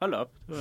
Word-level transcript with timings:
hold 0.00 0.14
op. 0.14 0.30
Var, 0.48 0.56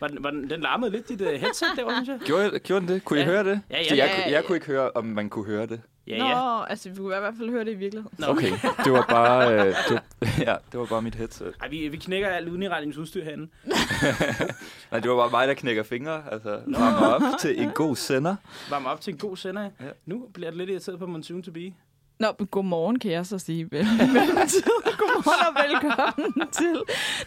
var, 0.00 0.08
den, 0.08 0.24
var 0.24 0.30
den, 0.30 0.50
den 0.50 0.60
larmede 0.60 0.90
lidt, 0.90 1.08
dit 1.08 1.20
uh, 1.20 1.26
headset 1.26 1.68
derovre, 1.76 1.94
synes 2.04 2.08
jeg. 2.08 2.26
Gjorde, 2.26 2.58
gjorde 2.58 2.86
den 2.86 2.94
det? 2.94 3.04
Kunne 3.04 3.18
I 3.18 3.22
Ja. 3.22 3.28
høre 3.28 3.44
det? 3.44 3.60
Ja, 3.70 3.76
ja, 3.78 3.84
jeg, 3.90 3.96
ja, 3.96 4.06
kunne- 4.14 4.22
ja. 4.26 4.30
jeg 4.32 4.44
kunne 4.44 4.56
ikke 4.56 4.66
høre, 4.66 4.90
om 4.94 5.04
man 5.04 5.28
kunne 5.28 5.44
høre 5.46 5.66
det. 5.66 5.80
Ja, 6.08 6.18
Nå, 6.18 6.24
ja. 6.24 6.64
altså 6.70 6.90
vi 6.90 6.96
kunne 6.96 7.16
i 7.16 7.18
hvert 7.18 7.34
fald 7.38 7.50
høre 7.50 7.64
det 7.64 7.70
i 7.70 7.74
virkeligheden. 7.74 8.18
Nå. 8.18 8.26
Okay, 8.26 8.50
det 8.84 8.92
var 8.92 9.06
bare, 9.08 9.52
øh, 9.54 9.74
det, 9.88 10.00
ja, 10.48 10.54
det 10.72 10.80
var 10.80 10.86
bare 10.86 11.02
mit 11.02 11.14
headset. 11.14 11.54
Ej, 11.62 11.68
vi, 11.68 11.88
vi 11.88 11.96
knækker 11.96 12.28
alt 12.28 12.48
udnedretningsudstyr 12.48 13.24
herinde. 13.24 13.48
Nej, 14.90 15.00
det 15.00 15.10
var 15.10 15.16
bare 15.16 15.30
mig, 15.30 15.48
der 15.48 15.54
knækker 15.54 15.82
fingre. 15.82 16.22
Altså, 16.32 16.60
varmer 16.66 17.06
op 17.06 17.22
til 17.40 17.60
en 17.62 17.70
god 17.70 17.96
sender. 17.96 18.36
Varme 18.70 18.88
op 18.88 19.00
til 19.00 19.12
en 19.12 19.18
god 19.18 19.36
sender. 19.36 19.62
Ja. 19.62 19.84
Ja. 19.84 19.90
Nu 20.06 20.26
bliver 20.34 20.50
det 20.50 20.58
lidt 20.58 20.70
irriteret 20.70 20.98
på 20.98 21.06
Monsoon 21.06 21.42
to 21.42 21.50
be. 21.52 21.72
Nå, 22.18 22.26
godmorgen 22.50 22.98
kan 22.98 23.10
jeg 23.10 23.26
så 23.26 23.38
sige. 23.38 23.64
godmorgen 23.64 25.46
og 25.46 25.62
velkommen 25.64 26.48
til. 26.52 26.82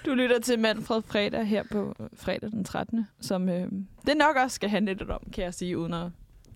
Du 0.05 0.13
lytter 0.13 0.39
til 0.39 0.59
Manfred 0.59 1.01
Fredag 1.07 1.45
her 1.45 1.63
på 1.71 1.95
øh, 1.99 2.07
fredag 2.15 2.51
den 2.51 2.63
13. 2.63 3.07
Som 3.21 3.49
øh, 3.49 3.67
det 4.07 4.17
nok 4.17 4.35
også 4.35 4.55
skal 4.55 4.69
handle 4.69 4.93
lidt 4.93 5.09
om, 5.09 5.19
kan 5.33 5.43
jeg 5.43 5.53
sige, 5.53 5.77
uden 5.77 5.93
at 5.93 6.07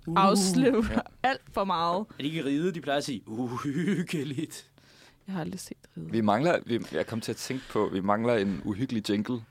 Uh. 0.08 0.14
afsløre 0.26 0.86
ja. 0.92 1.00
alt 1.24 1.42
for 1.52 1.64
meget. 1.64 2.00
Er 2.00 2.24
de 2.24 2.24
ikke 2.24 2.46
ride? 2.46 2.74
De 2.74 2.82
plejer 2.82 2.98
at 2.98 3.04
sige, 3.04 3.22
uhyggeligt. 3.28 4.70
Jeg 5.28 5.34
har 5.36 5.42
aldrig 5.42 5.60
set 5.60 5.78
ride. 5.98 6.12
Vi 6.12 6.22
mangler, 6.22 6.60
vi, 6.66 6.80
jeg 6.92 7.08
kom 7.08 7.22
til 7.22 7.32
at 7.32 7.36
tænke 7.36 7.64
på, 7.72 7.90
vi 7.94 8.00
mangler 8.02 8.34
en 8.36 8.62
uhyggelig 8.66 9.10
jingle. 9.10 9.42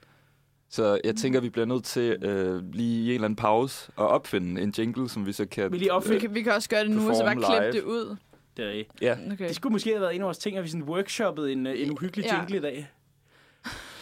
Så 0.71 1.01
jeg 1.05 1.17
tænker, 1.17 1.41
vi 1.41 1.49
bliver 1.51 1.67
nødt 1.67 1.85
til 1.85 2.11
øh, 2.25 2.63
lige 2.73 3.03
i 3.03 3.09
en 3.09 3.15
eller 3.15 3.25
anden 3.25 3.37
pause 3.37 3.93
at 3.99 4.05
opfinde 4.05 4.63
en 4.63 4.75
jingle, 4.79 5.09
som 5.09 5.27
vi 5.27 5.33
så 5.33 5.47
kan... 5.47 5.73
Vi 5.73 5.77
lige 5.77 5.85
Vi 5.87 5.91
opfinde. 5.91 6.21
kan, 6.21 6.35
vi 6.35 6.43
kan 6.43 6.53
også 6.53 6.69
gøre 6.69 6.83
det 6.85 6.91
nu, 6.91 7.09
og 7.11 7.17
så 7.17 7.25
bare 7.25 7.35
klippe 7.35 7.73
det 7.79 7.83
ud. 7.83 8.17
Det, 8.57 8.65
er 8.65 8.71
det. 8.73 8.87
Ja, 9.01 9.17
Okay. 9.33 9.49
det 9.49 9.57
skulle 9.57 9.73
måske 9.73 9.91
have 9.91 10.01
været 10.01 10.15
en 10.15 10.21
af 10.21 10.25
vores 10.25 10.39
ting, 10.39 10.57
at 10.57 10.65
vi 10.65 10.69
sådan 10.69 10.83
workshoppede 10.83 11.53
en, 11.53 11.67
øh, 11.67 11.81
en 11.83 11.91
uhyggelig 11.91 12.25
Ja. 12.27 12.37
jingle 12.39 12.57
i 12.57 12.61
dag. 12.61 12.89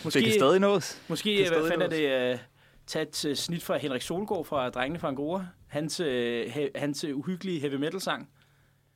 det 0.05 0.13
kan 0.25 0.33
stadig 0.33 0.61
nås. 0.61 1.03
Måske, 1.09 1.37
kan 1.37 1.47
hvad 1.47 1.47
stadig 1.47 1.69
fanden 1.91 1.93
er 2.07 2.29
det, 2.31 2.35
uh, 2.35 2.41
tage 2.87 3.03
et 3.09 3.25
uh, 3.31 3.35
snit 3.35 3.63
fra 3.63 3.77
Henrik 3.79 4.03
Solgaard 4.03 4.45
fra 4.45 4.71
Drengene 4.71 4.99
fra 4.99 5.09
Angora. 5.09 5.47
Hans, 5.67 6.01
uh, 6.01 6.07
he, 6.07 6.71
hans 6.75 7.05
uh, 7.05 7.11
uhyggelige 7.19 7.61
heavy 7.61 7.75
metal 7.75 8.01
sang. 8.01 8.29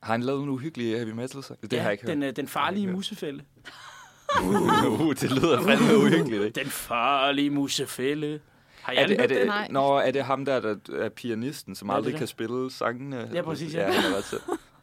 Har 0.03 0.13
han 0.13 0.21
lavet 0.23 0.43
en 0.43 0.49
uhyggelig 0.49 0.95
heavy 0.95 1.09
metal 1.09 1.43
sang? 1.43 1.61
Det 1.61 1.73
har 1.79 1.83
jeg 1.85 1.91
ikke 1.91 2.03
hørt. 2.03 2.09
den, 2.17 2.23
uh, 2.23 2.29
den 2.35 2.47
farlige 2.47 2.85
hørt. 2.85 2.95
musefælde. 2.95 3.43
uh, 4.43 5.13
det 5.15 5.31
lyder 5.31 5.61
fandme 5.61 5.97
uhyggeligt, 5.97 6.43
ikke? 6.43 6.59
Den 6.59 6.69
farlige 6.69 7.49
musefælde. 7.49 8.39
Har 8.81 8.93
jeg 8.93 9.03
Er 9.03 9.07
det, 9.07 9.15
er 9.17 9.21
hørt 9.21 9.29
det, 9.29 9.45
Nej. 9.47 9.67
Nå, 9.71 9.97
er 9.97 10.11
det 10.11 10.23
ham 10.23 10.45
der, 10.45 10.59
der 10.59 10.75
er 10.97 11.09
pianisten, 11.09 11.75
som 11.75 11.87
Ja, 11.87 11.91
det 11.91 11.93
er 11.93 11.97
aldrig 11.97 12.11
det. 12.13 12.17
kan 12.19 12.27
spille 12.27 12.71
sangene? 12.71 13.29
Ja, 13.33 13.41
præcis, 13.41 13.73
ja. 13.73 13.91
Ja, 13.93 14.01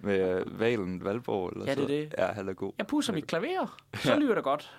Med 0.03 0.41
uh, 0.47 0.61
Valen 0.61 1.05
Valborg 1.05 1.53
eller 1.53 1.64
Ja, 1.67 1.75
det 1.75 1.78
er 1.78 1.86
så. 1.86 1.92
det. 1.92 2.14
Ja, 2.19 2.27
han 2.27 2.48
er 2.48 2.53
god. 2.53 2.72
Jeg 2.78 2.86
pusser 2.86 3.12
mit 3.12 3.27
klaver, 3.27 3.78
så 3.95 4.12
Ja. 4.12 4.19
lyder 4.19 4.34
det 4.34 4.45
godt. 4.45 4.70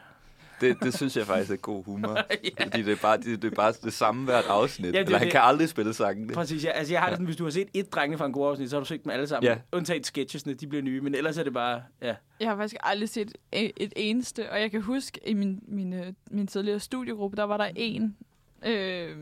Det, 0.61 0.77
det 0.83 0.93
synes 0.93 1.17
jeg 1.17 1.25
faktisk 1.25 1.51
er 1.51 1.55
god 1.55 1.83
humor. 1.85 2.17
Fordi 2.61 2.81
det 2.81 2.91
er 2.91 3.01
bare 3.01 3.17
det, 3.17 3.41
det, 3.41 3.51
er 3.51 3.55
bare 3.55 3.73
det 3.83 3.93
samme 3.93 4.25
hvert 4.25 4.45
afsnit. 4.49 4.93
Ja, 4.93 4.97
Ja, 4.99 4.99
det 4.99 4.99
er 4.99 5.05
Eller 5.05 5.17
han 5.17 5.25
det. 5.25 5.31
kan 5.31 5.41
aldrig 5.43 5.69
spille 5.69 5.93
sangene. 5.93 6.33
Præcis, 6.33 6.65
ja. 6.65 6.69
Altså, 6.71 6.93
jeg 6.93 7.01
har 7.01 7.07
det 7.07 7.13
sådan, 7.15 7.25
hvis 7.25 7.35
du 7.35 7.43
har 7.43 7.51
set 7.51 7.67
et 7.73 7.93
Drengene 7.93 8.17
fra 8.17 8.25
Angora 8.25 8.49
afsnit, 8.49 8.69
så 8.69 8.75
har 8.75 8.79
du 8.81 8.85
set 8.85 9.03
dem 9.03 9.11
alle 9.11 9.27
sammen. 9.27 9.47
Ja. 9.51 9.57
Undtaget 9.71 10.05
sketchesne, 10.05 10.53
de 10.53 10.67
bliver 10.67 10.81
nye, 10.81 11.01
men 11.01 11.15
ellers 11.15 11.37
er 11.37 11.43
det 11.43 11.53
bare, 11.53 11.81
ja. 12.01 12.15
Jeg 12.39 12.49
har 12.49 12.55
faktisk 12.55 12.75
aldrig 12.79 13.09
set 13.09 13.31
et, 13.51 13.71
et 13.77 13.93
eneste, 13.95 14.51
og 14.51 14.61
jeg 14.61 14.71
kan 14.71 14.81
huske, 14.81 15.19
i 15.29 15.33
min, 15.33 15.59
min, 15.67 15.93
øh, 15.93 16.13
min 16.31 16.47
tidligere 16.47 16.79
studiegruppe, 16.79 17.37
der 17.37 17.43
var 17.43 17.57
der 17.57 17.69
en, 17.75 18.17
øh, 18.65 19.17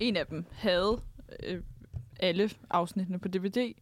en 0.00 0.16
af 0.16 0.26
dem 0.26 0.44
havde 0.52 1.00
øh, 1.46 1.60
alle 2.20 2.50
afsnittene 2.70 3.18
på 3.18 3.28
DVD. 3.28 3.72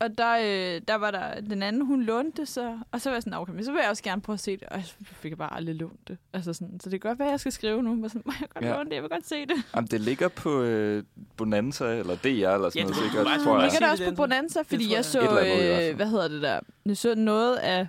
Og 0.00 0.18
der, 0.18 0.36
øh, 0.36 0.80
der 0.88 0.94
var 0.94 1.10
der, 1.10 1.40
den 1.40 1.62
anden, 1.62 1.86
hun 1.86 2.02
lånte 2.02 2.40
det 2.40 2.48
så, 2.48 2.78
og 2.92 3.00
så 3.00 3.10
var 3.10 3.14
jeg 3.16 3.22
sådan, 3.22 3.38
okay, 3.38 3.52
men 3.52 3.64
så 3.64 3.72
vil 3.72 3.78
jeg 3.82 3.90
også 3.90 4.02
gerne 4.02 4.22
prøve 4.22 4.34
at 4.34 4.40
se 4.40 4.56
det, 4.56 4.62
og 4.68 4.80
så 4.84 4.94
fik 5.00 5.30
jeg 5.30 5.38
bare 5.38 5.54
aldrig 5.54 5.74
lånt 5.74 6.08
det. 6.08 6.18
Altså 6.32 6.52
sådan, 6.52 6.80
så 6.80 6.90
det 6.90 7.00
kan 7.02 7.08
godt 7.10 7.18
være, 7.18 7.28
at 7.28 7.32
jeg 7.32 7.40
skal 7.40 7.52
skrive 7.52 7.82
nu, 7.82 7.94
men 7.94 8.08
sådan, 8.08 8.22
må 8.24 8.32
jeg 8.40 8.48
godt 8.54 8.64
Ja. 8.64 8.72
låne 8.76 8.88
det, 8.90 8.94
jeg 8.94 9.02
vil 9.02 9.10
godt 9.10 9.26
se 9.28 9.46
det. 9.46 9.56
Jamen, 9.76 9.88
det 9.88 10.00
ligger 10.00 10.28
på 10.28 10.62
øh, 10.62 11.02
Bonanza 11.36 11.84
eller 11.98 12.14
DR 12.16 12.26
eller 12.28 12.40
sådan 12.40 12.70
Ja, 12.74 12.82
noget 12.82 12.96
sikkert, 12.96 13.12
tror 13.26 13.26
jeg. 13.26 13.36
ligger 13.36 13.62
Ligger 13.62 13.78
der 13.78 13.86
det 13.86 13.90
også 13.90 14.04
på 14.10 14.14
Bonanza, 14.14 14.62
fordi 14.62 14.84
jeg 14.84 14.92
jeg. 14.96 15.04
så, 15.04 15.20
andet 15.20 15.88
øh, 15.90 15.96
hvad 15.96 16.06
hedder 16.06 16.28
det 16.28 16.42
der, 16.42 16.60
jeg 16.86 16.96
så 16.96 17.14
noget 17.14 17.56
af, 17.56 17.80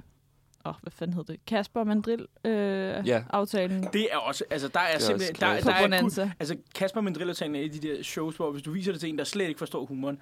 åh, 0.66 0.70
oh, 0.70 0.76
hvad 0.81 0.92
fanden 0.92 1.14
hed 1.16 1.24
det, 1.24 1.38
Kasper 1.48 1.84
Mandrill 1.84 2.26
øh, 2.46 3.08
Ja. 3.08 3.24
aftalen 3.30 3.88
Det 3.94 4.08
er 4.12 4.18
også, 4.18 4.44
altså 4.50 4.68
der 4.68 4.80
er, 4.80 4.84
er 4.96 5.00
simpelthen, 5.00 5.36
der, 5.36 5.62
på 5.62 5.70
der 5.70 5.76
er 5.76 6.30
altså 6.40 6.56
Kasper 6.76 7.02
Mandrillertagen 7.02 7.56
er 7.56 7.60
et 7.60 7.64
af 7.76 7.80
de 7.81 7.88
der 7.88 8.04
shows, 8.04 8.36
hvor 8.36 8.52
hvis 8.52 8.64
du 8.64 8.72
viser 8.72 8.92
det 8.92 9.02
til 9.02 9.10
en, 9.10 9.18
der 9.18 9.24
slet 9.24 9.48
ikke 9.48 9.58
forstår 9.60 9.86
humoren, 9.86 10.20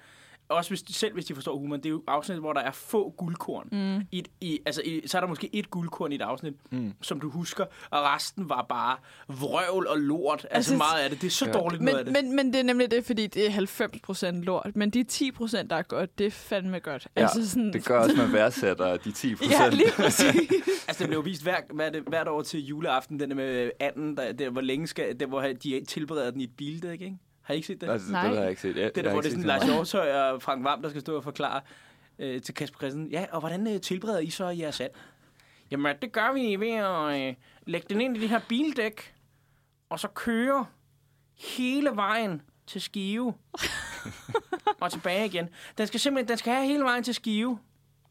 også 0.48 0.70
hvis, 0.70 0.84
selv 0.96 1.14
hvis 1.14 1.24
de 1.24 1.34
forstår 1.34 1.58
humoren, 1.58 1.80
det 1.82 1.86
er 1.88 1.90
jo 1.90 2.02
afsnit, 2.06 2.38
hvor 2.38 2.52
der 2.52 2.60
er 2.60 2.70
få 2.70 3.10
guldkorn. 3.16 3.68
Mm. 3.72 4.06
I, 4.12 4.24
i, 4.40 4.58
altså, 4.66 4.82
i, 4.84 5.02
så 5.06 5.18
er 5.18 5.20
der 5.20 5.28
måske 5.28 5.50
et 5.52 5.70
guldkorn 5.70 6.12
i 6.12 6.14
et 6.14 6.22
afsnit, 6.22 6.54
Mm. 6.70 6.92
som 7.02 7.20
du 7.20 7.30
husker, 7.30 7.64
og 7.90 8.02
resten 8.02 8.48
var 8.48 8.66
bare 8.68 8.96
vrøvl 9.28 9.86
og 9.86 9.98
lort. 9.98 10.34
Altså, 10.50 10.56
altså 10.56 10.76
meget 10.76 11.00
af 11.04 11.10
det. 11.10 11.20
Det 11.20 11.26
er 11.26 11.30
så 11.30 11.46
ja. 11.46 11.52
dårligt 11.52 11.82
noget 11.82 11.98
af 11.98 12.04
Men, 12.04 12.14
det. 12.14 12.24
men, 12.24 12.36
men 12.36 12.52
det 12.52 12.58
er 12.60 12.64
nemlig 12.64 12.90
det, 12.90 13.04
fordi 13.04 13.26
det 13.26 13.46
er 13.46 14.30
90% 14.30 14.44
lort. 14.44 14.70
Men 14.74 14.90
de 14.90 15.04
10%, 15.12 15.62
der 15.68 15.76
er 15.76 15.82
godt, 15.82 16.18
det 16.18 16.26
er 16.26 16.30
fandme 16.30 16.78
godt. 16.78 17.08
Ja, 17.16 17.20
altså 17.22 17.50
sådan, 17.50 17.72
Det 17.72 17.84
gør 17.84 17.98
også, 17.98 18.12
at 18.12 18.18
man 18.18 18.32
værdsætter 18.32 18.96
de 18.96 19.12
10 19.12 19.34
procent. 19.34 19.52
Ja, 19.60 19.68
lige 19.68 19.92
præcis. 20.02 20.50
Altså, 20.88 21.02
det 21.02 21.08
blev 21.08 21.24
vist 21.24 21.42
hver, 21.42 21.56
hvad 21.74 21.90
det, 21.90 22.02
hvert 22.06 22.28
år 22.28 22.42
til 22.42 22.66
juleaften, 22.66 23.20
den 23.20 23.30
der 23.30 23.36
med 23.36 23.70
anden, 23.80 24.16
der, 24.16 24.32
der, 24.32 24.50
hvor 24.50 24.60
længe 24.60 24.86
skal, 24.86 25.20
der, 25.20 25.26
hvor 25.26 25.40
de 25.42 25.84
tilbereder 25.88 26.30
den 26.30 26.40
i 26.40 26.44
et 26.44 26.50
bildæk, 26.56 27.00
ikke? 27.00 27.18
Har 27.46 27.54
I 27.54 27.56
ikke 27.56 27.66
set 27.66 27.80
det? 27.80 27.90
Altså, 27.90 28.12
Nej. 28.12 28.22
det 28.26 28.34
har 28.36 28.42
jeg 28.42 28.50
ikke 28.50 28.62
set. 28.62 28.68
Jeg, 28.68 28.74
Det 28.76 28.82
er 28.84 28.90
jeg 28.96 29.04
der, 29.04 29.12
hvor 29.12 29.20
det 29.20 29.28
er 29.28 29.30
sådan 29.30 29.46
Lars. 29.46 29.64
Hjortøj 29.64 30.12
og 30.12 30.42
Frank 30.42 30.64
Vam, 30.64 30.82
der 30.82 30.88
skal 30.88 31.00
stå 31.00 31.16
og 31.16 31.24
forklare 31.24 31.60
øh, 32.18 32.42
til 32.42 32.54
Kasper 32.54 32.78
Christensen. 32.78 33.12
Ja, 33.12 33.26
og 33.32 33.40
hvordan 33.40 33.66
øh, 33.74 33.80
tilbereder 33.80 34.18
I 34.18 34.30
så 34.30 34.46
jeres 34.48 34.80
and? 34.80 34.90
Jamen, 35.70 35.96
det 36.02 36.12
gør 36.12 36.32
vi 36.32 36.56
ved 36.60 36.70
at 36.72 37.28
øh, 37.28 37.34
lægge 37.66 37.86
den 37.88 38.00
ind 38.00 38.16
i 38.16 38.20
det 38.20 38.28
her 38.28 38.40
bildæk, 38.48 39.14
og 39.88 40.00
så 40.00 40.08
køre 40.08 40.66
hele 41.34 41.90
vejen 41.94 42.42
til 42.66 42.80
Skive. 42.80 43.34
og 44.80 44.92
tilbage 44.92 45.26
igen. 45.26 45.48
Den 45.78 45.86
skal 45.86 46.00
simpelthen 46.00 46.28
den 46.28 46.38
skal 46.38 46.52
have 46.52 46.66
hele 46.66 46.84
vejen 46.84 47.04
til 47.04 47.14
Skive, 47.14 47.58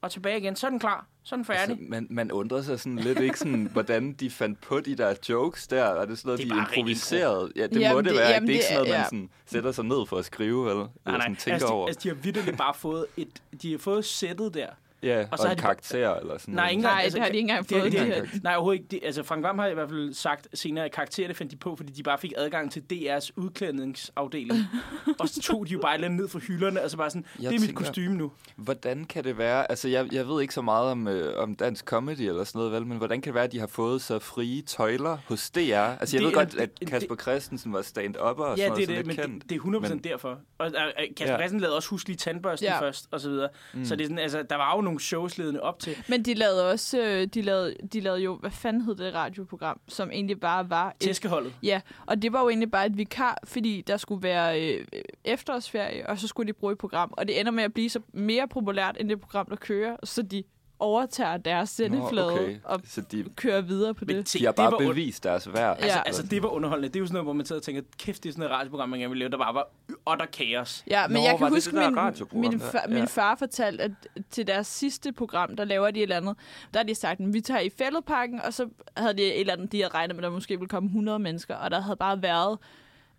og 0.05 0.11
tilbage 0.11 0.38
igen. 0.39 0.55
Så 0.55 0.66
er 0.67 0.69
den 0.69 0.79
klar. 0.79 1.05
Så 1.23 1.35
er 1.35 1.38
den 1.38 1.45
færdig. 1.45 1.69
Altså, 1.69 1.85
man, 1.89 2.07
man 2.09 2.31
undrer 2.31 2.61
sig 2.61 2.79
sådan 2.79 2.95
lidt 2.95 3.19
ikke 3.19 3.39
sådan, 3.39 3.69
hvordan 3.73 4.13
de 4.13 4.29
fandt 4.29 4.61
på 4.61 4.79
de 4.79 4.95
der 4.95 5.13
jokes 5.29 5.67
der. 5.67 5.83
Er 5.83 6.05
det 6.05 6.17
sådan 6.17 6.27
noget, 6.29 6.39
Det 6.39 6.51
er 6.51 6.55
de 6.55 6.59
improviserede? 6.61 7.51
Ja, 7.55 7.63
det 7.63 7.73
må 7.75 7.79
Jamen, 7.79 8.05
det 8.05 8.11
det- 8.13 8.19
være. 8.19 8.29
jamen, 8.29 8.47
det 8.47 8.53
er 8.55 8.59
ikke 8.59 8.61
det 8.63 8.67
sådan 8.67 8.77
noget, 8.77 8.89
er- 8.89 8.97
man 8.97 9.01
ja. 9.01 9.05
sådan 9.05 9.29
sætter 9.45 9.71
sig 9.71 9.85
ned 9.85 10.05
for 10.07 10.17
at 10.17 10.25
skrive, 10.25 10.69
eller, 10.69 10.88
eller 11.05 11.19
sådan 11.21 11.35
tænker 11.35 11.53
altså, 11.53 11.67
de, 11.67 11.71
over. 11.73 11.88
altså, 11.88 11.99
de 12.03 12.07
har 12.07 12.16
vidderligt 12.16 12.57
bare 12.57 12.73
fået 12.73 13.05
et, 13.17 13.41
de 13.61 13.71
har 13.71 13.77
fået 13.79 14.05
sættet 14.05 14.53
der. 14.53 14.67
Ja, 15.05 15.19
og 15.21 15.27
og, 15.31 15.38
så 15.38 15.43
og 15.43 15.47
har 15.49 15.51
en 15.53 15.57
de- 15.57 15.61
karakter 15.61 16.13
eller 16.16 16.38
sådan 16.38 16.53
Nej, 16.53 16.63
noget. 16.63 16.71
ikke 16.71 16.81
Nej, 16.83 16.91
engang, 17.01 17.13
det 17.13 17.21
har 17.21 17.29
de 17.29 17.35
ikke 17.38 17.39
engang 17.39 17.69
det, 17.69 17.77
fået, 17.81 17.91
det, 17.91 18.01
de 18.01 18.21
det, 18.21 18.29
det, 18.33 18.43
nej, 18.43 18.55
overhovedet 18.55 18.79
ikke. 18.81 18.91
Det, 18.91 18.99
altså, 19.03 19.23
Frank 19.23 19.43
Vam 19.43 19.59
har 19.59 19.67
i 19.67 19.73
hvert 19.73 19.89
fald 19.89 20.13
sagt 20.13 20.47
senere, 20.53 20.85
at 20.85 20.91
karakterer, 20.91 21.27
det 21.27 21.38
fandt 21.38 21.51
de 21.51 21.57
på, 21.57 21.75
fordi 21.75 21.93
de 21.93 22.03
bare 22.03 22.17
fik 22.17 22.33
adgang 22.38 22.71
til 22.71 22.83
DR's 22.93 23.29
udklædningsafdeling. 23.35 24.59
og 25.19 25.29
så 25.29 25.41
tog 25.41 25.67
de 25.67 25.71
jo 25.73 25.79
bare 25.79 26.09
ned 26.09 26.27
fra 26.27 26.39
hylderne, 26.39 26.81
og 26.83 26.89
så 26.91 26.97
bare 26.97 27.09
sådan, 27.09 27.25
Jeg 27.39 27.49
det 27.51 27.55
er 27.55 27.59
mit 27.59 27.67
tænker- 27.69 27.85
kostume 27.85 28.16
nu. 28.17 28.31
Hvordan 28.55 29.05
kan 29.05 29.23
det 29.23 29.38
være, 29.38 29.71
altså 29.71 29.88
jeg, 29.89 30.13
jeg 30.13 30.27
ved 30.27 30.41
ikke 30.41 30.53
så 30.53 30.61
meget 30.61 30.91
om, 30.91 31.07
øh, 31.07 31.37
om 31.43 31.55
dansk 31.55 31.85
comedy 31.85 32.19
eller 32.19 32.43
sådan 32.43 32.59
noget, 32.59 32.72
vel, 32.73 32.85
men 32.85 32.97
hvordan 32.97 33.22
kan 33.22 33.29
det 33.29 33.35
være, 33.35 33.43
at 33.43 33.51
de 33.51 33.59
har 33.59 33.67
fået 33.67 34.01
så 34.01 34.19
frie 34.19 34.61
tøjler 34.61 35.17
hos 35.27 35.49
DR? 35.49 35.59
Altså 35.59 36.17
jeg 36.17 36.22
Det 36.22 36.22
ved 36.22 36.27
er- 36.27 36.31
godt, 36.31 36.55
at 36.55 36.79
det- 36.79 36.89
Kasper 36.89 37.16
Christensen 37.16 37.73
var 37.73 37.81
stand-upper 37.81 38.43
og 38.43 38.57
Ja, 38.57 38.63
sådan 38.67 38.77
det 38.79 38.79
noget, 38.79 38.81
er 38.81 38.85
så 38.85 38.91
det, 38.91 38.95
lidt 38.97 39.07
men 39.07 39.16
kendt. 39.16 39.41
det, 39.43 39.49
det 39.49 39.55
er 39.55 39.59
100% 39.59 39.89
Men- 39.89 40.03
derfor. 40.03 40.29
Og 40.57 40.67
uh, 40.67 40.72
Kasper 41.17 41.25
Ja. 41.25 41.37
Christensen 41.37 41.59
lavede 41.59 41.75
også 41.75 41.89
huslige 41.89 42.17
tandbørsten 42.17 42.66
Ja. 42.67 42.79
først, 42.81 43.07
og 43.11 43.19
så 43.19 43.29
videre. 43.29 43.49
Mm. 43.73 43.85
Så 43.85 43.95
det 43.95 44.03
er 44.03 44.07
sådan, 44.07 44.19
altså, 44.19 44.43
der 44.49 44.55
var 44.55 44.75
jo 44.75 44.81
nogle 44.81 44.94
shows 45.00 45.38
ledende 45.38 45.61
op 45.61 45.79
til. 45.79 45.97
Men 46.09 46.23
de 46.23 46.33
lavede 46.33 46.72
også, 46.72 47.00
øh, 47.01 47.28
de 47.28 47.41
lavede, 47.41 47.75
de 47.94 48.00
lavede 48.00 48.22
jo, 48.22 48.35
hvad 48.35 48.51
fanden 48.51 48.81
hed 48.81 48.95
det 48.95 49.13
radioprogram, 49.13 49.79
som 49.88 50.11
egentlig 50.11 50.39
bare 50.39 50.69
var 50.69 50.89
et, 50.89 50.95
Tæskeholdet. 51.00 51.53
Ja, 51.63 51.81
og 52.06 52.22
det 52.22 52.33
var 52.33 52.41
jo 52.41 52.50
egentlig 52.50 52.72
bare 52.72 52.85
et 52.85 52.97
vikar, 52.97 53.38
fordi 53.44 53.81
der 53.88 53.97
skulle 53.97 54.23
være 54.23 54.61
øh, 54.61 54.85
efterårsferie, 55.23 56.09
og 56.09 56.19
så 56.19 56.28
skulle 56.28 56.47
de 56.47 56.53
bruge 56.53 56.72
et 56.72 56.78
program. 56.78 57.13
Og 57.17 57.28
det 57.28 57.39
ender 57.39 57.51
med 57.51 57.63
at 57.63 57.73
blive 57.73 57.89
så 57.89 58.00
mere 58.13 58.47
populært 58.47 58.97
end 59.00 59.09
det 59.09 59.22
program, 59.22 59.45
der 59.50 59.55
kører, 59.55 59.95
så 60.03 60.22
de 60.22 60.44
overtager 60.79 61.37
deres 61.37 61.69
sendeflade 61.69 62.27
Nå, 62.27 62.41
okay. 62.41 62.57
og 62.63 62.81
Så 62.85 63.01
de, 63.01 63.25
kører 63.35 63.61
videre 63.61 63.93
på 63.93 64.05
det. 64.05 64.33
de 64.33 64.45
har 64.45 64.51
det 64.51 64.55
bare 64.55 64.72
var 64.72 64.77
un- 64.77 64.87
bevist 64.87 65.23
deres 65.23 65.53
værd. 65.53 65.77
Altså, 65.79 65.97
Ja. 65.97 66.03
altså, 66.05 66.23
det 66.23 66.43
var 66.43 66.49
underholdende. 66.49 66.89
Det 66.89 66.95
er 66.95 66.99
jo 66.99 67.05
sådan 67.05 67.13
noget, 67.13 67.25
hvor 67.25 67.33
man 67.33 67.45
sidder 67.45 67.59
og 67.59 67.63
tænker, 67.63 67.81
kæft, 67.99 68.23
det 68.23 68.29
er 68.29 68.33
sådan 68.33 68.45
et 68.45 68.51
radioprogram, 68.51 68.89
man 68.89 68.99
gerne 68.99 69.09
vil 69.09 69.19
lave, 69.19 69.29
der 69.31 69.37
bare 69.37 69.53
var 69.53 69.67
utter 70.13 70.25
kaos. 70.25 70.83
Ja, 70.87 71.07
men 71.07 71.16
Nå, 71.17 71.22
jeg 71.23 71.31
var 71.31 71.37
kan 71.37 71.45
det 71.45 71.53
huske, 71.53 71.77
det 71.77 72.33
min, 72.33 72.49
min, 72.49 72.59
far, 72.59 72.85
Ja. 72.89 72.93
min 72.93 73.07
far 73.07 73.35
fortalte, 73.35 73.83
at 73.83 73.91
til 74.31 74.47
deres 74.47 74.67
sidste 74.67 75.13
program, 75.13 75.55
der 75.55 75.63
laver 75.66 75.91
de 75.91 75.99
et 75.99 76.03
eller 76.03 76.17
andet, 76.17 76.35
der 76.73 76.79
har 76.79 76.83
de 76.85 76.95
sagt, 76.95 77.19
at 77.21 77.33
vi 77.33 77.41
tager 77.41 77.59
i 77.59 77.69
fældeparken, 77.78 78.41
og 78.41 78.53
så 78.53 78.69
havde 78.97 79.13
de 79.13 79.21
et 79.23 79.39
eller 79.39 79.53
andet, 79.53 79.71
de 79.71 79.78
havde 79.81 79.93
regnet 79.93 80.16
med, 80.16 80.23
at 80.23 80.28
der 80.28 80.33
måske 80.35 80.53
ville 80.59 80.69
komme 80.69 80.87
100 80.87 81.19
mennesker, 81.19 81.55
og 81.55 81.71
der 81.71 81.79
havde 81.81 81.97
bare 81.97 82.21
været 82.21 82.57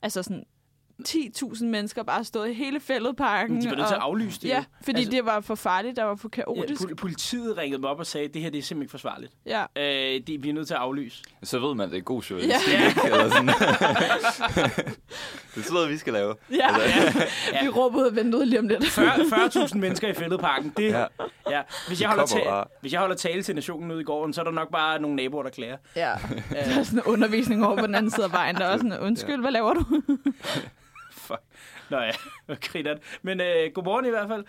altså 0.02 0.22
sådan 0.22 0.44
10.000 1.08 1.64
mennesker 1.64 2.02
bare 2.02 2.24
stået 2.24 2.50
i 2.50 2.52
hele 2.52 2.80
fældeparken. 2.80 3.60
De 3.62 3.70
var 3.70 3.76
nødt 3.76 3.86
til 3.88 3.94
at 3.94 4.00
og- 4.00 4.06
aflyse 4.08 4.40
det. 4.40 4.48
Ja, 4.48 4.64
fordi 4.84 4.98
altså, 4.98 5.10
det 5.10 5.24
var 5.24 5.40
for 5.40 5.54
farligt, 5.54 5.96
der 5.96 6.04
var 6.04 6.14
for 6.16 6.30
ja, 6.36 6.42
kaotisk. 6.42 6.82
pol- 6.82 6.94
politiet 6.94 7.56
ringede 7.58 7.80
mig 7.80 7.90
op 7.90 7.98
og 7.98 8.06
sagde, 8.06 8.26
at 8.28 8.34
det 8.34 8.42
her 8.42 8.50
det 8.50 8.58
er 8.58 8.62
simpelthen 8.62 8.82
ikke 8.82 8.90
forsvarligt. 8.90 9.32
Ja. 9.46 9.62
Øh, 9.76 10.20
det, 10.26 10.42
vi 10.42 10.48
er 10.48 10.52
nødt 10.52 10.66
til 10.66 10.74
at 10.74 10.80
aflyse. 10.80 11.22
Så 11.42 11.58
ved 11.58 11.74
man, 11.74 11.84
at 11.86 11.90
det 11.92 11.98
er 11.98 12.02
god 12.02 12.22
journalistik, 12.22 12.72
Ja. 12.72 12.86
ikke? 12.88 13.00
Eller 13.12 13.30
sådan. 13.30 13.46
det 13.48 13.56
er 15.56 15.62
sådan 15.62 15.72
noget, 15.72 15.90
vi 15.90 15.96
skal 15.96 16.12
lave. 16.12 16.34
Ja, 16.50 16.56
Ja. 17.52 17.62
vi 17.62 17.68
råber 17.68 17.98
ud 17.98 18.04
og 18.04 18.16
venter 18.16 18.44
lige 18.44 18.58
om 18.58 18.68
lidt. 18.68 18.86
40 18.86 19.06
40.000 19.08 19.78
mennesker 19.78 20.08
i 20.08 20.14
fældeparken. 20.14 20.72
Det, 20.76 20.88
Ja. 20.90 21.04
ja. 21.50 21.62
Hvis, 21.88 22.00
jeg 22.00 22.08
holder 22.08 22.26
kommer 22.26 22.44
ta- 22.44 22.50
bare. 22.50 22.64
hvis 22.80 22.92
jeg 22.92 23.00
holder 23.00 23.16
tale 23.16 23.42
til 23.42 23.54
nationen 23.54 23.90
ude 23.90 24.00
i 24.00 24.04
gården, 24.04 24.32
så 24.32 24.40
er 24.40 24.44
der 24.44 24.50
nok 24.52 24.70
bare 24.72 25.00
nogle 25.00 25.16
naboer, 25.16 25.42
der 25.42 25.50
klager. 25.50 25.76
Ja. 25.96 26.12
Der 26.50 26.56
er 26.56 26.82
sådan 26.82 26.98
en 26.98 27.04
undervisning 27.04 27.66
over 27.66 27.76
på 27.78 27.86
den 27.86 27.94
anden 27.94 28.10
side 28.10 28.24
af 28.26 28.32
vejen. 28.32 28.56
Der 28.56 28.64
er 28.64 28.72
også 28.72 28.88
sådan, 28.88 28.98
undskyld, 29.06 29.40
hvad 29.40 29.50
laver 29.50 29.74
du? 29.74 29.84
Fuck. 31.26 31.40
Nå 31.90 31.98
ja, 31.98 32.12
grineren. 32.54 32.98
Men 33.22 33.40
øh, 33.40 33.72
godmorgen 33.74 34.06
i 34.06 34.08
hvert 34.10 34.28
fald. 34.28 34.44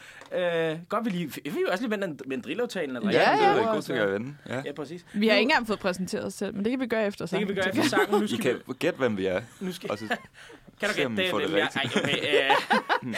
Øh, 0.73 0.79
godt, 0.89 1.05
vi 1.05 1.09
lige... 1.09 1.27
Vi 1.27 1.49
vil 1.49 1.59
jo 1.61 1.67
også 1.71 1.83
lige 1.83 1.91
vende 1.91 2.07
en, 2.07 2.19
med 2.25 2.37
en 2.37 2.43
drillaftalen. 2.43 2.95
Eller 2.95 3.11
Ja, 3.11 3.19
det 3.19 3.41
ja. 3.41 3.45
er 3.49 3.53
da 3.53 3.61
en 3.61 3.67
god 3.67 3.81
ting 3.81 3.97
at 3.97 4.11
vende. 4.13 4.35
Ja. 4.49 4.61
Ja, 4.65 4.71
præcis. 4.71 5.05
Vi 5.13 5.27
har 5.27 5.35
Nu- 5.35 5.39
ikke 5.39 5.41
engang 5.51 5.67
fået 5.67 5.79
præsenteret 5.79 6.25
os 6.25 6.33
selv, 6.33 6.55
men 6.55 6.65
det 6.65 6.71
kan 6.71 6.79
vi 6.79 6.87
gøre 6.87 7.05
efter 7.07 7.25
Det 7.25 7.29
sangen. 7.29 7.47
kan 7.47 7.55
vi 7.55 7.61
gøre 7.61 7.69
efter 7.69 7.83
sangen. 7.83 8.19
Nu 8.19 8.23
I 8.23 8.27
skal 8.27 8.39
kan 8.41 8.55
vi... 8.67 8.73
gætte, 8.79 8.97
hvem 8.97 9.17
vi 9.17 9.25
er. 9.25 9.41
Nu 9.59 9.71
skal, 9.73 9.91
Og 9.91 9.97
så 9.97 10.07
kan 10.79 10.89
du 10.89 10.95
gætte 10.95 11.09
vi 11.11 11.15
det? 11.23 11.33
det 11.33 11.49
hvem 11.49 11.57
jeg- 11.57 11.69
rigtigt. 11.75 11.95
Ej, 11.95 12.01
okay. 12.03 13.07
Øh, 13.07 13.15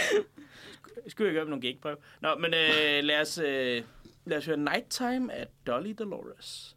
skal 1.08 1.26
vi 1.26 1.32
gøre 1.32 1.44
med 1.44 1.50
nogle 1.50 1.62
gækprøve? 1.62 1.96
Nå, 2.22 2.36
men 2.36 2.54
øh, 2.54 3.04
lad, 3.04 3.22
os, 3.22 3.38
øh, 3.38 3.84
lad 4.26 4.38
os 4.38 4.46
høre 4.46 4.58
Nighttime 4.58 5.34
af 5.34 5.48
Dolly 5.68 5.94
Dolores. 6.00 6.76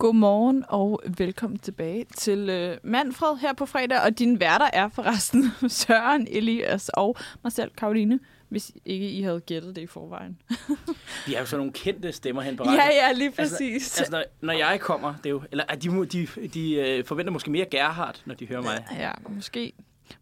Godmorgen 0.00 0.64
og 0.68 1.00
velkommen 1.18 1.58
tilbage 1.58 2.04
til 2.16 2.48
øh, 2.50 2.76
Manfred 2.82 3.36
her 3.40 3.52
på 3.52 3.66
fredag. 3.66 4.00
Og 4.00 4.18
dine 4.18 4.40
værter 4.40 4.70
er 4.72 4.88
forresten 4.88 5.44
Søren, 5.68 6.26
Elias 6.30 6.88
og 6.88 7.16
mig 7.42 7.52
selv, 7.52 7.70
Karoline. 7.78 8.18
Hvis 8.48 8.72
ikke 8.84 9.10
I 9.10 9.22
havde 9.22 9.40
gættet 9.40 9.76
det 9.76 9.82
i 9.82 9.86
forvejen. 9.86 10.38
Vi 11.26 11.32
har 11.32 11.40
jo 11.40 11.46
sådan 11.46 11.58
nogle 11.60 11.72
kendte 11.72 12.12
stemmer 12.12 12.42
hen 12.42 12.56
på 12.56 12.64
Ja, 12.64 12.70
radioen. 12.70 12.90
ja, 12.92 13.12
lige 13.12 13.32
Altså, 13.38 13.54
præcis. 13.54 13.98
Altså, 13.98 14.12
når, 14.12 14.24
når 14.40 14.52
jeg 14.52 14.80
kommer, 14.80 15.14
det 15.16 15.26
er 15.26 15.30
jo... 15.30 15.42
Eller 15.52 15.64
de, 15.64 16.06
de, 16.06 16.48
de 16.54 16.72
øh, 16.74 17.04
forventer 17.04 17.32
måske 17.32 17.50
mere 17.50 17.64
Gerhard, 17.70 18.22
når 18.24 18.34
de 18.34 18.46
hører 18.46 18.62
mig. 18.62 18.84
Ja, 18.98 19.10
måske. 19.28 19.72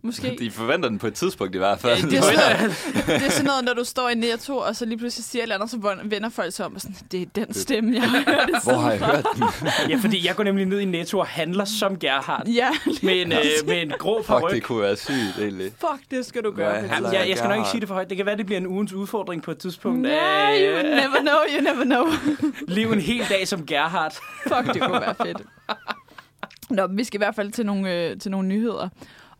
Måske. 0.02 0.36
de 0.40 0.50
forventer 0.50 0.88
den 0.88 0.98
på 0.98 1.06
et 1.06 1.14
tidspunkt 1.14 1.54
i 1.54 1.58
hvert 1.58 1.80
fald. 1.80 1.98
Ja, 2.00 2.06
det 2.08 2.18
er 2.18 2.22
sådan 2.32 2.38
noget, 2.58 2.94
det 3.20 3.26
er 3.26 3.30
sådan 3.30 3.44
noget, 3.46 3.64
når 3.64 3.72
du 3.74 3.84
står 3.84 4.08
i 4.08 4.14
Netto, 4.14 4.56
og 4.56 4.76
så 4.76 4.84
lige 4.86 4.98
pludselig 4.98 5.24
siger 5.24 5.42
et 5.42 5.44
eller 5.44 5.54
andet, 5.54 5.70
så 5.70 5.96
vender 6.04 6.28
folk 6.28 6.52
sig 6.52 6.66
om 6.66 6.74
og 6.74 6.80
sådan, 6.80 6.96
det 7.12 7.22
er 7.22 7.26
den 7.34 7.54
stemme, 7.54 7.94
jeg 7.94 8.02
har 8.02 8.18
hørt 8.18 8.62
Hvor 8.64 8.72
har 8.72 8.90
jeg 8.90 9.00
hørt 9.00 9.26
den? 9.34 9.44
ja, 9.90 9.96
fordi 9.96 10.26
jeg 10.26 10.36
går 10.36 10.44
nemlig 10.44 10.66
ned 10.66 10.80
i 10.80 10.84
Netto 10.84 11.18
og 11.18 11.26
handler 11.26 11.64
som 11.64 11.98
Gerhard. 11.98 12.48
Ja, 12.48 12.68
Med 13.02 13.22
en, 13.22 13.32
øh, 13.32 13.38
med 13.66 13.82
en 13.82 13.92
grå 13.98 14.22
Fuck, 14.22 14.50
det 14.50 14.62
kunne 14.62 14.80
være 14.82 14.96
sygt, 14.96 15.38
egentlig. 15.40 15.72
fuck, 15.78 16.10
det 16.10 16.26
skal 16.26 16.42
du 16.44 16.50
gøre. 16.50 16.74
Jamen, 16.74 17.12
jeg, 17.12 17.28
jeg 17.28 17.38
skal 17.38 17.48
nok 17.48 17.58
ikke 17.58 17.70
sige 17.70 17.80
det 17.80 17.88
for 17.88 17.94
højt. 17.94 18.08
Det 18.08 18.16
kan 18.16 18.26
være, 18.26 18.36
det 18.36 18.46
bliver 18.46 18.60
en 18.60 18.66
ugens 18.66 18.92
udfordring 18.92 19.42
på 19.42 19.50
et 19.50 19.58
tidspunkt. 19.58 20.00
Nej, 20.00 20.10
you 20.10 20.76
af, 20.76 20.84
øh, 20.84 20.90
never 20.90 21.20
know, 21.20 21.36
you 21.56 21.60
never 21.74 21.84
know. 21.84 22.06
Leve 22.68 22.92
en 22.92 23.00
hel 23.00 23.24
dag 23.28 23.48
som 23.48 23.66
Gerhard. 23.66 24.14
Fuck, 24.42 24.74
det 24.74 24.82
kunne 24.82 25.00
være 25.00 25.14
fedt. 25.24 25.42
Nå, 26.70 26.86
vi 26.86 27.04
skal 27.04 27.18
i 27.18 27.22
hvert 27.24 27.34
fald 27.34 27.52
til 27.52 27.66
nogle, 27.66 27.94
øh, 27.94 28.18
til 28.18 28.30
nogle 28.30 28.48
nyheder. 28.48 28.88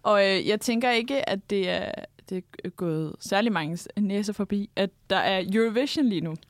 Og 0.03 0.27
øh, 0.27 0.49
jeg 0.49 0.61
tænker 0.61 0.91
ikke, 0.91 1.29
at 1.29 1.51
det 1.51 1.71
er, 1.71 1.93
det 2.29 2.45
er 2.65 2.69
gået 2.69 3.17
særlig 3.21 3.53
mange 3.53 3.79
næser 3.97 4.33
forbi, 4.33 4.71
at 4.77 4.91
der 5.11 5.17
er 5.17 5.45
Eurovision 5.53 6.07
lige 6.07 6.21
nu. 6.21 6.35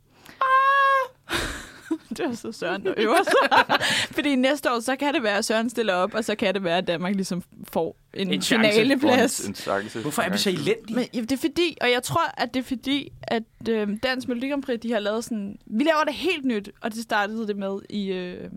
det 2.08 2.20
er 2.20 2.34
så 2.34 2.52
Søren, 2.52 2.84
der 2.84 2.94
øver 2.96 3.22
sig. 3.22 3.76
Fordi 4.16 4.34
næste 4.34 4.72
år, 4.72 4.80
så 4.80 4.96
kan 4.96 5.14
det 5.14 5.22
være, 5.22 5.38
at 5.38 5.44
Søren 5.44 5.70
stiller 5.70 5.94
op, 5.94 6.14
og 6.14 6.24
så 6.24 6.34
kan 6.34 6.54
det 6.54 6.64
være, 6.64 6.78
at 6.78 6.86
Danmark 6.86 7.14
ligesom 7.14 7.42
får 7.72 7.96
en, 8.14 8.28
En 8.28 8.34
en 8.34 8.42
finaleplads. 8.42 9.48
En 9.48 9.54
chance. 9.54 10.00
Hvorfor 10.00 10.22
er 10.22 10.30
vi 10.30 10.38
så 10.38 10.50
elendige? 10.50 10.94
Men 10.94 11.04
ja, 11.14 11.20
det 11.20 11.32
er 11.32 11.36
fordi, 11.36 11.76
og 11.80 11.90
jeg 11.90 12.02
tror, 12.02 12.40
at 12.40 12.54
det 12.54 12.60
er 12.60 12.64
fordi, 12.64 13.12
at 13.22 13.42
øh, 13.68 13.88
Dansk 14.02 14.28
Melodi 14.28 14.48
Grand 14.48 14.62
Prix, 14.62 14.80
de 14.80 14.92
har 14.92 15.00
lavet 15.00 15.24
sådan, 15.24 15.58
vi 15.66 15.84
laver 15.84 16.04
det 16.04 16.14
helt 16.14 16.44
nyt, 16.44 16.70
og 16.80 16.94
det 16.94 17.02
startede 17.02 17.46
det 17.46 17.56
med 17.56 17.78
i, 17.90 18.12
øh, 18.12 18.50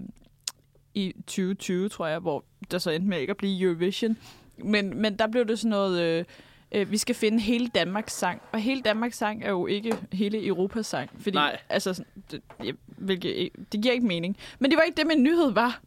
i 0.94 1.14
2020, 1.28 1.90
tror 1.90 2.08
jeg, 2.08 2.20
hvor 2.20 2.46
der 2.72 2.78
så 2.78 2.92
endte 2.92 3.10
med 3.10 3.20
ikke 3.20 3.32
at 3.32 3.38
blive 3.38 3.62
Eurovision. 3.62 4.18
Men, 4.64 5.02
men 5.02 5.16
der 5.20 5.28
blev 5.28 5.48
det 5.48 5.60
sådan 5.60 5.70
noget, 5.70 6.02
øh, 6.02 6.26
øh, 6.72 6.92
vi 6.92 6.98
skal 6.98 7.16
finde 7.16 7.40
hele 7.40 7.68
Danmarks 7.68 8.14
sang, 8.14 8.42
og 8.52 8.60
hele 8.60 8.82
Danmarks 8.82 9.18
sang 9.18 9.44
er 9.44 9.50
jo 9.50 9.68
ikke 9.68 9.96
hele 10.14 10.46
Europas 10.46 10.86
sang, 10.86 11.10
fordi, 11.20 11.36
Nej. 11.36 11.60
altså, 11.70 12.04
det, 12.32 12.42
ja, 12.64 12.72
hvilket, 12.86 13.50
det 13.72 13.82
giver 13.82 13.94
ikke 13.94 14.08
mening. 14.08 14.38
Men 14.60 14.72
det 14.72 14.78
var 14.78 14.84
ikke 14.84 14.98
det, 14.98 15.08
min 15.08 15.24
nyhed 15.24 15.52
var. 15.52 15.82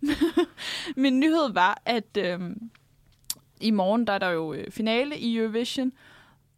min 0.97 1.21
nyhed 1.21 1.53
var, 1.53 1.83
at 1.85 2.17
øh, 2.19 2.41
i 3.61 3.71
morgen 3.71 4.07
der 4.07 4.13
er 4.13 4.19
der 4.19 4.31
jo 4.31 4.53
øh, 4.53 4.71
finale 4.71 5.19
i 5.19 5.37
Eurovision, 5.37 5.93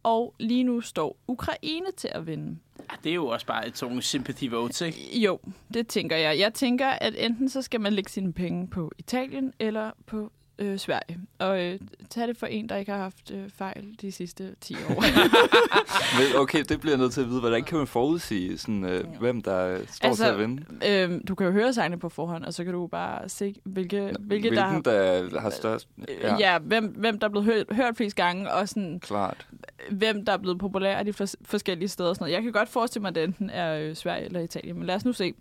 og 0.03 0.35
lige 0.39 0.63
nu 0.63 0.81
står 0.81 1.17
Ukraine 1.27 1.91
til 1.97 2.09
at 2.11 2.27
vinde. 2.27 2.57
Det 3.03 3.09
er 3.09 3.15
jo 3.15 3.27
også 3.27 3.45
bare 3.45 3.67
et 3.67 3.77
sådan 3.77 4.01
sympathy 4.01 4.49
vote, 4.49 4.85
ikke? 4.85 5.19
Jo, 5.19 5.39
det 5.73 5.87
tænker 5.87 6.15
jeg. 6.15 6.39
Jeg 6.39 6.53
tænker, 6.53 6.87
at 6.87 7.13
enten 7.17 7.49
så 7.49 7.61
skal 7.61 7.81
man 7.81 7.93
lægge 7.93 8.09
sine 8.09 8.33
penge 8.33 8.67
på 8.67 8.91
Italien 8.97 9.53
eller 9.59 9.91
på 10.05 10.31
øh, 10.59 10.79
Sverige. 10.79 11.19
Og 11.39 11.63
øh, 11.65 11.79
tag 12.09 12.27
det 12.27 12.37
for 12.37 12.47
en, 12.47 12.69
der 12.69 12.75
ikke 12.75 12.91
har 12.91 12.99
haft 12.99 13.31
øh, 13.31 13.49
fejl 13.49 13.95
de 14.01 14.11
sidste 14.11 14.55
10 14.61 14.75
år. 14.75 15.01
Men 16.19 16.41
okay, 16.41 16.63
det 16.69 16.81
bliver 16.81 16.93
jeg 16.93 16.99
nødt 16.99 17.13
til 17.13 17.21
at 17.21 17.29
vide. 17.29 17.39
Hvordan 17.39 17.63
kan 17.63 17.77
man 17.77 17.87
forudsige, 17.87 18.57
sådan, 18.57 18.85
øh, 18.85 19.03
hvem 19.19 19.41
der 19.41 19.79
står 19.91 20.07
Altså, 20.07 20.23
til 20.23 20.31
at 20.31 20.39
vinde? 20.39 20.63
øhm, 20.87 21.25
du 21.25 21.35
kan 21.35 21.45
jo 21.47 21.51
høre 21.53 21.73
sangene 21.73 21.99
på 21.99 22.09
forhånd, 22.09 22.43
og 22.45 22.53
så 22.53 22.63
kan 22.63 22.73
du 22.73 22.87
bare 22.87 23.29
se, 23.29 23.55
hvilke, 23.63 23.97
hvilke 24.19 24.49
Hvilken, 24.49 24.53
der 24.53 24.61
har... 24.61 24.77
Øh, 25.23 25.31
der 25.31 25.39
har 25.41 25.49
størst... 25.49 25.87
Ja, 26.21 26.35
ja 26.39 26.57
hvem, 26.59 26.85
hvem 26.85 27.19
der 27.19 27.27
er 27.27 27.31
blevet 27.31 27.45
hørt, 27.45 27.65
hørt 27.71 27.97
flest 27.97 28.15
gange, 28.15 28.51
og 28.53 28.69
sådan, 28.69 28.99
klart. 28.99 29.47
hvem 29.91 30.25
der 30.25 30.33
er 30.33 30.37
blevet 30.37 30.59
populære 30.59 31.03
de 31.03 31.09
fors- 31.21 31.35
forskellige 31.45 31.87
steder. 31.89 32.09
Og 32.09 32.15
sådan 32.15 32.23
noget. 32.23 32.33
Jeg 32.33 32.43
kan 32.43 32.51
godt 32.51 32.69
forestille 32.69 33.01
mig, 33.01 33.09
at 33.09 33.15
det 33.15 33.23
enten 33.23 33.49
er 33.49 33.77
øh, 33.79 33.95
Sverige 33.95 34.25
eller 34.25 34.39
Italien, 34.39 34.77
men 34.77 34.85
lad 34.85 34.95
os 34.95 35.05
nu 35.05 35.13
se. 35.13 35.33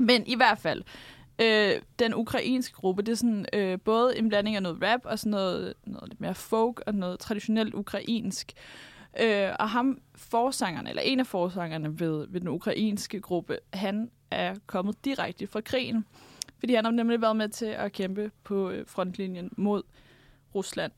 Men 0.00 0.26
i 0.26 0.36
hvert 0.36 0.58
fald, 0.58 0.82
øh, 1.38 1.82
den 1.98 2.14
ukrainske 2.14 2.74
gruppe, 2.74 3.02
det 3.02 3.12
er 3.12 3.16
sådan 3.16 3.46
øh, 3.52 3.78
både 3.80 4.18
en 4.18 4.28
blanding 4.28 4.56
af 4.56 4.62
noget 4.62 4.82
rap 4.82 5.00
og 5.04 5.18
sådan 5.18 5.30
noget, 5.30 5.74
noget 5.86 6.08
lidt 6.08 6.20
mere 6.20 6.34
folk 6.34 6.82
og 6.86 6.94
noget 6.94 7.18
traditionelt 7.18 7.74
ukrainsk. 7.74 8.52
Øh, 9.20 9.50
og 9.58 9.70
ham, 9.70 9.98
forsangeren, 10.14 10.86
eller 10.86 11.02
en 11.02 11.20
af 11.20 11.26
forsangerne 11.26 12.00
ved, 12.00 12.26
ved 12.28 12.40
den 12.40 12.48
ukrainske 12.48 13.20
gruppe, 13.20 13.58
han 13.72 14.10
er 14.30 14.54
kommet 14.66 15.04
direkte 15.04 15.46
fra 15.46 15.60
krigen. 15.60 16.04
Fordi 16.58 16.74
han 16.74 16.84
har 16.84 16.92
nemlig 16.92 17.20
været 17.20 17.36
med 17.36 17.48
til 17.48 17.66
at 17.66 17.92
kæmpe 17.92 18.30
på 18.44 18.70
øh, 18.70 18.86
frontlinjen 18.86 19.50
mod 19.56 19.82
Rusland. 20.54 20.92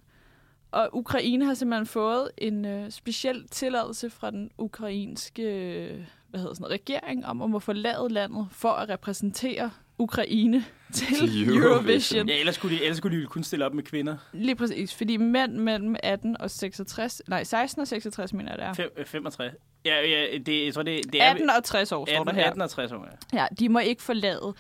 Og 0.71 0.89
Ukraine 0.93 1.45
har 1.45 1.55
simpelthen 1.55 1.87
fået 1.87 2.31
en 2.39 2.65
øh, 2.65 2.91
speciel 2.91 3.49
tilladelse 3.49 4.11
fra 4.11 4.31
den 4.31 4.51
ukrainske 4.59 5.43
øh, 5.43 6.05
hvad 6.29 6.41
hedder 6.41 6.55
sådan, 6.55 6.71
regering 6.71 7.27
om 7.27 7.43
at 7.43 7.51
må 7.51 7.59
forlade 7.59 8.09
landet 8.09 8.49
for 8.51 8.69
at 8.69 8.89
repræsentere 8.89 9.71
Ukraine 9.99 10.65
til, 10.93 11.07
Til 11.07 11.49
Eurovision. 11.49 11.63
Eurovision. 11.63 12.29
Ja, 12.29 12.39
ellers 12.39 12.55
skulle 12.55 12.77
de, 12.77 12.83
ellers 12.83 12.97
skulle 12.97 13.21
de 13.21 13.27
kun 13.27 13.45
stille 13.45 13.67
op 13.67 13.75
med 13.75 13.83
kvinder. 13.83 14.17
Lige 14.33 14.57
præcis, 14.57 14.95
fordi 14.95 15.17
mænd 15.17 15.53
mellem 15.53 15.97
18 16.03 16.41
og 16.41 16.51
66, 16.51 17.23
nej 17.29 17.45
16 17.45 17.81
og 17.81 17.89
66 17.89 18.33
mener 18.33 18.51
jeg 18.51 18.59
det 18.59 18.67
er. 18.67 18.73
Fem, 18.73 18.91
øh, 18.97 19.07
65. 19.07 19.55
Ja, 19.85 20.09
ja 20.09 20.39
det, 20.39 20.65
jeg 20.65 20.75
tror, 20.75 20.83
det, 20.83 21.13
det 21.13 21.23
er... 21.23 21.31
18 21.31 21.51
og 21.51 21.65
60 21.65 21.93
år 21.93 22.05
står 22.07 22.21
18, 22.21 22.27
der 22.27 22.41
her. 22.41 22.47
18 22.47 22.63
og 22.63 22.71
60 22.71 22.93
år, 22.93 23.07
ja. 23.33 23.41
Ja, 23.41 23.47
de 23.59 23.69
må 23.69 23.79
ikke 23.79 24.03
forlade 24.03 24.55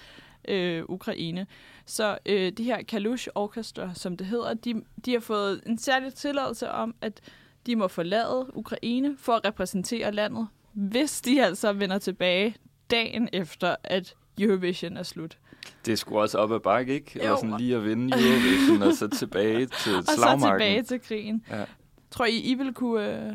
øh, 0.48 0.84
Ukraine. 0.88 1.46
Så 1.86 2.18
øh, 2.26 2.52
de 2.52 2.64
her 2.64 2.82
Kalush 2.82 3.28
Orchestra, 3.34 3.94
som 3.94 4.16
det 4.16 4.26
hedder, 4.26 4.54
de, 4.54 4.82
de 5.04 5.12
har 5.12 5.20
fået 5.20 5.60
en 5.66 5.78
særlig 5.78 6.14
tilladelse 6.14 6.70
om, 6.70 6.94
at 7.00 7.20
de 7.66 7.76
må 7.76 7.88
forlade 7.88 8.50
Ukraine 8.54 9.16
for 9.18 9.32
at 9.32 9.44
repræsentere 9.44 10.12
landet, 10.12 10.48
hvis 10.72 11.20
de 11.20 11.44
altså 11.44 11.72
vender 11.72 11.98
tilbage 11.98 12.54
dagen 12.90 13.28
efter, 13.32 13.76
at 13.84 14.14
Eurovision 14.40 14.96
er 14.96 15.02
slut. 15.02 15.38
Det 15.86 15.92
er 15.92 15.96
sgu 15.96 16.18
også 16.20 16.38
op 16.38 16.52
ad 16.52 16.60
bakke, 16.60 16.94
ikke? 16.94 17.10
Eller 17.14 17.30
Jo. 17.30 17.36
sådan 17.36 17.56
lige 17.58 17.76
at 17.76 17.84
vinde 17.84 18.04
Eurovision, 18.28 18.82
og 18.82 18.92
så 18.94 19.08
tilbage 19.08 19.66
til 19.66 19.96
Og 19.98 20.04
så 20.04 20.12
slagmarken. 20.16 20.60
tilbage 20.60 20.82
til 20.82 21.00
krigen. 21.00 21.44
Ja. 21.50 21.64
Tror 22.10 22.24
I, 22.26 22.36
I 22.40 22.54
vil 22.54 22.74
kunne 22.74 23.26
øh, 23.26 23.32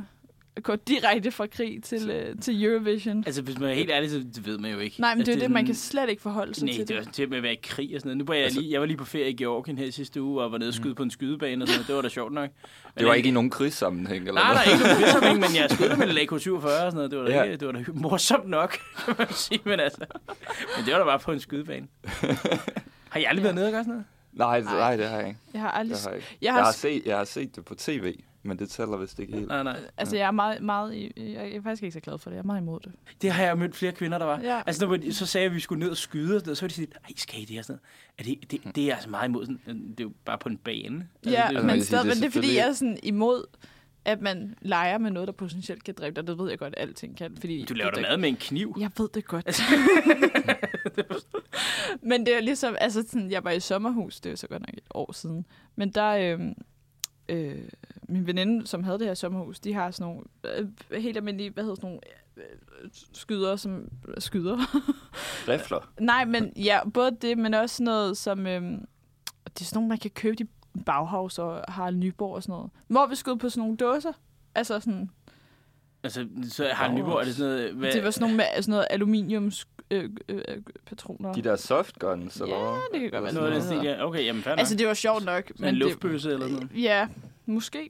gå 0.64 0.76
direkte 0.76 1.32
fra 1.32 1.48
krig 1.48 1.84
til, 1.84 2.10
øh, 2.10 2.40
til 2.42 2.64
Eurovision? 2.66 3.24
Altså, 3.26 3.42
hvis 3.42 3.60
man 3.60 3.70
er 3.70 3.74
helt 3.74 3.92
ærlig, 3.92 4.10
så 4.10 4.18
det 4.18 4.46
ved 4.46 4.58
man 4.58 4.72
jo 4.72 4.80
ikke. 4.80 5.02
Nej, 5.02 5.16
men 5.16 5.26
det 5.26 5.32
altså, 5.32 5.40
er 5.44 5.48
det, 5.48 5.52
man 5.52 5.60
sådan- 5.60 5.66
kan 5.66 5.76
slet 5.76 6.10
ikke 6.10 6.22
forholde 6.22 6.56
sig 6.56 6.64
Nej, 6.66 6.72
til 6.74 6.80
det 6.80 6.88
det. 6.88 7.06
var 7.06 7.12
til 7.12 7.30
med 7.30 7.38
at 7.38 7.44
være 7.44 7.54
i 7.54 7.60
krig 7.64 7.96
og 7.96 8.02
sådan 8.02 8.08
noget. 8.10 8.18
Nu 8.18 8.26
var 8.26 8.34
jeg, 8.34 8.44
Altså- 8.44 8.60
lige, 8.60 8.72
jeg 8.72 8.80
var 8.80 8.86
lige 8.88 8.98
på 8.98 9.06
ferie 9.06 9.30
i 9.30 9.34
Georgien 9.36 9.78
her 9.78 9.86
i 9.86 9.92
sidste 9.92 10.22
uge, 10.22 10.42
og 10.44 10.52
var 10.52 10.58
nede 10.58 10.68
og 10.70 10.74
skyde 10.74 10.96
på 10.96 11.04
en 11.04 11.12
skydebane 11.12 11.64
og 11.64 11.68
sådan 11.68 11.78
noget. 11.78 11.88
Det 11.88 11.96
var 11.96 12.02
da 12.02 12.10
sjovt 12.10 12.34
nok. 12.34 12.50
Men 12.96 13.00
Det 13.00 13.08
var 13.08 13.14
ikke 13.14 13.30
i 13.30 13.32
nogen 13.32 13.50
krigssammenhæng, 13.50 14.28
eller 14.28 14.42
Nej, 14.42 14.54
hvad? 14.54 14.56
nej, 14.66 14.74
ikke 14.74 14.84
nogen 14.84 14.98
krigssamling, 15.02 15.40
men 15.40 15.50
jeg 15.56 15.70
skød 15.70 15.96
med 15.98 16.10
en 16.10 16.18
AK-47 16.18 16.56
og 16.56 16.62
sådan 16.62 16.94
noget. 16.94 17.12
Det 17.12 17.20
var 17.20 17.26
da, 17.26 17.32
Ja. 17.36 17.44
ikke, 17.44 17.58
det 17.58 17.66
var 17.68 17.72
da 17.72 17.84
morsomt 17.94 18.50
nok, 18.50 18.78
kan 19.06 19.16
man 19.18 19.28
sige. 19.34 19.60
Men, 19.66 19.80
altså, 19.80 20.06
men 20.78 20.86
det 20.86 20.94
var 20.94 21.00
da 21.00 21.06
bare 21.06 21.20
på 21.20 21.32
en 21.32 21.40
skydebane. 21.40 21.88
Har 23.10 23.20
I 23.20 23.24
aldrig 23.24 23.44
været 23.44 23.56
nede 23.56 23.66
og 23.66 23.72
gøre 23.72 23.84
sådan 23.84 23.92
noget? 23.94 24.06
Nej, 24.34 24.58
det- 24.60 24.66
nej, 24.66 24.96
det 24.96 25.08
har 25.10 25.18
jeg 25.18 25.28
ikke. 25.28 25.40
Jeg 25.54 25.62
har 25.62 25.72
aldrig... 25.72 25.96
Det 25.98 26.04
har 26.04 26.10
jeg 26.10 26.18
ikke. 26.18 26.38
Jeg 26.42 26.46
Jeg 26.46 26.54
har 26.54 26.64
har, 26.64 26.72
set, 26.72 27.02
jeg 27.06 27.18
har 27.18 27.24
set 27.26 27.56
det 27.56 27.66
på 27.66 27.76
tv. 27.76 28.14
Men 28.44 28.60
det 28.60 28.70
tæller 28.70 28.98
vist 28.98 29.20
ikke 29.20 29.34
helt. 29.34 29.48
Nej, 29.48 29.64
nej. 29.64 29.80
Altså, 29.98 30.18
jeg 30.18 30.28
er 30.28 30.32
meget, 30.32 30.64
meget 30.64 30.94
i, 30.94 31.12
jeg 31.18 31.56
er 31.56 31.62
faktisk 31.62 31.84
ikke 31.84 31.94
så 31.94 32.00
glad 32.00 32.18
for 32.18 32.30
det. 32.30 32.36
Jeg 32.36 32.42
er 32.42 32.46
meget 32.46 32.62
imod 32.62 32.80
det. 32.80 32.92
Det 33.22 33.32
har 33.32 33.44
jeg 33.44 33.58
mødt 33.58 33.76
flere 33.76 33.92
kvinder, 33.92 34.18
der 34.18 34.26
var. 34.26 34.40
Ja. 34.40 34.62
Altså, 34.66 34.86
når 34.86 34.98
vi, 34.98 35.12
så 35.12 35.26
sagde 35.26 35.44
jeg, 35.44 35.52
at 35.52 35.56
vi 35.56 35.60
skulle 35.60 35.80
ned 35.80 35.90
og 35.90 35.98
skyde, 35.98 36.36
og 36.36 36.58
så 36.58 36.62
var 36.62 36.68
de 36.68 36.74
sådan, 36.74 36.94
ej, 37.04 37.10
skal 37.16 37.42
I 37.42 37.46
det? 37.46 37.60
Og 37.60 37.66
sådan. 37.66 37.80
Er 38.18 38.24
det, 38.24 38.52
det, 38.52 38.76
det 38.76 38.90
er 38.90 38.94
altså 38.94 39.10
meget 39.10 39.28
imod, 39.28 39.46
sådan, 39.46 39.90
det 39.90 40.00
er 40.00 40.04
jo 40.04 40.12
bare 40.26 40.38
på 40.38 40.50
en 40.50 40.58
bane. 40.58 41.08
Altså, 41.24 41.42
Ja, 41.42 41.48
det, 41.48 41.54
man 41.56 41.66
men, 41.66 41.76
sige, 41.76 41.84
stadig, 41.86 42.06
det 42.06 42.12
er 42.12 42.16
men 42.16 42.22
det 42.22 42.28
er 42.28 42.32
fordi, 42.32 42.56
jeg 42.56 42.68
er 42.68 42.74
sådan 42.74 42.98
imod, 43.04 43.46
at 44.06 44.22
man 44.22 44.56
leger 44.62 44.98
med 44.98 45.12
noget, 45.12 45.28
der 45.28 45.34
potentielt 45.34 45.84
kan 45.84 45.94
dræbe 45.94 46.16
dig. 46.16 46.28
Det 46.28 46.38
ved 46.38 46.50
jeg 46.50 46.60
godt, 46.60 46.74
at 46.78 46.88
alting 46.88 47.18
kan. 47.18 47.38
Fordi 47.40 47.66
du 47.66 47.74
laver 47.74 47.92
da 47.92 48.02
mad 48.02 48.18
med 48.18 48.30
en 48.30 48.36
kniv. 48.36 48.78
Jeg 48.80 48.92
ved 48.98 49.10
det 49.14 49.26
godt. 49.26 49.62
men 52.10 52.26
det 52.26 52.36
er 52.36 52.42
ligesom, 52.42 52.76
altså 52.82 53.04
sådan, 53.08 53.32
jeg 53.32 53.44
var 53.44 53.52
i 53.52 53.60
sommerhus, 53.60 54.20
det 54.20 54.26
er 54.26 54.32
jo 54.32 54.36
så 54.36 54.48
godt 54.48 54.62
nok 54.62 54.74
et 54.74 54.84
år 54.94 55.12
siden. 55.12 55.46
Men 55.76 55.90
der, 55.92 56.10
øh, 56.12 56.40
øh, 57.32 57.60
min 58.10 58.28
veninde, 58.28 58.68
som 58.68 58.84
havde 58.84 59.00
det 59.00 59.08
her 59.08 59.14
sommerhus, 59.14 59.60
de 59.60 59.74
har 59.74 59.92
sådan 59.92 60.14
nogle 60.14 60.24
øh, 60.92 61.02
helt 61.02 61.18
almindelige, 61.18 61.50
hvad 61.50 61.64
hedder 61.64 61.76
sådan 61.76 61.88
nogle 61.88 62.02
øh, 62.38 62.90
skyder, 63.14 63.56
som 63.56 63.90
skyder. 64.18 64.58
Rifler. 65.48 65.92
Nej, 66.00 66.26
men 66.26 66.54
ja, 66.56 66.90
både 66.90 67.12
det, 67.22 67.38
men 67.38 67.54
også 67.54 67.76
sådan 67.76 67.86
noget 67.86 68.18
som, 68.18 68.48
øh, 68.48 68.62
det 68.62 69.62
er 69.62 69.64
sådan 69.64 69.78
nogle, 69.78 69.90
man 69.90 69.98
kan 69.98 70.12
købe 70.12 70.44
i 70.44 70.48
Bauhaus 70.86 71.40
og 71.40 71.64
Harald 71.68 71.96
Nyborg 71.96 72.36
og 72.36 72.44
sådan 72.44 72.54
noget. 72.54 72.72
Hvor 72.88 73.08
vi 73.08 73.16
skød 73.16 73.38
på 73.38 73.50
sådan 73.50 73.62
nogle 73.62 73.78
dåser. 73.78 74.14
Altså 74.56 74.80
sådan, 74.80 75.10
Altså, 76.04 76.28
så 76.44 76.68
har 76.68 76.94
Nyborg, 76.94 77.20
er 77.20 77.24
det 77.24 77.36
sådan 77.36 77.52
noget... 77.52 77.74
Hvad, 77.74 77.92
det 77.92 78.04
var 78.04 78.12
sådan 78.12 78.24
nogle 78.24 78.38
med 78.38 78.46
sådan 78.62 78.72
noget 78.72 78.88
aluminiums 78.90 79.68
øh, 79.92 80.10
øh, 80.30 80.42
øh, 80.48 80.58
patroner. 80.86 81.34
De 81.34 81.42
der 81.42 81.56
softguns, 81.56 82.42
eller 82.42 82.56
Ja, 82.56 82.80
det 82.94 83.02
kan 83.02 83.12
godt 83.12 83.24
være 83.24 83.34
noget 83.34 83.52
af 83.52 83.62
sådan 83.62 83.78
stil, 83.80 83.90
ja. 83.90 84.06
Okay, 84.06 84.26
jamen 84.26 84.42
fair 84.44 84.54
Altså, 84.56 84.74
nok. 84.74 84.80
det 84.80 84.88
var 84.88 84.94
sjovt 84.94 85.26
nok. 85.26 85.44
Sådan 85.48 85.66
en 85.68 85.74
det- 85.74 85.78
luftbøsse 85.80 86.32
eller 86.32 86.48
noget. 86.48 86.70
Ja, 86.76 87.08
måske. 87.46 87.90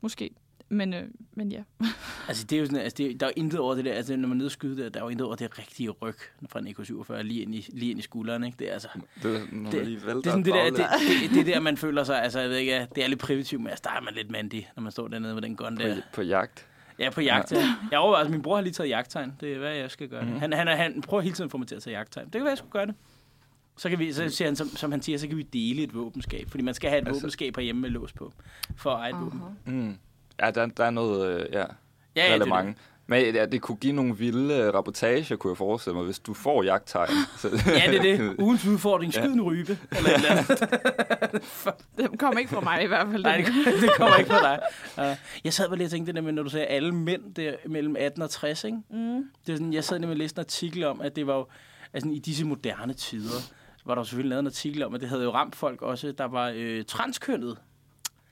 Måske. 0.00 0.30
Men, 0.68 0.94
øh, 0.94 1.02
men 1.34 1.52
ja. 1.52 1.62
Altså, 2.28 2.44
det 2.44 2.56
er 2.56 2.60
jo 2.60 2.66
sådan, 2.66 2.80
altså, 2.80 2.94
det 2.96 3.06
er, 3.10 3.18
der 3.18 3.26
er 3.26 3.30
jo 3.36 3.40
intet 3.42 3.60
over 3.60 3.74
det 3.74 3.84
der, 3.84 3.92
altså, 3.92 4.16
når 4.16 4.28
man 4.28 4.40
er 4.40 4.44
nede 4.44 4.46
og 4.46 4.76
der, 4.76 4.88
der 4.88 5.00
er 5.00 5.04
jo 5.04 5.08
intet 5.08 5.26
over 5.26 5.36
det 5.36 5.58
rigtige 5.58 5.90
ryg 5.90 6.14
fra 6.48 6.58
en 6.58 6.66
EK-47 6.66 7.22
lige 7.22 7.42
ind 7.42 7.54
i, 7.54 7.66
lige 7.72 7.90
ind 7.90 7.98
i 7.98 8.02
skulderen, 8.02 8.44
ikke? 8.44 8.56
Det 8.58 8.68
er 8.68 8.72
altså... 8.72 8.88
Det, 9.22 9.36
er, 9.36 9.40
når 9.52 9.70
Det- 9.70 9.78
man 9.80 9.86
lige 9.86 10.06
vælter 10.06 10.14
Det 10.20 10.26
er 10.26 10.30
sådan 10.30 10.44
det 10.44 10.54
der, 10.54 10.70
det, 10.70 10.78
det, 11.22 11.30
det, 11.34 11.46
der, 11.46 11.60
man 11.60 11.76
føler 11.76 12.04
sig, 12.04 12.22
altså 12.22 12.40
jeg 12.40 12.50
ved 12.50 12.56
ikke, 12.56 12.86
det 12.94 13.04
er 13.04 13.08
lidt 13.08 13.20
primitivt, 13.20 13.62
men 13.62 13.70
altså, 13.70 13.82
der 13.84 13.90
er 13.96 14.00
man 14.00 14.14
lidt 14.14 14.30
mandig, 14.30 14.70
når 14.76 14.82
man 14.82 14.92
står 14.92 15.08
dernede 15.08 15.34
med 15.34 15.42
den 15.42 15.56
gun 15.56 15.76
der. 15.76 15.94
på, 15.94 16.00
på 16.12 16.22
jagt. 16.22 16.66
Ja, 16.98 17.10
på 17.10 17.20
jagt. 17.20 17.52
Ja. 17.52 17.74
Jeg 17.90 17.98
overvejer, 17.98 18.20
altså, 18.20 18.32
min 18.32 18.42
bror 18.42 18.54
har 18.54 18.62
lige 18.62 18.72
taget 18.72 18.90
jagttegn. 18.90 19.32
Det 19.40 19.52
er, 19.54 19.58
hvad 19.58 19.72
jeg 19.74 19.90
skal 19.90 20.08
gøre. 20.08 20.22
Mhm. 20.24 20.32
Mm. 20.32 20.38
Han, 20.40 20.52
han, 20.52 20.66
han 20.68 21.02
prøver 21.02 21.20
hele 21.22 21.34
tiden 21.34 21.48
at 21.48 21.50
få 21.50 21.58
mig 21.58 21.68
til 21.68 21.74
at 21.74 21.82
tage 21.82 21.96
jagttegn. 21.96 22.24
Det 22.24 22.32
kan 22.32 22.40
være, 22.40 22.50
jeg 22.50 22.58
skulle 22.58 22.72
gøre 22.72 22.86
det. 22.86 22.94
Så, 23.76 23.88
kan 23.88 23.98
vi, 23.98 24.12
så 24.12 24.28
siger 24.28 24.48
han, 24.48 24.56
som, 24.56 24.68
som 24.68 24.90
han 24.90 25.02
siger, 25.02 25.18
så 25.18 25.28
kan 25.28 25.36
vi 25.36 25.42
dele 25.42 25.82
et 25.82 25.94
våbenskab. 25.94 26.50
Fordi 26.50 26.62
man 26.64 26.74
skal 26.74 26.90
have 26.90 27.02
et 27.02 27.08
Altså- 27.08 27.20
våbenskab 27.22 27.56
herhjemme 27.56 27.82
med 27.82 27.90
lås 27.90 28.12
på, 28.12 28.32
for 28.76 28.90
at 28.90 29.00
eje 29.00 29.10
et 29.10 29.16
våben. 29.20 29.40
Mm. 29.66 29.96
Ja, 30.40 30.50
der, 30.50 30.66
der 30.66 30.84
er 30.84 30.90
noget, 30.90 31.40
øh, 31.40 31.46
ja, 31.52 31.58
Ja, 31.58 31.64
ja, 32.16 32.22
det, 32.22 32.30
er 32.30 32.34
relevant. 32.34 32.78
Men 33.06 33.34
ja, 33.34 33.46
det 33.46 33.60
kunne 33.60 33.76
give 33.76 33.92
nogle 33.92 34.16
vilde 34.16 34.54
øh, 34.54 34.74
rapportager, 34.74 35.36
kunne 35.36 35.50
jeg 35.50 35.56
forestille 35.56 35.96
mig, 35.96 36.04
hvis 36.04 36.18
du 36.18 36.34
får 36.34 36.62
jagttegn. 36.62 37.10
Ja, 37.66 37.90
det 37.90 37.96
er 37.96 38.02
det. 38.02 38.34
Ugens 38.44 38.66
udfordring, 38.66 39.12
skyd 39.12 39.32
en 39.32 39.42
rybe. 39.42 39.78
Eller 39.96 40.10
et 40.10 40.14
eller 40.14 40.30
andet. 40.30 41.40
Det 41.98 42.18
kom 42.18 42.38
ikke 42.38 42.50
fra 42.50 42.60
mig 42.60 42.84
i 42.84 42.86
hvert 42.86 43.08
fald. 43.10 43.22
Nej, 43.22 43.36
det, 43.80 43.90
kommer 43.96 44.16
ikke 44.16 44.30
fra 44.30 44.40
dig. 44.40 44.60
Uh, 44.98 45.16
jeg 45.44 45.52
sad 45.52 45.68
bare 45.68 45.76
lige 45.76 45.86
og 45.86 45.90
tænkte 45.90 46.12
det 46.12 46.16
der 46.16 46.22
med, 46.22 46.32
når 46.32 46.42
du 46.42 46.50
sagde 46.50 46.66
alle 46.66 46.92
mænd 46.92 47.34
der 47.34 47.54
mellem 47.66 47.96
18 47.98 48.22
og 48.22 48.30
60, 48.30 48.64
ikke? 48.64 48.78
Mm. 48.90 49.24
Det 49.46 49.52
er 49.52 49.56
sådan, 49.56 49.72
jeg 49.72 49.84
sad 49.84 49.98
nemlig 49.98 50.14
og 50.14 50.18
læste 50.18 50.38
en 50.38 50.40
artikel 50.40 50.84
om, 50.84 51.00
at 51.00 51.16
det 51.16 51.26
var 51.26 51.36
jo, 51.36 51.46
altså 51.92 52.10
i 52.10 52.18
disse 52.18 52.44
moderne 52.44 52.92
tider, 52.92 53.40
var 53.84 53.94
der 53.94 54.00
jo 54.00 54.04
selvfølgelig 54.04 54.30
lavet 54.30 54.40
en 54.40 54.46
artikel 54.46 54.82
om, 54.82 54.94
at 54.94 55.00
det 55.00 55.08
havde 55.08 55.22
jo 55.22 55.30
ramt 55.30 55.56
folk 55.56 55.82
også, 55.82 56.12
der 56.12 56.24
var 56.24 56.52
øh, 56.54 56.84
transkønnet. 56.84 57.58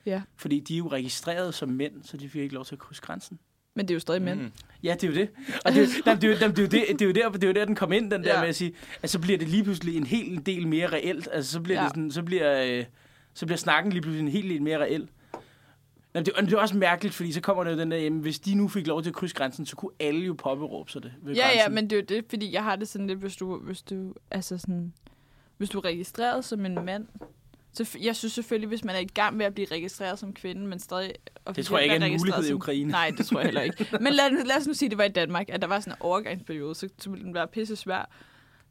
Ja. 0.05 0.21
Fordi 0.35 0.59
de 0.59 0.73
er 0.73 0.77
jo 0.77 0.87
registreret 0.87 1.53
som 1.53 1.69
mænd, 1.69 2.03
så 2.03 2.17
de 2.17 2.29
fik 2.29 2.41
ikke 2.41 2.55
lov 2.55 2.65
til 2.65 2.75
at 2.75 2.79
krydse 2.79 3.01
grænsen. 3.01 3.39
Men 3.75 3.85
det 3.87 3.91
er 3.91 3.95
jo 3.95 3.99
stadig 3.99 4.21
mænd. 4.21 4.39
Mm. 4.41 4.51
Ja, 4.83 4.93
det 5.01 5.03
er 5.03 5.07
jo 5.07 5.13
det. 5.13 5.29
Og 5.65 5.71
det, 5.71 5.77
er 5.77 5.81
jo- 5.81 5.87
det, 6.15 6.23
er 6.23 6.29
jo- 6.29 6.33
det, 6.35 6.43
er 6.43 6.47
jo- 6.47 6.67
det, 6.67 6.73
er 6.81 6.85
det, 6.87 6.99
det, 6.99 7.01
er 7.01 7.05
jo 7.05 7.11
der, 7.11 7.29
det 7.29 7.43
er 7.43 7.47
jo 7.47 7.53
der, 7.53 7.65
den 7.65 7.75
kom 7.75 7.91
ind, 7.91 8.11
den 8.11 8.23
der 8.23 8.33
Ja. 8.33 8.39
med 8.39 8.49
at 8.49 8.55
sige, 8.55 8.73
at 9.03 9.09
så 9.09 9.19
bliver 9.19 9.37
det 9.37 9.47
lige 9.47 9.63
pludselig 9.63 9.97
en 9.97 10.05
hel 10.05 10.45
del 10.45 10.67
mere 10.67 10.87
reelt. 10.87 11.27
Altså, 11.31 11.51
så 11.51 11.59
bliver, 11.61 11.77
Ja. 11.79 11.83
det 11.83 11.91
sådan, 11.91 12.11
så 12.11 12.23
bliver, 12.23 12.63
øh, 12.79 12.85
så 13.33 13.45
bliver 13.45 13.57
snakken 13.57 13.91
lige 13.91 14.01
pludselig 14.01 14.25
en 14.25 14.31
helt 14.31 14.49
del 14.49 14.61
mere 14.61 14.77
reel. 14.77 15.07
Jamen, 16.15 16.25
det, 16.25 16.33
og 16.33 16.43
det 16.43 16.53
er 16.53 16.57
også 16.57 16.77
mærkeligt, 16.77 17.15
fordi 17.15 17.31
så 17.31 17.41
kommer 17.41 17.63
der 17.63 17.71
jo 17.71 17.77
den 17.79 17.91
der, 17.91 17.97
jamen, 17.97 18.19
hvis 18.19 18.39
de 18.39 18.55
nu 18.55 18.67
fik 18.67 18.87
lov 18.87 19.01
til 19.03 19.09
at 19.09 19.15
krydse 19.15 19.35
grænsen, 19.35 19.65
så 19.65 19.75
kunne 19.75 19.91
alle 19.99 20.19
jo 20.25 20.33
påberåbe 20.33 20.91
sig 20.91 21.03
det 21.03 21.13
ved 21.21 21.35
Ja, 21.35 21.47
ja, 21.47 21.53
grænsen. 21.53 21.75
men 21.75 21.83
det 21.89 21.91
er 21.91 21.97
jo 21.99 22.05
det, 22.09 22.25
fordi 22.29 22.53
jeg 22.53 22.63
har 22.63 22.75
det 22.75 22.87
sådan 22.87 23.07
lidt, 23.07 23.19
hvis 23.19 23.35
du, 23.35 23.57
hvis 23.57 23.81
du, 23.81 24.13
altså 24.31 24.57
sådan, 24.57 24.93
hvis 25.57 25.69
du 25.69 25.77
er 25.79 25.85
registreret 25.85 26.45
som 26.45 26.65
en 26.65 26.75
mand, 26.85 27.05
så 27.73 27.97
jeg 28.01 28.15
synes 28.15 28.33
selvfølgelig, 28.33 28.67
hvis 28.67 28.83
man 28.83 28.95
er 28.95 28.99
i 28.99 29.05
gang 29.05 29.37
med 29.37 29.45
at 29.45 29.53
blive 29.53 29.67
registreret 29.71 30.19
som 30.19 30.33
kvinde, 30.33 30.67
men 30.67 30.79
stadig... 30.79 31.13
Det 31.55 31.65
tror 31.65 31.77
jeg 31.77 31.83
ikke 31.83 32.05
er 32.05 32.09
en 32.09 32.17
mulighed 32.19 32.49
i 32.49 32.53
Ukraine. 32.53 32.91
Nej, 32.91 33.11
det 33.17 33.25
tror 33.25 33.39
jeg 33.39 33.45
heller 33.45 33.61
ikke. 33.61 33.87
Men 34.01 34.13
lad, 34.13 34.45
lad 34.45 34.57
os 34.57 34.67
nu 34.67 34.73
sige, 34.73 34.87
at 34.87 34.91
det 34.91 34.97
var 34.97 35.03
i 35.03 35.09
Danmark, 35.09 35.45
at 35.49 35.61
der 35.61 35.67
var 35.67 35.79
sådan 35.79 35.93
en 35.93 35.97
overgangsperiode, 35.99 36.75
så, 36.75 36.89
så 36.99 37.09
ville 37.09 37.25
den 37.25 37.33
være 37.33 37.47
pisse 37.47 37.75
svær. 37.75 38.09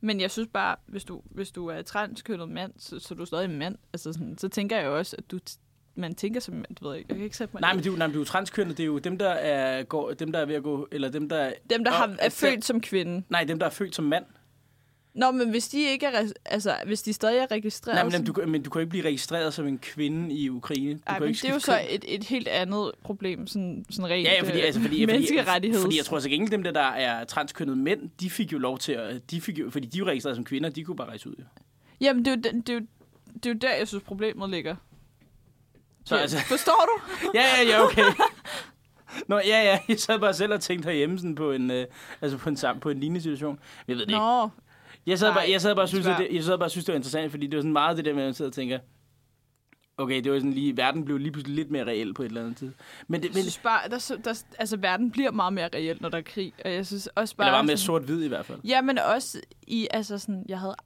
Men 0.00 0.21
jeg 0.21 0.30
synes 0.30 0.49
bare, 0.52 0.76
hvis 0.87 1.04
du, 1.04 1.23
hvis 1.25 1.50
du 1.50 1.66
er 1.66 1.83
transkønnet 1.83 2.49
mand, 2.49 2.73
så, 2.78 2.99
så 2.99 3.14
er 3.14 3.16
du 3.16 3.25
stadig 3.25 3.45
en 3.45 3.59
mand. 3.59 3.76
Altså 3.92 4.12
sådan, 4.12 4.38
så 4.38 4.49
tænker 4.49 4.76
jeg 4.76 4.87
jo 4.87 4.99
også, 4.99 5.16
at 5.19 5.30
du, 5.30 5.38
man 5.95 6.14
tænker 6.14 6.40
som 6.40 6.54
mand, 6.54 6.76
du 6.80 6.88
ved 6.88 6.97
ikke, 6.97 7.07
jeg 7.09 7.16
kan 7.16 7.25
ikke 7.25 7.37
sætte 7.37 7.54
mig 7.54 7.61
Nej, 7.61 7.73
men 7.75 7.78
det 7.85 7.88
er 7.88 7.92
jo, 7.92 7.99
nej, 7.99 8.07
men 8.07 8.12
det 8.12 8.16
er 8.16 8.21
jo 8.21 8.25
transkønnet, 8.25 8.76
det 8.76 8.83
er 8.83 8.87
jo 8.87 8.99
dem, 8.99 9.19
der 9.19 9.30
er, 9.30 9.83
går, 9.83 10.12
dem, 10.12 10.33
der 10.33 10.38
er 10.38 10.45
ved 10.45 10.54
at 10.54 10.62
gå, 10.62 10.88
eller 10.92 11.09
dem, 11.09 11.28
der 11.28 11.37
er, 11.37 11.52
Dem, 11.71 11.85
der 11.85 11.90
har, 11.90 12.07
Nå, 12.07 12.14
er 12.19 12.28
født 12.28 12.64
som 12.64 12.80
kvinde. 12.80 13.23
nej, 13.28 13.45
dem, 13.45 13.59
der 13.59 13.66
er 13.66 13.71
født 13.71 13.95
som 13.95 14.04
mand. 14.04 14.25
Nå, 15.14 15.31
men 15.31 15.50
hvis 15.50 15.69
de 15.69 15.83
ikke 15.83 16.07
er, 16.07 16.33
altså, 16.45 16.76
hvis 16.87 17.02
de 17.02 17.12
stadig 17.12 17.38
er 17.38 17.50
registreret 17.50 17.97
Nej, 17.97 18.05
men, 18.05 18.12
som... 18.12 18.25
du, 18.25 18.43
men 18.47 18.62
du 18.62 18.71
kan 18.71 18.81
ikke 18.81 18.90
blive 18.90 19.05
registreret 19.05 19.55
som 19.55 19.67
en 19.67 19.79
kvinde 19.79 20.35
i 20.35 20.50
Ukraine. 20.50 20.95
Du 20.95 21.00
Ej, 21.07 21.19
men 21.19 21.29
det 21.29 21.45
er 21.45 21.49
jo 21.49 21.59
skifte 21.59 21.61
så 21.61 21.73
køn. 21.73 21.87
et, 21.90 22.05
et 22.09 22.25
helt 22.25 22.49
andet 22.49 22.93
problem, 23.02 23.47
sådan, 23.47 23.85
sådan 23.90 24.11
rent 24.11 24.26
Ja, 24.26 24.33
ja, 24.35 24.43
fordi, 24.43 24.59
øh, 24.59 24.64
altså, 24.64 24.81
fordi, 24.81 24.95
fordi, 24.95 25.07
menneskerettigheds. 25.07 25.83
fordi 25.83 25.97
jeg 25.97 26.05
tror 26.05 26.19
så 26.19 26.29
gengæld, 26.29 26.50
dem 26.50 26.62
der, 26.62 26.71
der 26.71 26.81
er 26.81 27.25
transkønnede 27.25 27.76
mænd, 27.76 28.11
de 28.21 28.31
fik 28.31 28.52
jo 28.52 28.59
lov 28.59 28.79
til 28.79 28.93
at, 28.93 29.31
de 29.31 29.40
fik 29.40 29.59
jo, 29.59 29.71
fordi 29.71 29.87
de 29.87 29.99
er 29.99 30.00
jo 30.00 30.07
registreret 30.07 30.37
som 30.37 30.45
kvinder, 30.45 30.69
de 30.71 30.85
kunne 30.85 30.97
bare 30.97 31.09
rejse 31.09 31.29
ud. 31.29 31.35
Jo. 31.38 31.45
Jamen, 32.00 32.25
det 32.25 32.31
er, 32.31 32.37
jo, 32.37 32.52
det, 32.61 32.69
er 32.69 32.75
jo, 32.75 32.81
det 33.35 33.47
er 33.47 33.50
jo 33.50 33.59
der, 33.61 33.75
jeg 33.75 33.88
synes, 33.88 34.05
problemet 34.05 34.50
ligger. 34.50 34.76
Så 36.05 36.17
ja, 36.17 36.23
altså, 36.23 36.38
Forstår 36.38 36.88
du? 36.88 37.02
ja, 37.38 37.45
ja, 37.57 37.69
ja, 37.69 37.85
okay. 37.85 38.05
Nå, 39.29 39.37
ja, 39.37 39.62
ja, 39.62 39.79
jeg 39.88 40.00
sad 40.00 40.19
bare 40.19 40.35
selv 40.35 40.52
og 40.52 40.61
tænkte 40.61 40.87
herhjemme 40.87 41.19
sådan 41.19 41.35
på 41.35 41.52
en, 41.52 41.71
øh, 41.71 41.87
altså 42.21 42.38
på 42.38 42.49
en, 42.49 42.57
sam, 42.57 42.81
på 42.81 42.90
en 42.90 43.00
lignende 43.00 43.21
situation. 43.21 43.59
Jeg 43.88 43.97
ved 43.97 44.07
det 44.07 44.11
ikke. 44.11 44.21
Jeg 45.07 45.19
sad, 45.19 45.33
bare, 45.33 45.50
jeg 45.50 45.61
sad 45.61 45.75
bare 45.75 45.85
og 45.85 45.88
synes, 45.88 46.07
at 46.07 46.19
det, 46.19 46.28
jeg 46.33 46.45
sad 46.45 46.59
bare 46.59 46.71
synes, 46.71 46.85
det 46.85 46.92
var 46.92 46.97
interessant, 46.97 47.30
fordi 47.30 47.47
det 47.47 47.57
var 47.57 47.62
sådan 47.62 47.73
meget 47.73 47.97
det 47.97 48.04
der 48.04 48.14
med, 48.14 48.23
at 48.23 48.26
man 48.26 48.35
sidder 48.35 48.49
og 48.49 48.54
tænker, 48.54 48.78
okay, 49.97 50.25
det 50.25 50.33
var 50.33 50.38
sådan 50.38 50.52
lige, 50.52 50.76
verden 50.76 51.04
blev 51.04 51.19
lige 51.19 51.33
pludselig 51.33 51.57
lidt 51.57 51.71
mere 51.71 51.85
reel 51.85 52.14
på 52.14 52.23
et 52.23 52.26
eller 52.26 52.40
andet 52.40 52.57
tid. 52.57 52.73
Men, 53.09 53.21
det, 53.21 53.28
jeg 53.28 53.35
men 53.35 53.42
synes 53.42 53.59
bare, 53.59 53.88
der, 53.88 54.16
der, 54.25 54.42
altså, 54.59 54.76
verden 54.76 55.11
bliver 55.11 55.30
meget 55.30 55.52
mere 55.52 55.69
reelt, 55.75 56.00
når 56.00 56.09
der 56.09 56.19
er 56.19 56.23
krig. 56.23 56.52
Og 56.64 56.73
jeg 56.73 56.87
synes 56.87 57.07
også 57.07 57.37
bare... 57.37 57.47
eller 57.47 57.59
var 57.59 57.62
mere 57.62 57.76
sort-hvid 57.76 58.25
i 58.25 58.28
hvert 58.28 58.47
fald. 58.47 58.61
Ja, 58.64 58.80
men 58.80 58.99
også 58.99 59.40
i, 59.66 59.88
altså 59.90 60.19
sådan, 60.19 60.45
jeg 60.49 60.59
havde... 60.59 60.76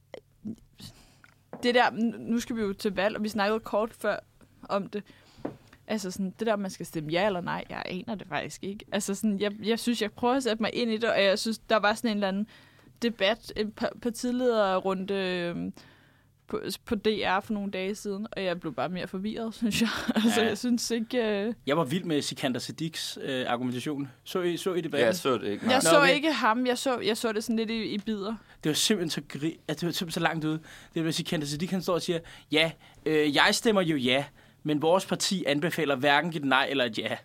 Det 1.62 1.74
der, 1.74 1.90
nu 2.18 2.40
skal 2.40 2.56
vi 2.56 2.60
jo 2.60 2.72
til 2.72 2.94
valg, 2.94 3.16
og 3.16 3.22
vi 3.22 3.28
snakkede 3.28 3.60
kort 3.60 3.94
før 3.94 4.16
om 4.68 4.86
det. 4.86 5.02
Altså 5.86 6.10
sådan, 6.10 6.34
det 6.38 6.46
der, 6.46 6.56
man 6.56 6.70
skal 6.70 6.86
stemme 6.86 7.10
ja 7.10 7.26
eller 7.26 7.40
nej, 7.40 7.64
jeg 7.70 7.82
aner 7.86 8.14
det 8.14 8.26
faktisk 8.28 8.64
ikke. 8.64 8.84
Altså 8.92 9.14
sådan, 9.14 9.40
jeg, 9.40 9.52
jeg 9.62 9.78
synes, 9.78 10.02
jeg 10.02 10.12
prøver 10.12 10.34
at 10.34 10.42
sætte 10.42 10.62
mig 10.62 10.74
ind 10.74 10.90
i 10.90 10.96
det, 10.96 11.10
og 11.10 11.22
jeg 11.22 11.38
synes, 11.38 11.58
der 11.58 11.76
var 11.76 11.94
sådan 11.94 12.10
en 12.10 12.16
eller 12.16 12.28
anden 12.28 12.46
debat, 13.04 13.52
en 13.56 13.72
pa- 13.80 13.98
partilederrunde 14.02 15.14
øhm, 15.14 15.72
på, 16.46 16.60
på 16.86 16.94
DR 16.94 17.40
for 17.40 17.54
nogle 17.54 17.70
dage 17.70 17.94
siden, 17.94 18.26
og 18.36 18.44
jeg 18.44 18.60
blev 18.60 18.74
bare 18.74 18.88
mere 18.88 19.06
forvirret, 19.08 19.54
synes 19.60 19.80
jeg. 19.80 19.88
altså, 20.14 20.40
Ja. 20.42 20.46
jeg 20.48 20.58
synes 20.58 20.90
ikke... 20.90 21.18
Øh, 21.46 21.54
Jeg 21.66 21.76
var 21.76 21.84
vild 21.84 22.04
med 22.04 22.22
Sikander 22.22 22.60
Siddiqs 22.60 23.18
øh, 23.22 23.44
argumentation. 23.48 24.08
Så 24.24 24.42
I, 24.42 24.56
så 24.56 24.74
I 24.74 24.80
debatten? 24.80 25.00
Ja, 25.00 25.06
jeg 25.06 25.14
så 25.16 25.38
det 25.38 25.48
ikke. 25.48 25.64
Nej. 25.64 25.74
jeg 25.74 25.82
Nå, 25.84 25.90
så 25.90 25.98
okay. 26.00 26.14
ikke 26.14 26.32
ham, 26.32 26.66
jeg 26.66 26.78
så, 26.78 26.98
jeg 27.00 27.16
så 27.16 27.32
det 27.32 27.44
sådan 27.44 27.56
lidt 27.56 27.70
i, 27.70 27.82
i 27.94 27.98
bidder. 27.98 28.34
Det 28.64 28.70
var 28.70 28.74
simpelthen 28.74 29.10
så, 29.10 29.20
gri- 29.38 29.58
det 29.68 29.68
var 29.68 29.74
simpelthen 29.76 30.10
så 30.10 30.20
langt 30.20 30.44
ude. 30.44 30.60
Det 30.94 31.04
var 31.04 31.10
Sikander 31.10 31.46
Siddiq, 31.46 31.70
han 31.70 31.82
står 31.82 31.94
og 31.94 32.02
siger, 32.02 32.18
ja, 32.52 32.70
øh, 33.06 33.34
jeg 33.34 33.48
stemmer 33.52 33.82
jo 33.82 33.96
ja, 33.96 34.24
men 34.62 34.82
vores 34.82 35.06
parti 35.06 35.44
anbefaler 35.46 35.96
hverken 35.96 36.36
et 36.36 36.44
nej 36.44 36.66
eller 36.70 36.84
et 36.84 36.98
ja. 36.98 37.16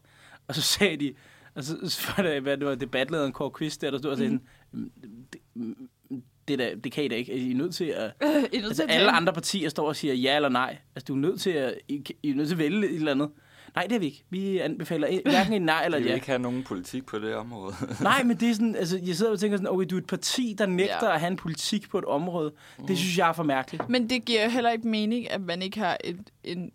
Og 0.47 0.55
så 0.55 0.61
sagde 0.61 0.97
de, 0.97 1.13
og 1.55 1.63
så, 1.63 1.77
så 1.89 2.07
var 2.17 2.23
det, 2.23 2.41
hvad 2.41 2.57
det 2.57 2.67
var, 2.67 2.75
debatlederen 2.75 3.31
Kåre 3.33 3.51
Kvist, 3.51 3.81
der, 3.81 3.91
der 3.91 3.97
stod 3.97 4.11
og 4.11 4.17
sagde 4.17 4.31
Mm. 4.31 4.37
sådan, 4.37 4.45
"Mm, 4.45 4.58
det, 4.73 5.41
mm, 5.53 5.75
det, 6.47 6.59
der, 6.59 6.75
det 6.75 6.91
kan 6.91 7.03
I 7.03 7.07
da 7.07 7.15
ikke. 7.15 7.33
I 7.47 7.51
er 7.51 7.55
nødt 7.55 7.75
til 7.75 7.85
at... 7.85 8.11
Øh, 8.23 8.29
I 8.29 8.33
er 8.33 8.39
nødt 8.41 8.53
Altså, 8.53 8.75
til 8.75 8.83
at 8.83 8.89
alle 8.95 9.11
andre 9.11 9.33
partier 9.33 9.69
står 9.69 9.87
og 9.87 9.95
siger 9.95 10.13
ja 10.13 10.35
eller 10.35 10.49
nej. 10.49 10.77
Altså, 10.95 11.05
du 11.05 11.13
er 11.13 11.17
nødt 11.19 11.41
til 11.41 11.49
at, 11.49 11.73
I, 11.87 12.03
I 12.23 12.29
er 12.29 12.35
nødt 12.35 12.47
til 12.47 12.55
at 12.55 12.59
vælge 12.59 12.89
et 12.89 12.95
eller 12.95 13.11
andet. 13.11 13.29
Nej, 13.75 13.83
det 13.87 13.95
er 13.95 13.99
vi 13.99 14.05
ikke. 14.05 14.23
Vi 14.29 14.57
anbefaler 14.57 15.07
en- 15.07 15.21
hverken 15.25 15.53
et 15.53 15.61
nej 15.61 15.81
eller 15.85 15.97
De 15.97 16.01
et 16.01 16.03
vil 16.03 16.09
ja. 16.09 16.15
ikke 16.15 16.27
have 16.27 16.39
nogen 16.39 16.63
politik 16.63 17.05
på 17.05 17.19
det 17.19 17.35
område. 17.35 17.73
Nej, 18.01 18.23
men 18.23 18.37
det 18.37 18.49
er 18.49 18.53
sådan, 18.53 18.75
altså, 18.75 18.99
jeg 19.05 19.15
sidder 19.15 19.31
og 19.31 19.39
tænker 19.39 19.57
sådan, 19.57 19.69
okay, 19.71 19.85
du 19.89 19.95
er 19.95 19.99
et 19.99 20.07
parti, 20.07 20.55
der 20.57 20.65
nægter 20.65 21.07
Ja. 21.07 21.13
at 21.13 21.19
have 21.19 21.31
en 21.31 21.37
politik 21.37 21.89
på 21.89 21.97
et 21.97 22.05
område. 22.05 22.51
Det 22.87 22.97
synes 22.97 23.17
jeg 23.17 23.29
er 23.29 23.33
for 23.33 23.43
mærkeligt. 23.43 23.89
Men 23.89 24.09
det 24.09 24.25
giver 24.25 24.47
heller 24.49 24.69
ikke 24.71 24.87
mening, 24.87 25.31
at 25.31 25.41
man 25.41 25.61
ikke 25.61 25.79
har 25.79 25.97
et, 26.03 26.19
en, 26.43 26.71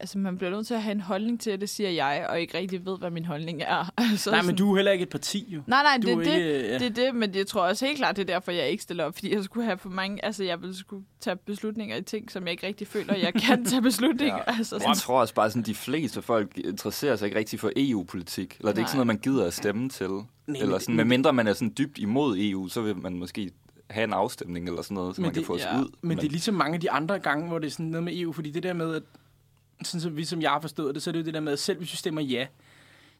altså, 0.00 0.18
man 0.18 0.36
bliver 0.38 0.50
nødt 0.50 0.66
til 0.66 0.74
at 0.74 0.82
have 0.82 0.92
en 0.92 1.00
holdning 1.00 1.40
til, 1.40 1.50
at 1.50 1.60
det 1.60 1.68
siger 1.68 1.90
jeg, 1.90 2.26
og 2.28 2.40
ikke 2.40 2.58
rigtig 2.58 2.86
ved, 2.86 2.98
hvad 2.98 3.10
min 3.10 3.24
holdning 3.24 3.62
er. 3.62 3.90
Altså, 3.98 4.30
Nej, 4.30 4.38
men 4.40 4.44
sådan- 4.44 4.56
du 4.56 4.72
er 4.72 4.76
heller 4.76 4.92
ikke 4.92 5.02
et 5.02 5.08
parti, 5.08 5.46
jo. 5.48 5.60
Nej, 5.66 5.82
nej, 5.82 5.96
Du 6.02 6.06
det 6.06 6.12
er 6.28 6.32
det. 6.32 6.38
ikke, 6.46 6.68
ja. 6.68 6.78
Det 6.78 6.86
er 6.86 7.04
det, 7.04 7.14
men 7.14 7.34
jeg 7.34 7.46
tror 7.46 7.62
også 7.62 7.86
helt 7.86 7.98
klart, 7.98 8.16
det 8.16 8.22
er 8.22 8.34
derfor, 8.34 8.52
jeg 8.52 8.68
ikke 8.68 8.82
stiller 8.82 9.04
op, 9.04 9.14
fordi 9.14 9.34
jeg 9.34 9.44
skulle 9.44 9.64
have 9.66 9.78
for 9.78 9.88
mange, 9.88 10.24
altså 10.24 10.44
jeg 10.44 10.60
ville 10.60 10.76
skulle 10.76 11.04
tage 11.20 11.36
beslutninger 11.36 11.96
i 11.96 12.02
ting, 12.02 12.30
som 12.30 12.42
jeg 12.42 12.50
ikke 12.50 12.66
rigtig 12.66 12.86
føler, 12.86 13.14
jeg 13.16 13.34
kan 13.34 13.64
tage 13.70 13.82
beslutninger. 13.82 14.36
Ja. 14.48 14.56
Altså, 14.58 14.82
Jeg 14.88 14.96
tror 14.96 15.20
også 15.20 15.34
bare, 15.34 15.50
sådan, 15.50 15.62
de 15.62 15.74
fleste 15.74 16.22
folk 16.22 16.58
interesserer 16.58 17.16
sig 17.16 17.26
ikke 17.26 17.38
rigtig 17.38 17.60
for 17.60 17.70
EU-politik. 17.76 18.56
Eller 18.58 18.72
det 18.72 18.78
er 18.78 18.82
ikke 18.82 18.90
sådan 18.90 18.96
noget, 18.98 19.06
man 19.06 19.18
gider 19.18 19.46
at 19.46 19.54
stemme 19.54 19.88
til. 19.88 20.08
Nej, 20.10 20.24
eller 20.46 20.66
men- 20.66 20.80
sådan, 20.80 20.94
medmindre 20.96 21.32
man 21.32 21.46
er 21.46 21.52
sådan 21.52 21.74
dybt 21.78 21.98
imod 21.98 22.36
EU, 22.38 22.68
så 22.68 22.80
vil 22.80 22.96
man 22.96 23.14
måske 23.18 23.50
have 23.90 24.04
en 24.04 24.12
afstemning 24.12 24.68
eller 24.68 24.82
sådan 24.82 24.94
noget, 24.94 25.16
så 25.16 25.20
Men 25.20 25.26
man 25.26 25.34
kan 25.34 25.40
det- 25.40 25.46
få 25.46 25.54
os 25.54 25.60
ja. 25.64 25.80
ud. 25.80 25.88
Men 26.02 26.18
det 26.18 26.24
er 26.24 26.30
ligesom 26.30 26.54
mange 26.54 26.74
af 26.74 26.80
de 26.80 26.90
andre 26.90 27.18
gange, 27.18 27.48
hvor 27.48 27.58
det 27.58 27.66
er 27.66 27.70
sådan 27.70 27.86
noget 27.86 28.04
med 28.04 28.12
EU, 28.16 28.32
fordi 28.32 28.50
det 28.50 28.62
der 28.62 28.72
med, 28.72 28.94
at 28.94 29.02
sådan 29.84 30.00
som 30.00 30.16
vi 30.16 30.24
som 30.24 30.42
jeg 30.42 30.50
har 30.50 30.60
forstået 30.60 30.94
det, 30.94 31.02
så 31.02 31.10
er 31.10 31.12
det 31.12 31.18
jo 31.18 31.24
det 31.24 31.34
der 31.34 31.40
med, 31.40 31.52
at 31.52 31.58
selv 31.58 31.78
hvis 31.78 31.92
vi 31.92 31.96
stemmer 31.96 32.22
ja, 32.22 32.46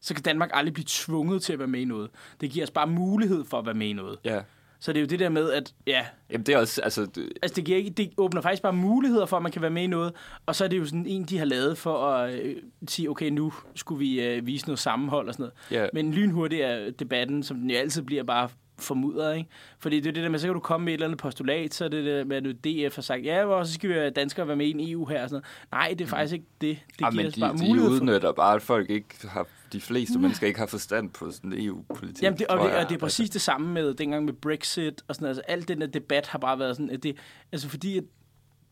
så 0.00 0.14
kan 0.14 0.22
Danmark 0.22 0.50
aldrig 0.52 0.74
blive 0.74 0.84
tvunget 0.88 1.42
til 1.42 1.52
at 1.52 1.58
være 1.58 1.68
med 1.68 1.80
i 1.80 1.84
noget. 1.84 2.10
Det 2.40 2.50
giver 2.50 2.64
os 2.66 2.70
bare 2.70 2.86
mulighed 2.86 3.44
for 3.44 3.58
at 3.58 3.66
være 3.66 3.74
med 3.74 3.86
i 3.86 3.92
noget. 3.92 4.18
Ja. 4.24 4.40
Så 4.80 4.92
det 4.92 4.98
er 4.98 5.00
jo 5.00 5.06
det 5.06 5.18
der 5.18 5.28
med, 5.28 5.50
at 5.50 5.74
ja, 5.86 6.06
Jamen, 6.30 6.46
det 6.46 6.54
er 6.54 6.58
også, 6.58 6.80
altså, 6.82 7.06
det, 7.06 7.32
altså 7.42 7.54
det, 7.56 7.64
giver 7.64 7.78
ikke, 7.78 7.90
det 7.90 8.10
åbner 8.16 8.40
faktisk 8.40 8.62
bare 8.62 8.72
muligheder 8.72 9.26
for, 9.26 9.36
at 9.36 9.42
man 9.42 9.52
kan 9.52 9.62
være 9.62 9.70
med 9.70 9.82
i 9.82 9.86
noget. 9.86 10.12
Og 10.46 10.56
så 10.56 10.64
er 10.64 10.68
det 10.68 10.78
jo 10.78 10.84
sådan 10.84 11.06
en, 11.06 11.24
de 11.24 11.38
har 11.38 11.44
lavet 11.44 11.78
for 11.78 12.06
at 12.06 12.34
øh, 12.34 12.56
sige, 12.88 13.10
okay, 13.10 13.28
nu 13.30 13.52
skulle 13.74 13.98
vi 13.98 14.22
øh, 14.22 14.46
vise 14.46 14.66
noget 14.66 14.78
sammenhold 14.78 15.28
og 15.28 15.34
sådan 15.34 15.50
noget. 15.70 15.82
ja, 15.82 15.88
Men 15.92 16.14
lynhurtigt 16.14 16.62
er 16.62 16.90
debatten, 16.90 17.42
som 17.42 17.56
den 17.56 17.70
jo 17.70 17.76
altid 17.76 18.02
bliver, 18.02 18.22
bare 18.22 18.48
formudret, 18.78 19.36
ikke? 19.36 19.50
Fordi 19.78 20.00
det 20.00 20.08
er 20.08 20.12
det 20.12 20.22
der 20.22 20.28
med, 20.28 20.38
så 20.38 20.46
kan 20.46 20.54
du 20.54 20.60
komme 20.60 20.84
med 20.84 20.92
et 20.92 20.94
eller 20.94 21.06
andet 21.06 21.18
postulat, 21.18 21.74
så 21.74 21.84
er 21.84 21.88
det 21.88 22.04
der 22.04 22.24
med, 22.24 22.36
at 22.36 22.64
DF 22.64 22.94
har 22.94 23.02
sagt, 23.02 23.24
ja, 23.24 23.44
og 23.44 23.66
så 23.66 23.72
skal 23.72 23.90
vi 23.90 24.10
danskere 24.10 24.48
være 24.48 24.56
med 24.56 24.66
i 24.66 24.70
en 24.70 24.92
EU 24.92 25.06
her 25.06 25.22
og 25.22 25.28
sådan 25.28 25.42
noget. 25.72 25.88
Nej, 25.88 25.94
det 25.98 26.04
er 26.04 26.08
faktisk 26.08 26.32
ikke 26.32 26.46
det. 26.60 26.78
Det 26.88 27.00
ja, 27.00 27.10
giver 27.10 27.22
men 27.22 27.32
de, 27.32 27.40
bare 27.40 27.52
de 27.52 27.68
mulighed 27.68 27.90
for... 27.90 27.94
udnytter 27.94 28.32
bare, 28.32 28.54
at 28.54 28.62
folk 28.62 28.90
ikke 28.90 29.28
har, 29.28 29.46
de 29.72 29.80
fleste 29.80 30.18
mennesker 30.18 30.46
ikke 30.46 30.58
har 30.58 30.66
forstand 30.66 31.10
på 31.10 31.30
sådan 31.30 31.52
EU-politik. 31.52 32.22
Jamen, 32.22 32.38
det, 32.38 32.46
og, 32.46 32.58
det, 32.58 32.76
og 32.76 32.88
det 32.88 32.94
er 32.94 32.98
præcis 32.98 33.30
det 33.30 33.40
samme 33.40 33.72
med 33.72 33.94
dengang 33.94 34.24
med 34.24 34.32
Brexit 34.32 35.02
og 35.08 35.14
sådan. 35.14 35.28
Altså, 35.28 35.42
alt 35.48 35.68
den 35.68 35.80
der 35.80 35.86
debat 35.86 36.26
har 36.26 36.38
bare 36.38 36.58
været 36.58 36.76
sådan, 36.76 36.90
at 36.90 37.02
det, 37.02 37.16
altså 37.52 37.68
fordi 37.68 37.98
at 37.98 38.04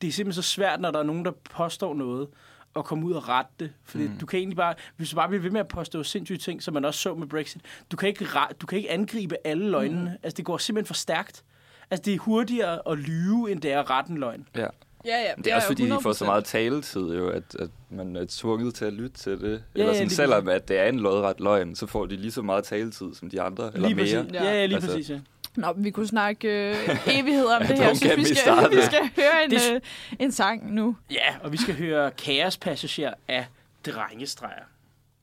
det 0.03 0.09
er 0.09 0.13
simpelthen 0.13 0.43
så 0.43 0.49
svært, 0.49 0.81
når 0.81 0.91
der 0.91 0.99
er 0.99 1.03
nogen, 1.03 1.25
der 1.25 1.33
påstår 1.51 1.95
noget, 1.95 2.29
at 2.77 2.85
komme 2.85 3.07
ud 3.07 3.13
og 3.13 3.29
rette 3.29 3.51
det. 3.61 3.73
Fordi 3.85 4.05
mm. 4.09 4.19
du 4.21 4.27
kan 4.27 4.39
egentlig 4.39 4.57
bare, 4.57 4.75
hvis 4.97 5.11
du 5.11 5.17
bare 5.17 5.29
bliver 5.29 5.43
ved 5.43 5.51
med 5.51 5.61
at 5.61 5.69
påstå 5.69 6.03
sindssyge 6.03 6.39
ting, 6.39 6.63
som 6.63 6.75
man 6.75 6.85
også 6.85 7.01
så 7.01 7.15
med 7.15 7.27
Brexit, 7.27 7.61
du 7.93 7.97
kan 7.97 8.09
ikke, 8.09 8.27
du 8.61 8.67
kan 8.67 8.79
ikke 8.79 8.91
angribe 8.91 9.37
alle 9.45 9.71
løgnene. 9.71 10.11
Mm. 10.11 10.17
Altså, 10.23 10.37
det 10.37 10.45
går 10.45 10.59
simpelthen 10.59 10.87
for 10.87 10.95
stærkt. 10.95 11.45
Altså, 11.91 12.03
det 12.05 12.15
er 12.15 12.19
hurtigere 12.19 12.89
at 12.89 12.99
lyve, 12.99 13.51
end 13.53 13.61
det 13.61 13.73
er 13.73 13.81
at 13.81 13.91
rette 13.91 14.11
en 14.11 14.19
løgn. 14.19 14.47
Ja. 14.57 14.67
Ja, 15.05 15.21
ja. 15.21 15.33
Det 15.37 15.47
er 15.47 15.55
også 15.57 15.67
fordi, 15.69 15.91
de 15.91 15.99
får 16.03 16.13
så 16.13 16.25
100%. 16.25 16.27
meget 16.27 16.45
taletid, 16.45 17.01
jo, 17.15 17.29
at, 17.29 17.43
at 17.59 17.71
man 17.91 18.17
er 18.17 18.25
tvunget 18.29 18.75
til 18.75 18.85
at 18.85 18.93
lytte 18.93 19.17
til 19.19 19.41
det. 19.41 19.51
Ja, 19.53 19.81
Eller 19.81 19.87
ja, 19.93 19.95
sådan, 19.95 20.11
selvom 20.11 20.49
at 20.49 20.69
det 20.69 20.79
er 20.79 20.85
en 20.85 21.01
lodret 21.01 21.41
løgn, 21.41 21.75
så 21.75 21.87
får 21.87 22.07
de 22.07 22.17
lige 22.17 22.33
så 22.33 22.43
meget 22.43 22.65
taletid 22.65 23.15
som 23.15 23.31
de 23.31 23.41
andre, 23.43 23.71
eller 23.75 23.89
lige 23.89 23.95
mere. 23.95 24.05
præcis. 24.05 24.35
Ja, 24.35 24.45
ja, 24.45 24.67
lige 24.67 24.75
Altså- 24.77 24.91
præcis, 24.91 25.11
ja. 25.11 25.19
Nå, 25.57 25.73
vi 25.77 25.91
kunne 25.91 26.07
snakke 26.07 26.49
øh, 26.49 27.07
evigheder 27.07 27.57
om 27.57 27.63
det 27.67 27.79
her. 27.79 27.87
Jeg 27.87 27.97
synes, 27.97 28.17
vi 28.17 28.25
skal, 28.35 28.71
vi 28.71 28.83
skal 28.83 29.11
høre 29.17 29.45
en, 29.45 29.51
Det- 29.51 29.73
øh, 29.75 29.81
en 30.19 30.33
sang 30.33 30.75
nu. 30.75 30.97
Ja, 31.11 31.37
og 31.43 31.53
vi 31.53 31.57
skal 31.57 31.75
høre 31.77 32.11
Kaospassager 32.11 33.15
af 33.29 33.47
Drengestreger. 33.87 34.65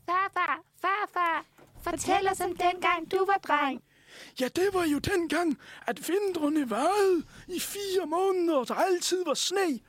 Farfar, 0.06 0.60
farfar, 0.82 1.46
fortæl 1.84 2.28
os 2.32 2.40
om 2.42 2.50
dengang 2.56 3.12
du 3.12 3.18
var 3.26 3.40
dreng. 3.48 3.82
Ja, 4.42 4.48
det 4.48 4.70
var 4.74 4.86
jo 4.86 4.98
dengang, 5.00 5.58
at 5.88 6.10
vintrene 6.10 6.70
varede 6.70 7.24
i 7.48 7.60
fire 7.60 8.06
måneder, 8.08 8.56
og 8.58 8.68
der 8.68 8.74
altid 8.76 9.24
var 9.26 9.34
sne. 9.34 9.80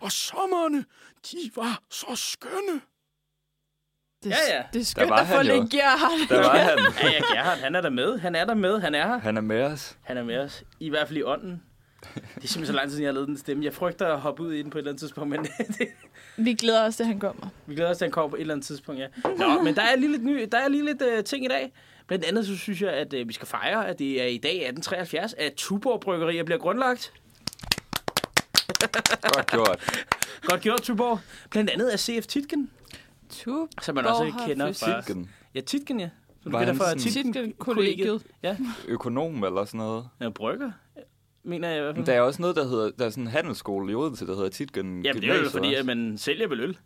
Og 0.00 0.12
sommerne, 0.12 0.84
de 1.32 1.50
var 1.56 1.82
så 1.90 2.06
skønne. 2.14 2.80
Det, 4.24 4.30
Ja, 4.30 4.56
ja. 4.56 4.62
det 4.72 4.80
er 4.80 4.84
skønt 4.84 5.10
var 5.10 5.16
at 5.16 5.26
få 5.26 5.42
lidt 5.42 5.70
Gerhard. 5.70 6.28
Der 6.28 6.36
var 6.38 6.56
han. 6.58 6.78
Ja, 7.02 7.08
ja, 7.10 7.34
Gerhard, 7.34 7.58
han 7.58 7.74
er 7.74 7.80
der 7.80 7.90
med. 7.90 8.18
Han 8.18 8.34
er 8.34 8.44
der 8.44 8.54
med. 8.54 8.80
Han 8.80 8.94
er 8.94 9.06
her. 9.06 9.18
Han 9.18 9.36
er 9.36 9.40
med 9.40 9.62
os. 9.62 9.96
Han 10.02 10.16
er 10.16 10.22
med 10.24 10.38
os. 10.38 10.62
I 10.80 10.88
hvert 10.90 11.06
fald 11.08 11.18
i 11.18 11.22
ånden. 11.22 11.62
Det 12.14 12.44
er 12.44 12.48
simpelthen 12.48 12.66
så 12.66 12.72
lang 12.72 12.84
tid 12.88 12.90
siden, 12.90 13.02
jeg 13.02 13.08
har 13.08 13.12
lavet 13.14 13.28
den 13.28 13.38
stemme. 13.38 13.64
Jeg 13.64 13.72
frygter 13.74 14.06
at 14.14 14.20
hoppe 14.20 14.42
ud 14.42 14.52
i 14.52 14.62
den 14.62 14.70
på 14.70 14.78
et 14.78 14.80
eller 14.80 14.90
andet 14.90 15.00
tidspunkt, 15.00 15.30
men 15.30 15.44
det, 15.78 15.88
Vi 16.36 16.54
glæder 16.54 16.84
os 16.86 16.96
til, 16.96 17.02
at 17.02 17.06
han 17.06 17.18
kommer. 17.20 17.48
vi 17.66 17.74
glæder 17.74 17.90
os 17.90 17.98
til, 17.98 18.04
at 18.04 18.06
han 18.06 18.12
kommer 18.12 18.30
på 18.30 18.36
et 18.36 18.40
eller 18.40 18.54
andet 18.54 18.66
tidspunkt, 18.66 19.00
ja. 19.00 19.06
Nå, 19.38 19.62
men 19.62 19.74
der 19.76 19.82
er 19.82 19.96
lige 19.96 20.12
lidt, 20.12 20.24
ny, 20.24 20.48
der 20.52 20.58
er 20.58 20.68
lige 20.68 20.84
lidt 20.84 21.02
uh, 21.02 21.24
ting 21.24 21.44
i 21.44 21.48
dag. 21.48 21.72
Blandt 22.06 22.24
andet 22.24 22.46
så 22.46 22.56
synes 22.56 22.82
jeg, 22.82 22.90
at 22.90 23.14
uh, 23.14 23.28
vi 23.28 23.32
skal 23.32 23.48
fejre, 23.48 23.88
at 23.88 23.98
det 23.98 24.22
er 24.22 24.26
i 24.26 24.38
dag 24.38 24.52
1873, 24.52 25.34
at 25.38 25.52
Tuborg 25.56 26.00
Bryggerier 26.00 26.44
bliver 26.44 26.58
grundlagt. 26.58 27.12
Godt 29.34 29.46
gjort. 29.50 30.04
Godt 30.42 30.60
gjort, 30.60 30.82
Tuborg. 30.82 31.20
Blandt 31.50 31.70
andet 31.70 31.88
af 31.88 32.00
C.F. 32.00 32.26
Titgen, 32.26 32.70
Tup. 33.30 33.68
som 33.82 33.94
man 33.94 34.06
også 34.06 34.32
kender 34.46 34.72
fra... 34.72 35.00
Titgen. 35.00 35.30
Ja, 35.54 35.60
Titgen, 35.60 36.00
ja. 36.00 36.10
Som 36.42 36.52
Var 36.52 36.58
kender 36.58 36.72
han 36.72 36.78
fra 36.82 36.94
Titgen-kollegiet. 36.94 38.22
Ja, 38.42 38.56
Økonom 38.88 39.44
eller 39.44 39.64
sådan 39.64 39.78
noget. 39.78 40.08
ja, 40.20 40.28
brygger, 40.28 40.70
mener 41.44 41.68
jeg 41.68 41.78
i 41.78 41.82
hvert 41.82 41.94
fald. 41.96 42.06
Der 42.06 42.12
er 42.12 42.20
også 42.20 42.42
noget, 42.42 42.56
der 42.56 42.68
hedder, 42.68 42.90
der 42.98 43.06
er 43.06 43.10
sådan 43.10 43.24
en 43.24 43.30
handelsskole 43.30 43.92
i 43.92 43.94
Odense, 43.94 44.26
der 44.26 44.34
hedder 44.34 44.48
Titgen 44.48 45.02
Jamen, 45.04 45.22
det 45.22 45.30
er 45.30 45.42
jo 45.42 45.48
fordi, 45.50 45.66
også. 45.68 45.78
at 45.78 45.86
man 45.86 46.18
sælger 46.18 46.48
vel 46.48 46.60
øl. 46.60 46.78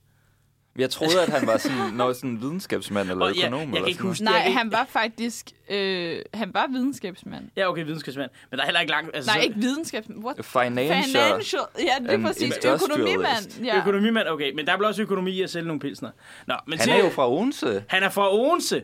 Jeg 0.79 0.91
troede, 0.91 1.23
at 1.23 1.29
han 1.29 1.47
var 1.47 1.57
sådan, 1.57 1.93
noget 1.95 2.17
sådan 2.17 2.41
videnskabsmand 2.41 3.11
eller 3.11 3.25
Og 3.25 3.35
ja, 3.35 3.47
økonom. 3.47 3.61
jeg 3.61 3.67
eller 3.69 3.79
kan 3.81 3.89
ikke 3.89 3.99
sådan 3.99 4.09
huske- 4.11 4.25
Nej, 4.25 4.51
han 4.51 4.73
var 4.73 4.87
faktisk... 4.89 5.47
Øh, 5.71 6.19
han 6.35 6.51
var 6.55 6.67
videnskabsmand. 6.73 7.45
Ja, 7.57 7.69
okay, 7.71 7.85
videnskabsmand. 7.85 8.31
Men 8.51 8.57
der 8.59 8.63
er 8.63 8.67
heller 8.67 8.81
ikke 8.81 8.91
langt... 8.93 9.11
Altså, 9.17 9.31
Nej, 9.31 9.41
så- 9.41 9.49
ikke 9.49 9.61
videnskabsmand. 9.61 10.25
What? 10.25 10.45
Financial. 10.45 11.05
Financial. 11.05 11.61
Ja, 11.79 12.05
det 12.05 12.11
er 12.11 12.23
præcis. 12.27 12.55
Økonomimand. 12.65 13.65
Ja. 13.65 13.79
Økonomimand, 13.79 14.29
okay. 14.29 14.53
Men 14.55 14.67
der 14.67 14.73
er 14.73 14.87
også 14.87 15.03
økonomi 15.03 15.31
i 15.31 15.43
at 15.43 15.51
sælge 15.51 15.67
nogle 15.67 15.81
pilsner. 15.81 16.11
Nå, 16.47 16.55
men 16.67 16.79
Han 16.79 16.85
til- 16.89 16.93
er 16.93 17.05
jo 17.05 17.11
fra 17.11 17.31
Odense. 17.33 17.85
Han 17.89 18.03
er 18.03 18.09
fra 18.09 18.35
Odense. 18.35 18.83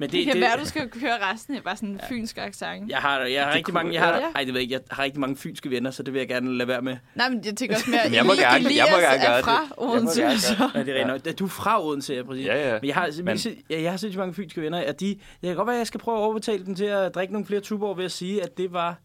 Men 0.00 0.10
det, 0.10 0.12
Det 0.18 0.24
kan 0.24 0.32
det, 0.34 0.40
være, 0.42 0.56
du 0.60 0.64
skal 0.64 0.90
høre 1.00 1.32
resten. 1.32 1.54
Det 1.54 1.60
er 1.60 1.64
bare 1.64 1.76
sådan 1.76 1.88
en 1.88 2.00
fynsk 2.08 2.38
accent. 2.38 2.90
Jeg 2.90 2.98
har, 2.98 3.20
jeg 3.20 3.42
har 3.44 3.48
rigtig 3.50 3.64
kunne- 3.64 3.74
mange, 3.74 3.92
jeg 3.94 4.02
har, 4.02 4.14
ja. 4.16 4.20
ej, 4.34 4.44
det 4.44 4.46
ved 4.54 4.54
jeg 4.54 4.62
ikke, 4.62 4.72
jeg 4.72 4.80
har 4.90 5.02
rigtig 5.02 5.20
mange 5.20 5.36
fynske 5.36 5.70
venner, 5.70 5.90
så 5.90 6.02
det 6.02 6.12
vil 6.14 6.18
jeg 6.18 6.28
gerne 6.28 6.56
lade 6.58 6.68
være 6.68 6.82
med. 6.82 6.96
Nej, 7.14 7.28
men 7.28 7.42
jeg 7.44 7.56
tænker 7.56 7.76
også 7.76 7.90
mere, 7.90 8.00
Jeg 8.12 8.26
må 8.26 8.32
gerne- 8.32 8.42
jeg 8.52 8.62
må 8.62 8.68
Elias 8.68 8.88
gerne 8.88 9.22
er 9.24 9.30
gøre 9.32 9.42
fra 9.42 9.52
det. 9.62 9.68
Jeg 9.80 9.86
må 9.86 9.92
Odense. 9.92 10.20
gerne 10.20 10.38
så- 10.38 10.70
Ja, 10.74 10.80
det 10.82 10.88
er 10.96 10.98
rent 11.10 11.26
nok. 11.26 11.38
Du 11.38 11.44
er 11.44 11.48
fra 11.48 11.84
Odense, 11.86 12.14
ja, 12.14 12.22
præcis. 12.22 12.46
Ja, 12.46 12.68
ja. 12.68 12.78
Men 12.80 12.86
jeg 12.88 12.94
har, 12.94 13.22
men... 13.22 13.38
Jeg, 13.70 13.82
jeg 13.82 13.90
har 13.90 13.96
sindssygt 13.96 14.18
mange 14.18 14.34
fynske 14.34 14.60
venner, 14.62 14.78
at 14.78 15.00
de, 15.00 15.06
det 15.06 15.18
kan 15.42 15.56
godt 15.56 15.66
være, 15.66 15.76
at 15.76 15.78
jeg 15.78 15.86
skal 15.86 16.00
prøve 16.00 16.18
at 16.18 16.22
overbetale 16.22 16.66
dem 16.66 16.74
til 16.74 16.84
at 16.84 17.14
drikke 17.14 17.32
nogle 17.32 17.46
flere 17.46 17.60
tuborg 17.60 17.96
ved 17.98 18.04
at 18.04 18.12
sige, 18.12 18.42
at 18.42 18.58
det 18.58 18.72
var, 18.72 18.96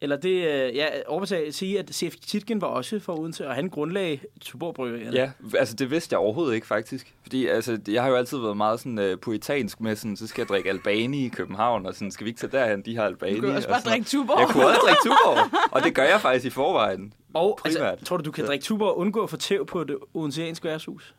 eller 0.00 0.16
det, 0.16 0.30
øh, 0.30 0.76
ja, 0.76 0.86
overbetale, 1.06 1.52
sige, 1.52 1.78
at 1.78 1.94
C.F. 1.94 2.14
Titgen 2.26 2.60
var 2.60 2.66
også 2.66 3.00
fra 3.00 3.18
Odense, 3.20 3.48
og 3.48 3.54
han 3.54 3.68
grundlagde 3.68 4.18
Tuborg 4.40 4.74
Bryggerierne. 4.74 5.16
Ja, 5.16 5.30
altså 5.58 5.74
det 5.74 5.90
vidste 5.90 6.12
jeg 6.12 6.18
overhovedet 6.18 6.54
ikke 6.54 6.66
faktisk. 6.66 7.14
Fordi 7.22 7.46
altså, 7.46 7.78
jeg 7.88 8.02
har 8.02 8.10
jo 8.10 8.16
altid 8.16 8.38
været 8.38 8.56
meget 8.56 8.80
sådan 8.80 8.98
uh, 8.98 9.18
puritansk 9.18 9.80
med 9.80 9.96
sådan, 9.96 10.16
så 10.16 10.26
skal 10.26 10.42
jeg 10.42 10.48
drikke 10.48 10.70
Albani 10.70 11.26
i 11.26 11.28
København, 11.28 11.86
og 11.86 11.94
sådan, 11.94 12.10
skal 12.10 12.24
vi 12.24 12.30
ikke 12.30 12.40
tage 12.40 12.52
derhen, 12.52 12.82
de 12.82 12.96
har 12.96 13.04
Albani. 13.04 13.36
Du 13.36 13.40
kan 13.40 13.50
også 13.56 13.68
og 13.68 13.72
bare 13.72 13.80
sådan 13.80 13.92
drikke. 13.92 14.08
Tuborg. 14.10 14.40
Jeg 14.40 14.48
kunne 14.48 14.66
også 14.66 14.80
drikke 14.84 15.00
Tuborg, 15.02 15.58
og 15.72 15.82
det 15.82 15.94
gør 15.94 16.04
jeg 16.04 16.20
faktisk 16.20 16.46
i 16.46 16.50
forvejen. 16.50 17.12
Og 17.34 17.58
altså, 17.64 17.78
Primært. 17.78 17.98
tror 17.98 18.16
du, 18.16 18.24
du 18.24 18.30
kan 18.30 18.46
drikke 18.46 18.62
Tuborg 18.62 18.88
og 18.88 18.98
undgå 18.98 19.22
at 19.22 19.30
få 19.30 19.36
tæv 19.36 19.66
på 19.66 19.84
det 19.84 19.96
odenseanske 20.14 20.68
værtshus? 20.68 21.14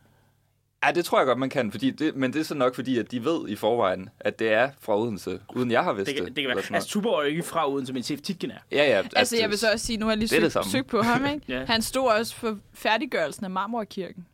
Ja, 0.85 0.91
det 0.91 1.05
tror 1.05 1.19
jeg 1.19 1.25
godt, 1.27 1.37
man 1.39 1.49
kan, 1.49 1.71
fordi 1.71 1.91
det, 1.91 2.15
men 2.15 2.33
det 2.33 2.39
er 2.39 2.43
så 2.43 2.55
nok 2.55 2.75
fordi, 2.75 2.97
at 2.97 3.11
de 3.11 3.25
ved 3.25 3.49
i 3.49 3.55
forvejen, 3.55 4.09
at 4.19 4.39
det 4.39 4.53
er 4.53 4.69
fra 4.79 4.99
Odense, 4.99 5.39
uden 5.55 5.71
jeg 5.71 5.83
har 5.83 5.93
vidst 5.93 6.07
Det, 6.07 6.15
det. 6.15 6.23
kan, 6.25 6.35
det 6.35 6.43
kan 6.43 6.49
eller 6.51 6.63
være. 6.69 6.75
Altså, 6.75 6.89
Tuborg 6.89 7.17
er 7.19 7.21
jo 7.23 7.29
ikke 7.29 7.43
fra 7.43 7.71
Odense, 7.71 7.93
men 7.93 8.03
C.F. 8.03 8.21
Titgen 8.21 8.51
er. 8.51 8.57
Ja, 8.71 8.83
ja. 8.85 9.03
Altså, 9.15 9.37
jeg 9.37 9.49
vil 9.49 9.57
så 9.57 9.71
også 9.71 9.85
sige, 9.85 9.97
nu 9.97 10.05
har 10.05 10.11
jeg 10.11 10.17
lige 10.17 10.35
det 10.35 10.41
det 10.41 10.51
søgt, 10.53 10.65
søgt 10.65 10.87
på 10.87 11.01
ham, 11.01 11.25
ikke? 11.25 11.41
Ja. 11.53 11.65
Han 11.65 11.81
stod 11.81 12.07
også 12.07 12.35
for 12.35 12.57
færdiggørelsen 12.73 13.45
af 13.45 13.51
Marmorkirken. 13.51 14.25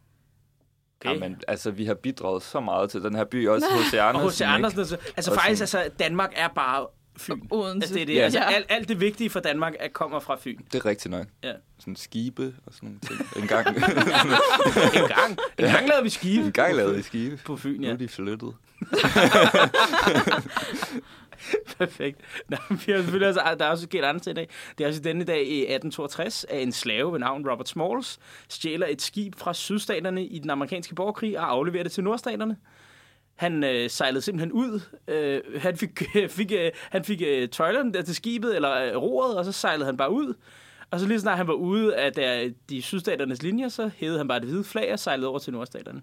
Okay. 1.02 1.14
Ja, 1.14 1.20
men 1.20 1.42
altså, 1.48 1.72
vi 1.72 1.86
har 1.86 1.94
bidraget 1.94 2.44
så 2.44 2.60
meget 2.60 2.90
til 2.90 3.04
den 3.04 3.16
her 3.16 3.24
by, 3.24 3.48
også 3.48 3.66
hos 3.78 3.94
Andersen. 3.94 4.26
Og 4.26 4.32
H.C. 4.32 4.42
Andersen, 4.42 4.80
altså, 4.80 4.98
altså 5.18 5.34
faktisk, 5.34 5.62
altså, 5.62 5.90
Danmark 6.00 6.34
er 6.36 6.48
bare 6.48 6.88
Fyn. 7.18 7.42
Odense. 7.52 7.76
Altså, 7.84 7.94
det 7.94 8.02
er 8.02 8.06
det. 8.06 8.16
Ja. 8.16 8.22
Altså, 8.24 8.40
alt, 8.40 8.66
alt 8.70 8.90
det 8.90 9.00
vigtige 9.00 9.30
for 9.30 9.40
Danmark 9.40 9.74
er, 9.80 9.88
kommer 9.88 10.20
fra 10.20 10.38
Fyn. 10.42 10.58
Det 10.74 10.76
er 10.80 10.86
rigtigt 10.86 11.12
nok. 11.12 11.26
Ja. 11.44 11.54
Sådan 11.80 11.96
skibe 11.96 12.54
og 12.66 12.74
sådan 12.74 12.88
nogle 12.90 13.00
ting. 13.00 13.44
En 13.44 13.48
gang, 13.48 13.68
En 13.78 15.08
gang, 15.08 15.38
en 15.58 15.66
gang 15.72 15.88
lavede 15.88 16.04
vi 16.04 16.10
skive 16.10 16.46
en 16.46 16.52
gang 16.52 16.76
lavede 16.76 17.00
i 17.00 17.02
skibe. 17.02 17.40
på 17.46 17.58
Fyn, 17.58 17.82
Nu 17.82 17.88
ja. 17.88 17.94
er 17.94 17.98
de 17.98 18.08
flyttet. 18.08 18.54
Perfekt. 21.78 22.20
Nå, 22.50 22.58
vi 22.70 22.92
har 22.92 23.00
selvfølgelig 23.00 23.28
også, 23.28 23.42
der 23.60 23.66
er 23.66 23.70
også 23.70 23.84
sket 23.84 24.04
andet 24.04 24.24
til 24.24 24.30
i 24.30 24.34
dag. 24.34 24.50
Det 24.78 24.84
er 24.84 24.88
også 24.88 25.02
denne 25.02 25.24
dag 25.24 25.38
i 25.48 25.60
1862, 25.62 26.46
at 26.50 26.62
en 26.62 26.72
slave 26.72 27.12
ved 27.14 27.20
navn 27.20 27.50
Robert 27.50 27.70
Smalls 27.70 28.20
stjæler 28.50 28.88
et 28.88 29.02
skib 29.02 29.36
fra 29.38 29.54
sydstaterne 29.54 30.26
i 30.26 30.40
den 30.40 30.50
amerikanske 30.50 30.96
borgerkrig 30.96 31.40
og 31.40 31.52
afleverer 31.52 31.84
det 31.84 31.92
til 31.92 32.04
nordstaterne. 32.04 32.58
Han 33.36 33.64
øh, 33.64 33.90
sejlede 33.90 34.22
simpelthen 34.22 34.52
ud. 34.52 34.80
Øh, 35.08 35.62
han 35.62 35.78
fik, 35.78 36.04
fik, 36.38 36.52
øh, 36.52 36.72
han 36.90 37.04
fik 37.04 37.22
øh, 37.26 37.50
tøjlerne 37.50 37.94
der 37.94 38.02
til 38.02 38.16
skibet, 38.16 38.56
eller 38.56 38.76
øh, 38.76 39.02
roret, 39.02 39.38
og 39.38 39.46
så 39.46 39.52
sejlede 39.52 39.86
han 39.86 39.98
bare 39.98 40.12
ud. 40.12 40.34
Og 40.92 41.00
så 41.00 41.08
lige 41.08 41.20
snart 41.20 41.38
han 41.38 41.48
var 41.48 41.54
ude 41.54 41.96
af 41.96 42.14
der, 42.14 42.50
de 42.70 42.82
sydstaternes 42.82 43.44
linjer, 43.44 43.70
så 43.70 43.90
hævede 43.96 44.18
han 44.18 44.28
bare 44.28 44.40
det 44.40 44.48
hvide 44.48 44.64
flag 44.64 44.94
og 44.94 45.00
sejlede 45.00 45.28
over 45.28 45.40
til 45.40 45.54
nordstaterne. 45.54 46.02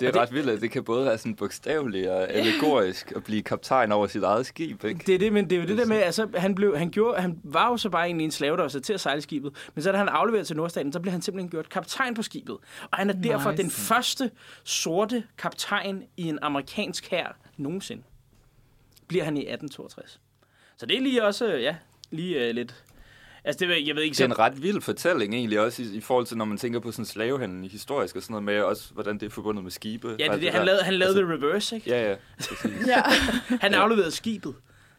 Det 0.00 0.08
er 0.08 0.20
ret 0.20 0.32
vildt, 0.32 0.50
at 0.50 0.60
det 0.60 0.70
kan 0.70 0.84
både 0.84 1.06
være 1.06 1.18
sådan 1.18 1.34
bogstaveligt 1.34 2.08
og 2.08 2.30
allegorisk 2.30 3.12
at 3.16 3.24
blive 3.24 3.42
kaptajn 3.42 3.92
over 3.92 4.06
sit 4.06 4.22
eget 4.22 4.46
skib, 4.46 4.84
ikke? 4.84 5.02
Det 5.06 5.14
er 5.14 5.18
det, 5.18 5.32
men 5.32 5.50
det 5.50 5.56
er 5.56 5.62
jo 5.62 5.68
det 5.68 5.78
der 5.78 5.86
med, 5.86 5.96
altså, 5.96 6.28
han, 6.34 6.54
blev, 6.54 6.78
han, 6.78 6.90
gjorde, 6.90 7.20
han 7.20 7.40
var 7.44 7.68
jo 7.68 7.76
så 7.76 7.90
bare 7.90 8.06
egentlig 8.06 8.24
en 8.24 8.30
slave, 8.30 8.56
der 8.56 8.62
var 8.62 8.68
sat 8.68 8.82
til 8.82 8.92
at 8.92 9.00
sejle 9.00 9.22
skibet. 9.22 9.52
Men 9.74 9.82
så 9.82 9.92
da 9.92 9.98
han 9.98 10.08
afleveret 10.08 10.46
til 10.46 10.56
Nordstaten, 10.56 10.92
så 10.92 11.00
blev 11.00 11.12
han 11.12 11.22
simpelthen 11.22 11.50
gjort 11.50 11.68
kaptajn 11.68 12.14
på 12.14 12.22
skibet. 12.22 12.56
Og 12.90 12.98
han 12.98 13.10
er 13.10 13.14
derfor 13.14 13.50
Nice. 13.50 13.62
den 13.62 13.70
første 13.70 14.30
sorte 14.64 15.24
kaptajn 15.38 16.02
i 16.16 16.28
en 16.28 16.38
amerikansk 16.42 17.10
hær 17.10 17.36
nogensinde. 17.56 18.02
Bliver 19.08 19.24
han 19.24 19.36
i 19.36 19.40
1862. 19.40 20.20
Så 20.76 20.86
det 20.86 20.96
er 20.96 21.00
lige 21.00 21.24
også, 21.24 21.46
ja, 21.46 21.76
lige 22.10 22.48
uh, 22.48 22.54
lidt... 22.54 22.84
Altså, 23.44 23.58
det, 23.58 23.68
ved- 23.68 23.76
jeg 23.86 23.96
ved 23.96 24.02
ikke 24.02 24.14
Det 24.14 24.20
er 24.20 24.24
en 24.24 24.38
ret 24.38 24.62
vild 24.62 24.80
fortælling 24.80 25.34
egentlig, 25.34 25.60
også 25.60 25.82
i, 25.82 25.96
i 25.96 26.00
forhold 26.00 26.26
til, 26.26 26.36
når 26.36 26.44
man 26.44 26.58
tænker 26.58 26.80
på 26.80 26.92
sådan 26.92 27.04
slavehandel 27.04 27.70
historisk 27.70 28.16
og 28.16 28.22
sådan 28.22 28.32
noget 28.32 28.44
med, 28.44 28.60
også 28.60 28.92
hvordan 28.94 29.14
det 29.18 29.26
er 29.26 29.30
forbundet 29.30 29.62
med 29.64 29.70
skibe. 29.70 30.08
Ja, 30.08 30.14
det, 30.14 30.26
er 30.26 30.32
Alt 30.32 30.42
det, 30.42 30.50
han 30.50 30.64
lavede, 30.66 30.82
han 30.82 30.94
lavede 30.94 31.18
Altså- 31.18 31.36
the 31.38 31.46
reverse, 31.46 31.76
ikke? 31.76 31.90
Ja, 31.90 32.10
ja. 32.10 32.16
Ja. 32.86 33.02
Han 33.64 33.74
afleverede 33.74 34.10
skibet. 34.10 34.54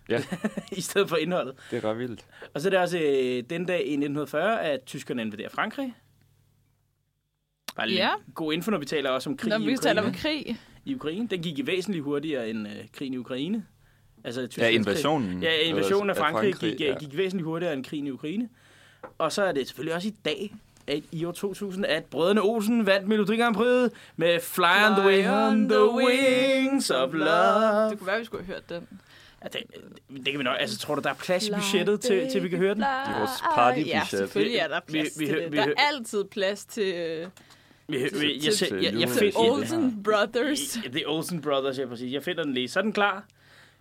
Ja. 0.10 0.24
I 0.72 0.82
stedet 0.82 1.10
for 1.10 1.16
indholdet. 1.16 1.54
Det 1.72 1.84
er 1.84 1.90
ret 1.90 1.98
vildt. 2.00 2.26
Og 2.54 2.62
så 2.62 2.68
er 2.68 2.70
det 2.70 2.80
også 2.80 2.98
øh, 2.98 3.44
den 3.50 3.66
dag 3.66 3.80
i 3.80 3.94
1940, 3.94 4.62
at 4.64 4.80
tyskerne 4.86 5.22
invaderer 5.22 5.50
Frankrig. 5.50 5.94
Bare 7.76 7.88
lige 7.88 8.00
Ja. 8.00 8.10
god 8.36 8.54
info, 8.54 8.72
når 8.72 8.78
vi 8.78 8.86
taler 8.86 9.10
også 9.10 9.30
om 9.30 9.38
krig 9.38 9.50
Når 9.50 9.58
i 9.60 9.66
vi 9.66 9.78
taler 9.78 10.02
Ukraine. 10.02 10.08
om 10.08 10.22
krig. 10.22 10.58
I 10.86 10.96
Ukraine. 10.96 11.28
Den 11.28 11.42
gik 11.42 11.60
i 11.60 11.68
væsentligt 11.68 12.04
hurtigere 12.04 12.50
end 12.50 12.68
øh, 12.68 12.74
krigen 12.94 13.14
i 13.14 13.18
Ukraine. 13.18 13.66
Altså, 14.24 14.48
Ja, 14.58 14.68
invasionen. 14.70 15.44
Ja, 15.44 15.54
invasionen 15.62 16.10
af 16.10 16.18
Frankrig, 16.18 16.54
Frankrig 16.54 16.72
gik, 16.72 16.82
ja. 16.82 16.92
ja. 16.92 16.98
gik 17.00 17.18
væsentligt 17.18 17.46
hurtigere 17.46 17.74
end 17.74 17.86
krigen 17.86 18.08
i 18.08 18.12
Ukraine. 18.12 18.50
Og 19.18 19.32
så 19.32 19.44
er 19.44 19.52
det 19.52 19.68
selvfølgelig 19.68 19.96
også 19.96 20.08
i 20.08 20.16
dag, 20.26 20.54
at 20.88 21.04
i 21.12 21.26
år 21.26 21.32
2000, 21.32 21.86
at 21.86 22.06
brødrene 22.06 22.42
Olsen 22.42 22.86
vandt 22.86 23.08
Melodi 23.08 23.38
Grand 23.38 23.56
Prix 23.56 23.92
med 24.16 24.40
Fly, 24.40 24.64
on 24.64 24.96
the 25.10 25.32
on 25.34 25.70
the 25.70 25.92
wings 25.96 26.90
of 26.90 27.14
love. 27.14 27.90
Det 27.90 27.98
kunne 28.00 28.08
være, 28.08 28.20
vi 28.20 28.26
skulle 28.26 28.46
have 28.46 28.54
hørt 28.56 28.70
den. 28.70 28.88
Ja, 29.44 29.48
det, 29.48 29.62
det 30.18 30.26
kan 30.26 30.40
vi 30.40 30.44
nok. 30.44 30.56
Altså, 30.60 30.78
tror 30.80 30.96
du, 30.96 31.02
der 31.02 31.10
er 31.10 31.14
plads 31.14 31.48
i 31.48 31.52
budgettet 31.52 32.02
til, 32.02 32.30
til 32.32 32.44
vi 32.44 32.50
kan 32.50 32.58
høre 32.60 32.74
den? 32.74 32.82
Det 32.82 32.88
er 32.88 33.18
vores 33.20 33.32
partybudget. 33.56 33.88
Ja, 33.94 34.02
selvfølgelig 34.10 34.58
er 34.58 34.68
der 34.68 34.80
Vi- 34.88 34.92
plads 34.92 35.20
vi 35.20 35.26
til 35.26 35.36
hø- 35.36 35.42
det. 35.44 35.52
vi 35.52 35.58
Der 35.58 35.64
er 35.64 35.74
altid 35.94 36.24
plads 36.24 36.66
til 36.66 36.94
øh, 36.96 37.28
Vi, 37.88 37.98
vi, 37.98 38.04
jeg, 38.04 38.12
til- 38.12 38.30
jeg, 38.44 38.54
til 38.54 38.68
jeg, 38.74 38.84
jeg, 38.84 38.94
Eurovision. 38.94 39.20
find, 39.20 39.34
Olsen 39.38 40.04
Brothers. 40.04 40.78
The 40.94 41.08
Olsen 41.10 41.42
Brothers, 41.42 41.80
ja, 41.80 41.86
præcis. 41.86 42.14
Jeg 42.14 42.24
finder 42.24 42.44
den 42.44 42.54
lige. 42.54 42.68
Så 42.70 42.80
er 42.80 42.84
den 42.84 42.94
klar. 42.94 43.24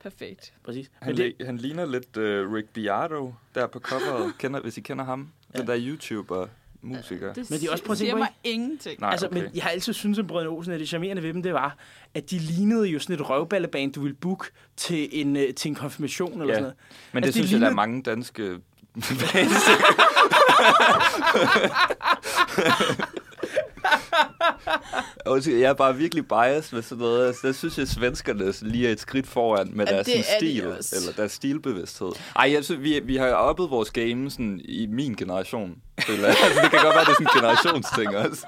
Perfekt. 0.03 0.53
Præcis. 0.65 0.91
Han, 1.01 1.09
Men 1.12 1.17
det, 1.17 1.35
det... 1.38 1.47
han 1.47 1.57
ligner 1.57 1.87
lidt 1.87 2.17
uh, 2.17 2.55
Rick 2.55 2.69
Beato 2.69 3.35
der 3.55 3.67
på 3.67 3.79
coveret, 3.81 4.33
kender, 4.38 4.61
hvis 4.61 4.77
I 4.79 4.81
kender 4.81 5.05
ham. 5.05 5.29
Den 5.57 5.67
der 5.67 5.77
YouTuber, 5.81 6.47
musiker. 6.83 7.33
Det 7.33 7.51
Men 7.51 7.61
de 7.61 7.67
er 7.67 7.71
også- 7.71 7.85
prøv 7.85 7.93
at 7.93 7.99
siger 7.99 8.17
mig 8.17 8.29
ingenting. 8.45 9.01
Nej, 9.01 9.11
altså, 9.11 9.27
okay. 9.27 9.43
men 9.43 9.51
jeg 9.55 9.62
har 9.62 9.71
altid 9.71 9.93
syntes, 9.93 10.19
at 10.19 10.27
Brødrene 10.27 10.51
Olsen, 10.51 10.73
at 10.73 10.81
det 10.81 10.88
charmerende 10.88 11.23
ved 11.23 11.33
dem, 11.35 11.43
det 11.43 11.55
var, 11.55 11.77
at 12.15 12.31
de 12.31 12.38
lignede 12.38 12.87
jo 12.87 12.99
sådan 12.99 13.15
et 13.17 13.31
røvballeband, 13.31 13.93
du 13.93 14.01
ville 14.01 14.15
booke 14.17 14.47
til 14.77 15.09
en, 15.21 15.37
øh, 15.37 15.55
til 15.55 15.69
en 15.69 15.75
konfirmation 15.75 16.33
eller 16.41 16.47
Ja. 16.47 16.53
sådan 16.55 16.62
noget. 16.62 16.77
Men 17.12 17.23
det 17.23 17.27
altså, 17.27 17.41
det 17.41 17.49
synes 17.49 17.53
jeg, 17.53 17.61
der 17.61 17.71
er 17.71 17.75
mange 17.75 18.03
danske 18.03 18.43
Undskyld, 18.97 19.19
jeg 25.61 25.61
er 25.70 25.72
bare 25.72 25.96
virkelig 25.96 26.29
biased 26.29 26.72
med 26.77 26.83
sådan 26.83 26.98
noget. 27.03 27.27
Altså, 27.27 27.46
der 27.46 27.53
synes 27.53 27.79
jeg, 27.79 27.83
at 27.83 27.88
svenskerne 27.88 28.53
lige 28.62 28.88
er 28.88 28.92
et 28.92 29.01
skridt 29.01 29.27
foran 29.27 29.70
med 29.75 29.87
Ja, 29.87 29.94
deres 29.94 30.07
det 30.07 30.25
sådan, 30.25 30.37
er 30.37 30.40
de 30.40 30.46
stil, 30.53 30.66
også. 30.66 30.96
eller 30.96 31.12
deres 31.12 31.33
stilbevidsthed. 31.33 32.12
Ej, 32.37 32.53
jeg 32.53 32.64
synes, 32.64 32.83
vi, 32.83 33.01
vi 33.05 33.16
har 33.16 33.29
oppet 33.29 33.70
vores 33.70 33.90
game 33.90 34.31
sådan, 34.31 34.61
i 34.64 34.87
min 34.90 35.14
generation. 35.14 35.75
altså, 35.98 36.61
det 36.62 36.70
kan 36.70 36.81
godt 36.83 36.94
være, 36.94 37.05
det 37.05 37.11
er 37.11 37.14
sådan 37.14 37.27
en 37.27 37.40
generationsting 37.40 38.16
også. 38.16 38.46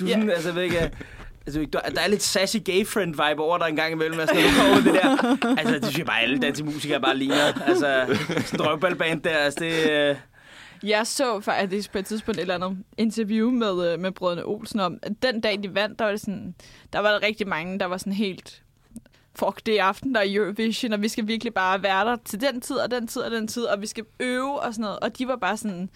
Du 0.00 0.04
er 0.04 0.08
Ja. 0.08 0.14
sådan, 0.14 0.30
altså, 0.30 0.48
jeg 0.48 0.56
ved 0.56 0.62
ikke, 0.62 0.90
altså, 1.46 1.66
der, 1.72 1.80
der 1.80 2.00
er 2.00 2.08
lidt 2.08 2.22
sassy 2.22 2.56
gay 2.64 2.86
friend 2.86 3.10
vibe 3.10 3.42
over 3.42 3.58
der 3.58 3.64
en 3.66 3.76
gang 3.76 3.92
imellem, 3.92 4.20
altså, 4.20 4.34
når 4.34 4.42
du 4.42 4.48
kommer 4.60 4.76
det 4.92 4.94
der. 5.02 5.36
Altså, 5.58 5.74
det 5.74 5.84
synes 5.84 5.98
jeg 5.98 6.06
bare, 6.06 6.20
alle 6.20 6.38
danske 6.38 6.64
musikere 6.64 7.00
bare 7.00 7.16
ligner. 7.16 7.52
Altså, 7.66 8.16
sådan 8.46 9.02
en 9.12 9.18
der, 9.24 9.30
altså, 9.36 9.58
det... 9.60 9.90
Øh, 9.90 10.16
jeg 10.82 11.06
så 11.06 11.40
faktisk 11.40 11.92
på 11.92 11.98
et 11.98 12.06
tidspunkt 12.06 12.38
et 12.38 12.42
eller 12.42 12.54
andet 12.54 12.84
interview 12.98 13.50
med, 13.50 13.92
øh, 13.92 14.00
med 14.00 14.12
brødrene 14.12 14.46
Olsen 14.46 14.80
om, 14.80 14.98
at 15.02 15.12
den 15.22 15.40
dag, 15.40 15.62
de 15.62 15.74
vandt, 15.74 15.98
der 15.98 16.04
var, 16.04 16.12
det 16.12 16.20
sådan, 16.20 16.54
der 16.92 16.98
var 16.98 17.10
der 17.10 17.22
rigtig 17.22 17.48
mange, 17.48 17.78
der 17.78 17.86
var 17.86 17.96
sådan 17.96 18.12
helt 18.12 18.62
fuck, 19.34 19.66
det 19.66 19.72
i 19.72 19.76
aften, 19.76 20.14
der 20.14 20.20
er 20.20 20.24
Eurovision, 20.28 20.92
og 20.92 21.02
vi 21.02 21.08
skal 21.08 21.26
virkelig 21.26 21.54
bare 21.54 21.82
være 21.82 22.04
der 22.04 22.16
til 22.24 22.40
den 22.40 22.60
tid, 22.60 22.76
og 22.76 22.90
den 22.90 23.06
tid, 23.06 23.22
og 23.22 23.30
den 23.30 23.48
tid, 23.48 23.64
og 23.64 23.80
vi 23.80 23.86
skal 23.86 24.04
øve 24.20 24.60
og 24.60 24.74
sådan 24.74 24.82
noget. 24.82 24.98
Og 25.00 25.18
de 25.18 25.28
var 25.28 25.36
bare 25.36 25.56
sådan, 25.56 25.90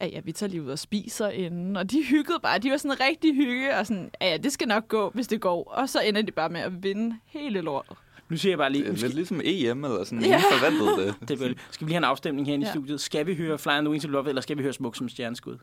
ja, 0.00 0.06
ja, 0.06 0.20
vi 0.24 0.32
tager 0.32 0.50
lige 0.50 0.62
ud 0.62 0.70
og 0.70 0.78
spiser 0.78 1.28
inden, 1.28 1.76
og 1.76 1.90
de 1.90 2.04
hyggede 2.04 2.38
bare. 2.42 2.58
De 2.58 2.70
var 2.70 2.76
sådan 2.76 3.00
rigtig 3.00 3.34
hygge, 3.34 3.76
og 3.76 3.86
sådan, 3.86 4.10
ja, 4.20 4.30
ja, 4.30 4.36
det 4.36 4.52
skal 4.52 4.68
nok 4.68 4.88
gå, 4.88 5.10
hvis 5.14 5.28
det 5.28 5.40
går. 5.40 5.70
Og 5.70 5.88
så 5.88 6.00
ender 6.00 6.22
de 6.22 6.32
bare 6.32 6.48
med 6.48 6.60
at 6.60 6.82
vinde 6.82 7.16
hele 7.24 7.60
lortet 7.60 7.96
nu 8.30 8.36
siger 8.36 8.50
jeg 8.50 8.58
bare 8.58 8.72
lige... 8.72 8.84
Det 8.84 8.92
er 8.92 8.96
skal, 8.96 9.08
lidt 9.08 9.14
ligesom 9.16 9.40
EM, 9.44 9.84
eller 9.84 10.04
sådan. 10.04 10.20
Ja. 10.20 10.26
Ingen 10.26 10.42
forventede 10.52 11.06
det. 11.06 11.14
det 11.28 11.50
er 11.50 11.54
skal 11.70 11.86
vi 11.86 11.90
lige 11.90 11.94
have 11.94 11.98
en 11.98 12.04
afstemning 12.04 12.46
herinde 12.46 12.66
ja. 12.66 12.70
i 12.70 12.74
Ja. 12.74 12.80
studiet? 12.80 13.00
Skal 13.00 13.26
vi 13.26 13.34
høre 13.34 13.58
Fly 13.58 13.70
on 13.70 13.84
the 13.84 13.90
Wings 13.90 14.04
of 14.04 14.10
Love, 14.10 14.28
eller 14.28 14.42
skal 14.42 14.56
vi 14.58 14.62
høre 14.62 14.72
Smuk 14.72 14.96
som 14.96 15.08
stjerneskud? 15.08 15.56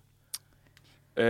Øh, 1.18 1.26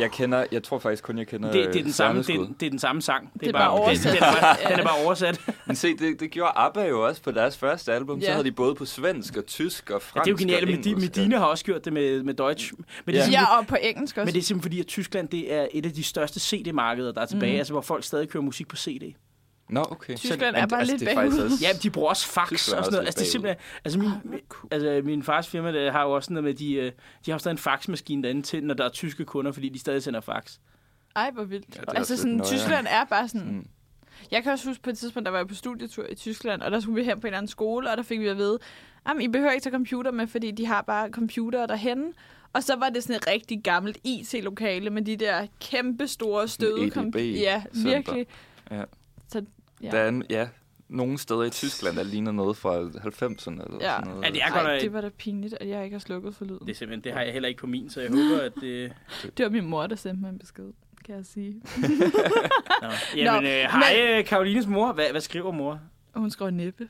jeg 0.00 0.10
kender, 0.12 0.44
jeg 0.52 0.62
tror 0.62 0.78
faktisk 0.78 1.02
kun, 1.02 1.18
jeg 1.18 1.26
kender 1.26 1.52
Det, 1.52 1.66
det, 1.72 1.78
er 1.78 1.82
den 1.84 1.92
samme, 1.92 2.22
det, 2.22 2.34
er, 2.34 2.46
det 2.60 2.66
er 2.66 2.70
den 2.70 2.78
samme 2.78 3.02
sang. 3.02 3.30
Det, 3.40 3.48
er 3.48 3.52
bare 3.52 3.70
oversat. 3.70 4.12
Det, 4.12 4.20
det 4.20 4.28
er 4.28 4.40
bare, 4.40 4.56
Ja. 4.62 4.68
den 4.70 4.80
er 4.80 4.84
bare 4.84 5.04
oversat. 5.04 5.40
Men 5.66 5.76
se, 5.76 5.96
det, 5.96 6.20
det 6.20 6.30
gjorde 6.30 6.52
ABBA 6.56 6.84
jo 6.88 7.06
også 7.06 7.22
på 7.22 7.30
deres 7.30 7.58
første 7.58 7.92
album. 7.92 8.20
Så 8.20 8.26
Ja. 8.26 8.32
havde 8.32 8.44
de 8.44 8.52
både 8.52 8.74
på 8.74 8.84
svensk 8.84 9.36
og 9.36 9.46
tysk 9.46 9.90
og 9.90 9.94
Ja, 9.94 9.98
fransk 9.98 10.24
det 10.24 10.30
er 10.30 10.32
jo 10.32 10.36
genialt. 10.60 10.86
engelsk. 10.86 11.16
Medina 11.16 11.38
har 11.38 11.44
også 11.46 11.64
gjort 11.64 11.84
det 11.84 11.92
med, 11.92 12.22
med 12.22 12.34
Deutsch. 12.34 12.72
Men 12.76 12.84
det, 12.84 13.12
er 13.14 13.16
Ja. 13.18 13.24
simpelthen, 13.24 13.32
Ja, 13.32 13.58
og 13.58 13.66
på 13.66 13.76
engelsk 13.82 14.16
også. 14.16 14.24
men 14.24 14.34
det 14.34 14.40
er 14.40 14.44
simpelthen 14.44 14.62
fordi, 14.62 14.80
at 14.80 14.86
Tyskland 14.86 15.28
det 15.28 15.52
er 15.54 15.66
et 15.72 15.86
af 15.86 15.92
de 15.92 16.02
største 16.02 16.40
CD-markeder, 16.40 17.12
der 17.12 17.20
er 17.20 17.26
tilbage. 17.26 17.52
Mhm. 17.52 17.58
Altså, 17.58 17.72
hvor 17.72 17.80
folk 17.80 18.04
stadig 18.04 18.28
kører 18.28 18.42
musik 18.44 18.68
på 18.68 18.76
CD. 18.76 19.14
Nå, 19.68 19.80
okay. 19.90 20.16
Tyskland 20.16 20.56
er 20.56 20.66
bare 20.66 20.84
lidt 20.84 21.02
er 21.02 21.14
faktisk 21.14 21.36
bagud. 21.36 21.52
også- 21.52 21.64
Ja, 21.64 21.78
de 21.82 21.90
bruger 21.90 22.08
også 22.08 22.26
fax 22.26 22.48
Tyskland 22.48 22.78
og 22.78 22.84
sådan 22.84 22.92
noget. 22.96 23.04
lidt 23.04 23.06
Altså, 23.06 23.20
det 23.20 23.26
er 23.26 23.30
simpelthen... 23.30 23.56
Altså, 23.84 23.98
min, 23.98 24.40
altså, 24.70 25.00
min 25.04 25.22
fars 25.22 25.48
firma 25.48 25.72
der 25.72 25.92
har 25.92 26.02
jo 26.02 26.10
også 26.12 26.26
sådan 26.26 26.34
noget 26.34 26.44
med, 26.44 26.54
de, 26.54 26.72
øh, 26.74 26.92
de 27.26 27.30
har 27.30 27.38
stadig 27.38 27.54
en 27.54 27.58
faxmaskine 27.58 28.22
derinde 28.22 28.42
til, 28.42 28.64
når 28.64 28.74
der 28.74 28.84
er 28.84 28.88
tyske 28.88 29.24
kunder, 29.24 29.52
fordi 29.52 29.68
de 29.68 29.78
stadig 29.78 30.02
sender 30.02 30.20
fax. 30.20 30.56
Ej, 31.16 31.30
hvor 31.30 31.44
vildt. 31.44 31.76
Ja, 31.76 31.98
altså 31.98 32.16
sådan, 32.16 32.30
lidt 32.32 32.38
nøjeren. 32.38 32.58
Tyskland 32.58 32.86
er 32.90 33.04
bare 33.04 33.28
sådan... 33.28 33.46
Mm. 33.52 33.66
Jeg 34.30 34.42
kan 34.42 34.52
også 34.52 34.68
huske 34.68 34.82
på 34.82 34.90
et 34.90 34.98
tidspunkt, 34.98 35.24
der 35.24 35.30
var 35.30 35.38
jeg 35.38 35.48
på 35.48 35.54
studietur 35.54 36.04
i 36.10 36.14
Tyskland, 36.14 36.62
og 36.62 36.70
der 36.70 36.80
skulle 36.80 36.94
vi 36.94 37.04
hen 37.04 37.20
på 37.20 37.26
en 37.26 37.26
eller 37.26 37.38
anden 37.38 37.48
skole, 37.50 37.90
og 37.90 37.96
der 37.96 38.02
fik 38.02 38.20
vi 38.20 38.26
at 38.26 38.36
vide, 38.36 38.58
at 39.06 39.12
I 39.20 39.28
behøver 39.28 39.50
ikke 39.52 39.62
tage 39.64 39.72
computer 39.72 40.10
med, 40.10 40.26
fordi 40.26 40.50
de 40.50 40.66
har 40.66 40.82
bare 40.82 41.10
computere 41.10 41.66
derhenne. 41.66 42.12
Og 42.52 42.62
så 42.62 42.76
var 42.76 42.88
det 42.88 43.02
sådan 43.02 43.16
et 43.16 43.26
rigtig 43.26 43.62
gammelt 43.64 43.98
IT-lokale 44.04 44.90
med 44.90 45.02
de 45.02 45.16
der 45.16 45.46
kæmpe 45.60 46.08
store 46.08 46.48
støde 46.48 46.84
EDB 46.86 47.16
Ja, 47.16 47.62
virkelig. 47.74 48.26
Ja. 48.70 48.82
Så, 49.28 49.42
ja. 49.82 49.90
Der 49.90 49.98
er, 49.98 50.08
en- 50.08 50.24
ja, 50.30 50.48
nogle 50.88 51.18
steder 51.18 51.42
i 51.42 51.50
Tyskland, 51.50 51.96
der 51.96 52.02
ligner 52.02 52.32
noget 52.32 52.56
fra 52.56 52.70
90'erne 52.80 53.64
eller 53.64 53.78
Ja. 53.80 53.94
sådan 53.96 54.08
noget. 54.08 54.24
Ja, 54.24 54.30
det 54.30 54.42
er 54.42 54.50
godt 54.52 54.66
Ej, 54.66 54.78
det 54.78 54.92
var 54.92 55.00
da 55.00 55.08
pinligt, 55.08 55.54
at 55.60 55.68
jeg 55.68 55.84
ikke 55.84 55.94
har 55.94 56.00
slukket 56.00 56.34
for 56.34 56.44
lyden. 56.44 56.60
Det 56.66 56.70
er 56.70 56.74
simpelthen, 56.74 57.04
det 57.04 57.12
har 57.12 57.20
jeg 57.20 57.32
heller 57.32 57.48
ikke 57.48 57.60
på 57.60 57.66
min, 57.66 57.90
så 57.90 58.00
jeg 58.00 58.10
håber, 58.10 58.40
at 58.42 58.52
det... 58.60 58.92
Det 59.36 59.44
var 59.44 59.50
min 59.50 59.66
mor, 59.66 59.86
der 59.86 59.96
sendte 59.96 60.20
mig 60.20 60.28
en 60.30 60.38
besked, 60.38 60.72
kan 61.04 61.14
jeg 61.16 61.26
sige. 61.26 61.54
Nå. 62.82 62.88
Jamen, 63.16 63.42
Nå, 63.42 63.48
øh, 63.48 63.54
hej, 63.70 64.22
Karolines 64.22 64.66
mor. 64.66 64.92
Hvad, 64.92 65.10
hvad 65.10 65.20
skriver 65.20 65.52
mor? 65.52 65.80
Og 66.14 66.20
hun 66.20 66.30
skrev 66.30 66.50
næppe. 66.50 66.88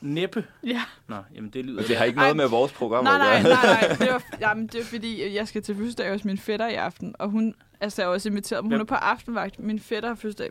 Næppe. 0.00 0.44
Ja. 0.66 0.82
Nå, 1.08 1.16
jamen 1.34 1.50
det 1.50 1.64
lyder... 1.64 1.76
Men 1.80 1.88
det 1.88 1.96
har 1.96 2.04
ikke 2.04 2.16
noget 2.18 2.30
Ej, 2.30 2.36
med 2.36 2.48
vores 2.48 2.72
program 2.72 3.04
Nej, 3.04 3.14
at 3.14 3.20
nej, 3.20 3.42
gøre. 3.42 3.52
nej, 3.52 3.88
nej. 3.88 3.96
Det 4.06 4.08
var, 4.12 4.22
jamen, 4.40 4.66
det 4.66 4.78
var 4.78 4.84
fordi, 4.84 5.34
jeg 5.34 5.48
skal 5.48 5.62
til 5.62 5.74
fødselsdag 5.74 6.12
hos 6.12 6.24
min 6.24 6.38
fætter 6.38 6.68
i 6.68 6.74
aften, 6.74 7.14
og 7.18 7.28
hun 7.30 7.54
altså, 7.80 8.02
jeg 8.02 8.08
er 8.08 8.12
også 8.12 8.28
inviteret, 8.28 8.64
men 8.64 8.72
hun 8.72 8.80
er 8.80 8.84
på 8.84 8.94
aftenvagt. 8.94 9.58
Min 9.58 9.80
fætter 9.80 10.08
har 10.08 10.16
fødselsdag. 10.16 10.50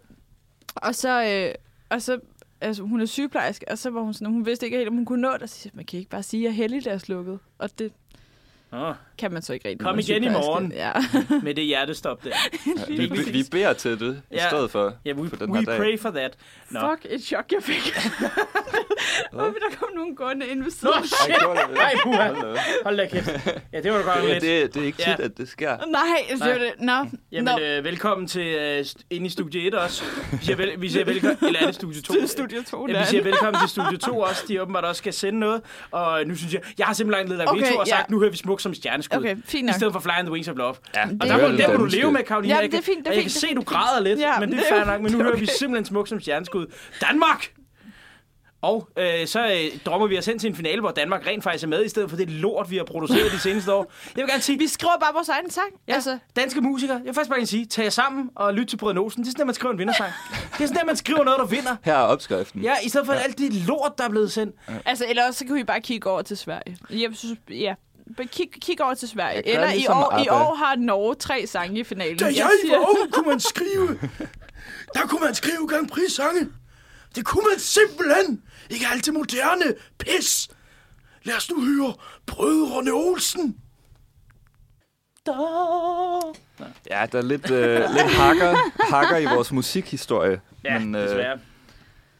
Og 0.75 0.95
så, 0.95 1.23
øh, 1.23 1.55
og 1.89 2.01
så 2.01 2.19
altså, 2.61 2.83
hun 2.83 3.01
er 3.01 3.05
sygeplejerske, 3.05 3.65
og 3.71 3.77
så 3.77 3.89
var 3.89 4.01
hun 4.01 4.13
sådan, 4.13 4.33
hun 4.33 4.45
vidste 4.45 4.65
ikke 4.65 4.77
helt, 4.77 4.89
om 4.89 4.95
hun 4.95 5.05
kunne 5.05 5.21
nå 5.21 5.33
det. 5.33 5.41
Og 5.41 5.49
så 5.49 5.55
siger 5.55 5.73
man 5.75 5.85
kan 5.85 5.99
ikke 5.99 6.11
bare 6.11 6.23
sige, 6.23 6.49
at 6.49 6.57
jeg 6.85 6.93
er 6.93 6.97
slukket. 6.97 7.39
Og 7.57 7.79
det 7.79 7.93
Nå, 8.75 8.93
kan 9.17 9.33
man 9.33 9.41
så 9.41 9.53
ikke 9.53 9.69
rigtig. 9.69 9.85
Kom 9.87 9.99
igen 9.99 10.23
i 10.23 10.29
morgen. 10.29 10.71
Ja. 10.71 10.91
med 11.43 11.55
det 11.55 11.63
hjertestop 11.65 12.23
der. 12.23 12.29
Ja, 12.89 12.95
vi, 12.95 13.05
vi, 13.05 13.31
vi 13.31 13.43
beder 13.51 13.73
til 13.73 13.99
det 13.99 14.21
i 14.31 14.35
Ja. 14.35 14.47
stedet 14.49 14.71
for. 14.71 14.93
Ja, 15.05 15.13
we, 15.13 15.29
For 15.29 15.35
den 15.35 15.51
we 15.51 15.57
her 15.59 15.65
dag. 15.65 15.77
pray 15.77 15.99
for 15.99 16.09
that. 16.09 16.33
Nå. 16.69 16.79
Fuck, 16.79 17.05
et 17.13 17.23
chok, 17.23 17.45
jeg 17.51 17.63
fik. 17.63 17.93
Hvorfor 19.31 19.51
der 19.69 19.75
kom 19.79 19.89
nogen 19.95 20.15
gående 20.15 20.47
ind 20.47 20.59
ved 20.63 20.65
Nå, 20.65 20.69
siden? 20.71 20.93
af? 20.95 21.05
shit. 21.05 21.35
Ej, 21.35 21.39
gjorde 21.39 21.59
det? 21.69 21.77
Ej, 21.77 21.93
puha. 22.03 22.27
Hold 22.33 22.41
da 22.41 22.51
op. 22.51 22.57
Hold 22.83 22.97
da 22.97 23.07
kæft. 23.07 23.29
Ja, 23.73 23.81
det 23.81 23.91
var 23.91 23.97
da 23.97 24.03
godt 24.03 24.25
lidt. 24.29 24.41
det, 24.41 24.73
det 24.73 24.81
er 24.81 24.85
ikke 24.85 24.97
tit, 24.97 25.07
Ja. 25.07 25.15
at 25.23 25.37
det 25.37 25.49
sker. 25.49 25.77
Nej, 25.87 26.01
det 26.31 26.39
var 26.39 26.53
det. 26.57 26.71
Nå, 26.79 27.05
Jamen, 27.31 27.53
Nå. 27.59 27.65
øh, 27.65 27.83
velkommen 27.83 28.27
til 28.27 28.47
øh, 28.47 28.85
ind 29.09 29.25
i 29.25 29.29
studie 29.29 29.67
1 29.67 29.75
også. 29.75 30.03
Vi 30.31 30.37
siger, 30.41 30.55
vel, 30.55 30.71
vi 30.81 30.89
siger 30.89 31.05
velkommen... 31.05 31.37
Eller 31.47 31.59
er 31.61 31.65
det 31.65 31.75
studie 31.75 32.01
2? 32.01 32.13
Til 32.13 32.29
studie 32.29 32.63
2 32.63 32.87
Ja, 32.87 32.99
vi 32.99 33.05
siger 33.05 33.23
velkommen 33.23 33.59
til 33.61 33.69
studie 33.69 33.97
2 33.97 34.19
også. 34.19 34.43
De 34.47 34.61
åbenbart 34.61 34.85
også 34.85 34.99
skal 34.99 35.13
sende 35.13 35.39
noget. 35.39 35.61
Og 35.91 36.23
nu 36.25 36.35
synes 36.35 36.53
jeg... 36.53 36.61
Jeg 36.77 36.85
har 36.87 36.93
simpelthen 36.93 37.41
af 37.41 37.45
Okay, 37.47 37.61
veto 37.61 37.75
og 37.79 37.87
sagt, 37.87 37.99
ja. 37.99 38.03
nu 38.09 38.19
hører 38.19 38.31
vi 38.31 38.37
smuk 38.37 38.61
som 38.65 38.73
stjerneskud. 38.73 39.17
Okay, 39.17 39.35
fint 39.45 39.53
I 39.53 39.65
nok. 39.65 39.75
stedet 39.75 39.93
for 39.93 39.99
Fly 39.99 40.11
on 40.19 40.25
the 40.25 40.31
Wings 40.31 40.47
of 40.47 40.55
Love. 40.57 40.75
Ja, 40.95 41.03
Og 41.03 41.09
Det 41.11 41.21
der, 41.21 41.33
er 41.35 41.51
må, 41.51 41.57
der 41.57 41.71
må 41.71 41.77
du 41.77 41.85
leve 41.85 42.11
med, 42.11 42.23
Karoline. 42.23 42.53
Jamen, 42.53 42.63
Jeg 42.63 42.71
det 42.71 42.77
er 42.77 42.81
kan- 42.81 42.83
fint, 42.93 42.97
det 42.97 43.07
er 43.07 43.11
og 43.11 43.15
jeg 43.15 43.23
fint, 43.23 43.33
kan 43.33 43.39
se, 43.39 43.47
du 43.55 43.61
fint. 43.61 43.65
græder 43.67 44.01
lidt, 44.03 44.19
Ja, 44.19 44.39
men 44.39 44.51
det 44.51 44.59
er 44.59 44.63
fair 44.75 44.85
nok. 44.85 45.01
Men 45.01 45.11
nu 45.11 45.19
er 45.19 45.23
hører 45.23 45.37
vi 45.37 45.45
simpelthen 45.45 45.85
smuk 45.85 46.07
som 46.07 46.19
stjerneskud. 46.19 46.65
Danmark! 47.01 47.51
Og 48.61 48.89
øh, 48.97 49.27
så 49.27 49.45
øh, 49.45 49.79
drømmer 49.85 50.07
vi 50.07 50.17
os 50.17 50.25
hen 50.25 50.39
til 50.39 50.49
en 50.49 50.55
finale, 50.55 50.81
hvor 50.81 50.91
Danmark 50.91 51.27
rent 51.27 51.43
faktisk 51.43 51.63
er 51.63 51.67
med, 51.67 51.85
i 51.85 51.89
stedet 51.89 52.09
for 52.09 52.17
det 52.17 52.29
lort, 52.29 52.71
vi 52.71 52.77
har 52.77 52.83
produceret 52.83 53.31
de 53.31 53.39
seneste 53.39 53.73
år. 53.73 53.91
Jeg 54.15 54.21
vil 54.23 54.29
gerne 54.29 54.41
sige, 54.41 54.57
Vi 54.59 54.67
skriver 54.67 54.93
bare 55.01 55.13
vores 55.13 55.29
egen 55.29 55.49
sang. 55.49 55.67
Ja, 55.87 55.93
Altså, 55.93 56.17
danske 56.35 56.61
musikere, 56.61 56.97
jeg 56.97 57.05
vil 57.05 57.13
faktisk 57.13 57.29
bare 57.29 57.39
gerne 57.39 57.47
sige, 57.47 57.65
tag 57.65 57.83
jer 57.83 57.89
sammen 57.89 58.29
og 58.35 58.53
lyt 58.53 58.67
til 58.67 58.77
Brødre 58.77 58.99
Olsen. 58.99 59.23
Det 59.23 59.27
er 59.27 59.31
sådan, 59.31 59.41
at 59.41 59.45
man 59.47 59.53
skriver 59.55 59.73
en 59.73 59.79
vindersang. 59.79 60.11
Det 60.57 60.63
er 60.63 60.67
sådan, 60.67 60.77
at 60.81 60.85
man 60.87 60.95
skriver 60.95 61.23
noget, 61.23 61.39
der 61.39 61.45
vinder. 61.45 61.75
Her 61.83 61.93
er 61.93 61.97
opskriften. 62.01 62.61
Ja, 62.61 62.73
i 62.83 62.89
stedet 62.89 63.05
for 63.07 63.13
ja. 63.13 63.19
alt 63.19 63.37
det 63.37 63.53
lort, 63.53 63.91
der 63.97 64.03
er 64.03 64.09
blevet 64.09 64.31
sendt. 64.31 64.55
altså, 64.85 65.05
eller 65.09 65.27
også 65.27 65.39
så 65.39 65.45
kan 65.45 65.55
vi 65.55 65.63
bare 65.63 65.81
kigge 65.81 66.09
over 66.09 66.21
til 66.21 66.37
Sverige. 66.37 66.77
Jeg 66.89 67.09
synes, 67.13 67.39
ja. 67.49 67.73
Kig, 68.31 68.49
kig 68.61 68.81
over 68.81 68.93
til 68.93 69.09
Sverige. 69.09 69.41
Jeg 69.45 69.53
Eller 69.53 69.67
i 69.69 69.71
ligesom 69.73 69.97
år, 69.97 70.23
i 70.25 70.29
år 70.29 70.55
har 70.55 70.75
Norge 70.75 71.15
tre 71.15 71.47
sange 71.47 71.79
i 71.79 71.83
finalen. 71.83 72.17
Da 72.17 72.25
jeg 72.25 72.49
var 72.69 72.77
ung, 72.77 73.13
kunne 73.13 73.27
man 73.29 73.39
skrive. 73.39 73.99
Der 74.93 75.01
kunne 75.07 75.21
man 75.25 75.35
skrive 75.35 75.67
Grand 75.67 75.89
Prix-sange. 75.89 76.47
Det 77.15 77.25
kunne 77.25 77.43
man 77.51 77.59
simpelthen. 77.59 78.41
Ikke 78.69 78.85
alt 78.91 79.05
det 79.05 79.13
moderne 79.13 79.73
pis. 79.99 80.49
Lad 81.23 81.35
os 81.35 81.49
nu 81.51 81.65
høre 81.65 81.93
Brødrene 82.25 82.91
Olsen. 82.91 83.57
Ja, 86.89 87.05
der 87.11 87.17
er 87.17 87.21
lidt, 87.21 87.51
øh, 87.51 87.79
lidt 87.89 88.13
hakker, 88.13 88.55
hakker 88.93 89.17
i 89.17 89.25
vores 89.25 89.51
musikhistorie. 89.51 90.41
Ja, 90.63 90.79
Men, 90.79 90.95
øh, 90.95 91.01
desværre. 91.03 91.39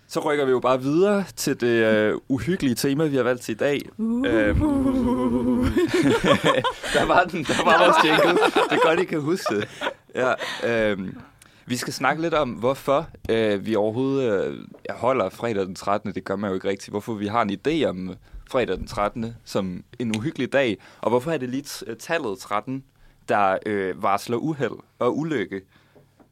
Så 0.08 0.20
rykker 0.20 0.46
vi 0.46 0.52
jo 0.52 0.60
bare 0.60 0.82
videre 0.82 1.24
til 1.36 1.62
det 1.62 1.68
øh, 1.68 2.18
uhyggelige 2.28 2.76
tema, 2.76 3.06
vi 3.06 3.15
har 3.15 3.24
valgt 3.24 3.41
til 3.41 3.52
i 3.52 3.58
dag. 3.58 3.82
Uh. 3.98 4.28
Øhm, 4.28 4.60
der 6.96 7.06
var 7.06 7.24
den, 7.24 7.44
der 7.44 7.65
var 7.65 7.86
vores 7.86 8.06
jingle. 8.06 8.39
Det 8.70 8.72
er 8.72 8.88
godt, 8.88 9.00
I 9.00 9.06
kan 9.06 9.22
huske 9.22 9.56
det. 9.56 9.68
Ja, 10.15 10.34
øhm, 10.63 11.18
vi 11.65 11.76
skal 11.76 11.94
snakke 11.94 12.22
lidt 12.22 12.34
om, 12.34 12.50
hvorfor 12.50 13.08
øh, 13.30 13.65
vi 13.65 13.76
overhovedet 13.76 14.46
øh, 14.46 14.58
holder 14.89 15.30
fredag 15.30 15.65
den 15.65 15.76
13. 15.76 16.13
Det 16.13 16.24
gør 16.24 16.36
man 16.36 16.50
jo 16.50 16.56
ikke 16.56 16.70
rigtigt. 16.70 16.89
Hvorfor 16.89 17.13
vi 17.13 17.28
har 17.28 17.41
en 17.41 17.58
idé 17.68 17.86
om 17.86 18.10
øh, 18.10 18.15
fredag 18.50 18.78
den 18.78 18.88
13. 18.88 19.36
som 19.46 19.84
en 20.00 20.18
uhyggelig 20.18 20.54
dag. 20.54 20.78
Og 21.02 21.10
hvorfor 21.10 21.32
er 21.32 21.38
det 21.38 21.50
lige 21.50 21.96
tallet 22.00 22.39
13, 22.39 22.84
der 23.30 23.58
øh, 23.65 24.04
varsler 24.04 24.38
uheld 24.38 24.80
og 25.00 25.18
ulykke. 25.18 25.62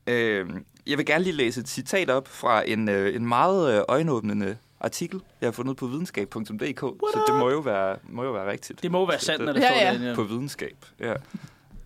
Øh, 0.07 0.45
jeg 0.87 0.97
vil 0.97 1.05
gerne 1.05 1.23
lige 1.23 1.33
læse 1.35 1.61
et 1.61 1.67
citat 1.69 2.09
op 2.09 2.27
fra 2.27 2.69
en, 2.69 2.89
øh, 2.89 3.15
en 3.15 3.25
meget 3.27 3.77
øh, 3.77 3.83
øjenåbnende 3.87 4.57
artikel, 4.79 5.21
jeg 5.41 5.47
har 5.47 5.51
fundet 5.51 5.77
på 5.77 5.87
videnskab.dk, 5.87 6.79
så 6.79 7.23
det 7.27 7.35
må 7.35 7.49
jo 7.49 7.59
være, 7.59 7.97
må 8.09 8.23
jo 8.23 8.31
være 8.31 8.51
rigtigt. 8.51 8.83
Det 8.83 8.91
må 8.91 9.05
være 9.07 9.19
sandt, 9.19 9.45
når 9.45 9.53
det 9.53 9.61
Ja, 9.61 9.67
står 9.67 9.75
ja. 9.79 9.85
derinde. 9.85 10.07
Ja. 10.09 10.15
På 10.15 10.23
videnskab, 10.23 10.85
ja. 10.99 11.13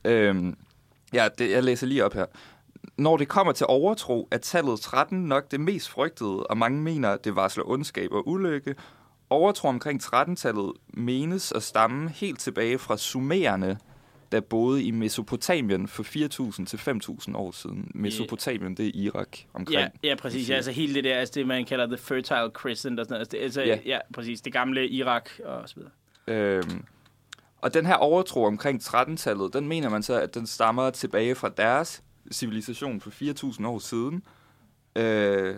øhm, 0.05 0.57
ja, 1.13 1.27
det, 1.37 1.51
jeg 1.51 1.63
læser 1.63 1.87
lige 1.87 2.05
op 2.05 2.13
her. 2.13 2.25
Når 2.97 3.17
det 3.17 3.27
kommer 3.27 3.53
til 3.53 3.65
overtro, 3.69 4.27
er 4.31 4.37
tallet 4.37 4.79
13 4.79 5.23
nok 5.23 5.51
det 5.51 5.59
mest 5.59 5.89
frygtede, 5.89 6.43
og 6.43 6.57
mange 6.57 6.81
mener, 6.81 7.17
det 7.17 7.35
varsler 7.35 7.63
ondskab 7.69 8.11
og 8.11 8.27
ulykke. 8.27 8.75
Overtro 9.29 9.67
omkring 9.67 10.03
13-tallet 10.03 10.71
menes 10.87 11.51
at 11.51 11.63
stamme 11.63 12.09
helt 12.09 12.39
tilbage 12.39 12.77
fra 12.77 12.97
sumererne, 12.97 13.77
der 14.31 14.39
boede 14.39 14.83
i 14.83 14.91
Mesopotamien 14.91 15.87
for 15.87 16.03
4.000 16.03 16.65
til 16.65 16.77
5.000 16.77 17.37
år 17.37 17.51
siden. 17.51 17.91
Mesopotamien, 17.95 18.77
det 18.77 18.87
er 18.87 18.91
Irak 18.93 19.37
omkring. 19.53 19.79
Ja, 20.03 20.09
ja, 20.09 20.15
præcis. 20.15 20.49
Ja, 20.49 20.55
altså 20.55 20.71
hele 20.71 20.93
det 20.93 21.03
der, 21.03 21.15
altså 21.15 21.33
det 21.35 21.47
man 21.47 21.65
kalder 21.65 21.85
the 21.87 21.97
fertile 21.97 22.49
crescent 22.53 22.99
og 22.99 23.05
sådan 23.05 23.13
noget. 23.13 23.33
Altså, 23.43 23.61
det, 23.61 23.69
altså, 23.71 23.81
Ja. 23.85 23.99
præcis. 24.13 24.41
Det 24.41 24.53
gamle 24.53 24.89
Irak 24.89 25.29
og 25.45 25.69
så 25.69 25.75
videre. 25.75 25.91
Øhm, 26.27 26.83
og 27.61 27.73
den 27.73 27.85
her 27.85 27.95
overtro 27.95 28.43
omkring 28.43 28.81
13-tallet, 28.81 29.53
den 29.53 29.67
mener 29.67 29.89
man 29.89 30.03
så, 30.03 30.21
at 30.21 30.33
den 30.33 30.47
stammer 30.47 30.89
tilbage 30.89 31.35
fra 31.35 31.49
deres 31.49 32.03
civilisation 32.31 33.01
for 33.01 33.09
4.000 33.09 33.67
år 33.67 33.79
siden. 33.79 34.23
Øh, 34.95 35.55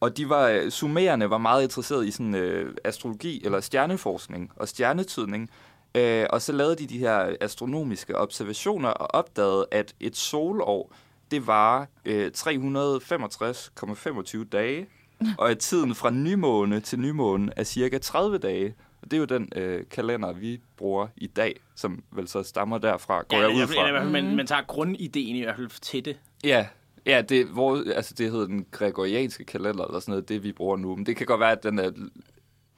og 0.00 0.16
de 0.16 0.28
var, 0.28 0.70
sumererne 0.70 1.30
var 1.30 1.38
meget 1.38 1.62
interesseret 1.62 2.06
i 2.06 2.10
sådan, 2.10 2.34
øh, 2.34 2.74
astrologi 2.84 3.42
eller 3.44 3.60
stjerneforskning 3.60 4.50
og 4.56 4.68
stjernetydning. 4.68 5.50
Øh, 5.94 6.26
og 6.30 6.42
så 6.42 6.52
lavede 6.52 6.76
de 6.76 6.86
de 6.86 6.98
her 6.98 7.36
astronomiske 7.40 8.16
observationer 8.18 8.88
og 8.88 9.14
opdagede, 9.14 9.66
at 9.70 9.94
et 10.00 10.16
solår, 10.16 10.92
det 11.30 11.46
var 11.46 11.88
øh, 12.04 12.30
365,25 12.36 14.44
dage, 14.52 14.86
og 15.38 15.50
at 15.50 15.58
tiden 15.58 15.94
fra 15.94 16.10
nymåne 16.10 16.80
til 16.80 17.00
nymåne 17.00 17.52
er 17.56 17.64
cirka 17.64 17.98
30 17.98 18.38
dage. 18.38 18.74
Og 19.02 19.10
det 19.10 19.16
er 19.16 19.18
jo 19.18 19.24
den 19.24 19.48
øh, 19.56 19.82
kalender, 19.90 20.32
vi 20.32 20.60
bruger 20.76 21.06
i 21.16 21.26
dag, 21.26 21.60
som 21.74 22.02
vel 22.12 22.28
så 22.28 22.42
stammer 22.42 22.78
derfra, 22.78 23.22
går 23.28 23.36
jeg 23.40 23.48
ud 23.48 23.66
fra. 23.66 23.86
eller, 23.86 24.02
Mhm. 24.02 24.12
man, 24.12 24.36
man 24.36 24.46
tager 24.46 24.62
grundideen 24.62 25.36
i 25.36 25.42
hvert 25.42 25.56
fald 25.56 25.80
til 25.80 26.04
det. 26.04 26.16
Ja, 26.44 26.66
ja 27.06 27.22
det, 27.22 27.46
hvor, 27.46 27.82
altså 27.94 28.14
det 28.18 28.30
hedder 28.30 28.46
den 28.46 28.66
gregorianske 28.70 29.44
kalender, 29.44 29.84
eller 29.84 30.00
sådan 30.00 30.12
noget, 30.12 30.28
det 30.28 30.42
vi 30.42 30.52
bruger 30.52 30.76
nu. 30.76 30.96
Men 30.96 31.06
det 31.06 31.16
kan 31.16 31.26
godt 31.26 31.40
være, 31.40 31.52
at 31.52 31.62
den 31.62 31.78
er 31.78 31.90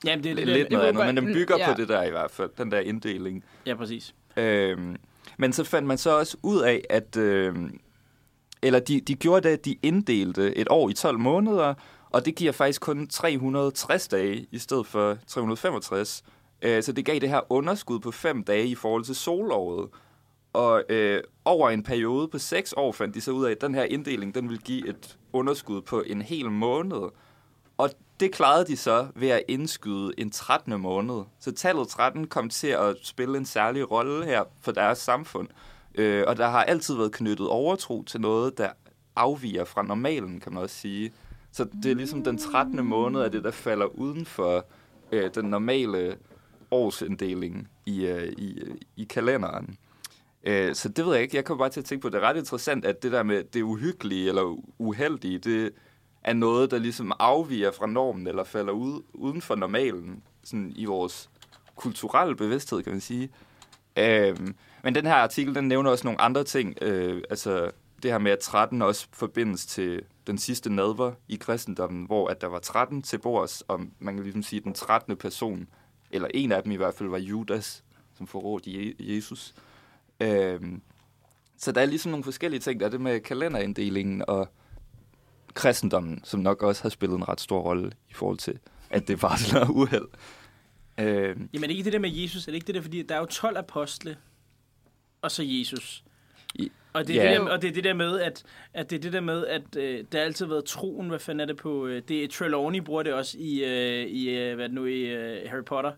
Jamen, 0.06 0.24
det 0.24 0.30
er 0.30 0.34
lidt, 0.34 0.48
lidt, 0.48 0.70
noget 0.70 0.86
andet, 0.86 1.06
men 1.06 1.16
den 1.16 1.34
bygger 1.34 1.58
ja. 1.58 1.72
på 1.72 1.80
det 1.80 1.88
der 1.88 2.02
i 2.02 2.10
hvert 2.10 2.30
fald, 2.30 2.50
den 2.58 2.70
der 2.70 2.80
inddeling. 2.80 3.44
Ja, 3.66 3.74
præcis. 3.74 4.14
Øhm, 4.36 4.96
men 5.36 5.52
så 5.52 5.64
fandt 5.64 5.88
man 5.88 5.98
så 5.98 6.18
også 6.18 6.36
ud 6.42 6.60
af, 6.60 6.82
at... 6.90 7.16
Øhm, 7.16 7.80
eller 8.62 8.78
de, 8.78 9.00
de 9.00 9.14
gjorde 9.14 9.48
det, 9.48 9.54
at 9.54 9.64
de 9.64 9.76
inddelte 9.82 10.56
et 10.56 10.66
år 10.70 10.88
i 10.88 10.92
12 10.92 11.18
måneder, 11.18 11.74
og 12.10 12.26
det 12.26 12.34
giver 12.34 12.52
faktisk 12.52 12.80
kun 12.80 13.06
360 13.06 14.08
dage 14.08 14.46
i 14.50 14.58
stedet 14.58 14.86
for 14.86 15.18
365. 15.26 16.24
Øh, 16.62 16.82
så 16.82 16.92
det 16.92 17.04
gav 17.04 17.18
det 17.18 17.28
her 17.28 17.52
underskud 17.52 18.00
på 18.00 18.10
5 18.10 18.44
dage 18.44 18.66
i 18.66 18.74
forhold 18.74 19.04
til 19.04 19.14
solåret. 19.14 19.88
Og 20.52 20.84
øh, 20.88 21.22
over 21.44 21.70
en 21.70 21.82
periode 21.82 22.28
på 22.28 22.38
6 22.38 22.74
år 22.76 22.92
fandt 22.92 23.14
de 23.14 23.20
så 23.20 23.30
ud 23.30 23.44
af, 23.44 23.50
at 23.50 23.60
den 23.60 23.74
her 23.74 23.82
inddeling 23.82 24.34
den 24.34 24.48
ville 24.48 24.62
give 24.62 24.88
et 24.88 25.18
underskud 25.32 25.82
på 25.82 26.02
en 26.06 26.22
hel 26.22 26.50
måned. 26.50 27.02
Og 27.76 27.90
det 28.20 28.32
klarede 28.32 28.66
de 28.66 28.76
så 28.76 29.06
ved 29.14 29.28
at 29.28 29.42
indskyde 29.48 30.12
en 30.18 30.30
13. 30.30 30.80
måned. 30.80 31.22
Så 31.40 31.52
tallet 31.52 31.88
13 31.88 32.26
kom 32.26 32.48
til 32.48 32.66
at 32.68 32.96
spille 33.02 33.38
en 33.38 33.46
særlig 33.46 33.90
rolle 33.90 34.24
her 34.24 34.44
for 34.60 34.72
deres 34.72 34.98
samfund. 34.98 35.48
Øh, 35.94 36.24
og 36.26 36.36
der 36.36 36.48
har 36.48 36.64
altid 36.64 36.96
været 36.96 37.12
knyttet 37.12 37.48
overtro 37.48 38.02
til 38.02 38.20
noget, 38.20 38.58
der 38.58 38.68
afviger 39.16 39.64
fra 39.64 39.82
normalen, 39.82 40.40
kan 40.40 40.52
man 40.52 40.62
også 40.62 40.76
sige. 40.76 41.12
Så 41.52 41.66
det 41.82 41.90
er 41.90 41.94
ligesom 41.94 42.24
den 42.24 42.38
13. 42.38 42.86
måned 42.86 43.20
af 43.20 43.30
det, 43.30 43.44
der 43.44 43.50
falder 43.50 43.86
uden 43.86 44.26
for 44.26 44.66
øh, 45.12 45.30
den 45.34 45.44
normale 45.44 46.16
årsinddeling 46.70 47.68
i, 47.86 48.06
øh, 48.06 48.32
i, 48.32 48.62
i 48.96 49.04
kalenderen. 49.04 49.76
Øh, 50.44 50.74
så 50.74 50.88
det 50.88 51.06
ved 51.06 51.12
jeg 51.12 51.22
ikke. 51.22 51.36
Jeg 51.36 51.44
kommer 51.44 51.64
bare 51.64 51.70
til 51.70 51.80
at 51.80 51.84
tænke 51.84 52.02
på, 52.02 52.08
at 52.08 52.12
det 52.12 52.22
er 52.22 52.28
ret 52.28 52.36
interessant, 52.36 52.84
at 52.84 53.02
det 53.02 53.12
der 53.12 53.22
med 53.22 53.44
det 53.44 53.62
uhyggelige 53.62 54.28
eller 54.28 54.56
uheldige, 54.78 55.38
det 55.38 55.72
er 56.26 56.32
noget, 56.32 56.70
der 56.70 56.78
ligesom 56.78 57.12
afviger 57.18 57.70
fra 57.70 57.86
normen 57.86 58.26
eller 58.26 58.44
falder 58.44 58.72
ud, 58.72 59.02
uden 59.12 59.42
for 59.42 59.54
normalen 59.54 60.22
sådan 60.44 60.72
i 60.76 60.84
vores 60.84 61.30
kulturelle 61.76 62.36
bevidsthed, 62.36 62.82
kan 62.82 62.92
man 62.92 63.00
sige. 63.00 63.28
Øhm, 63.98 64.54
men 64.84 64.94
den 64.94 65.06
her 65.06 65.14
artikel, 65.14 65.54
den 65.54 65.68
nævner 65.68 65.90
også 65.90 66.06
nogle 66.06 66.20
andre 66.20 66.44
ting. 66.44 66.74
Øh, 66.82 67.22
altså 67.30 67.70
det 68.02 68.10
her 68.10 68.18
med, 68.18 68.32
at 68.32 68.38
13 68.38 68.82
også 68.82 69.06
forbindes 69.12 69.66
til 69.66 70.02
den 70.26 70.38
sidste 70.38 70.72
nadver 70.74 71.12
i 71.28 71.36
kristendommen, 71.36 72.06
hvor 72.06 72.28
at 72.28 72.40
der 72.40 72.46
var 72.46 72.58
13 72.58 73.02
til 73.02 73.18
bords, 73.18 73.60
og 73.68 73.80
man 73.98 74.14
kan 74.14 74.22
ligesom 74.24 74.42
sige, 74.42 74.58
at 74.60 74.64
den 74.64 74.74
13. 74.74 75.16
person, 75.16 75.68
eller 76.10 76.28
en 76.34 76.52
af 76.52 76.62
dem 76.62 76.72
i 76.72 76.76
hvert 76.76 76.94
fald, 76.94 77.08
var 77.08 77.18
Judas, 77.18 77.84
som 78.18 78.26
forrådte 78.26 78.70
Je- 78.70 78.94
Jesus. 79.14 79.54
Øhm, 80.20 80.82
så 81.58 81.72
der 81.72 81.80
er 81.80 81.86
ligesom 81.86 82.10
nogle 82.10 82.24
forskellige 82.24 82.60
ting. 82.60 82.80
Der 82.80 82.86
er 82.86 82.90
det 82.90 83.00
med 83.00 83.20
kalenderinddelingen 83.20 84.24
og 84.28 84.48
kristendommen, 85.56 86.20
som 86.24 86.40
nok 86.40 86.62
også 86.62 86.82
har 86.82 86.88
spillet 86.90 87.16
en 87.16 87.28
ret 87.28 87.40
stor 87.40 87.60
rolle 87.60 87.92
i 88.10 88.14
forhold 88.14 88.38
til, 88.38 88.58
at 88.90 89.08
det 89.08 89.22
varsler 89.22 89.70
uheld. 89.80 90.08
Øhm, 91.00 91.48
Jamen, 91.52 91.64
er 91.64 91.66
det 91.66 91.70
ikke 91.70 91.84
det 91.84 91.92
der 91.92 91.98
med 91.98 92.10
Jesus? 92.12 92.42
Er 92.48 92.52
det 92.52 92.54
ikke 92.54 92.66
det 92.66 92.74
der, 92.74 92.80
fordi 92.82 93.02
der 93.02 93.14
er 93.14 93.18
jo 93.18 93.24
12 93.26 93.56
apostle, 93.58 94.16
og 95.22 95.30
så 95.30 95.42
Jesus. 95.46 96.04
I- 96.54 96.72
Og 96.92 97.06
det, 97.06 97.20
er 97.20 97.24
Ja. 97.24 97.30
det 97.30 97.40
der, 97.40 97.48
og 97.52 97.62
det 97.62 97.68
er 97.68 97.72
det 97.74 97.84
der 97.84 97.94
med, 97.94 98.20
at, 98.20 98.42
at 98.74 98.90
det 98.90 98.96
er 98.96 99.00
det 99.00 99.12
der 99.12 99.20
med, 99.20 99.46
at 99.46 99.76
øh, 99.76 100.04
der 100.12 100.18
har 100.18 100.24
altid 100.24 100.46
været 100.46 100.64
troen, 100.64 101.08
hvad 101.08 101.18
fanden 101.18 101.40
er 101.40 101.44
det 101.44 101.56
på, 101.56 101.86
øh, 101.86 102.02
det 102.08 102.24
er 102.24 102.28
Trelawney 102.28 102.80
bruger 102.80 103.02
det 103.02 103.12
også 103.14 103.36
i, 103.38 103.64
øh, 103.64 104.06
i 104.06 104.28
øh, 104.30 104.54
hvad 104.54 104.68
nu, 104.68 104.84
i 104.84 105.00
øh, 105.02 105.50
Harry 105.50 105.64
Potter, 105.64 105.92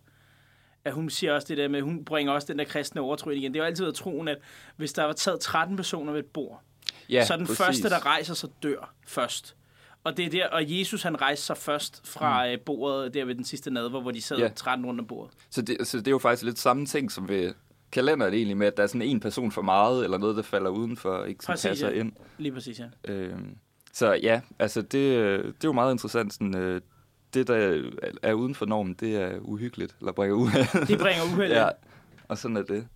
at 0.85 0.93
hun 0.93 1.11
siger 1.11 1.33
også 1.35 1.47
det 1.49 1.57
der 1.59 1.69
med, 1.69 1.81
hun 1.83 2.05
bringer 2.05 2.33
også 2.33 2.47
den 2.47 2.59
der 2.59 2.65
kristne 2.65 3.01
overtro 3.01 3.31
ind 3.31 3.41
igen. 3.41 3.55
Det 3.55 3.61
har 3.63 3.67
altid 3.67 3.85
været 3.85 3.95
troen, 3.95 4.29
at 4.29 4.39
hvis 4.77 4.93
der 4.93 5.05
var 5.05 5.13
taget 5.13 5.41
13 5.41 5.77
personer 5.77 6.13
ved 6.13 6.21
et 6.21 6.27
bord, 6.27 6.63
ja, 7.11 7.25
så 7.25 7.37
den 7.37 7.47
præcis. 7.47 7.59
første, 7.59 7.91
der 7.91 8.07
rejser 8.07 8.35
sig, 8.35 8.49
dør 8.63 8.95
først. 9.07 9.55
Og 10.05 10.17
det 10.17 10.27
er 10.27 10.31
der, 10.31 10.49
og 10.49 10.79
Jesus 10.79 11.03
han 11.03 11.21
rejste 11.21 11.47
sig 11.47 11.57
først 11.57 12.07
fra 12.07 12.47
mm. 12.47 12.61
bordet 12.67 13.15
der 13.15 13.25
ved 13.25 13.35
den 13.35 13.45
sidste 13.45 13.71
nadver, 13.71 14.01
hvor 14.01 14.11
de 14.11 14.23
sad 14.23 14.37
Ja. 14.37 14.43
ja. 14.43 14.51
13 14.57 14.87
rundt 14.87 15.01
om 15.01 15.07
bordet. 15.07 15.35
Så 15.51 15.63
det, 15.63 15.89
så 15.89 15.99
det 15.99 16.07
er 16.07 16.11
jo 16.11 16.19
faktisk 16.19 16.43
lidt 16.45 16.59
samme 16.59 16.87
ting 16.87 17.13
som 17.13 17.29
ved 17.29 17.55
kalenderen 17.93 18.35
egentlig, 18.35 18.57
med 18.57 18.67
at 18.67 18.77
der 18.77 18.83
er 18.83 18.87
sådan 18.87 19.03
en 19.03 19.21
person 19.21 19.53
for 19.53 19.63
meget, 19.63 20.05
eller 20.05 20.19
noget, 20.19 20.37
der 20.37 20.43
falder 20.43 20.71
udenfor, 20.71 21.25
ikke 21.25 21.45
sådan 21.45 21.53
Præcis, 21.53 21.69
passer 21.69 21.91
ja. 21.91 22.01
ind. 22.01 22.13
Lige 22.39 22.53
præcis, 22.53 22.81
ja. 22.81 23.13
Øhm, 23.13 23.57
så 23.93 24.13
ja, 24.13 24.41
altså 24.59 24.83
det, 24.83 24.99
øh, 24.99 25.45
det 25.45 25.49
er 25.49 25.53
jo 25.65 25.73
meget 25.73 25.93
interessant. 25.93 26.33
Sådan, 26.33 26.57
øh, 26.57 26.81
det, 27.35 27.47
der 27.47 27.83
er 28.23 28.33
uden 28.33 28.55
for 28.55 28.67
normen, 28.67 28.95
det 28.95 29.17
er 29.17 29.39
uhyggeligt, 29.41 29.97
eller 30.01 30.13
bringer 30.13 30.37
uheld. 30.37 30.87
Det 30.87 30.99
bringer 30.99 31.23
uheld. 31.33 31.53
ja, 31.53 31.61
ja. 31.65 31.69
og 32.29 32.39
sådan 32.39 32.57
er 32.57 32.63
det. 32.63 32.89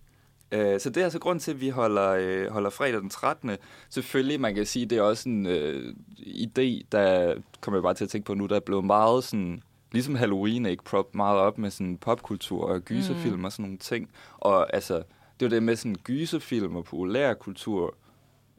Øh, 0.53 0.79
så 0.79 0.89
det 0.89 0.97
er 0.97 1.03
altså 1.03 1.19
grund 1.19 1.39
til, 1.39 1.51
at 1.51 1.61
vi 1.61 1.69
holder, 1.69 2.09
øh, 2.09 2.51
holder 2.51 2.69
fredag 2.69 3.01
den 3.01 3.09
13. 3.09 3.51
Selvfølgelig, 3.89 4.41
man 4.41 4.55
kan 4.55 4.65
sige, 4.65 4.85
det 4.85 4.97
er 4.97 5.01
også 5.01 5.29
en 5.29 5.45
øh, 5.45 5.95
idé, 6.19 6.85
der 6.91 7.35
kommer 7.61 7.77
jeg 7.77 7.83
bare 7.83 7.93
til 7.93 8.03
at 8.03 8.09
tænke 8.09 8.25
på 8.25 8.33
nu, 8.33 8.45
der 8.45 8.55
er 8.55 8.59
blevet 8.59 8.85
meget 8.85 9.23
sådan 9.23 9.63
ligesom 9.91 10.15
Halloween 10.15 10.65
ikke 10.65 10.83
prop 10.83 11.15
meget 11.15 11.39
op 11.39 11.57
med 11.57 11.71
sådan 11.71 11.97
popkultur 11.97 12.65
og 12.65 12.81
gyserfilm 12.81 13.37
mm. 13.37 13.45
og 13.45 13.51
sådan 13.51 13.63
nogle 13.63 13.77
ting. 13.77 14.09
Og 14.37 14.75
altså, 14.75 14.95
det 15.39 15.45
er 15.45 15.49
jo 15.49 15.49
det 15.49 15.63
med 15.63 15.75
sådan 15.75 15.95
gyserfilm 16.03 16.75
og 16.75 16.85
populærkultur, 16.85 17.95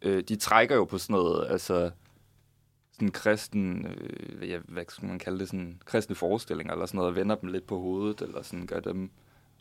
øh, 0.03 0.23
de 0.29 0.37
trækker 0.37 0.77
jo 0.77 0.85
på 0.85 0.99
sådan 0.99 1.15
noget, 1.15 1.47
altså 1.51 1.91
sådan 2.93 3.11
kristen, 3.11 3.87
øh, 3.87 4.49
ja, 4.51 4.59
hvad 4.69 4.85
skal 4.89 5.09
man 5.09 5.19
kalde 5.19 5.39
det, 5.39 5.49
sådan 5.49 5.81
kristne 5.85 6.17
forestillinger 6.17 6.73
eller 6.73 6.87
sådan 6.87 6.99
noget, 6.99 7.11
og 7.11 7.17
vender 7.17 7.35
dem 7.37 7.49
lidt 7.49 7.67
på 7.67 7.79
hovedet, 7.79 8.21
eller 8.21 8.43
sådan 8.43 8.67
gør 8.67 8.81
dem, 8.81 9.11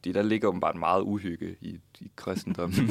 fordi 0.04 0.14
der 0.14 0.22
ligger 0.22 0.48
åbenbart 0.48 0.76
meget 0.76 1.02
uhygge 1.02 1.56
i, 1.62 1.80
i 2.02 2.12
kristendommen. 2.16 2.90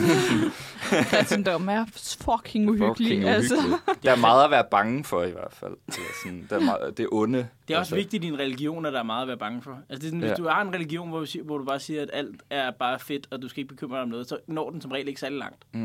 Kristendom 1.10 1.68
er 1.68 1.84
fucking 2.20 2.70
uhyggelig. 2.70 2.96
Fucking 2.96 3.24
altså. 3.24 3.54
Der 4.02 4.12
er 4.12 4.16
meget 4.16 4.44
at 4.44 4.50
være 4.50 4.64
bange 4.70 5.04
for 5.04 5.22
i 5.22 5.30
hvert 5.30 5.52
fald. 5.52 5.72
Det 5.86 5.96
er, 5.96 6.00
sådan, 6.24 6.46
der 6.50 6.56
er 6.56 6.60
meget, 6.60 6.96
det 6.98 7.02
er 7.04 7.08
onde. 7.12 7.48
Det 7.68 7.74
er 7.74 7.78
også 7.78 7.94
vigtigt 7.94 8.24
i 8.24 8.26
en 8.26 8.38
religion, 8.38 8.86
at 8.86 8.92
der 8.92 8.98
er 8.98 9.02
meget 9.02 9.22
at 9.22 9.28
være 9.28 9.36
bange 9.36 9.62
for. 9.62 9.70
Altså, 9.88 9.98
det 10.00 10.04
er 10.04 10.08
sådan, 10.08 10.18
hvis 10.20 10.28
Ja. 10.30 10.34
du 10.34 10.48
har 10.48 10.62
en 10.62 10.74
religion, 10.74 11.08
hvor 11.08 11.18
du, 11.18 11.26
siger, 11.26 11.42
hvor 11.44 11.58
du 11.58 11.64
bare 11.64 11.80
siger, 11.80 12.02
at 12.02 12.10
alt 12.12 12.42
er 12.50 12.70
bare 12.70 12.98
fedt, 12.98 13.26
og 13.30 13.42
du 13.42 13.48
skal 13.48 13.60
ikke 13.60 13.74
bekymre 13.74 13.96
dig 13.96 14.02
om 14.02 14.08
noget, 14.08 14.28
så 14.28 14.38
når 14.46 14.70
den 14.70 14.80
som 14.80 14.90
regel 14.90 15.08
ikke 15.08 15.20
særlig 15.20 15.38
langt. 15.38 15.64
Mm. 15.72 15.80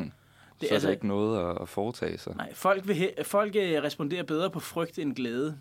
Det 0.61 0.65
er 0.65 0.67
så 0.67 0.73
altså- 0.73 0.87
er 0.87 0.89
der 0.89 0.95
ikke 0.95 1.07
noget 1.07 1.49
at, 1.49 1.57
at 1.61 1.69
foretage 1.69 2.17
sig. 2.17 2.35
Nej, 2.35 2.53
folk, 2.53 2.87
vil 2.87 2.93
he- 2.93 3.23
folk 3.23 3.55
øh, 3.55 3.83
responderer 3.83 4.23
bedre 4.23 4.49
på 4.49 4.59
frygt 4.59 4.99
end 4.99 5.15
glæde. 5.15 5.57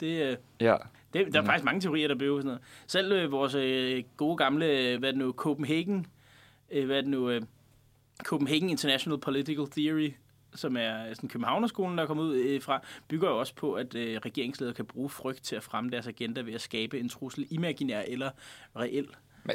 Det, 0.00 0.22
øh, 0.30 0.36
Ja. 0.60 0.76
Det, 1.14 1.32
der 1.32 1.38
er 1.38 1.42
Mm. 1.42 1.46
faktisk 1.46 1.64
mange 1.64 1.80
teorier, 1.80 2.08
der 2.08 2.14
bygger 2.14 2.36
sådan 2.36 2.46
noget. 2.46 2.60
Selv 2.86 3.12
øh, 3.12 3.32
vores 3.32 3.54
øh, 3.54 4.02
gode 4.16 4.36
gamle, 4.36 4.66
øh, 4.66 4.98
hvad 4.98 5.08
er 5.08 5.12
det 5.12 5.18
nu, 5.18 5.32
Copenhagen, 5.32 6.06
øh, 6.70 6.86
hvad 6.86 6.96
er 6.96 7.00
det 7.00 7.10
nu, 7.10 7.30
øh, 7.30 7.42
Copenhagen 8.24 8.70
International 8.70 9.18
Political 9.18 9.66
Theory, 9.70 10.12
som 10.54 10.76
er 10.76 11.14
sådan 11.14 11.28
Københavnerskolen, 11.28 11.98
der 11.98 12.02
er 12.04 12.08
kommet 12.08 12.24
ud 12.24 12.36
øh, 12.36 12.62
fra, 12.62 12.80
bygger 13.08 13.28
jo 13.28 13.38
også 13.38 13.54
på, 13.54 13.72
at 13.72 13.94
øh, 13.94 14.16
regeringsledere 14.24 14.74
kan 14.74 14.84
bruge 14.84 15.08
frygt 15.08 15.42
til 15.44 15.56
at 15.56 15.62
fremme 15.62 15.90
deres 15.90 16.06
agenda 16.06 16.40
ved 16.40 16.54
at 16.54 16.60
skabe 16.60 17.00
en 17.00 17.08
trussel, 17.08 17.46
imaginær 17.50 18.02
eller 18.08 18.30
reel. 18.76 19.06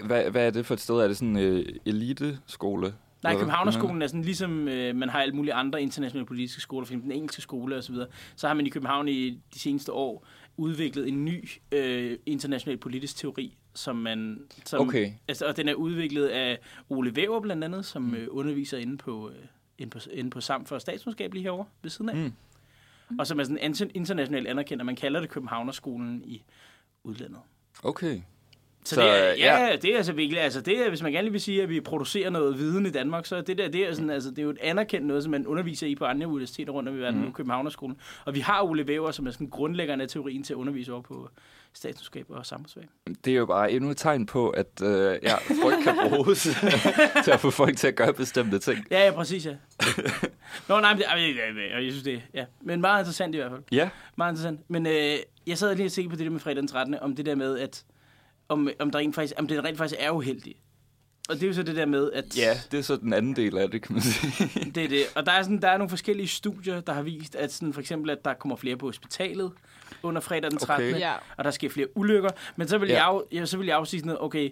Hvad, 0.06 0.32
hvad 0.32 0.45
er 0.48 0.50
det 0.50 0.65
for 0.65 0.74
et 0.74 0.80
sted? 0.80 0.95
Er 0.95 1.08
det 1.08 1.17
sådan 1.17 1.38
en 1.38 1.43
øh, 1.43 1.65
eliteskole? 1.86 2.93
Nej? 3.24 3.36
Københavnerskolen 3.36 4.02
er 4.02 4.08
sådan 4.08 4.22
ligesom, 4.22 4.67
øh, 4.67 4.95
man 4.95 5.10
har 5.10 5.22
alle 5.22 5.36
mulige 5.36 5.54
andre 5.54 5.82
internationale 5.82 6.26
politiske 6.26 6.62
skoler, 6.62 6.82
eksempel 6.86 7.04
den 7.10 7.12
engelske 7.17 7.41
skole 7.41 7.76
osv., 7.78 7.95
så, 7.95 8.08
så 8.36 8.48
har 8.48 8.54
man 8.54 8.65
i 8.65 8.69
København 8.69 9.08
i 9.08 9.30
de 9.30 9.60
seneste 9.60 9.91
år 9.91 10.26
udviklet 10.60 11.08
en 11.08 11.26
ny 11.26 11.50
øh, 11.72 12.17
international 12.26 12.78
politisk 12.78 13.15
teori, 13.15 13.58
som 13.74 13.95
man... 13.95 14.39
Som, 14.65 14.88
Okay. 14.88 15.12
Altså, 15.28 15.45
og 15.45 15.58
den 15.58 15.67
er 15.69 15.74
udviklet 15.74 16.28
af 16.28 16.60
Ole 16.89 17.15
Væver 17.15 17.39
blandt 17.39 17.63
andet, 17.63 17.86
som 17.86 18.15
øh, 18.15 18.28
underviser 18.32 18.78
inde 18.78 18.98
på, 18.98 19.30
øh, 19.30 19.36
inde 19.78 19.91
på, 19.91 20.00
inde 20.12 20.30
på 20.30 20.41
Sam 20.41 20.65
for 20.65 20.80
Statskundskab 20.80 21.34
lige 21.34 21.43
herovre 21.43 21.65
ved 21.82 21.89
siden 21.89 22.10
af. 22.10 22.15
Mm. 22.15 22.34
Og 23.19 23.28
som 23.28 23.39
er 23.39 23.43
sådan 23.43 23.91
internationalt 23.95 24.48
anerkendt, 24.48 24.82
og 24.82 24.86
man 24.86 24.95
kalder 24.95 25.19
det 25.19 25.30
Københavnerskolen 25.30 26.24
i 26.26 26.43
udlandet. 27.04 27.39
Okay. 27.84 28.22
Så, 28.86 28.96
Så, 28.96 29.02
det 29.02 29.10
er, 29.10 29.15
ja, 29.15 29.34
ja. 29.38 29.65
ja, 29.65 29.76
det 29.76 29.94
er 29.94 29.98
altså 29.98 30.13
virkelig, 30.13 30.42
altså 30.42 30.62
det 30.62 30.86
er, 30.86 30.89
hvis 30.89 31.02
man 31.04 31.12
gerne 31.12 31.32
vil 31.32 31.42
sige, 31.42 31.63
at 31.63 31.70
vi 31.70 31.82
producerer 31.82 32.30
noget 32.30 32.58
viden 32.58 32.86
i 32.86 32.89
Danmark, 32.89 33.26
så 33.26 33.42
det 33.42 33.58
der, 33.58 33.70
det 33.70 33.88
er 33.88 33.94
sådan, 33.94 34.10
altså 34.10 34.30
det 34.30 34.39
er 34.39 34.44
jo 34.44 34.50
et 34.50 34.58
anerkendt 34.62 35.08
noget, 35.08 35.24
som 35.24 35.32
man 35.32 35.48
underviser 35.48 35.88
i 35.88 35.96
på 35.96 36.06
andre 36.06 36.28
universiteter 36.28 36.74
rundt 36.74 36.89
om 36.89 36.96
i 36.96 37.00
verden, 37.00 37.26
mm. 37.26 37.34
Københavnerskolen. 37.34 37.98
Og 38.26 38.36
vi 38.36 38.39
har 38.39 38.63
Ole 38.63 38.88
Væver, 38.88 39.12
som 39.12 39.28
er 39.28 39.32
sådan 39.32 39.50
grundlæggeren 39.50 40.02
af 40.02 40.08
teorien 40.08 40.44
til 40.44 40.54
at 40.54 40.58
undervise 40.58 40.94
over 40.94 41.02
på 41.02 41.30
statskundskab 41.74 42.26
og 42.30 42.46
samfundsfag. 42.46 42.84
Det 43.26 43.34
er 43.34 43.38
jo 43.38 43.46
bare 43.46 43.72
endnu 43.72 43.89
et 43.89 43.98
tegn 43.98 44.26
på, 44.26 44.50
at 44.50 44.82
øh, 44.84 45.20
ja, 45.24 45.36
frygt 45.36 45.84
kan 45.84 45.98
bruges 46.10 46.48
til 47.24 47.32
at 47.32 47.39
få 47.39 47.50
folk 47.50 47.78
til 47.78 47.88
at 47.88 47.96
gøre 47.96 48.13
bestemte 48.13 48.60
ting. 48.60 48.86
Ja, 48.92 49.06
ja, 49.06 49.12
præcis, 49.12 49.46
ja. 49.46 49.56
Nå, 50.68 50.80
nej, 50.80 50.94
men 50.94 51.02
det, 51.02 51.06
jeg, 51.10 51.84
jeg 51.84 51.92
synes 51.92 52.04
det, 52.04 52.22
ja. 52.34 52.46
Men 52.62 52.82
meget 52.82 53.02
interessant 53.02 53.36
i 53.36 53.38
hvert 53.38 53.52
fald. 53.52 53.63
Ja, 53.72 53.89
Meget 54.15 54.32
interessant. 54.32 54.70
Men 54.70 54.86
øh, 54.86 55.15
jeg 55.48 55.58
sad 55.58 55.76
lige 55.76 55.86
og 55.86 55.92
tænkte 55.92 56.10
på 56.10 56.18
det 56.18 56.26
der 56.26 56.32
med 56.32 56.39
fredag 56.39 56.58
den 56.58 56.68
13. 56.68 57.00
om 57.00 57.15
det 57.15 57.26
der 57.26 57.36
med, 57.36 57.60
at 57.60 57.84
om, 58.50 58.70
om, 58.80 58.92
der 58.92 59.00
rent 59.00 59.16
faktisk, 59.16 59.34
om 59.38 59.48
det 59.48 59.64
rent 59.64 59.78
faktisk 59.78 60.00
er 60.02 60.12
uheldigt. 60.12 60.58
Og 61.30 61.36
det 61.36 61.44
er 61.44 61.48
jo 61.48 61.54
så 61.54 61.64
det 61.64 61.76
der 61.76 61.86
med, 61.86 62.12
at... 62.12 62.38
ja, 62.38 62.58
det 62.72 62.78
er 62.78 62.82
så 62.84 62.96
den 62.96 63.14
anden 63.14 63.36
del 63.36 63.58
af 63.58 63.72
det, 63.72 63.82
kan 63.82 63.94
man 63.94 64.02
sige. 64.02 64.50
Det 64.76 64.84
er 64.84 64.88
det. 64.88 65.04
Og 65.16 65.26
der 65.26 65.32
er, 65.32 65.44
sådan, 65.44 65.62
der 65.62 65.68
er 65.68 65.78
nogle 65.78 65.90
forskellige 65.90 66.28
studier, 66.28 66.82
der 66.82 66.94
har 66.94 67.02
vist, 67.02 67.36
at 67.36 67.54
sådan, 67.54 67.74
for 67.74 67.82
eksempel, 67.82 68.10
at 68.10 68.26
der 68.26 68.34
kommer 68.34 68.56
flere 68.56 68.76
på 68.78 68.86
hospitalet 68.86 69.52
under 70.04 70.22
fredag 70.22 70.52
den 70.52 70.60
13. 70.60 70.88
Okay. 70.90 71.00
Ja. 71.00 71.14
Og 71.38 71.44
der 71.44 71.52
sker 71.52 71.70
flere 71.70 71.88
ulykker. 71.98 72.30
Men 72.56 72.68
så 72.68 72.78
vil, 72.78 72.90
Ja. 72.90 72.96
ja. 72.96 73.14
jeg, 73.14 73.22
ja, 73.32 73.46
så 73.46 73.58
vil 73.58 73.68
jeg 73.68 73.76
afsige 73.78 74.00
sådan 74.00 74.08
noget, 74.08 74.22
okay, 74.22 74.50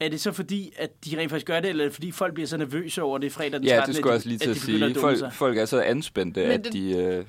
er 0.00 0.08
det 0.08 0.20
så 0.20 0.32
fordi, 0.32 0.72
at 0.78 1.04
de 1.04 1.18
rent 1.18 1.30
faktisk 1.30 1.46
gør 1.46 1.60
det, 1.60 1.68
eller 1.70 1.84
er 1.84 1.88
det 1.88 1.94
fordi, 1.94 2.10
folk 2.10 2.34
bliver 2.34 2.46
så 2.46 2.56
nervøse 2.56 3.02
over 3.02 3.18
det 3.18 3.32
fredag 3.32 3.52
den 3.60 3.62
13. 3.62 3.66
Ja, 3.68 3.86
det 3.86 3.94
skulle 3.96 4.06
jeg 4.10 4.14
at 4.14 4.16
også 4.16 4.28
lige 4.28 4.38
de- 4.38 4.44
til 4.44 4.50
at 4.50 4.56
begynder 4.60 4.78
sige. 4.78 4.94
dumme 4.94 5.00
Folk, 5.00 5.18
sig? 5.18 5.32
folk 5.32 5.58
er 5.58 5.64
så 5.64 5.80
anspændte, 5.80 6.40
Men 6.40 6.50
at 6.50 6.64
det- 6.64 6.72
de 6.72 6.90
øh, 6.96 7.24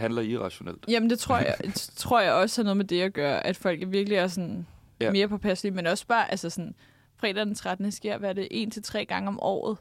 handler 0.00 0.22
irrationelt. 0.22 0.84
Jamen, 0.88 1.10
det 1.10 1.18
tror 1.18 1.38
jeg, 1.38 1.56
tror 1.96 2.20
jeg 2.20 2.32
også 2.32 2.60
har 2.60 2.64
noget 2.64 2.76
med 2.76 2.84
det 2.84 3.00
at 3.00 3.12
gøre, 3.12 3.46
at 3.46 3.56
folk 3.56 3.80
virkelig 3.86 4.16
er 4.18 4.28
sådan 4.28 4.66
Ja. 5.00 5.10
mere 5.10 5.28
påpasselige, 5.28 5.74
men 5.74 5.86
også 5.86 6.06
bare, 6.06 6.30
altså 6.30 6.50
sådan, 6.50 6.74
fredag 7.16 7.46
den 7.46 7.54
13. 7.54 7.92
sker, 7.92 8.18
hvad 8.18 8.28
er 8.28 8.32
det, 8.32 8.48
en 8.50 8.70
til 8.70 8.82
tre 8.82 9.04
gange 9.04 9.28
om 9.28 9.40
året, 9.42 9.76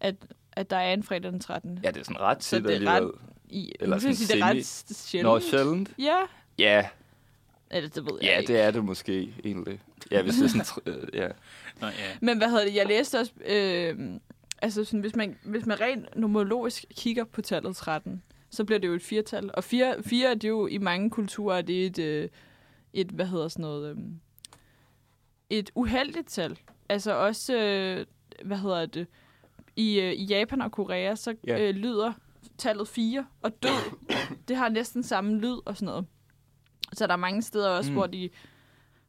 at, 0.00 0.14
at 0.52 0.70
der 0.70 0.76
er 0.76 0.92
en 0.92 1.02
fredag 1.02 1.32
den 1.32 1.40
13. 1.40 1.80
Ja, 1.82 1.90
det 1.90 2.00
er 2.00 2.04
sådan 2.04 2.20
ret 2.20 2.44
Så 2.44 2.56
tit 2.56 2.64
det 2.64 2.70
er 2.70 2.74
alligevel. 2.74 3.02
ret- 3.04 3.14
I, 3.48 3.72
Eller 3.80 3.98
sådan 3.98 4.14
sige, 4.16 4.34
det 4.34 4.42
er 4.42 4.46
ret 4.46 4.66
sjældent. 4.96 5.32
Nå, 5.34 5.40
sjældent? 5.40 5.90
Ja, 5.98 6.16
Ja, 6.58 6.86
eller 7.70 7.88
det 7.88 8.04
ved 8.04 8.12
jeg 8.22 8.30
ja, 8.30 8.38
ikke. 8.38 8.52
det 8.52 8.60
er 8.60 8.70
det 8.70 8.84
måske 8.84 9.34
egentlig. 9.44 9.80
Ja, 10.10 10.22
hvis 10.22 10.34
det 10.34 10.44
er 10.44 10.64
sådan... 10.64 10.94
øh, 10.94 11.08
ja. 11.14 11.28
Nå, 11.80 11.86
ja. 11.86 11.92
Men 12.20 12.38
hvad 12.38 12.48
hedder 12.50 12.64
det? 12.64 12.74
Jeg 12.74 12.86
læste 12.86 13.18
også, 13.18 13.32
øh, 13.46 13.98
altså 14.62 14.84
sådan, 14.84 15.00
hvis 15.00 15.16
man, 15.16 15.36
hvis 15.42 15.66
man 15.66 15.80
rent 15.80 16.16
numerologisk 16.16 16.84
kigger 16.96 17.24
på 17.24 17.42
tallet 17.42 17.76
13, 17.76 18.22
så 18.50 18.64
bliver 18.64 18.78
det 18.78 18.88
jo 18.88 18.94
et 18.94 19.02
firtal. 19.02 19.50
Og 19.54 19.64
fire, 19.64 19.94
fire 20.02 20.34
det 20.34 20.44
er 20.44 20.48
jo 20.48 20.66
i 20.66 20.78
mange 20.78 21.10
kulturer, 21.10 21.62
det 21.62 21.82
er 21.82 21.86
et, 21.86 21.98
øh, 21.98 22.28
et 22.92 23.06
hvad 23.06 23.26
hedder 23.26 23.48
sådan 23.48 23.62
noget, 23.62 23.96
øh, 23.96 24.02
et 25.50 25.70
uheldigt 25.74 26.28
tal. 26.28 26.58
Altså 26.88 27.12
også, 27.14 27.56
øh, 27.56 28.06
hvad 28.44 28.58
hedder 28.58 28.86
det, 28.86 29.06
i, 29.76 30.00
øh, 30.00 30.12
i 30.12 30.24
Japan 30.24 30.60
og 30.62 30.72
Korea, 30.72 31.14
så 31.14 31.34
Ja. 31.46 31.60
øh, 31.68 31.74
lyder 31.74 32.12
tallet 32.58 32.88
4 32.88 33.26
og 33.42 33.62
død, 33.62 33.96
det 34.48 34.56
har 34.56 34.68
næsten 34.68 35.02
samme 35.02 35.38
lyd 35.38 35.56
og 35.64 35.76
sådan 35.76 35.86
noget. 35.86 36.06
Så 36.92 37.06
der 37.06 37.12
er 37.12 37.16
mange 37.16 37.42
steder 37.42 37.70
også, 37.70 37.90
Mm. 37.90 37.96
hvor, 37.96 38.06
de, 38.06 38.30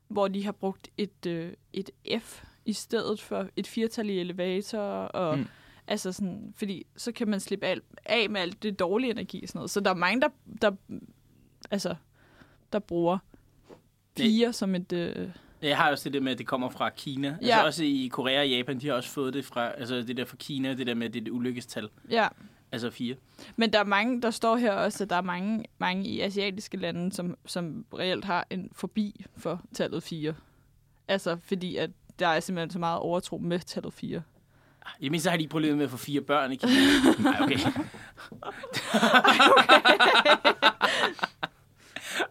hvor 0.07 0.27
de 0.27 0.45
har 0.45 0.51
brugt 0.51 0.89
et, 0.97 1.25
øh, 1.25 1.53
et 1.73 1.89
F 2.19 2.43
i 2.65 2.73
stedet 2.73 3.21
for 3.21 3.47
et 3.55 3.67
firtal 3.67 4.09
i 4.09 4.19
elevator. 4.19 4.79
Og, 4.81 5.37
Mm. 5.37 5.41
mm. 5.43 5.47
altså 5.87 6.11
sådan, 6.11 6.53
fordi 6.55 6.85
så 6.97 7.11
kan 7.11 7.27
man 7.29 7.39
slippe 7.39 7.65
al, 7.65 7.81
af 8.05 8.29
med 8.29 8.41
alt 8.41 8.63
det 8.63 8.79
dårlige 8.79 9.11
energi 9.11 9.43
og 9.43 9.47
sådan 9.49 9.57
noget. 9.59 9.71
Så 9.71 9.79
der 9.79 9.89
er 9.91 9.95
mange, 9.95 10.21
der, 10.21 10.29
der, 10.61 10.71
altså, 11.71 11.95
der 12.73 12.79
bruger 12.79 13.17
fire 14.21 14.53
som 14.53 14.75
et... 14.75 14.93
Øh, 14.93 15.27
Jeg 15.61 15.77
har 15.77 15.91
også 15.91 16.03
det 16.03 16.13
der 16.13 16.19
med, 16.19 16.31
at 16.31 16.37
det 16.37 16.47
kommer 16.47 16.69
fra 16.69 16.89
Kina. 16.89 17.27
Ja. 17.41 17.47
Ja. 17.47 17.53
Altså 17.55 17.65
også 17.67 17.83
i 17.83 18.09
Korea 18.11 18.39
og 18.39 18.49
Japan, 18.49 18.79
de 18.79 18.87
har 18.87 18.93
også 18.93 19.09
fået 19.09 19.33
det 19.33 19.45
fra, 19.45 19.71
altså 19.71 19.95
det 19.95 20.17
der 20.17 20.25
fra 20.25 20.35
Kina, 20.39 20.73
det 20.73 20.87
der 20.87 20.95
med 20.95 21.09
det, 21.09 21.25
det 21.25 21.31
ulykkestal. 21.31 21.89
ja. 22.09 22.27
Altså 22.73 22.91
fire. 22.91 23.15
Men 23.55 23.73
der 23.73 23.79
er 23.79 23.83
mange, 23.83 24.21
der 24.21 24.31
står 24.31 24.55
her 24.55 24.71
også, 24.73 25.03
at 25.03 25.09
der 25.09 25.15
er 25.15 25.21
mange, 25.21 25.65
mange 25.77 26.07
i 26.07 26.21
asiatiske 26.21 26.77
lande, 26.77 27.11
som, 27.13 27.37
som 27.45 27.85
reelt 27.99 28.25
har 28.25 28.47
en 28.49 28.69
forbi 28.75 29.25
for 29.37 29.61
tallet 29.73 30.03
4. 30.03 30.33
Altså, 31.07 31.37
fordi 31.43 31.75
at 31.75 31.89
der 32.19 32.27
er 32.27 32.39
simpelthen 32.39 32.69
så 32.71 32.79
meget 32.79 32.99
overtro 32.99 33.37
med 33.37 33.59
tallet 33.59 33.93
4. 33.93 34.21
I 34.99 35.03
det 35.03 35.11
mindste 35.11 35.29
har 35.29 35.37
de 35.37 35.43
ikke 35.43 35.51
problemet 35.51 35.77
med 35.77 35.85
at 35.85 35.91
få 35.91 35.97
fire 35.97 36.21
børn 36.21 36.51
i 36.51 36.55
Kina. 36.55 36.73
Nej, 37.31 37.37
okay. 37.41 37.59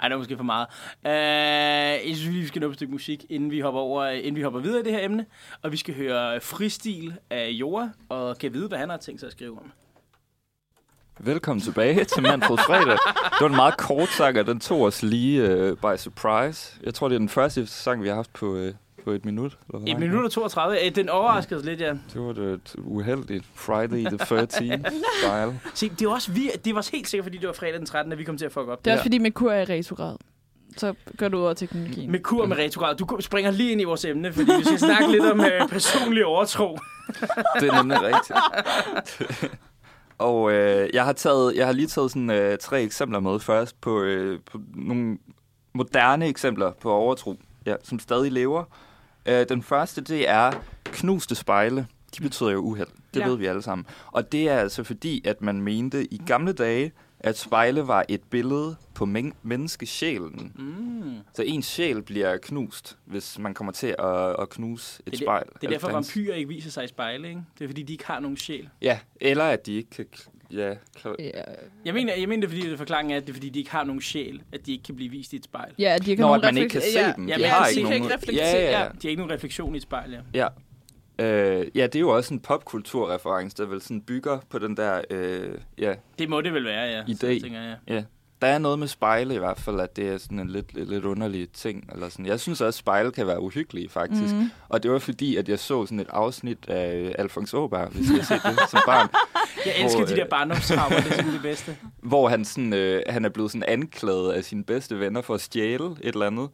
Ej, 0.03 0.09
det 0.09 0.15
er 0.15 0.19
måske 0.19 0.37
for 0.37 0.45
meget. 0.45 0.67
Uh, 1.05 2.09
jeg 2.09 2.17
synes 2.17 2.31
lige, 2.33 2.41
vi 2.41 2.47
skal 2.47 2.61
nå 2.61 2.69
et 2.69 2.75
stykke 2.75 2.93
musik, 2.93 3.25
inden 3.29 3.51
vi 3.51 3.61
hopper 3.61 3.81
over, 3.81 4.07
inden 4.07 4.37
vi 4.37 4.43
hopper 4.43 4.61
videre 4.61 4.81
i 4.81 4.83
det 4.83 4.93
her 4.93 5.05
emne. 5.05 5.27
Og 5.63 5.73
vi 5.73 5.77
skal 5.77 5.95
høre 5.95 6.41
Fristil 6.41 7.15
af 7.31 7.49
Jora, 7.49 7.91
og 8.09 8.39
kan 8.39 8.55
vide, 8.55 8.69
hvad 8.69 8.79
han 8.79 8.91
har 8.91 8.97
tænkt 8.97 9.21
sig 9.21 9.27
at 9.27 9.33
skrive 9.33 9.59
om. 9.59 9.73
Velkommen 11.19 11.61
tilbage 11.61 12.05
til 12.05 12.23
Manfred 12.23 12.59
Fredag. 12.59 12.99
Det 13.25 13.41
var 13.41 13.49
en 13.49 13.57
meget 13.57 13.77
kort 13.77 14.09
sang, 14.09 14.39
og 14.39 14.47
den 14.47 14.61
tog 14.61 14.83
os 14.83 15.03
lige 15.03 15.71
uh, 15.71 15.79
by 15.79 15.97
surprise. 15.97 16.77
Jeg 16.83 16.95
tror, 16.95 17.09
det 17.09 17.15
er 17.15 17.19
den 17.19 17.29
første 17.29 17.67
sang, 17.67 18.03
vi 18.03 18.09
har 18.09 18.15
haft 18.15 18.33
på, 18.33 18.47
uh, 18.47 18.69
på 19.05 19.11
et 19.11 19.25
minut. 19.25 19.59
Eller 19.75 19.95
Et 19.95 19.99
minut 20.01 20.25
og 20.25 20.31
32. 20.33 20.87
Øh, 20.87 20.95
Den 20.95 21.09
overraskede 21.09 21.59
os 21.61 21.65
lidt, 21.67 21.81
ja. 21.81 21.89
Det 22.15 22.21
var 22.23 22.33
det 22.33 22.53
et 22.53 22.75
uheldigt 22.79 23.45
Friday 23.55 24.05
the 24.07 24.17
13th 24.17 24.91
style. 25.21 25.61
Se, 25.75 25.89
det 25.89 26.07
var 26.09 26.13
også 26.15 26.33
vi, 26.33 26.51
det 26.65 26.75
var 26.75 26.89
helt 26.93 27.09
sikkert, 27.09 27.25
fordi 27.25 27.39
det 27.39 27.47
var 27.47 27.53
fredag 27.53 27.75
den 27.79 27.87
13. 27.87 28.13
at 28.13 28.19
vi 28.19 28.25
kom 28.25 28.37
til 28.39 28.45
at 28.47 28.53
fuck 28.53 28.69
op. 28.69 28.85
Det 28.85 28.91
er 28.91 28.95
Ja. 28.95 28.97
også 28.97 29.05
fordi, 29.05 29.19
Merkur 29.19 29.53
er 29.53 29.61
i 29.61 29.79
retrograd. 29.79 30.17
Så 30.77 30.95
går 31.19 31.29
du 31.29 31.39
over 31.43 31.55
teknologien. 31.55 32.11
Med 32.11 32.21
kur 32.21 32.47
med 32.47 32.57
retrograd. 32.59 32.97
Du 32.97 33.17
springer 33.21 33.51
lige 33.51 33.73
ind 33.73 33.81
i 33.81 33.85
vores 33.85 34.05
emne, 34.05 34.33
fordi 34.33 34.51
vi 34.59 34.65
skal 34.65 34.79
snakke 34.79 35.11
lidt 35.13 35.25
om 35.25 35.41
øh, 35.41 35.69
personlig 35.69 36.25
overtro. 36.27 36.79
Det 37.61 37.69
er 37.69 37.83
nemlig 37.83 37.99
rigtigt. 38.03 38.39
Og 40.19 40.53
øh, 40.53 40.89
jeg, 40.93 41.05
har 41.05 41.13
taget, 41.13 41.57
jeg 41.57 41.67
har 41.67 41.73
lige 41.73 41.87
taget 41.87 42.11
sådan, 42.11 42.31
øh, 42.31 42.59
tre 42.59 42.83
eksempler 42.83 43.21
med 43.21 43.41
først 43.41 43.81
på, 43.81 44.01
øh, 44.03 44.41
på 44.53 44.61
nogle 44.75 45.19
moderne 45.73 46.27
eksempler 46.27 46.73
på 46.81 46.93
overtro, 46.93 47.37
ja, 47.67 47.75
som 47.83 47.99
stadig 47.99 48.33
lever. 48.33 48.65
Øh, 49.27 49.49
den 49.49 49.63
første, 49.63 50.01
det 50.01 50.29
er 50.29 50.53
knuste 50.85 51.35
spejle. 51.35 51.87
De 52.17 52.23
betyder 52.23 52.51
jo 52.51 52.59
uheld. 52.59 52.89
Det 53.15 53.21
Ja. 53.21 53.27
ved 53.29 53.37
vi 53.37 53.47
alle 53.47 53.63
sammen. 53.63 53.87
Og 54.07 54.33
det 54.33 54.49
er 54.49 54.59
altså 54.59 54.85
fordi, 54.85 55.23
at 55.29 55.43
man 55.43 55.61
mente 55.63 56.05
i 56.15 56.23
gamle 56.27 56.53
dage, 56.53 56.93
at 57.21 57.39
spejle 57.39 57.87
var 57.87 58.05
et 58.09 58.21
billede 58.31 58.77
på 58.95 59.05
men- 59.05 59.33
menneskesjælen. 59.43 60.53
Mm. 60.59 61.15
Så 61.35 61.43
ens 61.43 61.67
sjæl 61.67 62.03
bliver 62.03 62.37
knust, 62.37 62.99
hvis 63.05 63.39
man 63.39 63.55
kommer 63.55 63.73
til 63.73 63.95
at, 63.99 64.41
at 64.41 64.49
knuse 64.51 65.03
et 65.07 65.13
Det 65.13 65.21
spejl. 65.21 65.45
det 65.61 65.67
er 65.67 65.71
derfor, 65.71 65.91
vampyrer 65.93 66.35
ikke 66.35 66.49
viser 66.49 66.71
sig 66.71 66.85
i 66.85 66.89
spejle, 66.89 67.29
ikke? 67.29 67.43
Det 67.59 67.65
er, 67.65 67.69
fordi 67.69 67.83
de 67.83 67.93
ikke 67.93 68.07
har 68.07 68.21
nogen 68.21 68.37
sjæl. 68.37 68.69
Ja, 68.83 68.99
eller 69.21 69.45
at 69.45 69.67
de 69.67 69.73
ikke 69.73 69.91
kan... 69.91 70.07
Ja, 70.53 70.75
klar. 70.97 71.15
Ja, 71.19 71.31
Jeg 71.85 71.95
mener, 71.95 72.15
jeg 72.15 72.29
mener 72.29 72.47
det 72.47 72.55
er, 72.55 72.59
fordi 72.59 72.71
det 72.71 72.79
forklaringen 72.79 73.13
er, 73.13 73.17
at 73.17 73.23
det 73.23 73.31
er, 73.31 73.35
fordi 73.35 73.49
de 73.49 73.59
ikke 73.59 73.71
har 73.71 73.85
nogen 73.85 74.01
sjæl, 74.03 74.43
at 74.53 74.67
de 74.67 74.73
ikke 74.73 74.85
kan 74.85 74.97
blive 74.97 75.11
vist 75.11 75.33
i 75.33 75.37
et 75.37 75.45
spejl. 75.45 75.73
ja 75.79 75.99
de 75.99 76.05
kan 76.05 76.19
Når 76.19 76.27
nogen 76.29 76.41
man 76.43 76.57
ikke 76.57 76.69
kan 76.69 76.81
se 76.81 77.01
ja, 77.01 77.13
dem. 77.17 77.29
Ja, 77.29 77.35
de 77.35 77.41
de 77.43 77.45
har 77.47 77.67
ikke, 77.67 77.79
ikke 77.79 77.91
nogen- 77.91 78.03
ikke 78.03 78.15
reflektere. 78.15 78.47
Ja, 78.47 78.71
ja, 78.71 78.81
ja. 78.81 78.85
De 78.89 78.99
har 79.03 79.09
ikke 79.09 79.21
nogen 79.23 79.33
refleksion 79.33 79.75
i 79.75 79.77
et 79.77 79.83
spejl, 79.83 80.11
ja. 80.13 80.21
Ja. 80.35 80.49
Øh, 81.19 81.67
ja, 81.75 81.83
det 81.87 81.97
er 81.97 82.01
jo 82.01 82.09
også 82.17 82.35
en 82.35 82.41
popkulturreference, 82.41 83.57
der 83.57 83.67
vel 83.67 83.81
sådan 83.83 84.01
bygger 84.03 84.39
på 84.51 84.59
den 84.59 84.77
der... 84.77 85.01
Øh, 85.11 85.59
ja, 85.79 85.95
Det 86.19 86.29
må 86.29 86.41
det 86.41 86.53
vel 86.53 86.65
være, 86.65 86.85
ja. 86.91 87.03
Idé. 87.03 87.15
Så 87.15 87.27
tænker 87.43 87.61
jeg, 87.61 87.77
ja. 87.89 87.95
ja. 87.95 88.05
Der 88.41 88.47
er 88.47 88.59
noget 88.59 88.79
med 88.79 88.89
spejle 88.89 89.35
i 89.35 89.39
hvert 89.39 89.59
fald, 89.61 89.81
at 89.81 89.97
det 89.97 90.09
er 90.09 90.19
sådan 90.19 90.41
en 90.41 90.49
lidt, 90.51 90.75
lidt, 90.75 90.89
lidt 90.89 91.05
underlig 91.05 91.53
ting. 91.53 91.91
Eller 91.93 92.09
sådan. 92.09 92.27
Jeg 92.27 92.41
synes 92.41 92.61
også, 92.61 92.69
at 92.69 92.75
spejle 92.75 93.13
kan 93.13 93.27
være 93.27 93.41
uhyggelige, 93.43 93.89
faktisk. 93.89 94.35
Mm. 94.35 94.51
Og 94.69 94.83
det 94.83 94.91
var 94.91 94.99
fordi, 94.99 95.37
at 95.37 95.49
jeg 95.49 95.59
så 95.59 95.87
sådan 95.87 96.01
et 96.01 96.07
afsnit 96.11 96.69
af 96.69 97.15
Alfons 97.19 97.55
Åberg, 97.55 97.89
hvis 97.89 98.11
jeg 98.17 98.25
set 98.27 98.41
det 98.45 98.71
som 98.71 98.81
barn. 98.87 99.09
Jeg 99.67 99.75
elsker 99.85 99.99
Hvor, 99.99 100.07
de 100.07 100.13
øh, 100.13 100.19
der 100.19 100.27
barndomstraumer, 100.31 100.97
det 100.97 100.99
er 100.99 101.03
simpelthen 101.03 101.33
det 101.35 101.43
bedste. 101.51 101.77
hvor 102.03 102.29
han, 102.29 102.45
sådan, 102.45 102.73
øh, 102.73 103.03
han 103.09 103.25
er 103.25 103.29
blevet 103.29 103.51
sådan 103.51 103.65
anklaget 103.69 104.33
af 104.33 104.45
sine 104.45 104.65
bedste 104.65 105.01
venner 105.01 105.21
for 105.23 105.35
at 105.35 105.41
stjæle 105.41 105.85
et 105.85 105.97
eller 106.03 106.27
andet. 106.27 106.49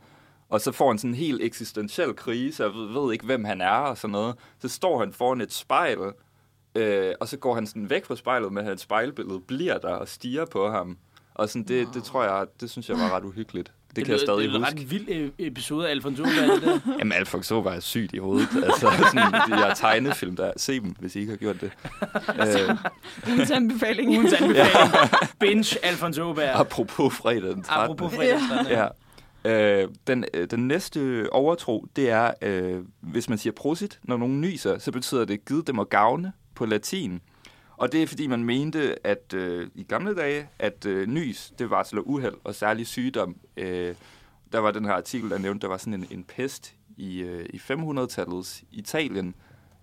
Og 0.49 0.61
så 0.61 0.73
får 0.73 0.89
han 0.89 0.99
sådan 0.99 1.11
en 1.11 1.15
helt 1.17 1.43
eksistentiel 1.43 2.15
krise, 2.17 2.67
og 2.67 2.75
ved, 2.75 3.03
ved 3.03 3.13
ikke, 3.13 3.25
hvem 3.27 3.45
han 3.45 3.61
er 3.61 3.69
og 3.71 3.99
sådan 3.99 4.13
noget. 4.13 4.35
Så 4.63 4.69
står 4.69 4.99
han 4.99 5.13
foran 5.13 5.41
et 5.41 5.53
spejl, 5.53 5.99
øh, 6.75 7.15
og 7.21 7.29
så 7.29 7.37
går 7.37 7.55
han 7.55 7.67
sådan 7.67 7.91
væk 7.91 8.05
fra 8.05 8.17
spejlet, 8.17 8.53
men 8.53 8.65
hans 8.65 8.81
spejlbillede 8.81 9.41
bliver 9.41 9.79
der 9.79 9.93
og 9.95 10.09
stiger 10.09 10.45
på 10.45 10.71
ham. 10.71 10.97
Og 11.37 11.49
sådan, 11.49 11.63
det, 11.63 11.89
det 11.95 12.05
tror 12.05 12.23
jeg, 12.25 12.47
det 12.61 12.71
synes 12.71 12.89
jeg 12.89 12.97
var 12.99 13.17
ret 13.17 13.25
uhyggeligt. 13.25 13.73
Det, 13.89 13.97
det 13.97 14.05
kan 14.05 14.13
jeg 14.13 14.21
lyder- 14.21 14.27
stadig 14.27 14.49
det 14.49 14.55
er 14.55 14.59
huske. 14.59 14.75
Det 14.89 14.93
er 14.93 14.99
en 14.99 15.07
ret 15.07 15.09
vild 15.17 15.33
øh, 15.41 15.47
episode 15.47 15.87
af 15.87 15.91
Alfonso 15.91 16.25
det. 16.25 16.83
Jamen, 16.99 17.13
Alfons 17.13 17.51
var 17.51 17.81
sygt 17.81 18.15
i 18.15 18.19
hovedet. 18.19 18.49
Altså, 18.65 18.81
sådan, 19.13 19.33
de 19.51 19.57
her 19.57 19.75
tegnefilm 19.75 20.37
der. 20.37 20.53
Se 20.57 20.81
dem, 20.81 20.95
hvis 20.99 21.17
I 21.17 21.21
ikke 21.21 21.31
har 21.33 21.37
gjort 21.37 21.61
det. 21.61 21.71
øh, 22.71 22.77
Ugens 23.29 23.51
anbefaling. 23.51 24.11
Ugens 24.11 24.33
anbefaling. 24.41 24.73
Binge 25.41 25.77
Alfonso 25.85 26.23
Åberg. 26.23 26.61
apropos 26.61 27.15
fredag 27.15 27.43
den 27.51 27.63
13. 27.63 27.85
Apropos 27.85 28.15
fredagsstranden. 28.17 28.73
Ja. 28.73 29.83
Øh, 29.83 29.89
den, 30.07 30.25
øh, 30.35 30.47
den 30.51 30.69
næste 30.69 31.29
overtro, 31.33 31.87
det 31.97 32.11
er, 32.11 32.31
øh, 32.43 32.83
hvis 33.01 33.29
man 33.29 33.39
siger 33.39 33.53
prosit, 33.53 33.99
når 34.03 34.17
nogen 34.17 34.41
nyser, 34.41 34.79
så 34.79 34.93
betyder 34.93 35.25
det 35.25 35.45
givet 35.45 35.67
dem 35.67 35.79
at 35.79 35.89
gavne 35.89 36.33
på 36.55 36.67
latin. 36.67 37.21
Og 37.77 37.93
det 37.93 38.03
er, 38.03 38.07
fordi 38.07 38.27
man 38.27 38.45
mente, 38.45 39.07
at 39.07 39.35
øh, 39.35 39.69
i 39.75 39.83
gamle 39.83 40.15
dage, 40.15 40.49
at 40.59 40.87
øh, 40.87 41.09
nys, 41.09 41.53
det 41.59 41.71
var 41.71 41.77
varsler 41.77 42.01
uheld 42.01 42.35
og 42.45 42.55
særlig 42.55 42.87
sygdom. 42.87 43.37
Øh, 43.57 43.95
der 44.53 44.59
var 44.59 44.71
den 44.71 44.85
her 44.85 44.93
artikel, 44.93 45.31
der 45.31 45.39
nævnte, 45.39 45.63
der 45.63 45.69
var 45.69 45.77
sådan 45.77 45.95
en, 45.95 46.07
en 46.11 46.25
pest 46.25 46.75
i, 46.97 47.19
øh, 47.19 47.47
i 47.51 47.57
500-tallets 47.57 48.65
Italien, 48.71 49.35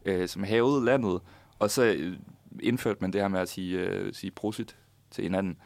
øh, 0.05 0.27
som 0.27 0.43
havede 0.43 0.85
landet. 0.85 1.21
Og 1.59 1.71
så 1.71 1.83
øh, 1.83 2.17
indførte 2.59 2.97
man 3.01 3.13
det 3.13 3.21
her 3.21 3.27
med 3.27 3.39
at 3.39 3.49
sige, 3.49 3.79
øh, 3.79 4.13
sige 4.13 4.31
prosit 4.31 4.75
til 5.11 5.23
hinanden. 5.23 5.57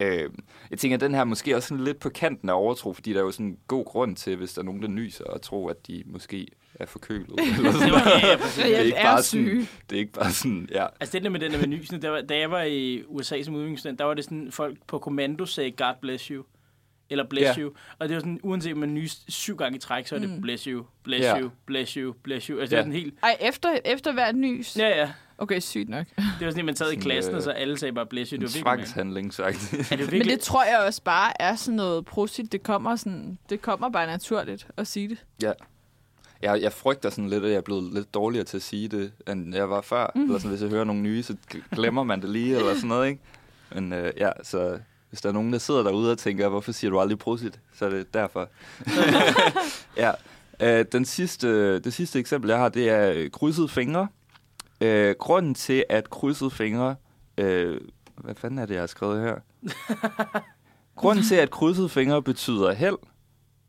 Øh, 0.00 0.30
jeg 0.70 0.78
tænker, 0.78 0.96
at 0.96 1.00
den 1.00 1.14
her 1.14 1.24
måske 1.24 1.56
også 1.56 1.68
sådan 1.68 1.84
lidt 1.84 1.98
på 1.98 2.08
kanten 2.08 2.48
af 2.48 2.54
overtro, 2.54 2.92
fordi 2.92 3.12
der 3.12 3.18
er 3.18 3.24
jo 3.24 3.30
sådan 3.30 3.46
en 3.46 3.58
god 3.68 3.84
grund 3.84 4.16
til, 4.16 4.36
hvis 4.36 4.52
der 4.52 4.60
er 4.60 4.64
nogen, 4.64 4.82
der 4.82 4.88
nyser 4.88 5.24
og 5.24 5.42
tror, 5.42 5.70
at 5.70 5.86
de 5.86 6.02
måske 6.06 6.48
er 6.80 6.86
forkølet. 6.86 7.30
Eller 7.58 7.72
sådan. 7.72 7.88
Det 7.88 8.22
ja, 8.22 8.26
ja. 8.26 8.28
Ja, 8.28 8.36
Det 8.66 8.76
er 8.76 8.80
ikke 8.80 8.96
er 8.96 9.04
bare 9.04 9.22
sådan, 9.22 9.68
det 9.90 9.96
er 9.96 10.00
ikke 10.00 10.12
bare 10.12 10.32
sådan, 10.32 10.68
ja. 10.72 10.86
Altså 11.00 11.12
det 11.12 11.22
der 11.22 11.30
med 11.30 11.40
den 11.40 11.52
der 11.52 11.58
med 11.58 11.66
nysene, 11.66 12.02
der 12.02 12.10
var, 12.10 12.20
da 12.20 12.38
jeg 12.38 12.50
var 12.50 12.62
i 12.62 13.02
USA 13.06 13.42
som 13.42 13.54
udviklingsland, 13.54 13.98
der 13.98 14.04
var 14.04 14.14
det 14.14 14.24
sådan, 14.24 14.52
folk 14.52 14.78
på 14.86 14.98
kommando 14.98 15.46
sagde, 15.46 15.70
God 15.70 15.94
bless 16.00 16.24
you. 16.26 16.44
Eller 17.10 17.24
bless 17.24 17.58
Ja. 17.58 17.62
you. 17.62 17.72
Og 17.98 18.08
det 18.08 18.14
var 18.14 18.20
sådan, 18.20 18.40
uanset 18.42 18.72
om 18.72 18.78
man 18.78 18.94
nyste 18.94 19.32
syv 19.32 19.56
gange 19.56 19.76
i 19.76 19.80
træk, 19.80 20.06
så 20.06 20.14
er 20.14 20.18
det 20.18 20.30
Mm. 20.30 20.40
bless 20.40 20.64
you, 20.64 20.84
bless 21.04 21.22
Ja. 21.24 21.40
you, 21.40 21.50
bless 21.66 21.92
you, 21.92 22.12
bless 22.22 22.46
you. 22.46 22.58
Altså 22.60 22.70
det 22.70 22.76
Ja. 22.76 22.82
var 22.82 22.82
sådan 22.84 23.00
helt, 23.00 23.14
Ej, 23.22 23.36
efter, 23.40 23.68
efter 23.84 24.12
hvert 24.12 24.34
nys. 24.36 24.76
ja 24.78 24.88
ja. 24.88 25.10
Okay, 25.38 25.60
sygt 25.60 25.88
nok. 25.88 26.06
Det 26.16 26.24
var 26.26 26.32
sådan, 26.50 26.58
at 26.58 26.64
man 26.64 26.76
sad 26.76 26.86
i 26.86 26.90
Sådan, 26.90 27.02
klassen, 27.02 27.32
øh, 27.32 27.36
og 27.36 27.42
så 27.42 27.50
alle 27.50 27.78
sagde 27.78 27.92
bare 27.92 28.06
bless 28.06 28.30
you. 28.30 28.36
En 28.40 28.42
Det 28.46 28.54
var 28.54 28.60
tvangshandling, 28.62 29.34
sagt. 29.34 29.72
ja, 29.90 29.96
det 29.96 30.12
Men 30.12 30.20
det 30.24 30.40
tror 30.40 30.64
jeg 30.64 30.78
også 30.86 31.02
bare 31.02 31.42
er 31.42 31.54
sådan 31.56 31.76
noget 31.76 32.04
prosit. 32.04 32.52
Det 32.52 32.62
kommer, 32.62 32.96
sådan, 32.96 33.38
det 33.50 33.62
kommer 33.62 33.88
bare 33.90 34.06
naturligt 34.06 34.66
at 34.76 34.86
sige 34.86 35.08
det. 35.08 35.18
Jeg, 36.42 36.62
jeg 36.62 36.72
frygter 36.72 37.10
sådan 37.10 37.28
lidt, 37.28 37.44
at 37.44 37.50
jeg 37.50 37.56
er 37.56 37.60
blevet 37.60 37.94
lidt 37.94 38.14
dårligere 38.14 38.44
til 38.44 38.56
at 38.56 38.62
sige 38.62 38.88
det, 38.88 39.12
end 39.28 39.54
jeg 39.54 39.70
var 39.70 39.80
før. 39.80 40.10
Mm. 40.14 40.22
Eller 40.22 40.38
sådan, 40.38 40.50
hvis 40.50 40.62
jeg 40.62 40.70
hører 40.70 40.84
nogle 40.84 41.02
nye, 41.02 41.22
så 41.22 41.36
glemmer 41.72 42.02
man 42.04 42.22
det 42.22 42.30
lige, 42.30 42.56
eller 42.56 42.74
sådan 42.74 42.88
noget, 42.88 43.08
ikke? 43.08 43.20
Men 43.74 43.92
øh, 43.92 44.12
ja, 44.16 44.30
så 44.42 44.78
hvis 45.10 45.20
der 45.20 45.28
er 45.28 45.32
nogen, 45.32 45.52
der 45.52 45.58
sidder 45.58 45.82
derude 45.82 46.12
og 46.12 46.18
tænker, 46.18 46.48
hvorfor 46.48 46.72
siger 46.72 46.90
du 46.90 47.00
aldrig 47.00 47.18
prosit, 47.18 47.60
så 47.74 47.84
er 47.84 47.90
det 47.90 48.14
derfor. 48.14 48.48
ja. 50.02 50.12
Øh, 50.60 50.84
den 50.92 51.04
sidste, 51.04 51.78
det 51.78 51.94
sidste 51.94 52.18
eksempel, 52.18 52.50
jeg 52.50 52.58
har, 52.58 52.68
det 52.68 52.90
er 52.90 53.12
øh, 53.12 53.30
krydsede 53.30 53.68
fingre. 53.68 54.08
Øh, 54.80 55.14
grunden 55.18 55.54
til, 55.54 55.84
at 55.88 56.10
krydsede 56.10 56.50
fingre... 56.50 56.96
Øh, 57.38 57.80
hvad 58.16 58.34
fanden 58.34 58.58
er 58.58 58.66
det, 58.66 58.74
jeg 58.74 58.82
har 58.82 58.86
skrevet 58.86 59.20
her? 59.20 59.36
grunden 60.96 61.24
til, 61.24 61.34
at 61.34 61.50
krydsede 61.50 61.88
fingre 61.88 62.22
betyder 62.22 62.72
held, 62.72 62.96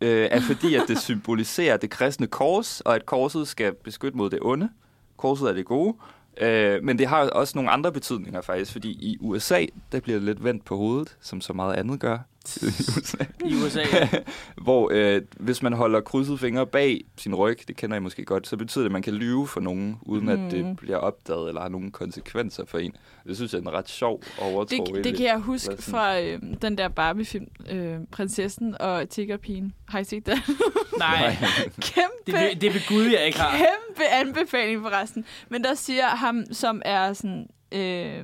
øh, 0.01 0.27
er 0.31 0.41
fordi, 0.41 0.75
at 0.75 0.83
det 0.87 0.97
symboliserer 0.97 1.77
det 1.77 1.89
kristne 1.89 2.27
kors, 2.27 2.81
og 2.81 2.95
at 2.95 3.05
korset 3.05 3.47
skal 3.47 3.73
beskytte 3.73 4.17
mod 4.17 4.29
det 4.29 4.39
onde. 4.41 4.69
Korset 5.17 5.49
er 5.49 5.53
det 5.53 5.65
gode. 5.65 5.95
Øh, 6.41 6.83
men 6.83 6.99
det 6.99 7.07
har 7.07 7.29
også 7.29 7.57
nogle 7.57 7.71
andre 7.71 7.91
betydninger 7.91 8.41
faktisk, 8.41 8.71
fordi 8.71 8.89
i 8.89 9.17
USA, 9.19 9.65
der 9.91 9.99
bliver 9.99 10.17
det 10.17 10.25
lidt 10.25 10.43
vendt 10.43 10.65
på 10.65 10.77
hovedet, 10.77 11.17
som 11.21 11.41
så 11.41 11.53
meget 11.53 11.75
andet 11.75 11.99
gør 11.99 12.17
i 12.55 12.65
USA. 12.99 13.17
i 13.45 13.55
USA. 13.55 13.81
Ja. 13.93 14.09
Hvor 14.63 14.89
øh, 14.93 15.21
hvis 15.39 15.61
man 15.63 15.73
holder 15.73 16.01
krydset 16.01 16.39
fingre 16.39 16.67
bag 16.67 17.01
sin 17.17 17.35
ryg, 17.35 17.57
det 17.67 17.75
kender 17.75 17.97
I 17.97 17.99
måske 17.99 18.25
godt, 18.25 18.47
så 18.47 18.57
betyder 18.57 18.83
det, 18.83 18.89
at 18.89 18.91
man 18.93 19.01
kan 19.01 19.13
lyve 19.13 19.47
for 19.47 19.59
nogen, 19.59 19.97
uden 20.01 20.23
mm. 20.23 20.29
at 20.29 20.51
det 20.51 20.65
Mhm. 20.65 20.75
bliver 20.75 20.97
opdaget 20.97 21.47
eller 21.47 21.61
har 21.61 21.69
nogen 21.69 21.91
konsekvenser 21.91 22.65
for 22.65 22.77
en. 22.77 22.95
Det 23.27 23.35
synes 23.35 23.53
jeg 23.53 23.57
er 23.59 23.61
en 23.61 23.73
ret 23.73 23.89
sjov 23.89 24.23
overtro. 24.41 24.85
Det, 24.95 25.03
det 25.03 25.17
kan 25.17 25.25
jeg 25.25 25.37
huske 25.39 25.65
sådan- 25.65 25.83
fra 25.83 26.19
øh, 26.21 26.39
den 26.61 26.77
der 26.77 26.87
Barbie-film, 26.87 27.47
øh, 27.69 27.95
Prinsessen 28.11 28.81
og 28.81 29.09
Tiggerpigen. 29.09 29.73
Har 29.87 29.99
I 29.99 30.03
set 30.03 30.25
det? 30.25 30.37
Nej, 30.99 31.35
Kæmpe, 31.81 32.11
det, 32.25 32.33
vil- 32.33 32.61
det 32.61 32.73
vil 32.73 32.81
Gud, 32.87 33.03
jeg 33.05 33.25
ikke 33.25 33.39
har. 33.39 33.57
kæmpe 33.57 34.03
anbefaling 34.11 34.81
forresten. 34.81 35.25
Men 35.49 35.63
der 35.63 35.73
siger 35.73 36.05
ham, 36.07 36.43
som 36.51 36.81
er 36.85 37.13
sådan... 37.13 37.47
Øh, 37.71 38.23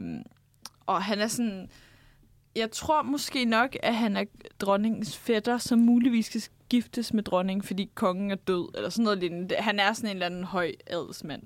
og 0.86 1.04
han 1.04 1.20
er 1.20 1.28
sådan... 1.28 1.70
Jeg 2.56 2.72
tror 2.72 3.02
måske 3.02 3.46
nok, 3.46 3.76
at 3.84 3.96
han 3.96 4.18
er 4.18 4.24
dronningens 4.60 5.18
fætter, 5.18 5.58
som 5.58 5.80
muligvis 5.80 6.26
skal 6.26 6.42
giftes 6.70 7.14
med 7.14 7.24
dronningen, 7.24 7.64
fordi 7.64 7.90
kongen 7.96 8.32
er 8.32 8.36
død, 8.36 8.76
eller 8.76 8.90
sådan 8.90 9.04
noget 9.04 9.20
lignende. 9.20 9.56
Han 9.56 9.80
er 9.80 9.94
sådan 9.94 10.10
en 10.10 10.16
eller 10.16 10.26
anden 10.26 10.44
høj 10.44 10.72
adelsmand. 10.88 11.42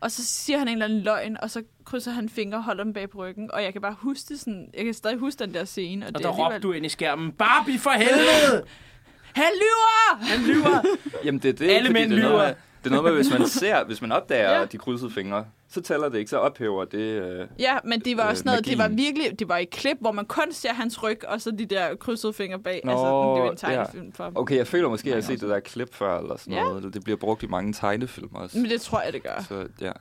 Og 0.00 0.10
så 0.10 0.24
siger 0.26 0.58
han 0.58 0.68
en 0.68 0.72
eller 0.72 0.84
anden 0.86 1.00
løgn, 1.00 1.36
og 1.42 1.50
så 1.50 1.62
krydser 1.84 2.10
han 2.10 2.28
fingre 2.28 2.58
og 2.58 2.64
holder 2.64 2.84
dem 2.84 2.92
bag 2.92 3.10
på 3.10 3.18
ryggen. 3.18 3.50
Og 3.52 3.62
jeg 3.62 3.72
kan 3.72 3.82
bare 3.82 3.96
huske 3.98 4.28
det 4.28 4.40
sådan... 4.40 4.70
Jeg 4.76 4.84
kan 4.84 4.94
stadig 4.94 5.18
huske 5.18 5.38
den 5.44 5.54
der 5.54 5.64
scene. 5.64 6.04
Og, 6.04 6.08
Og 6.08 6.14
det 6.14 6.22
der 6.22 6.28
er 6.28 6.32
alligevel- 6.32 6.54
råbte 6.54 6.68
du 6.68 6.72
ind 6.72 6.86
i 6.86 6.88
skærmen, 6.88 7.32
Barbie 7.32 7.78
for 7.78 7.90
helvede! 7.90 8.64
Han 9.42 9.52
lyver! 9.54 10.16
Han 10.24 10.40
lyver! 10.46 10.82
Jamen 11.24 11.38
det 11.42 11.48
er 11.48 11.52
det, 11.52 11.70
Alle 11.70 11.90
mænd 11.90 12.12
er 12.12 12.16
lyver. 12.16 12.54
Det 12.84 12.86
er 12.86 12.90
noget 12.90 13.04
med, 13.04 13.12
hvis 13.12 13.30
man 13.38 13.48
ser, 13.60 13.84
hvis 13.84 14.00
man 14.02 14.12
opdager 14.12 14.50
Ja. 14.50 14.58
ja. 14.58 14.64
de 14.64 14.78
krydsede 14.78 15.10
fingre, 15.10 15.44
så 15.70 15.80
tæller 15.80 16.08
det 16.08 16.18
ikke, 16.18 16.30
så 16.30 16.36
ophæver 16.38 16.84
det... 16.84 16.98
Øh, 16.98 17.46
Ja, 17.58 17.76
men 17.84 18.00
det 18.00 18.16
var 18.16 18.22
Øh, 18.24 18.30
også 18.30 18.42
noget, 18.46 18.66
det 18.66 18.78
var 18.78 18.88
virkelig, 18.88 19.38
det 19.38 19.48
var 19.48 19.56
et 19.58 19.70
klip, 19.70 19.96
hvor 20.00 20.12
man 20.12 20.24
kun 20.24 20.52
ser 20.52 20.72
hans 20.72 21.02
ryg, 21.02 21.20
og 21.28 21.40
så 21.40 21.50
de 21.50 21.66
der 21.66 21.96
krydsede 21.96 22.32
fingre 22.32 22.58
bag. 22.58 22.80
Nå, 22.84 22.90
altså, 22.90 23.04
det 23.06 23.42
var 23.42 23.50
en 23.50 23.58
ja. 23.62 23.84
tegnefilm 23.84 24.12
for 24.12 24.32
okay, 24.34 24.56
jeg 24.56 24.66
føler 24.66 24.88
måske, 24.88 25.06
at 25.06 25.08
jeg 25.08 25.16
har 25.16 25.22
set 25.32 25.40
det 25.40 25.48
der 25.48 25.60
klip 25.60 25.94
før, 25.94 26.18
eller 26.20 26.36
sådan 26.36 26.52
Ja. 26.54 26.62
noget. 26.62 26.94
Det 26.94 27.04
bliver 27.04 27.16
brugt 27.16 27.42
i 27.42 27.46
mange 27.46 27.72
tegnefilm 27.72 28.34
også. 28.34 28.58
Men 28.58 28.70
det 28.70 28.80
tror 28.80 29.00
jeg, 29.00 29.12
det 29.12 29.22
gør. 29.22 29.44
Så 29.48 29.66
ja. 29.80 29.92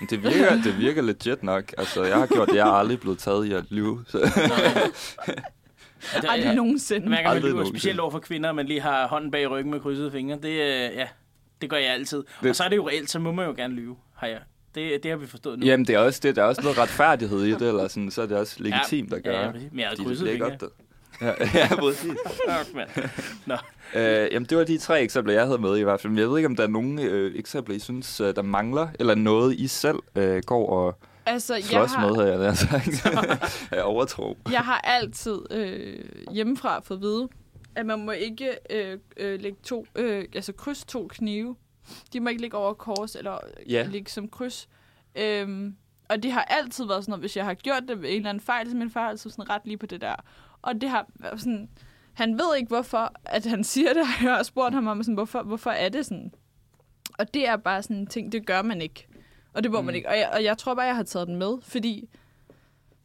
Men 0.00 0.08
det 0.10 0.22
virker, 0.22 0.50
det 0.64 0.78
virker 0.78 1.02
legit 1.02 1.42
nok. 1.42 1.74
Altså, 1.78 2.04
jeg 2.04 2.16
har 2.18 2.26
gjort 2.26 2.48
det. 2.48 2.54
Jeg 2.56 2.68
er 2.68 2.72
aldrig 2.72 3.00
blevet 3.00 3.18
taget 3.18 3.46
i 3.46 3.52
at 3.52 3.64
lyve. 3.70 4.04
Så. 4.08 4.18
Det, 4.18 4.30
Aldrig 6.28 6.44
jeg 6.46 6.54
nogensinde. 6.54 7.08
mærker, 7.10 7.18
at 7.18 7.24
man 7.24 7.36
Aldrig 7.36 7.52
lyver 7.52 7.64
specielt 7.64 8.00
over 8.00 8.10
for 8.10 8.18
kvinder, 8.18 8.52
man 8.52 8.66
lige 8.66 8.80
har 8.80 9.06
hånden 9.08 9.30
bag 9.30 9.50
ryggen 9.50 9.70
med 9.70 9.80
krydsede 9.80 10.10
fingre. 10.10 10.36
Det, 10.36 10.48
øh, 10.50 10.96
ja, 10.96 11.08
det 11.64 11.70
gør 11.70 11.76
jeg 11.76 11.90
altid. 11.92 12.24
Det- 12.42 12.50
Og 12.50 12.56
så 12.56 12.64
er 12.64 12.68
det 12.68 12.76
jo 12.76 12.88
reelt, 12.88 13.10
så 13.10 13.18
må 13.18 13.32
man 13.32 13.46
jo 13.46 13.52
gerne 13.56 13.74
lyve, 13.74 13.96
har 14.16 14.26
jeg. 14.26 14.38
Det, 14.74 15.02
det 15.02 15.10
har 15.10 15.18
vi 15.18 15.26
forstået 15.26 15.58
nu. 15.58 15.66
Jamen, 15.66 15.86
det 15.86 15.94
er 15.94 15.98
også 15.98 16.20
det. 16.22 16.36
Der 16.36 16.42
er 16.42 16.46
også 16.46 16.62
noget 16.62 16.78
retfærdighed 16.78 17.42
i 17.42 17.50
det, 17.50 17.68
eller 17.68 17.88
sådan, 17.88 18.10
så 18.10 18.22
er 18.22 18.26
det 18.26 18.36
også 18.36 18.56
legitimt 18.62 19.12
at 19.12 19.22
gøre. 19.24 19.34
Ja, 19.38 19.46
ja. 19.46 19.52
Men 19.52 19.78
jeg 19.80 19.86
havde 19.88 19.96
det 19.98 20.06
krydset 20.06 20.24
bliver 20.24 20.46
ikke. 20.52 20.66
Ja, 21.20 21.32
ja, 21.54 21.74
præcis. 21.80 22.10
Fuck, 22.48 22.74
mand. 22.74 22.88
Øh, 23.94 24.28
jamen, 24.32 24.46
det 24.46 24.58
var 24.58 24.64
de 24.64 24.78
tre 24.78 25.02
eksempler, 25.02 25.34
jeg 25.34 25.44
havde 25.46 25.58
med 25.58 25.78
i 25.78 25.82
hvert 25.82 26.00
fald. 26.00 26.10
Men 26.12 26.18
jeg 26.18 26.28
ved 26.30 26.36
ikke, 26.38 26.46
om 26.46 26.56
der 26.56 26.62
er 26.62 26.68
nogle 26.68 27.02
øh, 27.02 27.32
eksempler, 27.38 27.76
I 27.76 27.78
synes, 27.78 28.20
øh, 28.20 28.34
der 28.36 28.42
mangler, 28.42 28.88
eller 28.98 29.14
noget, 29.14 29.54
I 29.54 29.66
selv 29.66 29.98
øh, 30.16 30.42
går 30.46 30.68
og 30.70 30.98
Altså, 31.26 31.54
jeg 31.54 31.64
slås 31.64 31.92
har, 31.92 32.06
med, 32.08 32.16
havde 32.32 32.44
jeg 32.44 32.56
sagt. 32.56 33.06
Jeg 33.72 33.82
overtro. 33.82 34.36
jeg 34.52 34.60
har 34.60 34.80
altid 34.84 35.38
øh, 35.50 36.04
hjemmefra 36.32 36.80
fået 36.84 36.98
at 36.98 37.02
vide, 37.02 37.28
at 37.76 37.86
man 37.86 38.04
må 38.04 38.12
ikke 38.12 38.50
øh, 38.70 38.98
øh, 39.16 39.40
lægge 39.40 39.58
to, 39.62 39.86
øh, 39.96 40.24
altså 40.34 40.52
kryds 40.52 40.84
to 40.84 41.08
knive. 41.10 41.56
De 42.12 42.20
må 42.20 42.28
ikke 42.28 42.40
ligge 42.40 42.56
over 42.56 42.74
kors, 42.74 43.16
eller 43.16 43.38
Ja. 43.58 43.72
ja. 43.72 43.86
ligge 43.86 44.10
som 44.10 44.28
kryds. 44.28 44.68
Øhm, 45.14 45.76
Og 46.08 46.22
det 46.22 46.32
har 46.32 46.42
altid 46.42 46.86
været 46.86 47.04
sådan, 47.04 47.14
at 47.14 47.20
hvis 47.20 47.36
jeg 47.36 47.44
har 47.44 47.54
gjort 47.54 47.82
det 47.88 48.02
ved 48.02 48.10
en 48.10 48.16
eller 48.16 48.30
anden 48.30 48.44
fejl, 48.44 48.66
så 48.66 48.72
er 48.72 48.78
min 48.78 48.90
far 48.90 49.08
altid 49.08 49.30
sådan 49.30 49.50
ret 49.50 49.62
lige 49.64 49.76
på 49.78 49.86
det 49.86 50.00
der. 50.00 50.14
Og 50.62 50.80
det 50.80 50.88
har 50.88 51.06
været 51.14 51.40
sådan... 51.40 51.68
Han 52.14 52.38
ved 52.38 52.56
ikke, 52.56 52.68
hvorfor 52.68 53.12
at 53.24 53.46
han 53.46 53.64
siger 53.64 53.92
det, 53.92 54.02
og 54.18 54.24
jeg 54.24 54.34
har 54.34 54.42
spurgt 54.42 54.74
ham 54.74 54.86
om, 54.86 55.02
sådan, 55.02 55.14
hvorfor, 55.14 55.42
hvorfor 55.42 55.70
er 55.70 55.88
det 55.88 56.06
sådan? 56.06 56.32
Og 57.18 57.34
det 57.34 57.48
er 57.48 57.56
bare 57.56 57.82
sådan 57.82 57.96
en 57.96 58.06
ting, 58.06 58.32
det 58.32 58.46
gør 58.46 58.62
man 58.62 58.82
ikke. 58.82 59.06
Og 59.52 59.62
det 59.62 59.70
må 59.72 59.80
mm. 59.80 59.86
man 59.86 59.94
ikke. 59.94 60.08
Og 60.08 60.16
jeg, 60.18 60.30
og 60.34 60.44
jeg 60.44 60.58
tror 60.58 60.74
bare, 60.74 60.86
jeg 60.86 60.96
har 60.96 61.02
taget 61.02 61.28
den 61.28 61.36
med, 61.36 61.58
fordi 61.62 62.08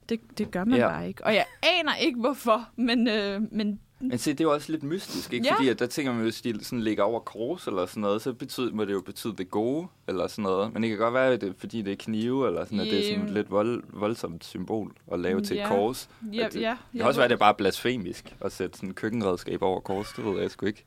det, 0.10 0.38
det 0.38 0.52
gør 0.52 0.64
man 0.66 0.80
ja. 0.80 0.88
bare 0.88 1.08
ikke. 1.08 1.26
Og 1.26 1.34
jeg 1.36 1.46
aner 1.80 1.96
ikke, 1.96 2.20
hvorfor, 2.20 2.70
men, 2.76 3.08
øh, 3.08 3.42
men 3.52 3.80
Men 4.02 4.18
se, 4.18 4.32
det 4.32 4.40
er 4.42 4.44
jo 4.44 4.54
også 4.54 4.72
lidt 4.72 4.84
mystisk, 4.84 5.34
ikke? 5.34 5.46
Ja. 5.48 5.56
Fordi 5.56 5.70
at 5.70 5.80
der 5.80 5.86
tænker 5.88 6.14
man, 6.14 6.22
hvis 6.22 6.42
de 6.42 6.64
sådan 6.64 6.82
ligger 6.82 7.04
over 7.04 7.20
kors 7.20 7.68
eller 7.68 7.86
sådan 7.86 8.02
noget, 8.02 8.22
så 8.22 8.34
betyder, 8.34 8.74
må 8.74 8.86
det 8.86 8.94
jo 8.94 9.02
betyde 9.02 9.34
det 9.38 9.50
gode, 9.50 9.88
eller 10.08 10.28
sådan 10.28 10.44
noget. 10.44 10.74
Men 10.74 10.82
det 10.84 10.90
kan 10.90 10.98
godt 11.00 11.14
være, 11.14 11.34
at 11.34 11.42
det, 11.42 11.54
fordi 11.58 11.82
det 11.82 11.92
er 11.92 11.96
knive, 11.96 12.48
eller 12.48 12.66
sådan, 12.66 12.80
at 12.80 12.86
det 12.88 13.00
er 13.00 13.04
sådan 13.04 13.16
et 13.16 13.20
Jamen. 13.20 13.34
lidt 13.34 13.52
vold, 13.52 13.84
voldsomt 13.94 14.46
symbol 14.46 14.92
at 15.12 15.20
lave 15.20 15.42
til 15.42 15.56
et 15.58 15.60
Ja. 15.60 15.68
kors. 15.68 16.10
ja, 16.24 16.28
det, 16.28 16.42
ja, 16.42 16.48
det 16.48 16.62
jeg 16.62 16.78
kan 16.98 17.02
også 17.06 17.20
være, 17.20 17.26
at 17.26 17.30
det 17.30 17.36
er 17.36 17.40
bare 17.40 17.54
blasfemisk 17.56 18.36
at 18.42 18.52
sætte 18.52 18.78
sådan 18.78 18.90
en 18.90 18.96
køkkenredskab 18.96 19.62
over 19.62 19.80
kors. 19.80 20.08
Det 20.16 20.26
ved 20.26 20.42
jeg 20.42 20.52
sgu 20.52 20.66
ikke. 20.66 20.86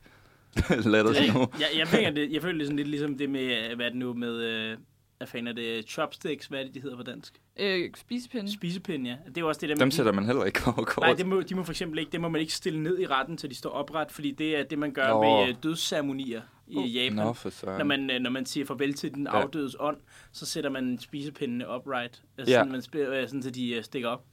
Lad 0.85 1.03
os 1.05 1.17
nu. 1.33 1.39
jeg, 1.59 1.67
jeg, 1.77 1.87
tænker, 1.87 2.11
det, 2.11 2.31
jeg 2.31 2.41
føler 2.41 2.57
det 2.57 2.67
sådan 2.67 2.77
lidt 2.77 2.87
ligesom 2.87 3.17
det 3.17 3.29
med, 3.29 3.75
hvad 3.75 3.85
er 3.85 3.89
det 3.89 3.97
nu 3.99 4.13
med, 4.13 4.35
øh, 4.41 4.77
hvad 5.17 5.27
fanden 5.27 5.47
er 5.47 5.53
det, 5.53 5.89
chopsticks, 5.89 6.45
hvad 6.45 6.59
er 6.59 6.63
det, 6.63 6.75
de 6.75 6.81
hedder 6.81 6.97
på 6.97 7.03
dansk? 7.03 7.33
Øh, 7.59 7.89
spisepinde. 7.95 8.51
Spisepinde, 8.53 9.09
ja. 9.09 9.15
Det 9.29 9.37
er 9.37 9.41
jo 9.41 9.47
også 9.47 9.61
det 9.61 9.69
der. 9.69 9.75
Dem 9.75 9.91
sætter 9.91 10.11
man 10.11 10.25
heller 10.25 10.43
ikke 10.43 10.59
over 10.67 10.83
kors. 10.85 10.97
Nej, 11.01 11.13
det 11.13 11.25
må, 11.27 11.41
de 11.41 11.55
må 11.55 11.63
for 11.63 11.71
eksempel 11.71 11.99
ikke, 11.99 12.11
det 12.11 12.21
må 12.21 12.29
man 12.29 12.41
ikke 12.41 12.53
stille 12.53 12.83
ned 12.83 12.99
i 12.99 13.05
retten, 13.07 13.37
så 13.37 13.47
de 13.47 13.55
står 13.55 13.69
opret, 13.69 14.11
fordi 14.11 14.31
det 14.31 14.57
er 14.59 14.63
det, 14.63 14.79
man 14.79 14.91
gør 14.91 15.07
Nå. 15.07 15.21
med 15.21 15.49
øh, 15.49 15.55
dødsceremonier 15.63 16.41
i 16.67 16.77
Oh. 16.77 16.95
Japan. 16.95 17.13
Nå, 17.15 17.33
for 17.33 17.49
søren. 17.49 17.77
Når 17.77 17.85
man, 17.85 18.11
øh, 18.11 18.19
når 18.19 18.29
man 18.29 18.45
siger 18.45 18.65
farvel 18.65 18.93
til 18.93 19.13
den 19.13 19.23
Ja. 19.33 19.41
afdødes 19.41 19.75
ånd, 19.79 19.97
så 20.31 20.45
sætter 20.45 20.69
man 20.69 20.97
spisepindene 20.99 21.65
upright, 21.75 22.23
altså 22.37 22.53
Ja. 22.53 22.59
sådan, 22.59 22.71
man 22.71 22.81
spiller, 22.81 23.21
øh, 23.21 23.27
sådan, 23.27 23.43
så 23.43 23.49
de 23.49 23.73
øh, 23.73 23.83
stikker 23.83 24.09
op. 24.09 24.25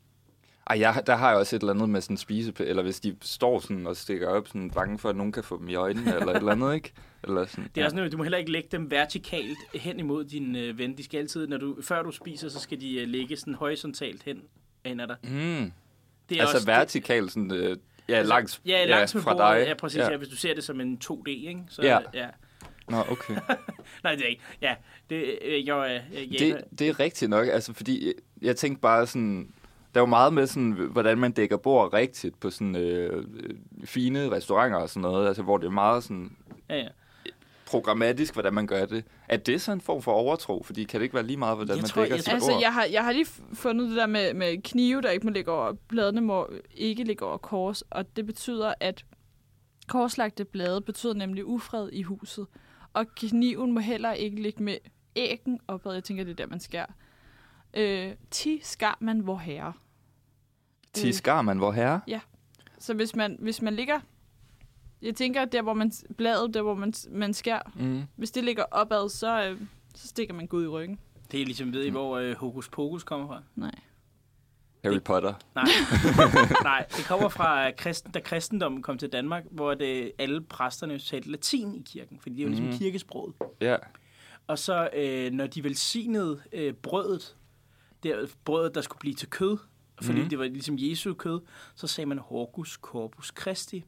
Ej, 0.66 0.80
jeg, 0.80 1.02
der 1.06 1.16
har 1.16 1.28
jeg 1.30 1.38
også 1.38 1.56
et 1.56 1.60
eller 1.60 1.72
andet 1.72 1.88
med 1.88 2.00
sådan 2.00 2.16
spise, 2.16 2.52
eller 2.58 2.82
hvis 2.82 3.00
de 3.00 3.16
står 3.22 3.60
sådan 3.60 3.86
og 3.86 3.96
stikker 3.96 4.28
op, 4.28 4.48
sådan 4.48 4.70
bange 4.70 4.98
for, 4.98 5.08
at 5.08 5.16
nogen 5.16 5.32
kan 5.32 5.44
få 5.44 5.58
dem 5.58 5.68
i 5.68 5.74
øjnene, 5.74 6.14
eller 6.14 6.26
et 6.32 6.36
eller 6.36 6.52
andet, 6.52 6.74
ikke? 6.74 6.92
Eller 7.24 7.46
sådan, 7.46 7.70
Det 7.74 7.80
er 7.80 7.84
også 7.84 7.96
noget, 7.96 8.12
du 8.12 8.16
må 8.16 8.22
heller 8.22 8.38
ikke 8.38 8.52
lægge 8.52 8.68
dem 8.72 8.90
vertikalt 8.90 9.58
hen 9.74 9.98
imod 10.00 10.24
din 10.24 10.56
øh, 10.56 10.78
ven. 10.78 10.96
De 10.96 11.04
skal 11.04 11.18
altid, 11.18 11.46
når 11.46 11.56
du, 11.56 11.76
før 11.82 12.02
du 12.02 12.10
spiser, 12.10 12.48
så 12.48 12.60
skal 12.60 12.80
de 12.80 12.94
øh, 13.00 13.08
ligge 13.08 13.36
sådan 13.36 13.54
horisontalt 13.54 14.22
hen, 14.22 14.42
hen 14.84 15.00
ad 15.00 15.06
dig. 15.08 15.16
Mm. 15.22 15.72
Det 16.28 16.36
er 16.36 16.40
Altså 16.40 16.56
også, 16.56 16.66
vertikalt, 16.66 17.32
sådan, 17.32 17.50
øh, 17.54 17.76
ja, 18.08 18.14
Altså, 18.14 18.28
langs, 18.34 18.60
Ja, 18.66 18.84
langs 18.86 19.14
med 19.14 19.22
fra 19.22 19.32
bordet. 19.34 19.56
dig. 19.60 19.66
Ja, 19.68 19.74
præcis. 19.74 19.98
Ja. 19.98 20.10
ja. 20.10 20.16
Hvis 20.16 20.28
du 20.28 20.36
ser 20.36 20.54
det 20.54 20.64
som 20.64 20.80
en 20.80 20.98
2D, 21.04 21.22
ikke? 21.28 21.60
Så, 21.68 21.82
Ja. 21.82 21.98
ja. 22.14 22.26
Nå, 22.88 22.96
okay. 23.08 23.34
Nej, 24.04 24.14
det 24.14 24.24
er 24.24 24.28
ikke. 24.28 24.42
Ja, 24.62 24.74
det 25.10 25.38
øh, 25.44 25.66
jeg, 25.66 26.02
øh, 26.14 26.32
jeg, 26.32 26.40
det, 26.40 26.78
det 26.78 26.88
er 26.88 27.00
rigtigt 27.00 27.28
nok, 27.30 27.48
altså 27.48 27.72
fordi 27.72 28.06
jeg, 28.06 28.14
jeg 28.42 28.56
tænkte 28.56 28.80
bare 28.80 29.06
sådan, 29.06 29.50
der 29.94 30.00
er 30.00 30.02
jo 30.02 30.06
meget 30.06 30.32
med 30.32 30.46
sådan, 30.46 30.70
hvordan 30.72 31.18
man 31.18 31.32
dækker 31.32 31.56
bord 31.56 31.92
rigtigt 31.94 32.40
på 32.40 32.50
sådan 32.50 32.76
øh, 32.76 33.24
øh, 33.34 33.54
fine 33.84 34.30
restauranter 34.30 34.78
og 34.78 34.88
sådan 34.88 35.02
noget, 35.02 35.26
altså 35.28 35.42
hvor 35.42 35.58
det 35.58 35.66
er 35.66 35.70
meget 35.70 36.04
sådan 36.04 36.36
ja, 36.68 36.76
ja. 36.76 36.88
programmatisk, 37.66 38.32
hvordan 38.32 38.54
man 38.54 38.66
gør 38.66 38.86
det. 38.86 39.04
Er 39.28 39.36
det 39.36 39.60
sådan 39.60 39.76
en 39.76 39.80
form 39.80 40.02
for 40.02 40.12
overtro? 40.12 40.62
Fordi 40.62 40.84
kan 40.84 41.00
det 41.00 41.04
ikke 41.04 41.14
være 41.14 41.26
lige 41.26 41.36
meget, 41.36 41.56
hvordan 41.56 41.76
Jeg 41.76 41.82
man 41.82 41.88
tror- 41.88 42.02
dækker 42.02 42.16
jeg 42.16 42.24
sit 42.24 42.32
Altså, 42.32 42.50
bord? 42.50 42.60
jeg 42.62 42.72
har, 42.74 42.84
jeg 42.84 43.04
har 43.04 43.12
lige 43.12 43.26
fundet 43.54 43.88
det 43.88 43.96
der 43.96 44.06
med, 44.06 44.34
med 44.34 44.62
knive, 44.62 45.02
der 45.02 45.10
ikke 45.10 45.26
må 45.26 45.32
ligge 45.32 45.52
over. 45.52 45.72
Bladene 45.88 46.20
må 46.20 46.48
ikke 46.74 47.04
ligge 47.04 47.24
over 47.24 47.36
kors, 47.36 47.82
og 47.82 48.16
det 48.16 48.26
betyder, 48.26 48.74
at 48.80 49.04
korslagte 49.88 50.44
blade 50.44 50.80
betyder 50.80 51.14
nemlig 51.14 51.46
ufred 51.46 51.88
i 51.92 52.02
huset. 52.02 52.46
Og 52.92 53.06
kniven 53.16 53.72
må 53.72 53.80
heller 53.80 54.12
ikke 54.12 54.42
ligge 54.42 54.62
med 54.62 54.76
æggen 55.16 55.60
opad. 55.68 55.92
Jeg 55.92 56.04
tænker, 56.04 56.24
det 56.24 56.30
er 56.30 56.34
der, 56.36 56.46
man 56.46 56.60
skærer. 56.60 56.86
Øh, 57.74 58.12
ti 58.30 58.60
skar 58.62 58.96
man 59.00 59.20
hvor 59.20 59.36
herre. 59.36 59.72
Ti 60.92 61.12
skar 61.12 61.42
man, 61.42 61.58
hvor 61.58 61.72
herre? 61.72 62.00
Så 62.78 62.94
hvis 62.94 63.16
man, 63.16 63.36
hvis 63.40 63.62
man 63.62 63.74
ligger... 63.76 64.00
Jeg 65.02 65.14
tænker, 65.14 65.44
der 65.44 65.62
hvor 65.62 65.74
man 65.74 65.92
bladet, 66.16 66.54
der 66.54 66.62
hvor 66.62 66.74
man, 66.74 66.92
man 67.10 67.34
skærer, 67.34 67.62
Mm. 67.76 68.02
hvis 68.16 68.30
det 68.30 68.44
ligger 68.44 68.64
opad, 68.70 69.08
så, 69.08 69.44
øh, 69.44 69.60
så 69.94 70.08
stikker 70.08 70.34
man 70.34 70.46
Gud 70.46 70.64
i 70.64 70.66
ryggen. 70.68 70.98
Det 71.32 71.42
er 71.42 71.46
ligesom, 71.46 71.72
ved 71.72 71.84
I, 71.84 71.88
hvor 71.90 72.16
øh, 72.18 72.36
Hokus 72.36 72.68
Pokus 72.68 73.04
kommer 73.04 73.26
fra? 73.26 73.42
Nej. 73.56 73.74
Harry 74.84 75.00
Potter. 75.04 75.34
Nej, 75.54 75.64
Nej 76.62 76.86
det 76.96 77.04
kommer 77.04 77.28
fra, 77.28 77.66
øh, 77.68 77.72
kristen, 77.76 78.12
da 78.12 78.20
kristendommen 78.20 78.82
kom 78.82 78.98
til 78.98 79.08
Danmark, 79.12 79.44
hvor 79.50 79.74
det, 79.74 80.12
alle 80.18 80.40
præsterne 80.40 80.98
talte 80.98 81.30
latin 81.30 81.74
i 81.74 81.82
kirken, 81.86 82.18
fordi 82.20 82.34
det 82.34 82.40
er 82.40 82.44
jo 82.44 82.48
ligesom 82.48 82.66
Mhm. 82.66 82.78
kirkesproget. 82.78 83.34
Ja. 83.60 83.76
Og 84.46 84.58
så, 84.58 84.88
øh, 84.96 85.32
når 85.32 85.46
de 85.46 85.64
velsignede 85.64 86.40
øh, 86.52 86.74
brødet, 86.74 87.36
der, 88.02 88.26
brødet, 88.44 88.74
der 88.74 88.80
skulle 88.80 89.00
blive 89.00 89.14
til 89.14 89.30
kød, 89.30 89.56
fordi 90.02 90.20
Mhm. 90.20 90.28
det 90.28 90.38
var 90.38 90.44
ligesom 90.44 90.74
Jesu 90.78 91.14
kød, 91.14 91.40
så 91.74 91.86
sagde 91.86 92.08
man 92.08 92.18
Horcus 92.18 92.72
Corpus 92.82 93.32
Christi. 93.40 93.84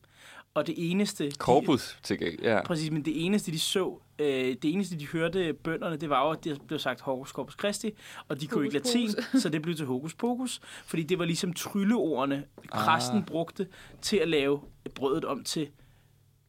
Og 0.54 0.66
det 0.66 0.74
eneste... 0.90 1.26
de- 1.26 1.34
Corpus, 1.34 1.98
tænker 2.02 2.26
jeg. 2.26 2.38
Ja. 2.42 2.62
Præcis, 2.66 2.90
men 2.90 3.04
det 3.04 3.24
eneste, 3.26 3.52
de 3.52 3.58
så, 3.58 3.98
øh, 4.18 4.26
det 4.26 4.64
eneste, 4.64 4.98
de 4.98 5.06
hørte 5.06 5.52
bønderne, 5.52 5.96
det 5.96 6.10
var 6.10 6.24
jo, 6.26 6.30
at 6.30 6.44
det 6.44 6.60
blev 6.66 6.78
sagt 6.78 7.00
Horcus 7.00 7.28
Corpus 7.30 7.56
Christi, 7.58 7.90
og 8.28 8.40
de 8.40 8.46
kunne 8.46 8.64
ikke 8.64 8.78
Hokus 8.78 8.94
latin, 8.94 9.40
så 9.40 9.48
det 9.48 9.62
blev 9.62 9.74
til 9.76 9.86
Hokus 9.86 10.14
Pokus, 10.14 10.60
fordi 10.84 11.02
det 11.02 11.18
var 11.18 11.24
ligesom 11.24 11.52
trylleordene, 11.52 12.44
præsten 12.72 13.18
Ah. 13.18 13.24
brugte 13.26 13.66
til 14.02 14.16
at 14.16 14.28
lave 14.28 14.60
brødet 14.94 15.24
om 15.24 15.44
til 15.44 15.68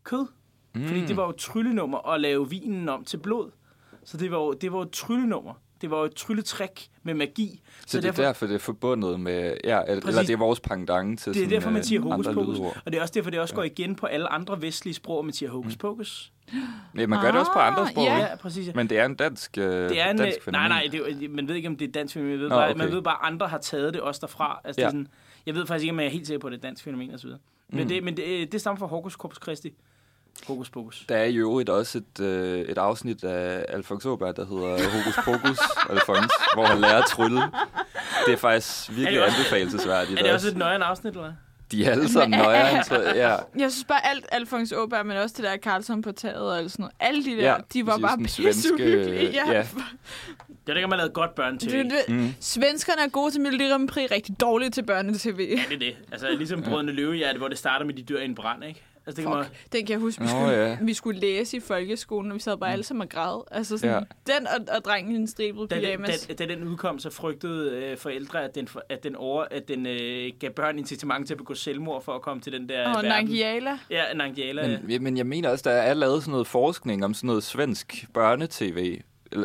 kød. 0.03 0.26
Mm. 0.76 0.88
Fordi 0.88 1.05
det 1.05 1.18
var 1.18 1.24
jo 1.24 1.30
et 1.30 1.36
tryllenummer 1.36 2.09
at 2.09 2.22
lave 2.22 2.49
vinen 2.49 2.89
om 2.89 3.05
til 3.05 3.18
blod. 3.18 3.51
Så 4.03 4.18
det 4.18 4.32
var 4.32 4.38
jo, 4.38 4.53
det 4.53 4.72
var 4.72 4.78
jo 4.78 4.84
et 4.84 4.91
tryllenummer. 4.91 5.53
Det 5.84 5.92
var 5.92 5.98
jo 6.00 6.04
et 6.06 6.14
trylletræk 6.16 6.88
med 7.04 7.14
magi. 7.14 7.62
Så 7.88 8.02
det 8.02 8.08
er 8.08 8.12
derfor, 8.12 8.46
det 8.48 8.56
er 8.56 8.60
forbundet 8.60 9.20
med... 9.20 9.58
Ja, 9.64 9.82
eller 9.88 10.02
Præcis. 10.02 10.28
det 10.28 10.34
er 10.34 10.38
vores 10.38 10.60
pendant 10.60 11.20
til 11.20 11.34
det 11.34 11.40
er 11.40 11.44
sådan, 11.44 11.52
derfor, 11.56 11.70
man 11.70 11.80
øh, 11.80 11.84
siger 11.86 12.02
hokus 12.02 12.28
pokus. 12.34 12.58
lydord. 12.58 12.78
Og 12.86 12.92
det 12.92 12.98
er 12.98 13.02
også 13.02 13.12
derfor, 13.16 13.30
det 13.30 13.40
også 13.40 13.56
går 13.56 13.64
igen 13.64 13.96
på 13.96 14.06
alle 14.06 14.28
andre 14.32 14.62
vestlige 14.62 14.94
sprog, 14.94 15.26
man 15.26 15.34
siger 15.34 15.52
hokus 15.52 15.76
pokus. 15.76 16.32
Ja, 16.98 17.08
man 17.08 17.22
gør 17.22 17.32
det 17.32 17.40
også 17.40 17.52
på 17.54 17.60
andre 17.60 17.82
Ah, 17.82 17.90
sprog, 17.92 18.04
ja. 18.06 18.18
Ja, 18.18 18.36
præcis. 18.36 18.68
Ja. 18.68 18.72
Men 18.76 18.90
det 18.90 19.00
er 19.00 19.06
en 19.06 19.16
dansk, 19.16 19.58
øh, 19.58 19.64
Det 19.90 20.02
er 20.02 20.10
en, 20.12 20.18
dansk 20.18 20.38
øh, 20.38 20.44
fænomen. 20.44 20.70
nej, 20.70 20.82
nej, 20.82 20.88
det 20.92 21.24
er, 21.26 21.30
man 21.30 21.48
ved 21.48 21.56
ikke, 21.56 21.68
om 21.68 21.76
det 21.76 21.86
er 21.86 21.90
et 21.90 21.94
dansk 21.96 22.14
fænomen. 22.14 22.32
Man 22.36 22.42
ved, 22.42 22.50
Nå, 22.50 22.56
bare, 22.56 22.70
okay. 22.70 22.78
man 22.78 22.92
ved 22.92 23.02
bare, 23.02 23.26
at 23.26 23.32
andre 23.34 23.48
har 23.48 23.58
taget 23.58 23.94
det 23.94 24.02
også 24.02 24.20
derfra. 24.22 24.62
Altså, 24.64 24.82
ja. 24.82 24.88
Det 24.88 24.94
er 24.94 24.98
sådan, 24.98 25.08
jeg 25.46 25.56
ved 25.56 25.66
faktisk 25.68 25.84
ikke, 25.84 25.92
om 25.94 26.00
jeg 26.00 26.06
er 26.06 26.10
helt 26.12 26.28
sikker 26.28 26.40
på, 26.40 26.48
at 26.48 26.52
det 26.54 26.58
er 26.58 26.62
dansk 26.62 26.84
fænomen 26.84 27.12
og 27.14 27.20
så 27.20 27.28
videre. 27.28 27.40
Men, 27.70 27.82
Mm. 27.84 27.88
det, 27.88 28.04
men 28.04 28.18
det, 28.18 28.52
det 28.52 28.62
stammer 28.62 28.80
fra 28.80 28.86
Hokus 28.88 29.14
Corpus 29.14 29.38
Christi. 29.44 29.74
Hokus 30.48 30.70
Pokus. 30.70 31.06
Der 31.10 31.16
er 31.18 31.24
i 31.24 31.36
øvrigt 31.36 31.70
også 31.70 31.98
et, 31.98 32.26
øh, 32.26 32.60
et 32.60 32.78
afsnit 32.78 33.24
af 33.24 33.66
Alfons 33.70 34.06
Åberg, 34.06 34.36
der 34.36 34.46
hedder 34.46 34.90
Hokus 34.90 35.16
Pokus 35.26 35.60
Alfons, 35.90 36.32
hvor 36.54 36.66
han 36.66 36.82
lærer 36.82 36.98
at 37.02 37.06
trylle. 37.10 37.42
Det 38.26 38.34
er 38.34 38.38
faktisk 38.38 38.90
Er 38.90 38.94
virkelig 38.94 39.16
det 39.20 39.24
også- 39.26 39.38
anbefalelsesværdigt. 39.38 40.20
Er 40.20 40.24
det 40.24 40.34
også 40.34 40.48
et 40.48 40.58
nøjeren 40.58 40.82
afsnit, 40.82 41.14
eller? 41.16 41.34
De 41.72 41.86
er 41.86 41.92
alle 41.92 42.10
sammen 42.10 42.40
nøjere. 42.40 42.84
Så, 42.84 43.02
ja. 43.16 43.30
Jeg 43.30 43.72
synes 43.72 43.86
bare 43.88 44.06
alt 44.08 44.26
Alfons 44.32 44.72
Åberg, 44.72 45.06
men 45.06 45.18
også 45.18 45.36
det 45.38 45.44
der 45.46 45.58
Carlson 45.58 46.02
på 46.02 46.12
taget 46.12 46.38
og 46.52 46.58
alt 46.58 46.72
sådan 46.72 46.84
noget. 46.84 46.94
Alle 47.00 47.26
de 47.26 47.32
der, 47.32 47.52
Ja, 47.52 47.56
de 47.74 47.86
var 47.86 47.98
bare 47.98 48.18
pisse 48.18 48.74
uhyggelige. 48.74 49.32
Ja. 49.32 49.52
ja. 49.52 49.68
Det 50.68 50.72
er 50.72 50.76
ikke, 50.76 50.84
om 50.84 50.90
man 50.90 50.98
lavet 50.98 51.14
godt. 51.14 51.32
Det, 51.62 51.72
det, 51.72 51.92
Mm. 52.16 52.34
Svenskerne 52.40 53.02
er 53.02 53.10
gode 53.10 53.32
til 53.32 53.42
Melodi 53.42 53.70
Grand 53.70 53.88
Prix, 53.88 54.12
rigtig 54.12 54.40
dårlige 54.42 54.70
til 54.70 54.84
børnetv. 54.84 55.40
Ja, 55.40 55.44
det 55.70 55.76
er 55.76 55.80
det. 55.80 55.96
Altså, 56.12 56.28
ligesom 56.38 56.64
Brødrene 56.64 56.92
Løvehjerte, 56.92 57.38
hvor 57.38 57.48
det 57.48 57.58
starter 57.58 57.86
med, 57.86 57.94
de 57.94 58.04
dør 58.04 58.20
i 58.20 58.26
en 58.26 58.36
brand, 58.36 58.64
ikke? 58.64 58.82
Altså, 59.06 59.22
det 59.22 59.30
kan 59.30 59.38
man, 59.38 59.45
den 59.72 59.86
kan 59.86 59.93
jeg 59.93 59.99
huske, 59.99 60.22
vi 60.22 60.26
Nå, 60.26 60.32
skulle, 60.32 60.51
ja. 60.51 60.78
vi 60.82 60.93
skulle 60.93 61.20
læse 61.20 61.58
i 61.58 61.60
folkeskolen, 61.60 62.32
og 62.32 62.36
vi 62.36 62.41
sad 62.41 62.58
bare 62.58 62.72
alle 62.72 62.84
sammen 62.84 63.01
og 63.01 63.10
græd. 63.10 63.43
Altså 63.51 63.78
sådan, 63.78 64.04
den 64.28 64.47
og, 64.47 64.76
og 64.76 64.86
drengen 64.86 65.12
i 65.12 65.16
en 65.16 65.28
stribet 65.28 65.70
da, 65.70 65.76
den, 65.76 65.84
pyjamas. 65.84 66.28
da, 66.28 66.34
da 66.34 66.45
den 66.54 66.68
udkom, 66.68 66.99
så 66.99 67.10
frygtede 67.10 67.72
øh, 67.72 67.97
forældre, 67.97 68.43
at 68.43 68.56
den, 68.56 68.68
at 68.89 69.04
den, 69.04 69.16
over, 69.16 69.45
at 69.51 69.68
den 69.68 69.86
øh, 69.86 70.32
gav 70.39 70.49
børn 70.49 70.80
incitament 70.80 71.28
til 71.28 71.34
at 71.34 71.38
begå 71.38 71.54
selvmord 71.54 72.04
for 72.04 72.16
at 72.16 72.22
komme 72.22 72.41
til 72.41 72.54
den 72.54 72.70
der 72.70 72.88
Og 72.88 72.95
verden. 72.95 73.10
Nangiala. 73.10 73.78
Ja, 73.89 74.14
Nangiala. 74.14 74.68
Men, 74.68 74.91
ja, 74.91 74.99
men 74.99 75.18
jeg 75.18 75.26
mener 75.26 75.49
også, 75.49 75.70
der 75.70 75.76
er 75.76 75.93
lavet 75.93 76.22
sådan 76.22 76.32
noget 76.32 76.47
forskning 76.47 77.06
om 77.06 77.14
sådan 77.14 77.28
noget 77.28 77.43
svensk 77.43 78.06
børnetv. 78.14 79.01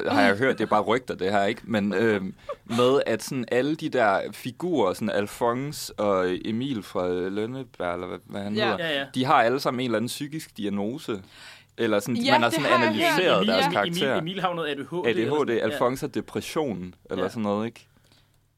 Har 0.08 0.22
jeg 0.22 0.36
hørt, 0.36 0.58
det 0.58 0.64
er 0.64 0.68
bare 0.68 0.82
rygter, 0.82 1.14
det 1.14 1.30
her, 1.32 1.44
ikke? 1.44 1.60
Men 1.64 1.94
øh, 1.94 2.22
med, 2.64 3.00
at 3.06 3.22
sådan 3.22 3.44
alle 3.52 3.74
de 3.74 3.88
der 3.88 4.20
figurer, 4.32 4.92
sådan 4.92 5.10
Alfons 5.10 5.90
og 5.90 6.26
Emil 6.44 6.82
fra 6.82 7.08
Lønneberg, 7.08 7.94
eller 7.94 8.06
hvad, 8.06 8.18
hvad 8.26 8.40
han 8.40 8.54
Ja. 8.54 8.70
hedder, 8.70 8.84
Ja, 8.86 8.98
ja. 8.98 9.04
de 9.14 9.24
har 9.24 9.34
alle 9.34 9.60
sammen 9.60 9.80
en 9.80 9.84
eller 9.84 9.98
anden 9.98 10.06
psykisk 10.08 10.56
diagnose. 10.56 11.22
Eller 11.80 12.00
sådan, 12.00 12.16
Ja, 12.16 12.32
man 12.32 12.42
har 12.42 12.50
sådan 12.50 12.66
analyseret 12.66 13.46
deres 13.46 13.64
Ja. 13.64 13.70
karakterer. 13.70 14.18
Emil, 14.18 14.30
Emil 14.32 14.40
har 14.40 14.48
jo 14.48 14.54
noget 14.54 14.68
ADHD. 14.70 15.06
eller 15.06 15.34
ADHD, 15.40 15.50
Alfons 15.62 16.00
har 16.00 16.08
depression, 16.08 16.94
eller 17.10 17.22
Ja. 17.24 17.28
sådan 17.30 17.42
noget, 17.42 17.66
ikke? 17.66 17.87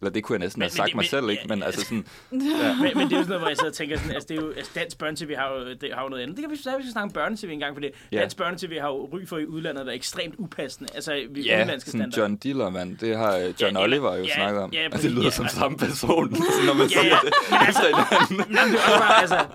Eller 0.03 0.11
det 0.13 0.25
kunne 0.25 0.35
jeg 0.35 0.41
næsten 0.41 0.61
Men- 0.61 0.65
have 0.65 0.71
men 0.71 0.77
sagt 0.77 0.87
det- 0.87 0.95
mig 0.95 1.03
men- 1.03 1.09
selv, 1.09 1.31
ikke? 1.31 1.43
Men 1.49 1.63
altså 1.63 1.81
sådan, 1.81 2.05
Ja. 2.63 2.75
Men, 2.83 2.91
men 2.99 3.05
det 3.09 3.13
er 3.13 3.17
jo 3.17 3.23
sådan 3.23 3.27
noget, 3.29 3.41
hvor 3.41 3.49
jeg 3.49 3.57
sidder 3.57 3.71
og 3.71 3.75
tænker 3.77 3.97
sådan, 3.99 4.13
altså, 4.15 4.27
det 4.29 4.37
er 4.39 4.43
jo, 4.43 4.53
altså 4.53 4.73
dansk 4.75 4.99
børnetv 4.99 5.35
har 5.37 5.49
jo, 5.53 5.75
det 5.81 5.89
har 5.95 6.03
jo 6.03 6.09
noget 6.09 6.23
andet. 6.23 6.37
Det 6.37 6.43
kan 6.45 6.51
vi 6.51 6.57
så 6.57 6.77
vi 6.77 6.83
skal 6.83 6.93
snakke 6.93 7.05
om 7.05 7.11
børnetv 7.13 7.51
en 7.51 7.59
gang, 7.61 7.75
for 7.77 7.81
det. 7.81 7.91
Ja. 8.13 8.21
Dansk 8.21 8.37
børnetv 8.37 8.73
har 8.81 8.89
jo 8.89 9.09
ry 9.13 9.27
for 9.27 9.39
i 9.39 9.47
udlandet 9.47 9.81
at 9.81 9.87
være 9.87 9.95
ekstremt 9.95 10.35
upassende. 10.39 10.91
Altså, 10.95 11.13
vi 11.31 11.41
ja, 11.43 11.57
udenlandske 11.57 11.91
sådan 11.91 12.01
standarder. 12.13 12.23
John 12.23 12.37
Dillermand, 12.37 12.99
det 12.99 13.17
har 13.17 13.37
øh, 13.37 13.43
John 13.43 13.55
Ja, 13.61 13.67
eller- 13.67 13.81
Oliver 13.81 14.17
jo 14.17 14.25
ja, 14.25 14.35
snakket 14.35 14.63
om. 14.63 14.71
ja, 14.73 14.89
præcis, 14.89 15.03
det 15.05 15.13
lyder 15.13 15.25
ja. 15.25 15.31
som 15.31 15.49
samme 15.49 15.79
person, 15.79 16.31
når 16.67 16.75
man 16.75 16.87
Ja, 16.87 16.89
siger 16.89 17.05
ja. 17.05 17.19
det. 17.25 17.33
Men 17.51 17.59
altså, 17.67 17.83
efter 17.91 18.27
hinanden. 18.29 18.55
Nå, 18.57 18.63
men 18.65 18.73
det 18.73 18.81
er 18.81 18.87
også 18.87 18.99
bare, 19.01 19.21
altså, 19.21 19.47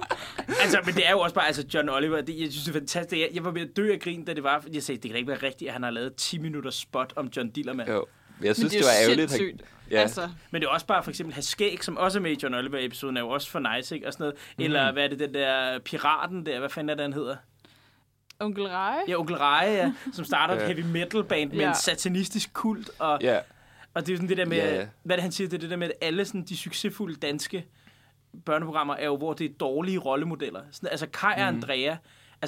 altså, 0.63 0.79
men 0.85 0.95
det 0.95 1.07
er 1.07 1.11
jo 1.11 1.19
også 1.19 1.35
bare, 1.35 1.47
altså, 1.47 1.63
John 1.73 1.89
Oliver, 1.89 2.21
det, 2.21 2.39
jeg 2.39 2.47
synes, 2.51 2.63
det 2.65 2.75
er 2.75 2.79
fantastisk. 2.79 3.19
Jeg, 3.21 3.29
jeg 3.33 3.45
var 3.45 3.51
ved 3.51 3.61
at 3.61 3.69
dø 3.77 3.91
af 3.93 3.99
grin, 3.99 4.25
da 4.25 4.33
det 4.33 4.43
var, 4.43 4.63
jeg 4.73 4.83
sagde, 4.83 4.97
det 5.01 5.09
kan 5.09 5.11
da 5.11 5.17
ikke 5.17 5.29
være 5.31 5.43
rigtigt, 5.43 5.67
at 5.69 5.73
han 5.73 5.83
har 5.83 5.91
lavet 5.91 6.15
10 6.15 6.37
minutters 6.37 6.75
spot 6.75 7.13
om 7.15 7.27
John 7.37 7.49
Dillermand. 7.49 7.89
Jo. 7.89 8.05
Jeg 8.43 8.55
synes, 8.55 8.73
Men 8.73 8.79
det, 8.81 8.85
det 8.87 8.93
er 8.93 9.03
var 9.03 9.03
ærgerligt. 9.09 9.31
sindssygt. 9.31 9.61
Ja, 9.91 9.99
Altså, 10.01 10.29
Men 10.51 10.61
det 10.61 10.67
er 10.67 10.71
også 10.71 10.85
bare 10.85 11.03
for 11.03 11.11
eksempel 11.11 11.33
have 11.33 11.43
skæg, 11.43 11.83
som 11.83 11.97
også 11.97 12.19
er 12.19 12.21
med 12.21 12.31
i 12.31 12.37
John 12.43 12.53
Oliver-episoden, 12.55 13.17
er 13.17 13.21
jo 13.21 13.29
også 13.29 13.49
for 13.49 13.75
nice, 13.75 13.95
ikke? 13.95 14.07
Og 14.07 14.13
sådan 14.13 14.23
noget. 14.23 14.35
Eller 14.65 14.91
hvad 14.91 15.03
er 15.03 15.07
det, 15.07 15.19
den 15.19 15.33
der 15.33 15.79
piraten 15.79 16.45
der, 16.45 16.59
hvad 16.59 16.69
fanden 16.69 16.89
er 16.89 16.93
det, 16.95 17.01
han 17.03 17.13
hedder? 17.13 17.35
onkel 18.39 18.67
Rej. 18.67 18.97
Ja, 19.07 19.15
Onkel 19.19 19.35
Reje, 19.37 19.71
ja, 19.73 19.93
som 20.13 20.25
starter 20.25 20.55
et 20.55 20.61
heavy 20.75 20.79
metal 20.91 21.23
band 21.23 21.49
med 21.51 21.59
Ja. 21.59 21.69
en 21.69 21.75
satanistisk 21.75 22.53
kult. 22.53 22.89
Og, 22.99 23.19
ja. 23.21 23.39
og 23.93 24.01
det 24.01 24.09
er 24.09 24.13
jo 24.13 24.17
sådan 24.17 24.29
det 24.29 24.37
der 24.37 24.45
med, 24.45 24.57
Ja, 24.57 24.75
ja. 24.75 24.87
hvad 25.03 25.17
det, 25.17 25.21
han 25.23 25.31
siger, 25.31 25.47
det 25.47 25.57
er 25.57 25.61
det 25.61 25.69
der 25.69 25.75
med, 25.75 25.87
at 25.87 25.93
alle 26.07 26.25
sådan, 26.25 26.43
de 26.43 26.57
succesfulde 26.57 27.15
danske 27.15 27.65
børneprogrammer 28.45 28.95
er 28.95 29.05
jo, 29.05 29.17
hvor 29.17 29.33
det 29.33 29.51
er 29.51 29.53
dårlige 29.59 29.97
rollemodeller. 29.97 30.61
Sådan, 30.71 30.89
altså 30.91 31.07
Kai 31.07 31.31
og 31.33 31.51
Mm. 31.51 31.57
Andrea, 31.57 31.95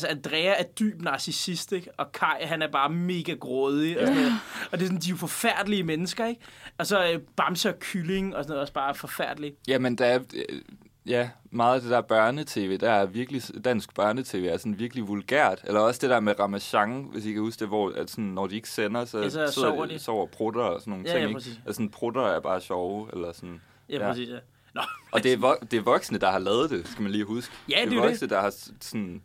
altså 0.05 0.07
Andrea 0.07 0.53
er 0.59 0.63
dyb 0.79 1.01
narcissist, 1.01 1.71
ikke? 1.71 1.89
og 1.97 2.11
Kai, 2.11 2.41
han 2.41 2.61
er 2.61 2.67
bare 2.71 2.89
mega 2.89 3.33
grådig. 3.33 3.99
Og, 4.01 4.07
sådan 4.07 4.21
noget. 4.21 4.33
og 4.71 4.77
det 4.79 4.81
er 4.85 4.87
sådan, 4.87 5.01
de 5.01 5.07
er 5.07 5.11
jo 5.11 5.17
forfærdelige 5.17 5.83
mennesker, 5.83 6.25
ikke? 6.25 6.41
Og 6.77 6.87
så 6.87 7.11
øh, 7.13 7.19
Bamse 7.35 7.69
og 7.69 7.79
Kylling 7.79 8.35
og 8.35 8.43
sådan 8.43 8.49
noget, 8.49 8.61
også 8.61 8.73
bare 8.73 8.95
forfærdelige. 8.95 9.53
Jamen, 9.67 9.95
der 9.97 10.05
er... 10.05 10.19
øh, 10.49 10.61
Ja, 11.09 11.29
meget 11.51 11.75
af 11.75 11.81
det 11.81 11.89
der 11.91 12.01
børnetv, 12.01 12.77
der 12.77 12.91
er 12.91 13.05
virkelig, 13.05 13.41
dansk 13.65 13.95
børnetv 13.95 14.45
er 14.49 14.57
sådan 14.57 14.79
virkelig 14.79 15.07
vulgært. 15.07 15.61
Eller 15.63 15.79
også 15.79 15.99
det 16.01 16.09
der 16.09 16.19
med 16.19 16.39
Ramachan, 16.39 17.07
hvis 17.11 17.25
I 17.25 17.31
kan 17.31 17.41
huske 17.41 17.59
det, 17.59 17.67
hvor 17.67 17.91
at 17.95 18.09
sådan, 18.09 18.23
når 18.23 18.47
de 18.47 18.55
ikke 18.55 18.69
sender, 18.69 19.05
så, 19.05 19.19
Ja, 19.21 19.29
så 19.29 19.47
sover 19.51 19.85
de. 19.85 19.99
sover 19.99 20.25
prutter 20.27 20.61
og 20.61 20.79
sådan 20.81 20.91
nogle 20.91 21.05
Ja, 21.07 21.11
ting. 21.11 21.21
ja, 21.21 21.27
ikke? 21.27 21.37
Altså, 21.37 21.73
sådan, 21.73 21.89
prutter 21.89 22.21
er 22.21 22.39
bare 22.39 22.61
sjove, 22.61 23.09
eller 23.13 23.31
sådan. 23.31 23.61
Ja, 23.89 23.95
Ja. 23.97 24.07
præcis, 24.09 24.29
ja. 24.29 24.37
Nå, 24.75 24.81
Og 25.11 25.23
det 25.23 25.33
er, 25.33 25.37
vo- 25.37 25.65
det 25.71 25.77
er 25.77 25.81
voksne, 25.83 26.17
der 26.17 26.31
har 26.31 26.39
lavet 26.39 26.69
det, 26.69 26.87
skal 26.87 27.01
man 27.03 27.11
lige 27.11 27.23
huske. 27.23 27.53
Ja, 27.69 27.75
det 27.83 27.91
det 27.91 27.97
er 27.97 28.01
voksne, 28.01 28.27
der 28.29 28.41
har 28.41 28.53
sådan 28.81 29.21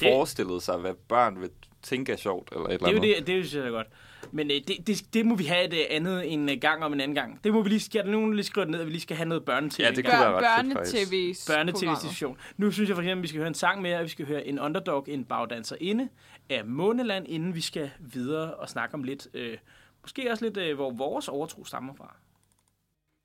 Det- 0.00 0.08
forestillet 0.12 0.62
sig, 0.62 0.76
hvad 0.78 0.94
børn 1.08 1.40
vil 1.40 1.50
tænke 1.82 2.12
er 2.12 2.16
sjovt, 2.16 2.48
eller 2.52 2.64
et 2.64 2.70
det 2.70 2.74
eller 2.74 2.88
er 2.88 2.92
jo 2.92 2.96
andet. 3.02 3.16
det, 3.18 3.26
det 3.26 3.48
synes 3.48 3.54
jeg 3.64 3.66
er 3.66 3.70
godt. 3.70 3.86
Men 4.32 4.50
øh, 4.50 4.56
det, 4.68 4.86
det, 4.86 5.14
det, 5.14 5.26
må 5.26 5.34
vi 5.34 5.44
have 5.44 5.64
et 5.64 5.74
øh, 5.74 5.84
andet 5.90 6.32
en 6.32 6.48
øh, 6.48 6.56
gang 6.60 6.84
om 6.84 6.92
en 6.92 7.00
anden 7.00 7.14
gang. 7.14 7.44
Det 7.44 7.52
må 7.52 7.62
vi 7.62 7.68
lige, 7.68 7.80
skal 7.80 8.04
der 8.04 8.10
nogen 8.10 8.34
lige 8.34 8.44
skrive 8.44 8.66
ned, 8.66 8.80
at 8.80 8.86
vi 8.86 8.90
lige 8.90 9.00
skal 9.00 9.16
have 9.16 9.28
noget 9.28 9.44
børnetv. 9.44 9.80
Ja, 9.82 9.90
det 9.90 10.04
kunne 10.04 10.12
være 10.12 10.34
ret 10.34 10.66
fedt, 10.66 10.78
Børne-tv's 10.78 11.52
Børne-tv-station. 11.54 12.38
Nu 12.56 12.70
synes 12.70 12.88
jeg 12.88 12.96
for 12.96 13.02
eksempel, 13.02 13.18
at 13.18 13.22
vi 13.22 13.28
skal 13.28 13.38
høre 13.38 13.48
en 13.48 13.54
sang 13.54 13.82
mere, 13.82 13.96
og 13.98 14.04
vi 14.04 14.08
skal 14.08 14.26
høre 14.26 14.46
en 14.46 14.60
underdog, 14.60 15.04
en 15.08 15.24
bagdanser 15.24 15.76
inde 15.80 16.08
af 16.50 16.64
Måneland, 16.64 17.26
inden 17.28 17.54
vi 17.54 17.60
skal 17.60 17.90
videre 18.00 18.54
og 18.54 18.68
snakke 18.68 18.94
om 18.94 19.02
lidt, 19.02 19.28
øh, 19.34 19.56
måske 20.02 20.30
også 20.30 20.44
lidt, 20.44 20.56
øh, 20.56 20.74
hvor 20.74 20.90
vores 20.90 21.28
overtro 21.28 21.64
stammer 21.64 21.94
fra. 21.94 22.14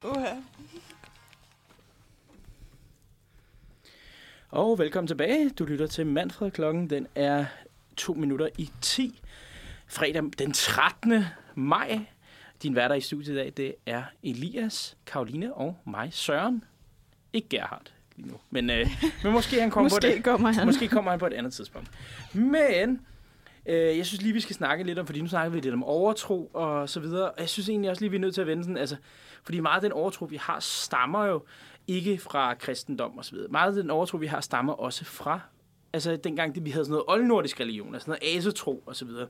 Uh-huh. 0.05 0.35
Og 4.51 4.79
velkommen 4.79 5.07
tilbage. 5.07 5.49
Du 5.49 5.65
lytter 5.65 5.87
til 5.87 6.07
Manfred 6.07 6.51
klokken. 6.51 6.89
Den 6.89 7.07
er 7.15 7.45
to 7.97 8.13
minutter 8.13 8.49
i 8.57 8.69
10. 8.81 9.21
Fredag 9.87 10.23
den 10.39 10.51
13. 10.51 11.23
maj. 11.55 11.99
Din 12.63 12.75
værter 12.75 12.95
i 12.95 13.01
studiet 13.01 13.33
i 13.33 13.37
dag, 13.37 13.53
det 13.57 13.75
er 13.85 14.03
Elias, 14.23 14.97
Karoline 15.05 15.53
og 15.53 15.77
mig, 15.85 16.09
Søren. 16.13 16.63
Ikke 17.33 17.49
Gerhard 17.49 17.91
lige 18.15 18.27
nu. 18.27 18.33
Men, 18.49 18.69
øh, 18.69 18.87
men 19.23 19.33
måske 19.33 19.61
han 19.61 19.71
kommer 19.71 19.89
på 19.95 19.99
det. 20.01 20.09
Måske 20.09 20.23
kommer 20.23 20.51
han. 20.51 20.65
Måske 20.65 20.87
kommer 20.87 21.11
han 21.11 21.19
på 21.19 21.27
et 21.27 21.33
andet 21.33 21.53
tidspunkt. 21.53 21.89
Men 22.33 23.01
øh, 23.65 23.97
jeg 23.97 24.05
synes 24.05 24.21
lige, 24.21 24.33
vi 24.33 24.41
skal 24.41 24.55
snakke 24.55 24.83
lidt 24.83 24.99
om, 24.99 25.05
fordi 25.05 25.21
nu 25.21 25.27
snakker 25.27 25.49
vi 25.49 25.59
lidt 25.59 25.73
om 25.73 25.83
overtro 25.83 26.51
og 26.53 26.89
så 26.89 26.99
videre. 26.99 27.31
Og 27.31 27.39
jeg 27.39 27.49
synes 27.49 27.69
egentlig 27.69 27.89
også 27.89 28.01
lige, 28.01 28.11
vi 28.11 28.17
er 28.17 28.21
nødt 28.21 28.33
til 28.33 28.41
at 28.41 28.47
vende 28.47 28.63
sådan, 28.63 28.77
altså, 28.77 28.95
fordi 29.43 29.59
meget 29.59 29.75
af 29.75 29.81
den 29.81 29.91
overtro, 29.91 30.25
vi 30.25 30.35
har, 30.35 30.59
stammer 30.59 31.25
jo 31.25 31.43
ikke 31.87 32.17
fra 32.17 32.53
kristendom 32.53 33.17
og 33.17 33.25
så 33.25 33.31
videre. 33.31 33.51
Meget 33.51 33.77
af 33.77 33.81
den 33.83 33.91
overtro, 33.91 34.17
vi 34.17 34.27
har, 34.27 34.41
stammer 34.41 34.73
også 34.73 35.05
fra, 35.05 35.39
altså 35.93 36.15
dengang 36.15 36.55
det, 36.55 36.65
vi 36.65 36.69
havde 36.69 36.85
sådan 36.85 36.91
noget 36.91 37.05
oldnordisk 37.07 37.59
religion, 37.59 37.93
altså 37.93 38.09
noget 38.09 38.37
asetro 38.37 38.83
og 38.85 38.95
så 38.95 39.05
videre. 39.05 39.27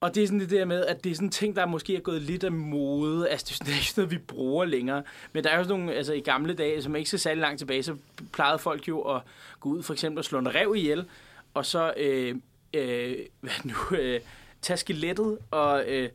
Og 0.00 0.14
det 0.14 0.22
er 0.22 0.26
sådan 0.26 0.40
det 0.40 0.50
der 0.50 0.64
med, 0.64 0.86
at 0.86 1.04
det 1.04 1.12
er 1.12 1.14
sådan 1.14 1.30
ting, 1.30 1.56
der 1.56 1.66
måske 1.66 1.96
er 1.96 2.00
gået 2.00 2.22
lidt 2.22 2.44
af 2.44 2.52
mode. 2.52 3.28
Altså, 3.28 3.46
det 3.46 3.52
er 3.52 3.56
sådan, 3.56 3.74
ikke 3.74 3.90
sådan 3.90 4.02
noget, 4.02 4.10
vi 4.10 4.18
bruger 4.18 4.64
længere. 4.64 5.02
Men 5.32 5.44
der 5.44 5.50
er 5.50 5.56
jo 5.56 5.64
sådan 5.64 5.78
nogle, 5.78 5.94
altså 5.94 6.12
i 6.12 6.20
gamle 6.20 6.54
dage, 6.54 6.82
som 6.82 6.96
ikke 6.96 7.10
så 7.10 7.18
særlig 7.18 7.40
langt 7.40 7.58
tilbage, 7.58 7.82
så 7.82 7.96
plejede 8.32 8.58
folk 8.58 8.88
jo 8.88 9.00
at 9.00 9.22
gå 9.60 9.68
ud 9.68 9.82
for 9.82 9.92
eksempel 9.92 10.18
og 10.18 10.24
slå 10.24 10.38
en 10.38 10.54
rev 10.54 10.74
ihjel, 10.76 11.04
og 11.54 11.66
så 11.66 11.94
øh, 11.96 12.36
øh, 12.74 13.16
hvad 13.40 13.52
nu, 13.64 13.96
øh, 13.96 14.20
tage 14.62 14.76
skelettet 14.76 15.38
og, 15.50 15.84
øh, 15.88 16.08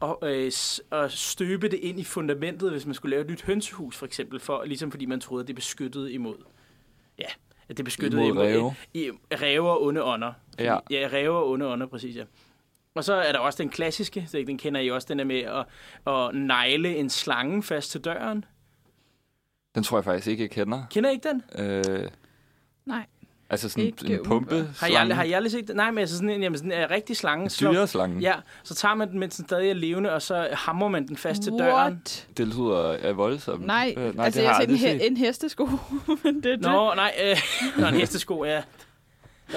og, 0.00 0.18
øh, 0.22 0.52
og 0.90 1.10
støbe 1.10 1.68
det 1.68 1.78
ind 1.78 2.00
i 2.00 2.04
fundamentet, 2.04 2.70
hvis 2.70 2.86
man 2.86 2.94
skulle 2.94 3.10
lave 3.10 3.24
et 3.24 3.30
nyt 3.30 3.42
hønsehus, 3.42 3.96
for 3.96 4.06
eksempel, 4.06 4.40
for, 4.40 4.64
ligesom 4.64 4.90
fordi 4.90 5.06
man 5.06 5.20
troede, 5.20 5.42
at 5.42 5.48
det 5.48 5.56
beskyttede 5.56 6.12
imod, 6.12 6.36
ja, 7.18 7.28
at 7.68 7.76
det 7.76 7.84
beskyttede 7.84 8.26
Imod 8.26 8.42
ræve. 8.42 8.74
i, 8.94 9.06
i, 9.06 9.10
ræve 9.34 9.70
og 9.70 9.82
onde 9.82 10.04
ånder. 10.04 10.32
Ja. 10.58 10.78
Ja, 10.90 11.08
ræve 11.12 11.36
og 11.36 11.50
onde 11.50 11.66
ånder, 11.66 11.86
præcis, 11.86 12.16
ja. 12.16 12.24
Og 12.94 13.04
så 13.04 13.14
er 13.14 13.32
der 13.32 13.38
også 13.38 13.62
den 13.62 13.70
klassiske, 13.70 14.26
så 14.28 14.44
den 14.46 14.58
kender 14.58 14.80
I 14.80 14.90
også, 14.90 15.06
den 15.10 15.18
der 15.18 15.24
med 15.24 15.40
at, 15.40 15.66
at 16.06 16.34
negle 16.34 16.96
en 16.96 17.10
slange 17.10 17.62
fast 17.62 17.90
til 17.90 18.00
døren. 18.04 18.44
Den 19.74 19.82
tror 19.82 19.98
jeg 19.98 20.04
faktisk 20.04 20.28
ikke, 20.28 20.42
jeg 20.42 20.50
kender. 20.50 20.82
Kender 20.90 21.10
I 21.10 21.12
ikke 21.12 21.28
den? 21.28 21.42
Øh, 21.58 22.08
Nej. 22.86 23.06
Altså 23.50 23.68
sådan 23.68 23.84
Ikke 23.84 24.12
en 24.14 24.24
pumpe 24.24 24.68
Har 24.78 24.86
I 24.86 24.94
aldrig, 24.94 25.16
har 25.16 25.24
I 25.24 25.32
aldrig 25.32 25.52
set 25.52 25.68
det? 25.68 25.76
Nej, 25.76 25.90
men 25.90 25.98
altså 25.98 26.16
sådan 26.16 26.30
en, 26.30 26.42
jamen 26.42 26.58
sådan 26.58 26.72
en 26.72 26.90
rigtig 26.90 27.16
slange. 27.16 27.50
så- 27.50 27.70
Dyreslangen. 27.72 28.20
Ja, 28.22 28.34
så 28.62 28.74
tager 28.74 28.94
man 28.94 29.10
den, 29.10 29.18
mens 29.18 29.36
den 29.36 29.44
stadig 29.46 29.70
er 29.70 29.74
levende, 29.74 30.12
og 30.12 30.22
så 30.22 30.48
hammer 30.52 30.88
man 30.88 31.08
den 31.08 31.16
fast 31.16 31.42
til 31.42 31.52
døren. 31.52 31.92
What? 31.92 32.26
Det 32.36 32.46
lyder 32.46 32.96
er 33.02 33.12
voldsomt. 33.12 33.66
Nej, 33.66 33.94
Øh, 33.96 34.16
nej 34.16 34.24
altså 34.24 34.40
det 34.40 34.44
jeg 34.44 34.52
har 34.54 34.66
har 34.66 34.76
set 34.76 34.92
en, 34.94 35.00
he- 35.00 35.06
en 35.06 35.16
hestesko. 35.16 35.68
men 36.24 36.34
det 36.42 36.46
er 36.46 36.56
det. 36.56 36.60
Nå, 36.60 36.94
nej, 36.94 37.12
øh, 37.24 37.36
nå, 37.78 37.86
en 37.86 37.94
hestesko, 37.94 38.44
ja. 38.44 38.62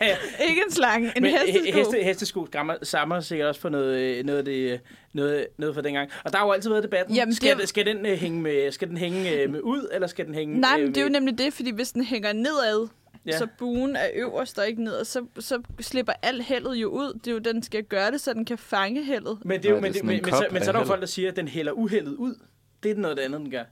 ja, 0.00 0.06
ja. 0.06 0.16
Ikke 0.48 0.62
en 0.66 0.72
slange, 0.72 1.12
en 1.16 1.22
Men 1.22 1.34
he- 1.34 1.46
hestesko. 1.52 1.78
heste, 1.78 2.02
hestesko 2.02 2.46
stammer 2.82 3.20
sikkert 3.20 3.48
også 3.48 3.60
fra 3.60 3.68
noget, 3.70 3.96
øh, 4.00 4.24
noget, 4.24 4.38
af 4.38 4.44
det, 4.44 4.72
øh, 4.72 4.78
noget, 5.12 5.46
noget 5.58 5.74
fra 5.74 5.82
dengang. 5.82 6.10
Og 6.24 6.32
der 6.32 6.38
har 6.38 6.46
jo 6.46 6.52
altid 6.52 6.70
været 6.70 6.82
debatten. 6.82 7.14
Jamen, 7.14 7.34
skal, 7.34 7.56
det 7.56 7.62
er- 7.62 7.66
skal 7.66 7.86
den 7.86 8.06
øh, 8.06 8.18
hænge, 8.18 8.40
med, 8.40 8.72
skal 8.72 8.88
den 8.88 8.96
hænge 8.96 9.30
øh, 9.32 9.50
med 9.50 9.60
ud, 9.60 9.88
eller 9.92 10.06
skal 10.08 10.26
den 10.26 10.34
hænge 10.34 10.60
Nej, 10.60 10.74
øh, 10.78 10.84
men 10.84 10.94
det 10.94 11.00
er 11.00 11.02
jo 11.04 11.08
med- 11.10 11.20
nemlig 11.20 11.38
det, 11.38 11.52
fordi 11.52 11.70
hvis 11.70 11.92
den 11.92 12.04
hænger 12.04 12.32
nedad, 12.32 12.88
Ja. 13.32 13.38
så 13.38 13.46
buen 13.58 13.96
er 13.96 14.06
øverst 14.14 14.58
og 14.58 14.68
ikke 14.68 14.84
nedad, 14.84 15.04
så, 15.04 15.26
så 15.38 15.62
slipper 15.80 16.12
alt 16.22 16.44
heldet 16.44 16.74
jo 16.76 16.88
ud. 16.88 17.12
Det 17.14 17.26
er 17.26 17.32
jo, 17.32 17.38
den 17.38 17.62
skal 17.62 17.84
gøre 17.84 18.10
det, 18.10 18.20
så 18.20 18.32
den 18.34 18.44
kan 18.44 18.58
fange 18.58 19.04
heldet. 19.04 19.38
Men, 19.44 19.62
det 19.62 19.68
er 19.68 19.74
jo, 19.74 19.80
men, 19.80 19.84
det 19.84 19.88
er 19.88 19.92
det, 19.92 20.04
men, 20.04 20.20
men, 20.24 20.32
så, 20.34 20.46
men 20.52 20.62
så 20.62 20.70
er 20.70 20.72
der 20.72 20.80
jo 20.80 20.86
folk, 20.86 21.00
der 21.00 21.06
siger, 21.06 21.30
at 21.30 21.36
den 21.36 21.48
hælder 21.48 21.72
uheldet 21.72 22.14
ud. 22.14 22.34
Det 22.82 22.90
er 22.90 22.94
noget 22.94 23.18
andet, 23.18 23.40
den 23.40 23.50
gør. 23.50 23.64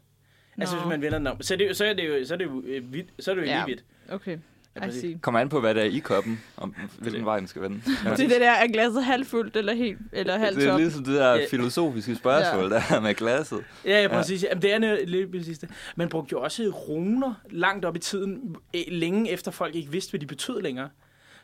Altså, 0.59 0.75
Nå. 0.77 0.81
hvis 0.83 0.89
man 0.89 1.03
vender 1.03 1.19
den 1.19 1.27
om. 1.27 1.43
Så, 1.43 1.57
det, 1.57 1.65
er 1.65 1.69
jo- 1.69 1.75
så 1.75 1.85
er 1.85 1.93
det 1.93 2.09
jo, 2.09 2.25
så 2.25 2.35
er 2.35 2.39
det 2.39 2.45
jo, 2.45 2.63
øh, 2.67 2.83
så 3.21 3.31
er 3.31 3.35
det 3.35 3.43
jo 3.43 3.47
Ja. 3.47 3.55
lige 3.57 3.67
vidt. 3.67 3.85
Okay, 4.09 4.39
Ja, 4.83 4.91
see. 4.91 5.19
Kommer 5.23 5.41
an 5.41 5.49
på, 5.49 5.61
hvad 5.61 5.75
der 5.75 5.81
er 5.81 5.85
i 5.85 5.99
koppen, 5.99 6.41
om 6.57 6.75
hvilken 6.99 7.25
vej 7.25 7.39
den 7.39 7.49
skal 7.49 7.63
vende. 7.63 7.81
Ja. 8.05 8.11
Det 8.17 8.25
er 8.25 8.29
det 8.29 8.41
der, 8.41 8.51
er 8.51 8.67
glasset 8.67 9.05
halvfuldt 9.05 9.57
eller 9.57 9.75
helt 9.75 9.99
eller 10.13 10.39
halvt 10.39 10.61
Det 10.61 10.69
er 10.69 10.79
ligesom 10.79 11.05
det 11.05 11.15
der 11.15 11.35
Ja. 11.35 11.45
filosofiske 11.51 12.15
spørgsmål, 12.15 12.71
der 12.71 12.81
er 12.91 13.01
med 13.01 13.15
glasset. 13.15 13.65
Ja, 13.85 14.03
ja, 14.03 14.09
præcis. 14.09 14.43
Ja. 14.43 14.49
Jamen, 14.49 14.63
det 14.63 14.73
er 14.73 14.79
noget 14.79 15.09
lidt 15.09 15.31
præcis 15.33 15.59
det. 15.59 15.71
Man 15.97 16.09
brugte 16.09 16.33
jo 16.33 16.41
også 16.41 16.63
runer 16.63 17.35
langt 17.51 17.85
op 17.85 17.97
i 17.97 17.99
tiden, 17.99 18.57
længe 18.89 19.31
efter 19.31 19.51
folk 19.51 19.75
ikke 19.75 19.91
vidste, 19.93 20.11
hvad 20.11 20.21
de 20.21 20.27
betød 20.27 20.63
længere. 20.63 20.89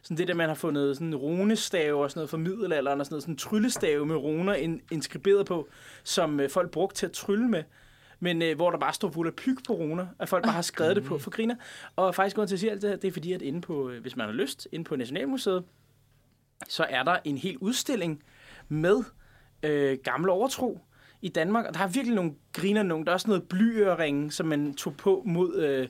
Sådan 0.03 0.17
det 0.17 0.29
der, 0.29 0.35
man 0.35 0.49
har 0.49 0.55
fundet 0.55 0.97
sådan 0.97 1.15
runestave 1.17 2.03
og 2.05 2.11
sådan 2.11 2.19
noget 2.19 2.31
fra 2.31 2.37
middelalderen 2.39 3.01
og 3.01 3.07
sådan 3.07 3.15
noget, 3.15 3.23
sådan 3.23 3.35
en 3.35 3.39
tryllestave 3.39 4.07
med 4.07 4.17
runer 4.17 4.55
in, 4.55 4.81
inskriberet 4.91 5.47
på, 5.47 5.69
som 6.05 6.41
øh, 6.41 6.51
folk 6.51 6.71
brugte 6.71 6.97
til 6.97 7.07
at 7.07 7.13
trylle 7.13 7.49
med. 7.49 7.63
Men 8.23 8.43
øh, 8.43 8.57
hvor 8.57 8.71
der 8.71 8.79
bare 8.79 8.93
står 8.93 9.09
volapyk 9.09 9.67
på 9.67 9.73
runer, 9.73 10.07
at 10.19 10.29
folk 10.29 10.45
bare 10.45 10.53
har 10.53 10.63
skrevet 10.63 10.97
det 10.97 11.05
på 11.05 11.19
for 11.19 11.31
griner. 11.31 11.55
Og 11.97 12.15
faktisk 12.15 12.37
grund 12.37 12.49
til 12.49 12.57
at 12.57 12.61
sige 12.61 12.71
alt 12.71 12.83
det 12.83 12.91
her, 12.91 12.97
det 12.97 13.09
er 13.09 13.13
fordi, 13.13 13.33
at 13.33 13.43
inde 13.43 13.61
på, 13.61 13.91
øh, 13.91 14.03
hvis 14.03 14.17
man 14.17 14.27
har 14.27 14.33
lyst, 14.33 14.69
inde 14.73 14.85
på 14.85 14.97
Nationalmuseet, 14.97 15.65
så 16.69 16.87
er 16.89 17.03
der 17.03 17.17
en 17.25 17.39
hel 17.39 17.59
udstilling 17.59 18.23
med 18.69 19.05
øh, 19.63 19.99
gamle 20.05 20.33
overtro 20.33 20.81
i 21.23 21.29
Danmark. 21.29 21.67
Og 21.67 21.75
der 21.75 21.81
er 21.81 21.89
virkelig 21.89 22.15
nogle 22.15 22.33
griner 22.53 22.83
nogen. 22.83 23.07
Der 23.07 23.11
er 23.11 23.15
også 23.15 23.29
noget 23.29 23.49
blyøring, 23.49 24.33
som 24.33 24.47
man 24.47 24.75
tog 24.75 24.97
på 24.97 25.23
mod, 25.27 25.57
øh, 25.57 25.89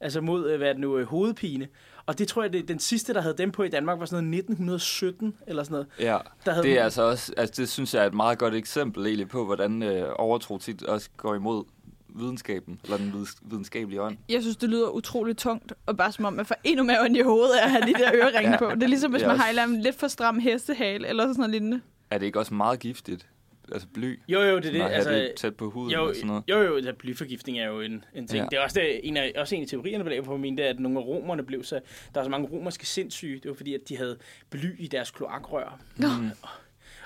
altså 0.00 0.20
mod 0.20 0.50
øh, 0.50 0.58
hvad 0.58 0.68
er 0.68 0.72
det 0.72 0.80
nu, 0.80 0.98
øh, 0.98 1.06
hovedpine. 1.06 1.68
Og 2.06 2.18
det 2.18 2.28
tror 2.28 2.42
jeg, 2.42 2.52
det 2.52 2.68
den 2.68 2.78
sidste, 2.78 3.14
der 3.14 3.20
havde 3.20 3.34
dem 3.38 3.50
på 3.50 3.62
i 3.62 3.68
Danmark, 3.68 3.98
var 3.98 4.06
sådan 4.06 4.24
noget 4.24 4.38
1917 4.38 5.34
eller 5.46 5.62
sådan 5.62 5.72
noget. 5.72 5.86
Ja, 6.00 6.18
Der 6.46 6.52
havde 6.52 6.66
det 6.66 6.78
er 6.78 6.84
altså 6.84 7.02
også, 7.02 7.32
altså 7.36 7.62
det 7.62 7.68
synes 7.68 7.94
jeg 7.94 8.02
er 8.02 8.06
et 8.06 8.14
meget 8.14 8.38
godt 8.38 8.54
eksempel 8.54 9.06
egentlig 9.06 9.28
på, 9.28 9.44
hvordan 9.44 9.82
øh, 9.82 10.08
overtro 10.16 10.58
tit 10.58 10.82
også 10.82 11.08
går 11.16 11.34
imod 11.34 11.64
videnskaben, 12.08 12.80
eller 12.84 12.96
den 12.96 13.12
videns- 13.14 13.38
videnskabelige 13.42 14.02
ånd. 14.02 14.16
Jeg 14.28 14.42
synes, 14.42 14.56
det 14.56 14.68
lyder 14.68 14.88
utroligt 14.88 15.38
tungt, 15.38 15.72
og 15.86 15.96
bare 15.96 16.12
som 16.12 16.24
om, 16.24 16.32
man 16.32 16.46
får 16.46 16.56
endnu 16.64 16.84
mere 16.84 17.00
ondt 17.00 17.16
i 17.16 17.20
hovedet 17.20 17.54
af 17.54 17.64
at 17.64 17.70
have 17.70 17.82
de 17.86 17.92
der 17.92 18.10
øreringe 18.14 18.50
Ja. 18.52 18.56
på. 18.58 18.70
Det 18.74 18.82
er 18.82 18.86
ligesom, 18.86 19.10
hvis 19.10 19.22
man 19.22 19.30
også- 19.30 19.42
har 19.44 19.64
en 19.64 19.80
lidt 19.80 19.96
for 19.98 20.08
stram 20.08 20.38
hestehale, 20.38 21.08
eller 21.08 21.24
sådan 21.24 21.34
noget 21.36 21.50
lignende. 21.50 21.80
Er 22.10 22.18
det 22.18 22.26
ikke 22.26 22.38
også 22.38 22.54
meget 22.54 22.80
giftigt? 22.80 23.26
Altså 23.72 23.88
bly, 23.94 24.20
Jo, 24.28 24.40
jo, 24.40 24.56
det 24.56 24.66
er 24.66 24.72
det. 24.72 24.94
Altså, 24.94 25.12
det 25.12 25.32
tæt 25.36 25.56
på 25.56 25.70
huden 25.70 25.92
jo, 25.92 26.08
og 26.08 26.14
sådan 26.14 26.26
noget. 26.26 26.44
jo, 26.50 26.62
jo, 26.62 26.78
ja, 26.78 26.92
blyforgiftning 26.92 27.58
er 27.58 27.66
jo 27.66 27.80
en, 27.80 28.04
en 28.14 28.28
ting. 28.28 28.38
Ja. 28.42 28.48
Det 28.50 28.56
er 28.56 28.60
også, 28.60 28.80
det, 28.80 29.08
en 29.08 29.16
af, 29.16 29.32
også 29.36 29.56
en 29.56 29.62
af 29.62 29.68
teorierne, 29.68 30.10
der 30.10 30.22
på 30.22 30.36
min, 30.36 30.58
det 30.58 30.66
er, 30.66 30.70
at 30.70 30.80
nogle 30.80 30.98
af 30.98 31.04
romerne 31.04 31.42
blev 31.42 31.64
så... 31.64 31.80
Der 32.14 32.20
er 32.20 32.24
så 32.24 32.30
mange 32.30 32.48
romerske 32.48 32.86
sindssyge. 32.86 33.40
Det 33.40 33.48
var 33.48 33.54
fordi, 33.54 33.74
at 33.74 33.80
de 33.88 33.96
havde 33.96 34.18
bly 34.50 34.80
i 34.80 34.86
deres 34.86 35.10
kloakrør. 35.10 35.80
Mm. 35.96 36.04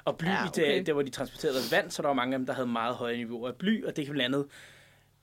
Og 0.04 0.18
bly, 0.18 0.26
Ja, 0.28 0.48
okay. 0.48 0.62
okay. 0.62 0.82
der, 0.86 0.92
hvor 0.92 1.02
de 1.02 1.10
transporterede 1.10 1.58
vand, 1.72 1.90
så 1.90 2.02
der 2.02 2.08
var 2.08 2.14
mange 2.14 2.34
af 2.34 2.38
dem, 2.38 2.46
der 2.46 2.52
havde 2.52 2.68
meget 2.68 2.94
høje 2.94 3.16
niveauer 3.16 3.48
af 3.48 3.54
bly, 3.54 3.84
og 3.84 3.96
det 3.96 4.04
kan 4.06 4.14
blandt 4.14 4.34
andet 4.34 4.46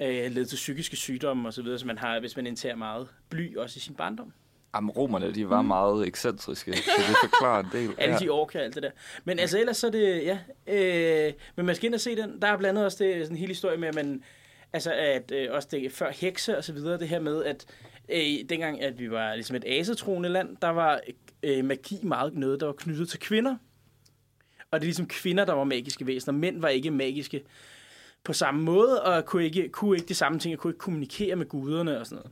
øh, 0.02 0.32
lede 0.32 0.46
til 0.46 0.56
psykiske 0.56 0.96
sygdomme 0.96 1.48
osv., 1.48 1.56
så, 1.56 1.62
videre, 1.62 1.80
så 1.80 1.88
man 1.88 1.98
har, 1.98 2.20
hvis 2.20 2.36
man 2.36 2.48
indtager 2.48 2.76
meget 2.76 3.08
bly 3.30 3.58
også 3.58 3.78
i 3.78 3.80
sin 3.80 3.96
barndom. 3.96 4.34
Jamen, 4.76 4.90
romerne, 4.90 5.32
de 5.32 5.50
var 5.50 5.62
meget 5.62 6.08
ekscentriske, 6.08 6.74
så 6.78 6.92
det 7.08 7.16
forklarer 7.24 7.64
en 7.64 7.70
del. 7.72 7.96
Alle 7.98 8.20
de 8.20 8.30
orker 8.30 8.60
alt 8.60 8.76
det 8.76 8.84
der. 8.84 8.92
Men 9.24 9.40
altså 9.40 9.60
ellers 9.60 9.78
så 9.78 9.88
er 9.88 9.92
det, 9.92 10.24
ja. 10.24 10.38
Øh, 11.28 11.34
men 11.56 11.66
man 11.66 11.76
skal 11.76 11.86
ind 11.86 11.94
og 11.94 12.02
se 12.02 12.16
den. 12.16 12.42
Der 12.42 12.48
er 12.48 12.58
blandt 12.58 12.70
andet 12.70 12.86
også 12.86 13.04
det, 13.04 13.16
sådan 13.16 13.36
en 13.36 13.40
hel 13.40 13.48
historie 13.48 13.78
med, 13.78 13.88
at 13.88 13.96
man, 13.96 14.24
altså 14.74 14.94
at 14.94 15.32
øh, 15.32 15.48
også 15.52 15.68
det, 15.72 15.92
før 15.92 16.12
hekse 16.12 16.58
og 16.58 16.64
så 16.64 16.74
videre, 16.74 17.00
det 17.00 17.10
her 17.10 17.20
med, 17.20 17.44
at 17.44 17.66
øh, 18.10 18.50
dengang, 18.50 18.82
at 18.82 19.00
vi 19.00 19.12
var 19.12 19.34
ligesom 19.34 19.56
et 19.56 19.66
asetroende 19.68 20.30
land, 20.30 20.58
der 20.62 20.70
var 20.70 21.00
øh, 21.44 21.66
magi 21.66 22.00
meget 22.04 22.34
noget, 22.36 22.60
der 22.60 22.66
var 22.66 22.74
knyttet 22.74 23.10
til 23.10 23.20
kvinder. 23.20 23.56
Og 24.72 24.80
det 24.80 24.86
er 24.86 24.88
ligesom 24.88 25.08
kvinder, 25.08 25.46
der 25.46 25.54
var 25.54 25.64
magiske 25.64 26.08
væsener. 26.08 26.34
Mænd 26.34 26.62
var 26.62 26.70
ikke 26.70 26.92
magiske 26.92 27.44
på 28.24 28.34
samme 28.34 28.62
måde, 28.62 29.04
og 29.04 29.26
kunne 29.26 29.46
ikke, 29.46 29.70
kunne 29.70 29.98
ikke 29.98 30.08
de 30.08 30.16
samme 30.16 30.40
ting, 30.40 30.56
og 30.56 30.60
kunne 30.60 30.72
ikke 30.72 30.80
kommunikere 30.80 31.36
med 31.36 31.46
guderne 31.46 32.00
og 32.00 32.06
sådan 32.06 32.16
noget. 32.16 32.32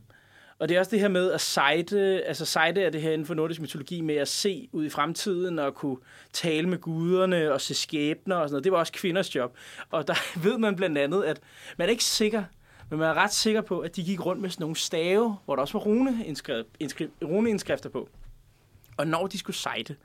Og 0.61 0.69
det 0.69 0.75
er 0.75 0.79
også 0.79 0.91
det 0.91 0.99
her 0.99 1.07
med 1.07 1.31
at 1.31 1.41
sejte, 1.41 2.23
altså 2.25 2.45
sejte 2.45 2.81
er 2.81 2.89
det 2.89 3.01
her 3.01 3.11
inden 3.11 3.25
for 3.27 3.33
nordisk 3.33 3.61
mytologi 3.61 4.01
med 4.01 4.15
at 4.15 4.27
se 4.27 4.69
ud 4.71 4.85
i 4.85 4.89
fremtiden 4.89 5.59
og 5.59 5.75
kunne 5.75 5.97
tale 6.33 6.69
med 6.69 6.77
guderne 6.77 7.53
og 7.53 7.61
se 7.61 7.73
skæbner 7.73 8.35
og 8.35 8.49
sådan 8.49 8.53
noget. 8.53 8.63
Det 8.63 8.71
var 8.71 8.77
også 8.77 8.93
kvinders 8.93 9.35
job. 9.35 9.57
Og 9.91 10.07
der 10.07 10.13
ved 10.47 10.57
man 10.57 10.75
blandt 10.75 10.97
andet, 10.97 11.23
at 11.23 11.41
man 11.77 11.87
er 11.87 11.91
ikke 11.91 12.03
sikker, 12.03 12.43
men 12.89 12.99
man 12.99 13.09
er 13.09 13.13
ret 13.13 13.33
sikker 13.33 13.61
på, 13.61 13.79
at 13.79 13.95
de 13.95 14.03
gik 14.03 14.25
rundt 14.25 14.41
med 14.41 14.49
sådan 14.49 14.63
nogle 14.63 14.75
stave, 14.75 15.37
hvor 15.45 15.55
der 15.55 15.61
også 15.61 15.77
var 15.77 15.85
runeindskri- 15.85 16.83
indskri- 16.83 17.25
runeindskrifter 17.25 17.89
på. 17.89 18.09
Og 18.97 19.07
når 19.07 19.27
de 19.27 19.37
skulle 19.37 19.57
sejte, 19.57 19.95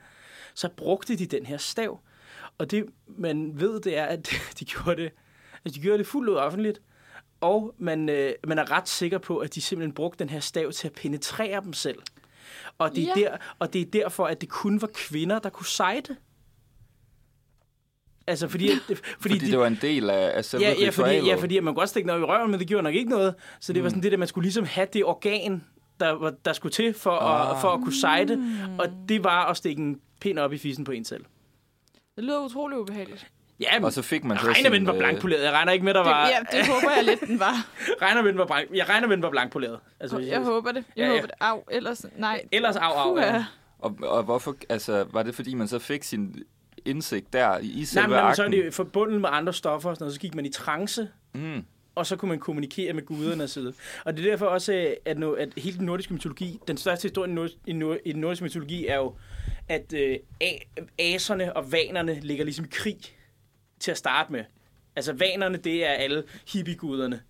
så 0.55 0.69
brugte 0.69 1.17
de 1.17 1.27
den 1.27 1.47
her 1.47 1.57
stav. 1.57 2.01
Og 2.59 2.71
det, 2.71 2.87
man 3.07 3.61
ved, 3.61 3.81
det 3.81 3.99
er, 3.99 4.05
at 4.05 4.31
de 4.61 4.65
gjorde 4.65 5.03
det, 5.03 5.13
at 5.65 5.75
de 5.75 5.81
gjorde 5.81 5.99
det 5.99 6.07
fuldt 6.07 6.31
ud 6.31 6.35
offentligt. 6.35 6.81
Og 7.41 7.75
man, 7.79 8.09
øh, 8.09 8.33
man 8.47 8.59
er 8.59 8.71
ret 8.71 8.89
sikker 8.89 9.19
på, 9.19 9.39
at 9.39 9.55
de 9.55 9.61
simpelthen 9.61 9.95
brugte 9.95 10.19
den 10.25 10.31
her 10.31 10.41
stav 10.41 10.73
til 10.73 10.89
at 10.89 10.93
penetrere 10.95 11.61
dem 11.65 11.73
selv. 11.73 11.99
Og 12.79 12.95
det, 12.95 13.03
er 13.09 13.13
Ja. 13.17 13.21
der, 13.21 13.37
og 13.59 13.73
det 13.73 13.81
er 13.81 13.85
derfor, 13.85 14.27
at 14.27 14.41
det 14.41 14.49
kun 14.49 14.81
var 14.83 14.89
kvinder, 14.95 15.39
der 15.39 15.49
kunne 15.51 15.67
sejte. 15.67 16.17
Altså, 18.27 18.49
fordi... 18.49 18.71
At, 18.71 18.79
fordi, 18.89 19.01
Fordi 19.21 19.39
de, 19.39 19.51
det 19.51 19.59
var 19.59 19.67
en 19.67 19.79
del 19.83 20.11
af, 20.11 20.37
af 20.37 20.45
selve 20.45 20.65
ja, 20.65 20.75
ja, 20.81 20.89
fordi, 20.91 21.27
ja, 21.27 21.35
fordi 21.35 21.61
man 21.61 21.75
kunne 21.75 21.81
godt 21.81 21.89
stikke 21.91 22.07
noget 22.07 22.21
i 22.21 22.25
røven, 22.25 22.51
men 22.51 22.61
det 22.61 22.69
gjorde 22.69 22.83
nok 22.83 22.95
ikke 22.95 23.11
noget. 23.11 23.35
Så 23.61 23.73
det 23.73 23.83
var 23.83 23.89
sådan 23.89 24.03
det, 24.03 24.13
der 24.13 24.19
man 24.19 24.29
skulle 24.29 24.45
ligesom 24.45 24.65
have 24.65 24.87
det 24.93 25.05
organ, 25.05 25.65
der, 26.01 26.11
var- 26.11 26.35
der 26.45 26.53
skulle 26.53 26.73
til 26.73 26.95
for, 26.95 27.11
ah. 27.11 27.57
at, 27.57 27.61
for 27.61 27.69
at 27.69 27.81
kunne 27.81 28.01
sejte. 28.01 28.41
Og 28.79 28.87
det 29.09 29.25
var 29.25 29.47
at 29.51 29.57
stikke 29.57 29.83
en 29.83 30.01
pind 30.21 30.39
op 30.39 30.53
i 30.53 30.59
fissen 30.59 30.85
på 30.85 30.93
en 30.93 31.05
selv. 31.05 31.25
Det 32.17 32.25
lyder 32.25 32.45
utrolig 32.45 32.79
ubehageligt. 32.79 33.27
Ja, 33.61 33.69
men 33.75 33.85
Og 33.85 33.93
så 33.93 34.03
fik 34.03 34.25
man 34.25 34.33
jeg 34.37 34.41
så 34.41 34.47
regner 34.51 34.71
med, 34.71 34.77
sin, 34.77 34.81
den 34.81 34.87
var 34.87 34.93
øh, 34.93 34.99
blankpoleret. 34.99 35.43
Jeg 35.45 35.53
regner 35.53 35.73
ikke 35.73 35.85
med, 35.85 35.95
der 35.95 36.03
Det, 36.03 36.11
var... 36.11 36.29
ja, 36.29 36.59
det 36.59 36.67
håber 36.67 36.91
jeg 36.97 37.05
lidt, 37.05 37.21
den 37.21 37.41
var. 37.41 37.67
regner 38.03 38.23
med, 38.23 38.31
den 38.31 38.39
var 38.39 38.47
blank, 38.47 38.69
jeg 38.75 38.89
regner 38.89 39.09
med, 39.09 39.17
den 39.17 39.23
var 39.23 39.31
blankpoleret. 39.31 39.79
Altså, 40.01 40.19
Jeg 40.19 40.41
håber 40.41 40.73
det. 40.73 40.85
Jeg 40.97 41.03
Ja, 41.03 41.07
ja. 41.07 41.11
håber 41.13 41.27
det. 41.27 41.35
Au, 41.41 41.63
ellers... 41.71 42.07
Nej. 42.19 42.43
Ellers 42.53 42.77
au, 42.77 42.93
au, 42.93 43.19
ja. 43.21 43.45
Og, 43.79 43.97
og 44.03 44.23
hvorfor, 44.23 44.57
altså, 44.69 45.07
var 45.13 45.23
det 45.23 45.35
fordi, 45.35 45.55
man 45.55 45.69
så 45.69 45.79
fik 45.79 46.03
sin 46.05 46.43
indsigt 46.85 47.33
der 47.33 47.59
i 47.59 47.67
Nej, 47.77 47.85
selve 47.85 48.09
men 48.09 48.17
så 48.17 48.43
er 48.43 48.47
akten? 48.47 48.53
det 48.53 48.75
forbundet 48.75 49.21
med 49.21 49.29
andre 49.33 49.53
stoffer 49.53 49.91
og 49.91 49.97
sådan 49.97 50.05
noget. 50.05 50.15
Så 50.15 50.21
gik 50.21 50.35
man 50.35 50.47
i 50.47 50.51
trance, 50.51 51.09
Mm. 51.35 51.65
og 51.95 52.07
så 52.07 52.17
kunne 52.17 52.29
man 52.29 52.39
kommunikere 52.39 52.93
med 52.93 53.07
guderne 53.07 53.43
og 53.45 53.49
så 53.49 53.61
videre. 53.61 53.75
Og 54.05 54.17
det 54.17 54.27
er 54.27 54.31
derfor 54.31 54.47
også, 54.47 54.73
øh, 54.73 54.87
at, 55.05 55.19
nu, 55.19 55.33
at 55.33 55.49
hele 55.57 55.77
den 55.79 55.87
nordiske 55.87 56.15
mytologi, 56.15 56.59
den 56.69 56.77
største 56.77 57.03
historie 57.03 57.31
i, 57.31 57.35
nord, 57.35 57.51
i, 57.67 57.73
nord, 57.73 57.97
i 58.05 58.13
den 58.13 58.21
nordiske 58.21 58.45
mytologi 58.45 58.87
er 58.87 58.97
jo, 58.97 59.15
at 59.69 59.93
øh, 59.93 60.17
a- 60.41 60.83
aserne 60.99 61.57
og 61.57 61.73
vanerne 61.73 62.21
ligger 62.21 62.45
ligesom 62.45 62.65
i 62.65 62.69
krig 62.71 62.97
til 63.81 63.91
at 63.91 63.97
starte 63.99 64.33
med. 64.33 64.45
Altså 64.97 65.13
vanerne, 65.13 65.59
det 65.59 65.87
er 65.87 65.91
alle 65.91 66.23
hippieguderne. 66.53 67.21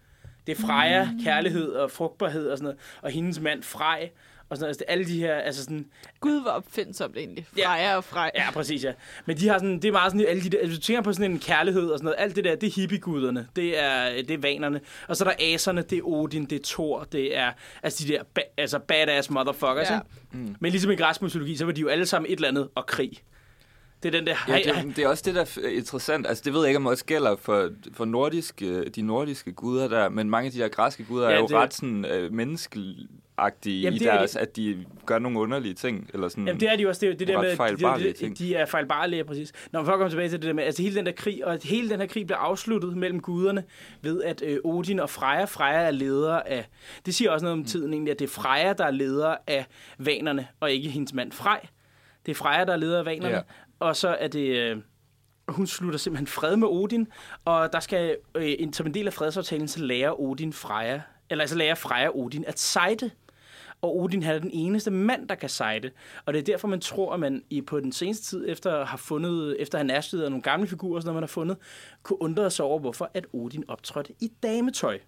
Det 0.47 0.59
er 0.59 0.63
Freja, 0.67 1.05
mm. 1.13 1.25
kærlighed 1.25 1.69
og 1.73 1.91
frugtbarhed 1.91 2.49
og 2.51 2.59
sådan 2.59 2.65
noget. 2.65 2.79
Og 3.03 3.11
hendes 3.11 3.41
mand 3.41 3.63
Frej. 3.63 4.11
Og 4.49 4.57
sådan 4.57 4.63
noget. 4.63 4.69
Altså, 4.71 4.85
det 4.89 4.93
alle 4.93 5.05
de 5.07 5.19
her, 5.21 5.35
altså 5.35 5.63
sådan, 5.63 5.87
Gud 6.21 6.43
var 6.45 6.51
opfindsomt 6.51 7.17
egentlig. 7.17 7.47
Ja. 7.59 7.69
Freja 7.69 7.97
og 7.97 8.05
Frej. 8.05 8.31
Ja, 8.35 8.51
præcis, 8.51 8.85
ja. 8.85 8.93
Men 9.27 9.37
de 9.37 9.49
har 9.49 9.59
sådan, 9.59 9.75
det 9.75 9.85
er 9.85 9.93
meget 9.93 10.13
sådan, 10.13 10.27
alle 10.27 10.43
de 10.43 10.51
der, 10.51 10.67
hvis 10.67 10.77
du 10.79 10.83
tænker 10.83 11.03
på 11.03 11.13
sådan 11.13 11.31
en 11.31 11.39
kærlighed 11.39 11.89
og 11.91 11.99
sådan 11.99 12.05
noget, 12.05 12.17
alt 12.19 12.37
det 12.37 12.45
der, 12.45 12.55
det 12.57 12.67
er 12.67 12.73
hippieguderne, 12.81 13.49
det 13.57 13.83
er, 13.83 14.09
det 14.23 14.31
er 14.31 14.39
vanerne. 14.39 14.81
Og 15.09 15.17
så 15.17 15.25
er 15.25 15.29
der 15.29 15.37
aserne, 15.55 15.83
det 15.83 15.99
er 15.99 16.03
Odin, 16.05 16.45
det 16.45 16.57
er 16.61 16.65
Thor, 16.65 17.05
det 17.13 17.37
er, 17.37 17.53
altså 17.83 18.05
de 18.07 18.13
der, 18.13 18.23
ba- 18.39 18.55
altså 18.57 18.79
badass 18.79 19.31
motherfuckers, 19.31 19.91
Ja. 19.91 19.95
ja. 19.95 20.01
mm. 20.33 20.57
Men 20.61 20.71
ligesom 20.73 20.91
i 20.91 20.97
græsk 20.97 21.23
mytologi, 21.23 21.57
så 21.57 21.65
var 21.65 21.73
de 21.73 21.81
jo 21.81 21.89
alle 21.89 22.07
sammen 22.07 22.33
et 22.33 22.37
eller 22.37 22.49
andet 22.49 22.69
og 22.75 22.87
krig. 22.87 23.13
Det 24.03 24.15
er 24.15 24.19
den 24.19 24.27
der, 24.27 24.35
Ja, 24.49 24.53
hej, 24.53 24.83
det, 24.85 24.97
det 24.97 25.05
er 25.05 25.09
også 25.09 25.23
det, 25.27 25.35
der 25.35 25.41
er 25.65 25.69
interessant. 25.69 26.27
Altså, 26.27 26.43
det 26.45 26.53
ved 26.53 26.61
jeg 26.61 26.69
ikke, 26.69 26.77
om 26.77 26.87
også 26.87 27.05
gælder 27.05 27.37
for, 27.37 27.71
for 27.93 28.05
nordiske, 28.05 28.85
de 28.89 29.03
nordiske 29.03 29.53
guder 29.53 29.89
der, 29.89 30.09
men 30.09 30.31
mange 30.31 30.47
af 30.47 30.53
de 30.53 30.59
der 30.59 30.69
græske 30.69 31.05
guder 31.05 31.29
Ja, 31.29 31.35
er 31.35 31.39
jo 31.41 31.47
det- 31.47 31.57
ret 31.57 31.75
sådan 31.75 32.05
øh, 32.05 32.33
menneskeagtige 32.33 33.81
Jamen, 33.83 33.97
i 33.97 33.99
det 33.99 34.09
er 34.09 34.17
deres, 34.17 34.31
de. 34.31 34.41
at 34.41 34.57
de 34.57 34.85
gør 35.07 35.19
nogle 35.19 35.39
underlige 35.39 35.75
ting. 35.75 36.11
Eller 36.15 36.29
sådan. 36.29 36.47
Jamen, 36.47 36.61
det 36.61 36.73
er 36.73 36.77
de 36.77 36.89
også. 36.89 37.01
Det, 37.01 37.13
er 37.13 37.17
det 37.17 37.29
der 37.29 37.43
med, 37.43 37.57
fejlbarlige 37.57 38.09
de, 38.09 38.13
de, 38.13 38.19
ting. 38.19 38.39
de 38.39 38.55
er 38.55 38.67
fejlbarlige, 38.67 39.25
præcis. 39.25 39.53
Når 39.73 39.81
man 39.81 39.87
får 39.87 39.97
komme 39.97 40.11
tilbage 40.11 40.29
til 40.29 40.39
det 40.43 40.47
der 40.47 40.53
med, 40.53 40.65
altså 40.65 40.83
hele 40.83 40.95
den 40.97 41.07
der 41.07 41.13
krig, 41.13 41.47
og 41.47 41.59
hele 41.65 41.91
den 41.91 42.01
her 42.01 42.07
krig 42.07 42.27
bliver 42.27 42.39
afsluttet 42.39 42.97
mellem 42.97 43.21
guderne 43.21 43.65
ved, 44.03 44.23
at 44.23 44.43
øh, 44.47 44.59
Odin 44.65 45.01
og 45.01 45.11
Freja, 45.11 45.45
Freja 45.45 45.79
er 45.81 45.91
leder 45.91 46.41
af, 46.41 46.69
det 47.07 47.15
siger 47.15 47.31
også 47.31 47.45
noget 47.45 47.59
om 47.59 47.65
tiden 47.65 47.93
egentlig, 47.93 48.13
at 48.13 48.19
det 48.19 48.25
er 48.25 48.29
Freja, 48.31 48.73
der 48.73 48.85
er 48.85 48.91
leder 48.91 49.37
af 49.47 49.67
vanerne, 49.99 50.47
og 50.61 50.71
ikke 50.73 50.89
hendes 50.89 51.13
mand 51.15 51.33
Frej. 51.33 51.67
Det 52.27 52.33
er 52.33 52.37
Freja, 52.37 52.65
der 52.65 52.73
er 52.73 52.77
leder 52.77 52.99
af 52.99 53.05
vanerne, 53.07 53.35
Ja 53.35 53.41
og 53.79 53.97
så 53.97 54.09
er 54.09 54.29
det... 54.29 54.57
Øh, 54.57 54.77
hun 55.49 55.67
slutter 55.67 55.99
simpelthen 55.99 56.27
fred 56.27 56.57
med 56.57 56.69
Odin, 56.69 57.09
og 57.45 57.73
der 57.73 57.81
skal, 57.81 58.17
øh, 58.35 58.55
en, 58.59 58.73
som 58.73 58.87
en 58.87 58.95
del 58.95 59.07
af 59.07 59.13
fredsaftalen, 59.13 59.69
så 59.69 59.81
lærer 59.81 60.21
Odin 60.21 60.53
Freja, 60.53 61.03
eller 61.31 61.43
altså 61.43 61.57
lærer 61.57 61.75
Freja 61.75 62.11
Odin 62.15 62.45
at 62.45 62.59
sejte. 62.59 63.11
Og 63.83 63.97
Odin 63.97 64.23
er 64.23 64.39
den 64.39 64.51
eneste 64.53 64.91
mand, 64.91 65.29
der 65.29 65.35
kan 65.35 65.49
sejte. 65.49 65.91
Og 66.25 66.33
det 66.33 66.39
er 66.39 66.45
derfor, 66.45 66.69
man 66.69 66.81
tror, 66.81 67.15
at 67.15 67.21
man 67.21 67.43
i, 67.51 67.61
på 67.61 67.81
den 67.81 67.93
seneste 67.93 68.25
tid, 68.25 68.45
efter 68.49 68.77
at 68.77 68.87
have 68.87 68.99
fundet, 68.99 69.63
efter 69.63 69.79
han 69.79 69.91
er 69.91 70.29
nogle 70.29 70.43
gamle 70.43 70.67
figurer, 70.67 71.01
sådan 71.01 71.07
noget, 71.07 71.17
man 71.17 71.23
har 71.23 71.29
fundet, 71.29 71.57
kunne 72.03 72.23
undre 72.23 72.51
sig 72.51 72.65
over, 72.65 72.79
hvorfor 72.79 73.11
at 73.15 73.27
Odin 73.33 73.65
optrådte 73.69 74.15
i 74.21 74.33
dametøj 74.43 74.99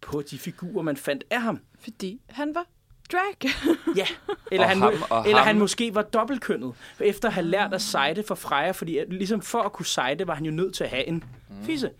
på 0.00 0.22
de 0.22 0.38
figurer, 0.38 0.82
man 0.82 0.96
fandt 0.96 1.24
af 1.30 1.42
ham. 1.42 1.60
Fordi 1.80 2.20
han 2.28 2.54
var 2.54 2.66
drag. 3.12 3.50
Ja, 3.96 4.06
eller, 4.52 4.64
Og 4.64 4.68
han, 4.70 4.78
ham- 4.82 4.92
eller 5.26 5.38
ham- 5.38 5.46
han 5.46 5.58
måske 5.58 5.94
var 5.94 6.02
dobbeltkønnet, 6.02 6.72
efter 7.00 7.28
at 7.28 7.34
have 7.34 7.46
lært 7.46 7.74
at 7.74 7.82
sejte 7.82 8.24
for 8.28 8.34
Freja, 8.34 8.70
fordi 8.70 8.98
at, 8.98 9.06
ligesom 9.12 9.42
for 9.42 9.58
at 9.62 9.72
kunne 9.72 9.86
sejte, 9.86 10.26
var 10.26 10.34
han 10.34 10.44
jo 10.44 10.50
nødt 10.52 10.74
til 10.74 10.84
at 10.84 10.90
have 10.90 11.04
en 11.08 11.24
fisse. 11.62 11.90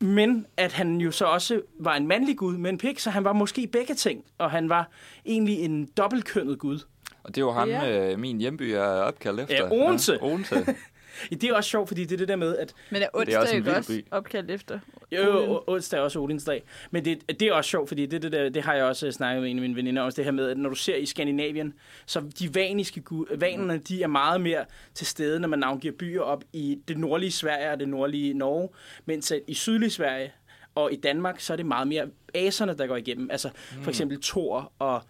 Men 0.00 0.46
at 0.56 0.72
han 0.72 0.96
jo 1.00 1.10
så 1.10 1.24
også 1.24 1.60
var 1.80 1.94
en 1.94 2.06
mandlig 2.08 2.36
gud 2.36 2.56
med 2.56 2.70
en 2.70 2.78
pik, 2.78 2.98
så 2.98 3.10
han 3.10 3.24
var 3.24 3.32
måske 3.32 3.66
begge 3.66 3.94
ting, 3.94 4.24
og 4.38 4.50
han 4.50 4.68
var 4.68 4.88
egentlig 5.26 5.58
en 5.58 5.86
dobbeltkønnet 5.96 6.58
gud. 6.58 6.78
Og 7.22 7.34
det 7.34 7.36
er 7.40 7.44
jo 7.44 7.50
ham, 7.52 7.68
Ja. 7.68 8.12
øh, 8.12 8.18
min 8.18 8.38
hjemby 8.38 8.62
er 8.62 8.82
opkaldt 8.82 9.40
efter. 9.40 9.56
Ja, 9.56 9.72
Odense. 9.72 10.12
Ja, 10.12 10.26
Odense. 10.26 10.54
Ja, 11.30 11.36
det 11.36 11.44
er 11.50 11.54
også 11.54 11.70
sjovt, 11.70 11.88
fordi 11.88 12.04
det 12.04 12.12
er 12.12 12.16
det 12.16 12.28
der 12.28 12.36
med, 12.36 12.56
at 12.56 12.74
Men 12.90 13.02
er 13.02 13.06
Det 13.06 13.34
er 13.34 13.38
onsdag 13.38 13.38
også 13.38 13.56
en 13.56 13.68
også 13.68 13.92
by. 13.92 14.06
opkaldt 14.10 14.50
efter? 14.50 14.78
Jo, 15.12 15.62
onsdag 15.66 15.98
er 15.98 16.02
også 16.02 16.18
Odins 16.20 16.44
dag. 16.44 16.62
Men 16.90 17.04
det, 17.04 17.40
det 17.40 17.48
er 17.48 17.52
også 17.52 17.70
sjovt, 17.70 17.88
fordi 17.88 18.06
det, 18.06 18.22
det, 18.22 18.32
der, 18.32 18.48
det 18.48 18.62
har 18.62 18.74
jeg 18.74 18.84
også 18.84 19.12
snakket 19.12 19.42
med 19.42 19.50
en 19.50 19.56
af 19.56 19.60
mine 19.60 19.76
veninder 19.76 20.02
også, 20.02 20.16
det 20.16 20.24
her 20.24 20.32
med, 20.32 20.50
at 20.50 20.58
når 20.58 20.68
du 20.68 20.74
ser 20.74 20.96
i 20.96 21.06
Skandinavien, 21.06 21.74
så 22.06 22.20
de 22.38 22.54
vaniske 22.54 23.02
vanerne, 23.36 23.78
de 23.78 24.02
er 24.02 24.06
meget 24.06 24.40
mere 24.40 24.64
til 24.94 25.06
stede, 25.06 25.40
når 25.40 25.48
man 25.48 25.58
navngiver 25.58 25.94
byer 25.98 26.20
op 26.20 26.44
i 26.52 26.78
det 26.88 26.98
nordlige 26.98 27.32
Sverige 27.32 27.70
og 27.70 27.80
det 27.80 27.88
nordlige 27.88 28.34
Norge, 28.34 28.68
mens 29.06 29.32
at 29.32 29.40
i 29.46 29.54
sydlige 29.54 29.90
Sverige 29.90 30.32
og 30.74 30.92
i 30.92 30.96
Danmark, 30.96 31.40
så 31.40 31.52
er 31.52 31.56
det 31.56 31.66
meget 31.66 31.88
mere 31.88 32.06
aserne, 32.34 32.74
der 32.78 32.86
går 32.86 32.96
igennem. 32.96 33.30
Altså 33.30 33.50
for 33.82 33.90
eksempel 33.90 34.22
Thor 34.22 34.72
og 34.78 35.02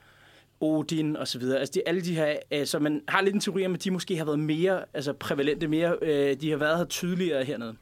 Odin 0.61 1.17
og 1.17 1.29
så 1.29 1.39
videre. 1.39 1.59
Altså 1.59 1.73
de, 1.75 1.83
alle 1.89 2.01
de 2.01 2.15
her, 2.15 2.37
øh, 2.53 2.67
så 2.67 2.79
man 2.79 3.03
har 3.09 3.21
lidt 3.21 3.35
en 3.35 3.41
teori 3.41 3.67
om, 3.67 3.75
at 3.75 3.85
de 3.85 3.91
måske 3.91 4.17
har 4.17 4.25
været 4.25 4.39
mere 4.39 4.85
altså 4.95 5.13
prævalente, 5.13 5.69
mere, 5.69 5.97
øh, 6.03 6.37
de 6.41 6.51
har 6.51 6.57
været 6.57 6.79
her 6.79 6.85
tydeligere 6.85 7.45
hernede. 7.45 7.77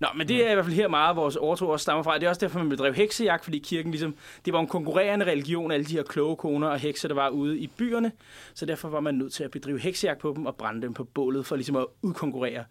Nå, 0.00 0.08
men 0.16 0.28
det 0.28 0.46
er 0.46 0.50
i 0.50 0.54
hvert 0.54 0.64
fald 0.66 0.76
her 0.76 0.88
meget, 0.88 1.16
vores 1.16 1.36
overtro 1.36 1.68
også 1.68 1.82
stammer 1.82 2.02
fra. 2.02 2.18
Det 2.18 2.24
er 2.24 2.28
også 2.28 2.40
derfor, 2.40 2.58
man 2.58 2.68
bedrev 2.68 2.94
heksejagt, 2.94 3.44
fordi 3.44 3.58
kirken 3.58 3.90
ligesom, 3.92 4.14
det 4.44 4.52
var 4.52 4.60
en 4.60 4.66
konkurrerende 4.66 5.26
religion, 5.26 5.70
alle 5.70 5.86
de 5.86 5.92
her 5.92 6.02
kloge 6.02 6.36
koner 6.36 6.68
og 6.68 6.78
hekse, 6.78 7.08
der 7.08 7.14
var 7.14 7.28
ude 7.28 7.58
i 7.58 7.66
byerne. 7.66 8.12
Så 8.54 8.66
derfor 8.66 8.88
var 8.88 9.00
man 9.00 9.14
nødt 9.14 9.32
til 9.32 9.44
at 9.44 9.50
bedrive 9.50 9.78
heksejagt 9.80 10.20
på 10.20 10.32
dem 10.36 10.46
og 10.46 10.56
brænde 10.56 10.82
dem 10.82 10.94
på 10.94 11.04
bålet, 11.04 11.46
for 11.46 11.56
ligesom 11.56 11.76
at 11.76 11.86
udkonkurrere 12.02 12.64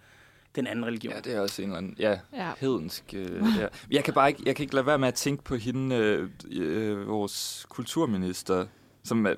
den 0.55 0.67
anden 0.67 0.85
religion. 0.85 1.13
Ja, 1.13 1.19
det 1.19 1.33
er 1.35 1.39
også 1.41 1.61
en 1.61 1.67
eller 1.67 1.77
anden, 1.77 1.95
ja, 1.99 2.19
Ja. 2.33 2.51
hedensk. 2.59 3.03
Øh, 3.13 3.41
ja. 3.59 3.67
Jeg 3.91 4.03
kan 4.03 4.13
bare 4.13 4.27
ikke, 4.29 4.43
jeg 4.45 4.55
kan 4.55 4.63
ikke 4.63 4.75
lade 4.75 4.85
være 4.85 4.97
med 4.99 5.07
at 5.07 5.13
tænke 5.13 5.43
på 5.43 5.55
hende, 5.55 5.95
øh, 5.95 6.29
øh, 6.51 7.07
vores 7.07 7.65
kulturminister, 7.69 8.65
som 9.07 9.27
øh, 9.27 9.35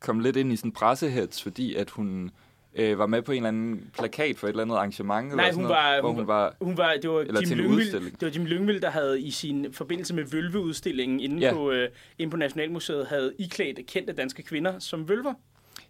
kom 0.00 0.20
lidt 0.20 0.36
ind 0.36 0.52
i 0.52 0.56
sådan 0.56 0.72
pressehets, 0.72 1.42
fordi 1.42 1.74
at 1.74 1.90
hun 1.90 2.30
øh, 2.74 2.98
var 2.98 3.06
med 3.06 3.22
på 3.22 3.32
en 3.32 3.36
eller 3.36 3.48
anden 3.48 3.90
plakat 3.98 4.38
for 4.38 4.46
et 4.46 4.50
eller 4.50 4.62
andet 4.62 4.74
arrangement. 4.76 5.26
Nej, 5.28 5.44
eller 5.48 5.52
sådan 5.52 5.54
hun 5.54 5.62
noget, 5.62 5.76
var- 5.94 6.00
hvor 6.00 6.12
hun 6.12 6.26
var... 6.26 6.54
Hun 6.60 6.76
var, 6.76 6.94
det 7.02 7.10
var 7.10 7.20
Eller 7.20 7.40
Jim 7.40 7.48
til 7.48 7.56
Lyngvild, 7.56 7.92
det 7.92 8.22
var 8.22 8.28
Jim 8.34 8.44
Lyngvild, 8.44 8.80
der 8.80 8.90
havde 8.90 9.20
i 9.20 9.30
sin 9.30 9.66
forbindelse 9.72 10.14
med 10.14 10.24
Vølveudstillingen 10.24 11.20
inde, 11.20 11.38
Ja. 11.40 11.46
ja. 11.46 11.54
på, 11.54 11.70
øh, 11.70 11.88
inde 12.18 12.30
på 12.30 12.36
Nationalmuseet, 12.36 13.06
havde 13.06 13.32
iklædt 13.38 13.86
kendte 13.86 14.12
danske 14.12 14.42
kvinder 14.42 14.78
som 14.78 15.08
vølver. 15.08 15.34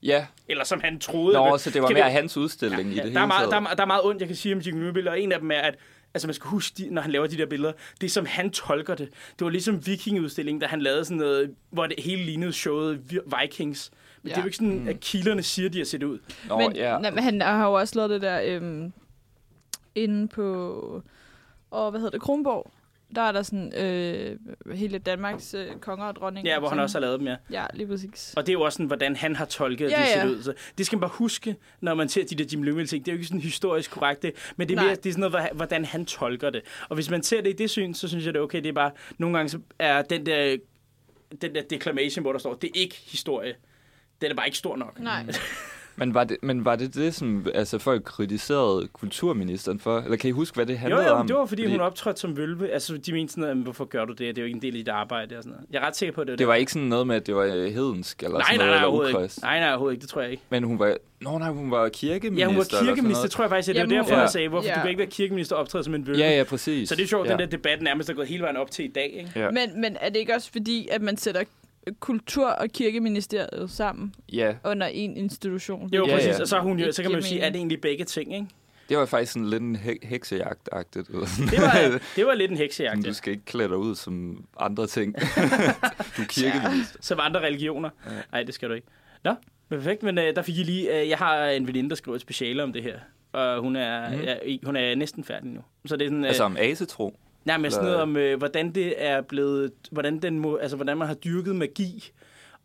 Ja, 0.02 0.26
Eller 0.48 0.64
som 0.64 0.80
han 0.84 0.98
troede. 1.00 1.34
Nå, 1.34 1.58
så 1.58 1.70
det 1.70 1.82
var 1.82 1.88
mere 1.90 2.04
vi- 2.04 2.10
hans 2.10 2.36
udstilling 2.36 2.80
i 2.80 2.90
det 2.90 2.96
Ja, 2.96 3.02
hele 3.02 3.14
der, 3.14 3.20
er 3.20 3.26
meget, 3.26 3.50
taget. 3.50 3.64
der, 3.64 3.70
er, 3.70 3.74
der 3.74 3.82
er 3.82 3.86
meget 3.86 4.02
ondt, 4.04 4.20
jeg 4.20 4.28
kan 4.28 4.36
sige 4.36 4.54
om 4.54 4.60
Jim 4.60 4.80
Lyngvild, 4.80 5.08
og 5.08 5.20
en 5.20 5.32
af 5.32 5.40
dem 5.40 5.50
er, 5.50 5.54
at 5.60 5.74
altså 6.18 6.28
man 6.28 6.34
skal 6.34 6.48
huske, 6.48 6.74
de, 6.78 6.94
når 6.94 7.02
han 7.02 7.10
laver 7.10 7.26
de 7.26 7.36
der 7.38 7.46
billeder, 7.46 7.72
det 8.00 8.06
er 8.06 8.10
som 8.10 8.26
han 8.26 8.50
tolker 8.50 8.94
det. 8.94 9.08
Det 9.38 9.44
var 9.44 9.50
ligesom 9.50 9.86
vikingudstillingen, 9.86 10.60
da 10.60 10.66
han 10.66 10.80
lavede 10.82 11.04
sådan 11.04 11.16
noget, 11.16 11.54
hvor 11.70 11.86
det 11.86 11.96
hele 12.04 12.22
lignede 12.24 12.52
showet 12.52 13.10
Vi- 13.12 13.20
Vikings. 13.42 13.90
Men 14.22 14.28
ja. 14.28 14.34
det 14.34 14.38
er 14.38 14.42
jo 14.42 14.46
ikke 14.46 14.56
sådan, 14.56 14.88
at 14.88 15.00
kilderne 15.00 15.42
siger, 15.42 15.68
de 15.68 15.78
har 15.78 15.84
set 15.84 16.02
ud. 16.02 16.18
Nå, 16.48 16.58
men, 16.58 16.76
ja. 16.76 16.98
nej, 16.98 17.10
men 17.10 17.22
han 17.24 17.40
har 17.40 17.66
jo 17.66 17.72
også 17.72 17.94
lavet 17.96 18.10
det 18.10 18.22
der 18.22 18.40
øhm, 18.44 18.92
inde 19.94 20.28
på, 20.28 21.02
og 21.70 21.90
hvad 21.90 22.00
hedder 22.00 22.10
det, 22.10 22.20
Kronborg. 22.20 22.70
Der 23.14 23.22
er 23.22 23.32
der 23.32 23.42
sådan 23.42 23.74
øh, 23.84 24.36
hele 24.74 24.98
Danmarks 24.98 25.54
øh, 25.54 25.66
konger 25.80 26.06
og 26.06 26.16
dronninger. 26.16 26.52
Ja, 26.52 26.58
hvor 26.58 26.68
han 26.68 26.78
også 26.78 26.98
har 26.98 27.00
lavet 27.00 27.20
dem, 27.20 27.28
ja. 27.28 27.36
Ja, 27.50 27.66
lige 27.74 27.86
præcis. 27.86 28.34
Og 28.36 28.46
det 28.46 28.52
er 28.52 28.54
jo 28.54 28.60
også 28.60 28.76
sådan, 28.76 28.86
hvordan 28.86 29.16
han 29.16 29.36
har 29.36 29.44
tolket, 29.44 29.90
Ja, 29.90 29.96
de 30.02 30.06
ser 30.12 30.20
ja. 30.20 30.26
ud. 30.26 30.42
Så 30.42 30.52
det 30.78 30.86
skal 30.86 30.96
man 30.96 31.00
bare 31.00 31.10
huske, 31.14 31.56
når 31.80 31.94
man 31.94 32.08
ser 32.08 32.24
de 32.24 32.34
der 32.34 32.44
Jim 32.52 32.62
Lyngvild 32.62 32.86
ting. 32.88 33.04
Det 33.04 33.10
er 33.10 33.14
jo 33.14 33.16
ikke 33.16 33.26
sådan 33.26 33.40
historisk 33.40 33.90
korrekt, 33.90 34.22
det, 34.22 34.52
men 34.56 34.68
det 34.68 34.78
er, 34.78 34.82
mere, 34.82 34.94
det 34.94 35.06
er 35.06 35.12
sådan 35.12 35.20
noget, 35.30 35.32
hvor- 35.32 35.54
hvordan 35.54 35.84
han 35.84 36.06
tolker 36.06 36.50
det. 36.50 36.62
Og 36.88 36.94
hvis 36.94 37.10
man 37.10 37.22
ser 37.22 37.40
det 37.42 37.50
i 37.50 37.56
det 37.56 37.70
syn, 37.70 37.94
så 37.94 38.08
synes 38.08 38.24
jeg, 38.26 38.34
det 38.34 38.38
er 38.40 38.44
okay. 38.44 38.58
Det 38.62 38.68
er 38.68 38.72
bare, 38.72 38.90
nogle 39.18 39.36
gange 39.36 39.48
så 39.50 39.58
er 39.78 40.02
den 40.02 40.26
der, 40.26 40.56
den 41.42 41.54
der 41.54 41.62
declamation, 41.70 42.22
hvor 42.22 42.32
der 42.32 42.38
står, 42.38 42.54
det 42.54 42.68
er 42.76 42.80
ikke 42.80 42.96
historie. 43.06 43.54
Den 44.22 44.30
er 44.30 44.34
bare 44.34 44.46
ikke 44.46 44.58
stor 44.58 44.76
nok. 44.76 45.00
Nej. 45.00 45.26
Men 45.98 46.14
var, 46.14 46.24
det, 46.24 46.36
men 46.42 46.64
var 46.64 46.76
det 46.76 46.94
det, 46.94 47.14
som 47.14 47.46
altså, 47.54 47.78
folk 47.78 48.04
kritiserede 48.04 48.88
kulturministeren 48.92 49.80
for? 49.80 49.98
Eller 50.00 50.16
kan 50.16 50.28
I 50.28 50.30
huske, 50.30 50.54
hvad 50.54 50.66
det 50.66 50.72
Jo, 50.74 50.78
handlede 50.78 51.06
jo, 51.06 51.12
om? 51.12 51.26
det 51.26 51.36
var 51.36 51.46
fordi, 51.46 51.66
hun 51.70 51.80
optrådte 51.80 52.20
som 52.20 52.36
vølve. 52.36 52.70
Altså, 52.70 52.96
de 52.96 53.12
mente 53.12 53.30
sådan 53.32 53.40
noget, 53.40 53.56
"Men 53.56 53.64
hvorfor 53.64 53.84
gør 53.84 54.04
du 54.04 54.12
det? 54.12 54.18
Det 54.18 54.38
er 54.38 54.42
jo 54.42 54.44
ikke 54.46 54.56
en 54.56 54.62
del 54.62 54.74
af 54.74 54.78
dit 54.78 54.88
arbejde. 54.88 55.36
Og 55.36 55.42
sådan 55.42 55.52
noget. 55.52 55.66
Jeg 55.72 55.82
er 55.82 55.86
ret 55.86 55.96
sikker 55.96 56.14
på, 56.14 56.20
at 56.20 56.26
det 56.26 56.32
var 56.32 56.36
Det 56.36 56.46
var 56.48 56.54
ikke 56.54 56.72
sådan 56.72 56.88
noget 56.88 57.06
med, 57.06 57.16
at 57.16 57.26
det 57.26 57.34
var 57.34 57.42
øh, 57.44 57.64
hedensk 57.72 58.22
eller 58.22 58.38
Nej, 58.38 58.42
sådan 58.42 58.58
nej, 58.58 58.66
noget, 58.66 58.68
nej, 58.68 58.74
eller 58.76 58.86
overhovedet 58.86 59.08
ikke. 59.10 59.18
ukrist. 59.18 59.42
Nej, 59.42 59.58
nej, 59.60 59.68
overhovedet 59.68 59.94
ikke. 59.94 60.02
Det 60.02 60.08
tror 60.10 60.20
jeg 60.22 60.30
ikke. 60.30 60.42
Men 60.50 60.64
hun 60.64 60.78
var... 60.78 60.96
Nå 61.20 61.38
nej, 61.38 61.48
hun 61.50 61.70
var 61.70 61.88
kirkeminister. 61.88 62.42
Ja, 62.44 62.46
hun 62.46 62.56
var 62.56 62.66
eller 62.70 62.84
kirkeminister, 62.94 63.28
tror 63.28 63.44
jeg 63.44 63.50
faktisk. 63.50 63.68
at 63.68 63.74
Det 63.74 63.82
var 63.82 63.88
derfor, 64.02 64.14
ja. 64.14 64.20
jeg 64.20 64.30
sagde, 64.30 64.48
hvorfor 64.48 64.68
Ja. 64.68 64.74
du 64.74 64.80
kan 64.80 64.88
ikke 64.88 64.98
være 64.98 65.10
kirkeminister 65.10 65.56
og 65.56 65.62
optræde 65.62 65.84
som 65.84 65.94
en 65.94 66.06
vølve. 66.06 66.18
Ja, 66.18 66.36
ja, 66.36 66.44
præcis. 66.44 66.88
Så 66.88 66.94
det 66.94 67.02
er 67.02 67.06
sjovt, 67.06 67.26
ja. 67.26 67.32
den 67.32 67.38
der 67.38 67.46
debat 67.46 67.82
nærmest 67.82 68.10
er 68.10 68.14
gået 68.14 68.28
hele 68.28 68.42
vejen 68.42 68.56
op 68.56 68.70
til 68.70 68.84
i 68.84 68.88
dag. 68.88 69.10
Ikke? 69.18 69.40
Ja. 69.40 69.50
Men, 69.50 69.80
men 69.80 69.96
er 70.00 70.08
det 70.08 70.16
ikke 70.16 70.34
også 70.34 70.52
fordi, 70.52 70.88
at 70.90 71.02
man 71.02 71.16
sætter 71.16 71.42
kultur- 72.00 72.46
og 72.50 72.68
kirkeministeriet 72.68 73.70
sammen 73.70 74.14
Ja, 74.32 74.54
under 74.64 74.86
en 74.86 75.16
institution? 75.16 75.90
Jo, 75.94 76.04
Ja, 76.06 76.10
ja, 76.10 76.16
præcis. 76.16 76.36
ja. 76.36 76.42
Og 76.42 76.48
så, 76.48 76.56
er 76.56 76.60
hun 76.60 76.78
jo, 76.78 76.92
så 76.92 77.02
kan 77.02 77.10
man 77.10 77.20
jo 77.20 77.26
sige, 77.26 77.40
er 77.40 77.48
det 77.50 77.56
egentlig 77.56 77.80
begge 77.80 78.04
ting, 78.04 78.34
ikke? 78.34 78.46
det 78.88 78.96
var 78.98 79.06
faktisk 79.06 79.32
sådan 79.32 79.48
lidt 79.48 79.62
en 79.62 79.76
he- 79.76 80.06
heksejagt-agtigt. 80.06 81.08
eller 81.14 81.26
sådan. 81.26 81.48
Det 81.50 81.58
var, 81.62 82.00
det 82.16 82.26
var 82.26 82.34
lidt 82.34 82.50
en 82.50 82.56
heksejagt, 82.56 83.04
ja. 83.04 83.08
du 83.08 83.14
skal 83.14 83.32
ikke 83.32 83.44
klæde 83.44 83.68
dig 83.68 83.76
ud 83.76 83.94
som 83.94 84.44
andre 84.60 84.86
ting. 84.86 85.14
du 86.16 86.22
er 86.22 86.26
kirkeminister. 86.28 86.98
Som 87.00 87.18
andre 87.22 87.40
religioner. 87.40 87.90
Ja. 88.06 88.10
Nej, 88.32 88.42
det 88.42 88.54
skal 88.54 88.68
du 88.68 88.74
ikke. 88.74 88.86
Nå, 89.24 89.34
perfekt. 89.70 90.02
Men 90.02 90.18
uh, 90.18 90.24
der 90.24 90.42
fik 90.42 90.58
I 90.58 90.62
lige... 90.62 91.02
Uh, 91.02 91.08
jeg 91.08 91.18
har 91.18 91.44
en 91.46 91.66
veninde, 91.66 91.90
der 91.90 91.96
skriver 91.96 92.16
et 92.16 92.22
speciale 92.22 92.62
om 92.62 92.72
det 92.72 92.82
her. 92.82 92.98
Og 93.32 93.60
hun 93.60 93.76
er, 93.76 94.08
Mm. 94.10 94.20
er, 94.26 94.36
hun 94.64 94.76
er 94.76 94.94
næsten 94.94 95.24
færdig 95.24 95.50
nu. 95.50 95.60
Så 95.86 95.96
det 95.96 96.04
er 96.04 96.08
sådan... 96.08 96.20
Uh, 96.20 96.26
Altså 96.28 96.44
om 96.44 96.56
asetro. 96.60 97.18
Nej, 97.48 97.58
men 97.58 97.70
sådan 97.70 97.84
noget 97.84 98.00
om, 98.00 98.16
uh, 98.16 98.38
hvordan 98.38 98.74
det 98.74 98.94
er 98.96 99.20
blevet... 99.20 99.72
Hvordan, 99.90 100.18
den 100.18 100.38
må, 100.38 100.56
altså, 100.56 100.76
hvordan 100.76 100.98
man 100.98 101.06
har 101.06 101.14
dyrket 101.14 101.56
magi 101.56 102.12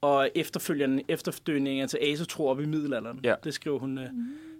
og 0.01 0.29
efterfølgende 0.35 1.03
efterdønninger 1.07 1.87
til 1.87 1.99
asetro 2.01 2.47
op 2.47 2.61
i 2.61 2.65
middelalderen. 2.65 3.19
Ja. 3.23 3.35
Det 3.43 3.53
skriver 3.53 3.79
hun 3.79 3.97
uh, 3.97 4.03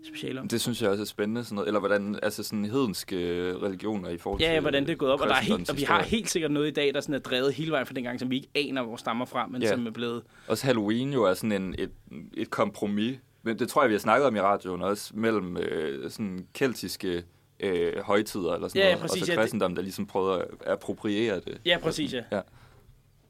speciale 0.07 0.39
om. 0.39 0.47
Det 0.47 0.61
synes 0.61 0.82
jeg 0.82 0.89
også 0.89 1.01
er 1.01 1.05
spændende. 1.05 1.43
Sådan 1.43 1.55
noget. 1.55 1.67
Eller 1.67 1.80
hvordan 1.80 2.19
altså 2.24 2.43
sådan 2.43 2.65
hedenske 2.65 3.17
religioner 3.63 4.09
i 4.09 4.17
forhold 4.17 4.39
til... 4.39 4.45
Ja, 4.45 4.53
ja, 4.53 4.59
hvordan 4.59 4.86
det 4.86 4.91
er 4.91 4.95
gået 4.95 5.11
op. 5.11 5.21
Og, 5.21 5.28
der 5.28 5.36
er 5.36 5.39
helt, 5.39 5.69
og 5.69 5.78
vi 5.78 5.84
har 5.84 6.03
helt 6.03 6.30
sikkert 6.30 6.51
noget 6.51 6.67
i 6.67 6.71
dag, 6.71 6.93
der 6.93 7.01
sådan 7.01 7.15
er 7.15 7.19
drevet 7.19 7.53
hele 7.53 7.71
vejen 7.71 7.86
fra 7.86 7.93
dengang, 7.93 8.19
som 8.19 8.32
vi 8.32 8.36
ikke 8.36 8.49
aner, 8.55 8.84
hvor 8.84 8.95
stammer 8.95 9.26
fra, 9.26 9.47
men 9.47 9.61
Ja. 9.61 9.69
som 9.69 9.88
er 9.88 9.91
blevet... 9.91 10.24
Også 10.47 10.65
Halloween 10.65 11.13
jo 11.13 11.24
er 11.24 11.34
sådan 11.34 11.51
en, 11.51 11.76
et, 11.78 11.91
et 12.34 12.49
kompromis. 12.49 13.17
Men 13.43 13.59
det 13.59 13.69
tror 13.69 13.82
jeg, 13.84 13.89
vi 13.89 13.93
har 13.93 13.99
snakket 13.99 14.28
om 14.28 14.36
i 14.36 14.39
radioen 14.39 14.82
også, 14.82 15.11
mellem 15.15 15.57
øh, 15.57 16.11
sådan 16.11 16.45
keltiske 16.53 17.24
øh, 17.60 17.97
højtider 18.04 18.54
eller 18.54 18.68
sådan 18.68 18.82
Ja, 18.82 18.88
ja, 18.88 18.93
noget, 18.93 19.01
præcis, 19.01 19.22
og 19.22 19.26
så 19.26 19.32
ja, 19.32 19.36
det- 19.36 19.41
kristendom, 19.43 19.76
der 19.76 19.82
ligesom 19.82 20.06
prøvede 20.06 20.41
at 20.41 20.47
appropriere 20.68 21.39
det. 21.39 21.62
Ja, 21.66 21.78
præcis, 21.82 22.14
ja. 22.14 22.24
Ja. 22.32 22.41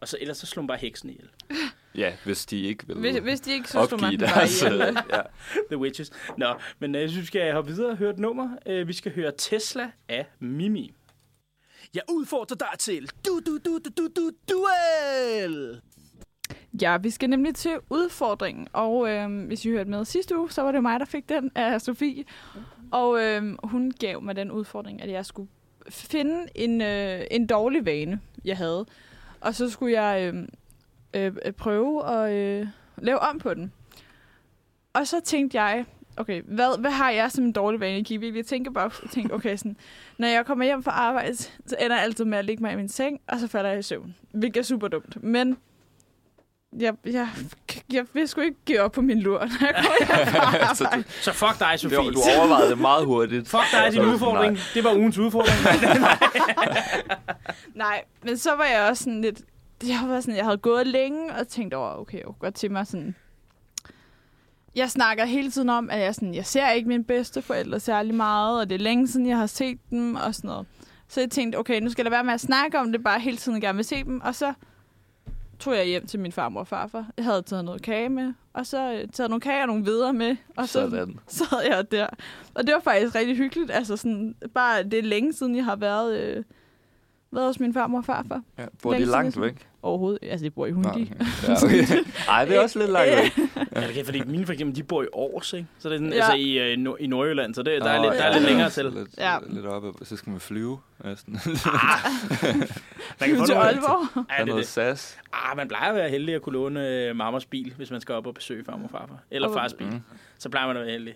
Og 0.02 0.08
så 0.08 0.18
ellers 0.22 0.38
så 0.38 0.46
slår 0.46 0.62
man 0.64 0.68
bare 0.68 0.78
heksen 0.78 1.10
ihjel. 1.10 1.30
Ja, 1.96 2.14
hvis 2.26 2.46
de 2.46 2.62
ikke 2.62 2.88
vil 2.88 2.98
Hvis, 2.98 3.18
hvis 3.18 3.40
de 3.42 3.54
ikke 3.54 3.70
synes, 3.70 3.90
du 3.90 3.96
opgive 3.96 4.12
man 4.12 4.20
bare 4.20 4.30
deres... 4.40 4.62
ihjel. 4.62 4.82
øh, 4.82 4.96
ja. 5.12 5.22
The 5.72 5.78
Witches. 5.78 6.12
Nå, 6.38 6.54
men 6.80 6.96
øh, 6.96 7.02
jeg 7.02 7.10
synes, 7.10 7.22
vi 7.22 7.26
skal 7.28 7.54
hoppe 7.54 7.72
videre 7.72 7.90
og 7.92 7.98
høre 7.98 8.10
et 8.10 8.20
nummer. 8.20 8.50
Øh, 8.66 8.88
vi 8.88 8.94
skal 8.94 9.16
høre 9.16 9.32
Tesla 9.38 9.92
af 10.10 10.26
Mimi. 10.40 10.94
Jeg 11.94 12.02
udfordrer 12.10 12.56
dig 12.58 12.80
til 12.80 13.10
du 13.26 13.40
du 13.46 13.58
du 13.66 13.78
du 13.80 13.90
du 13.98 14.08
du 14.16 14.32
duel. 14.50 15.82
Ja, 16.82 16.98
vi 16.98 17.10
skal 17.10 17.30
nemlig 17.30 17.56
til 17.56 17.78
udfordringen, 17.90 18.68
og 18.74 19.10
øhm, 19.10 19.40
hvis 19.46 19.66
I 19.66 19.70
hørte 19.70 19.90
med 19.90 20.06
sidste 20.06 20.38
uge, 20.38 20.52
så 20.52 20.62
var 20.62 20.72
det 20.72 20.82
mig, 20.82 21.00
der 21.00 21.06
fik 21.06 21.30
den 21.30 21.52
af 21.56 21.82
Sofie. 21.82 22.24
Og 22.94 23.22
øh, 23.22 23.58
hun 23.64 23.92
gav 24.00 24.22
mig 24.22 24.36
den 24.36 24.52
udfordring, 24.52 25.02
at 25.02 25.10
jeg 25.10 25.26
skulle 25.26 25.50
finde 25.90 26.48
en, 26.56 26.82
øh, 26.82 27.22
en 27.32 27.48
dårlig 27.48 27.86
vane, 27.86 28.20
jeg 28.46 28.58
havde. 28.58 28.86
Og 29.42 29.56
så 29.56 29.70
skulle 29.70 30.02
jeg 30.02 30.28
øhm, 30.28 30.50
øh, 31.14 31.36
øh, 31.46 31.52
prøve 31.52 32.08
at 32.08 32.34
øh, 32.34 32.68
lave 32.98 33.20
om 33.20 33.40
på 33.40 33.54
den. 33.54 33.74
Og 34.94 35.08
så 35.08 35.22
tænkte 35.24 35.62
jeg, 35.62 35.86
okay, 36.18 36.42
hvad, 36.42 36.80
hvad 36.80 36.92
har 36.92 37.12
jeg 37.12 37.32
som 37.32 37.44
en 37.44 37.52
dårlig 37.52 37.80
vane? 37.80 38.06
Jeg 38.10 38.22
virkelig 38.22 38.46
tænke 38.46 38.72
bare, 38.72 38.92
tænke, 39.12 39.34
okay, 39.34 39.56
sådan, 39.58 39.78
når 40.18 40.28
jeg 40.28 40.46
kommer 40.46 40.66
hjem 40.66 40.84
fra 40.84 40.92
arbejde, 40.92 41.36
så 41.36 41.76
ender 41.80 41.96
jeg 41.96 42.04
altid 42.04 42.26
med 42.26 42.38
at 42.38 42.46
ligge 42.46 42.64
mig 42.64 42.74
i 42.74 42.76
min 42.76 42.90
seng, 42.90 43.22
og 43.28 43.40
så 43.40 43.48
falder 43.48 43.70
jeg 43.70 43.80
i 43.80 43.84
søvn. 43.84 44.16
Hvilket 44.32 44.60
er 44.60 44.64
super 44.64 44.88
dumt. 44.88 45.24
Men 45.24 45.58
jeg, 46.80 46.94
jeg, 47.06 47.28
jeg 47.94 48.06
vil 48.14 48.28
sgu 48.28 48.42
ikke 48.42 48.58
give 48.66 48.82
op 48.82 48.92
på 48.92 49.02
min 49.02 49.20
lur, 49.20 49.40
når 49.40 49.68
jeg 49.68 49.76
kommer 49.76 49.98
hjem 50.18 50.28
fra 50.28 50.76
Så 50.76 50.84
arbejde. 50.86 51.04
Så 51.22 51.34
fuck 51.34 51.60
dig, 51.60 51.80
Sofie. 51.80 51.98
Det 51.98 52.06
var, 52.06 52.12
du 52.12 52.20
overvejede 52.40 52.70
det 52.70 52.78
meget 52.80 53.06
hurtigt. 53.06 53.48
Fuck 53.50 53.64
dig, 53.72 53.92
din 53.92 54.02
Så- 54.02 54.08
udfordring. 54.08 54.54
nej. 54.54 54.62
Det 54.74 54.84
var 54.84 54.94
ugens 54.96 55.18
udfordring. 55.18 55.58
Nej, 57.76 58.04
men 58.24 58.38
så 58.38 58.56
var 58.56 58.66
jeg 58.66 58.88
også 58.90 59.04
sådan 59.04 59.22
lidt... 59.22 59.42
Jeg 59.88 60.00
var 60.08 60.20
sådan, 60.22 60.36
jeg 60.36 60.46
havde 60.46 60.58
gået 60.58 60.88
længe 60.88 61.36
og 61.36 61.48
tænkt 61.48 61.74
over, 61.74 62.00
okay, 62.00 62.18
jeg 62.18 62.26
kunne 62.26 62.36
godt 62.40 62.56
til 62.56 62.72
mig 62.72 62.88
sådan... 62.88 63.16
Jeg 64.76 64.90
snakker 64.92 65.26
hele 65.26 65.52
tiden 65.52 65.70
om, 65.70 65.90
at 65.90 66.00
jeg, 66.00 66.16
sådan, 66.16 66.36
jeg 66.36 66.46
ser 66.46 66.70
ikke 66.70 66.88
mine 66.88 67.04
bedste 67.04 67.42
forældre 67.42 67.80
særlig 67.80 68.16
meget, 68.16 68.60
og 68.60 68.70
det 68.70 68.76
er 68.76 68.80
længe 68.80 69.08
siden, 69.08 69.26
jeg 69.28 69.38
har 69.38 69.46
set 69.46 69.80
dem 69.90 70.16
og 70.16 70.36
sådan 70.36 70.48
noget. 70.48 70.66
Så 71.08 71.20
jeg 71.22 71.30
tænkte, 71.32 71.58
okay, 71.58 71.80
nu 71.82 71.90
skal 71.90 72.06
der 72.06 72.12
være 72.12 72.24
med 72.24 72.34
at 72.34 72.42
snakke 72.42 72.80
om 72.80 72.92
det, 72.92 73.04
bare 73.04 73.20
hele 73.20 73.38
tiden 73.38 73.62
gerne 73.62 73.76
vil 73.76 73.86
se 73.86 74.04
dem. 74.04 74.22
Og 74.22 74.36
så 74.36 74.54
tog 75.64 75.76
jeg 75.76 75.86
hjem 75.86 76.08
til 76.08 76.20
min 76.20 76.32
farmor 76.32 76.60
og 76.60 76.68
farfar. 76.68 77.06
Jeg 77.18 77.26
havde 77.26 77.42
taget 77.42 77.66
noget 77.66 77.82
kage 77.82 78.10
med, 78.10 78.34
og 78.54 78.66
så 78.66 78.94
øh, 78.94 79.08
taget 79.08 79.30
nogle 79.30 79.42
kage 79.42 79.62
og 79.62 79.68
nogle 79.68 79.86
videre 79.86 80.14
med. 80.14 80.36
Og 80.58 80.68
så 80.68 80.90
Sådan. 80.90 81.20
sad 81.28 81.62
jeg 81.70 81.92
der. 81.92 82.08
Og 82.54 82.68
det 82.68 82.74
var 82.74 82.80
faktisk 82.80 83.16
rigtig 83.16 83.38
hyggeligt. 83.38 83.72
Altså 83.72 83.98
sådan, 83.98 84.36
bare 84.54 84.84
det 84.84 85.00
er 85.00 85.04
længe 85.04 85.34
siden, 85.34 85.56
jeg 85.56 85.66
har 85.66 85.76
været, 85.76 86.18
øh, 86.20 86.44
været 87.32 87.48
hos 87.48 87.60
min 87.60 87.74
farmor 87.74 87.98
og 87.98 88.06
farfar. 88.06 88.42
Ja, 88.58 88.66
bor 88.82 88.92
de 88.92 89.00
Længe 89.00 89.12
langt 89.12 89.34
siden, 89.34 89.46
væk? 89.46 89.68
Overhovedet. 89.84 90.20
Altså, 90.22 90.44
det 90.44 90.54
bor 90.54 90.66
i 90.66 90.72
Hundi. 90.72 90.88
okay. 90.90 91.06
Ja, 91.48 91.54
okay. 91.64 91.84
Ej, 92.30 92.46
det 92.46 92.56
er 92.56 92.62
også 92.62 92.80
lidt 92.80 92.92
langt 92.92 93.12
væk. 93.16 93.38
ja, 93.76 93.88
det 93.88 93.94
kan, 93.96 94.06
fordi 94.06 94.22
mine 94.26 94.46
for 94.46 94.54
eksempel, 94.54 94.76
de 94.76 94.84
bor 94.84 95.04
i 95.04 95.06
Aarhus, 95.18 95.54
ikke? 95.54 95.68
Så 95.80 95.90
det 95.90 95.96
er 95.96 96.00
sådan, 96.00 96.14
Ja. 96.14 96.16
altså 96.16 96.34
i, 96.34 96.72
øh, 96.72 96.78
Nord- 96.78 96.98
i 97.00 97.08
Nordjylland, 97.08 97.54
så 97.54 97.64
det, 97.64 97.82
der, 97.82 97.90
er 97.90 97.98
Nå, 97.98 98.04
lidt, 98.10 98.14
der 98.20 98.24
er 98.26 98.34
lidt 98.34 98.44
længere 98.46 98.70
til. 98.70 98.86
Lidt, 98.86 99.08
Ja. 99.18 99.38
lidt 99.50 99.66
oppe, 99.66 99.92
så 100.06 100.16
skal 100.16 100.30
man 100.32 100.40
flyve 100.40 100.80
næsten. 101.06 101.34
Man 103.20 103.30
kan 103.30 103.38
få 103.38 103.46
til 103.46 103.56
noget, 103.56 103.68
Aalborg. 103.68 104.08
Ja, 104.16 104.22
er 104.34 104.38
det, 104.38 104.42
er 104.42 104.46
noget. 104.46 104.68
SAS. 104.68 105.18
Ah, 105.34 105.58
man 105.58 105.68
plejer 105.68 105.90
at 105.90 105.96
være 105.96 106.10
heldig 106.10 106.36
at 106.36 106.42
kunne 106.42 106.54
låne 106.54 106.90
øh, 106.90 107.16
mammas 107.16 107.46
bil, 107.46 107.74
hvis 107.78 107.92
man 107.92 108.02
skal 108.02 108.16
op 108.16 108.28
og 108.28 108.34
besøge 108.34 108.64
farmor 108.66 108.84
og 108.84 108.92
farfar. 108.92 109.20
Eller 109.32 109.48
Og- 109.48 109.54
fars 109.54 109.74
bil. 109.74 109.88
Mm. 109.88 110.02
Så 110.40 110.50
plejer 110.50 110.68
man 110.68 110.78
at 110.78 110.84
være 110.84 110.92
heldig. 110.92 111.14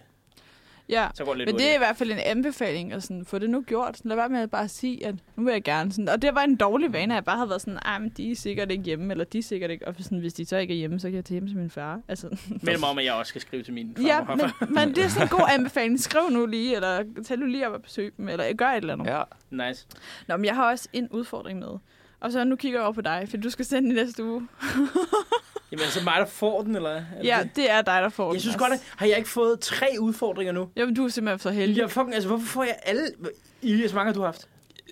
Ja. 0.90 1.08
Så 1.14 1.26
går 1.26 1.32
det 1.32 1.38
lidt 1.38 1.50
Men 1.50 1.60
det 1.60 1.70
er 1.70 1.76
i 1.76 1.78
hvert 1.78 1.98
fald 1.98 2.12
en 2.12 2.20
anbefaling 2.20 2.94
at 2.94 3.04
sådan, 3.04 3.26
få 3.26 3.40
det 3.40 3.50
nu 3.50 3.62
gjort. 3.62 3.98
Sådan, 3.98 4.10
lad 4.10 4.16
være 4.16 4.30
med 4.30 4.40
at 4.40 4.50
bare 4.50 4.68
sige, 4.68 5.06
at 5.06 5.16
nu 5.36 5.44
vil 5.44 5.52
jeg 5.52 5.64
gerne. 5.64 5.92
Sådan. 5.92 6.10
Og 6.10 6.22
det 6.22 6.36
var 6.36 6.42
en 6.42 6.56
dårlig 6.56 6.94
vane, 6.94 7.14
at 7.14 7.16
jeg 7.16 7.24
bare 7.24 7.36
havde 7.36 7.50
været 7.50 7.62
sådan, 7.62 8.02
men 8.02 8.10
de 8.10 8.32
er 8.32 8.36
sikkert 8.36 8.72
ikke 8.72 8.84
hjemme, 8.84 9.12
eller 9.14 9.26
de 9.26 9.38
er 9.38 9.44
sikkert 9.44 9.72
ikke. 9.72 9.88
Og 9.88 9.96
sådan, 10.00 10.20
hvis 10.20 10.34
de 10.34 10.46
så 10.46 10.58
ikke 10.58 10.74
er 10.74 10.78
hjemme, 10.78 11.00
så 11.00 11.08
kan 11.08 11.16
jeg 11.16 11.26
tage 11.26 11.36
hjem 11.36 11.48
til 11.48 11.58
min 11.58 11.70
far. 11.70 12.02
Altså, 12.08 12.38
Mellem 12.62 12.84
om, 12.84 12.98
at 12.98 13.06
jeg 13.06 13.14
også 13.14 13.30
skal 13.30 13.42
skrive 13.42 13.64
til 13.64 13.74
min 13.74 13.96
farmor 13.96 14.44
ja, 14.44 14.52
men, 14.60 14.74
men 14.74 14.96
det 14.96 15.04
er 15.04 15.08
sådan 15.08 15.28
en 15.28 15.30
god 15.30 15.46
anbefaling. 15.50 16.00
Skriv 16.00 16.30
nu 16.30 16.46
lige, 16.46 16.76
eller 16.76 17.04
tag 17.26 17.38
nu 17.38 17.46
lige 17.46 17.68
op 17.68 17.74
og 17.74 17.82
besøg 17.82 18.14
dem, 18.18 18.30
eller 18.30 18.54
gør 18.54 18.70
et 18.70 18.78
eller 18.78 18.94
andet. 18.94 19.08
Ja. 19.08 19.24
Nice. 19.68 19.88
Nå, 20.28 20.38
men 20.38 20.46
jeg 20.46 20.56
har 20.56 20.70
også 20.72 20.88
en 20.94 21.10
udfordring 21.10 21.60
med. 21.60 21.68
Og 22.20 22.32
så 22.32 22.44
nu 22.44 22.56
kigger 22.56 22.80
jeg 22.80 22.86
over 22.86 22.94
på 22.94 23.02
dig, 23.02 23.28
for 23.30 23.38
du 23.38 23.50
skal 23.50 23.66
sende 23.66 23.90
den 23.90 23.98
i 23.98 24.02
næste 24.02 24.24
uge. 24.24 24.48
Jamen, 25.72 25.86
så 25.86 26.04
mig, 26.04 26.14
der 26.20 26.26
får 26.26 26.62
den, 26.62 26.76
eller? 26.76 26.90
Er 26.90 26.96
det 27.22 27.24
Ja, 27.24 27.40
det? 27.44 27.56
det 27.56 27.72
er 27.72 27.82
dig, 27.82 28.02
der 28.02 28.10
får 28.10 28.26
den. 28.26 28.34
Jeg 28.34 28.42
synes 28.42 28.56
godt, 28.56 28.74
at 28.74 28.80
har 28.98 29.06
jeg 29.06 29.18
ikke 29.18 29.30
fået 29.30 29.60
tre 29.60 29.88
udfordringer 30.00 30.54
nu? 30.54 30.70
Jamen, 30.76 30.96
du 30.96 31.06
er 31.06 31.10
simpelthen 31.10 31.40
så 31.40 31.50
heldig. 31.50 31.78
Jeg 31.82 31.92
fucking, 31.92 32.14
altså, 32.14 32.30
hvorfor 32.30 32.46
får 32.46 32.64
jeg 32.64 32.76
alle... 32.86 33.02
Elias, 33.64 33.92
hvor 33.92 34.00
mange 34.00 34.10
har 34.10 34.14
du 34.14 34.24
haft? 34.26 34.48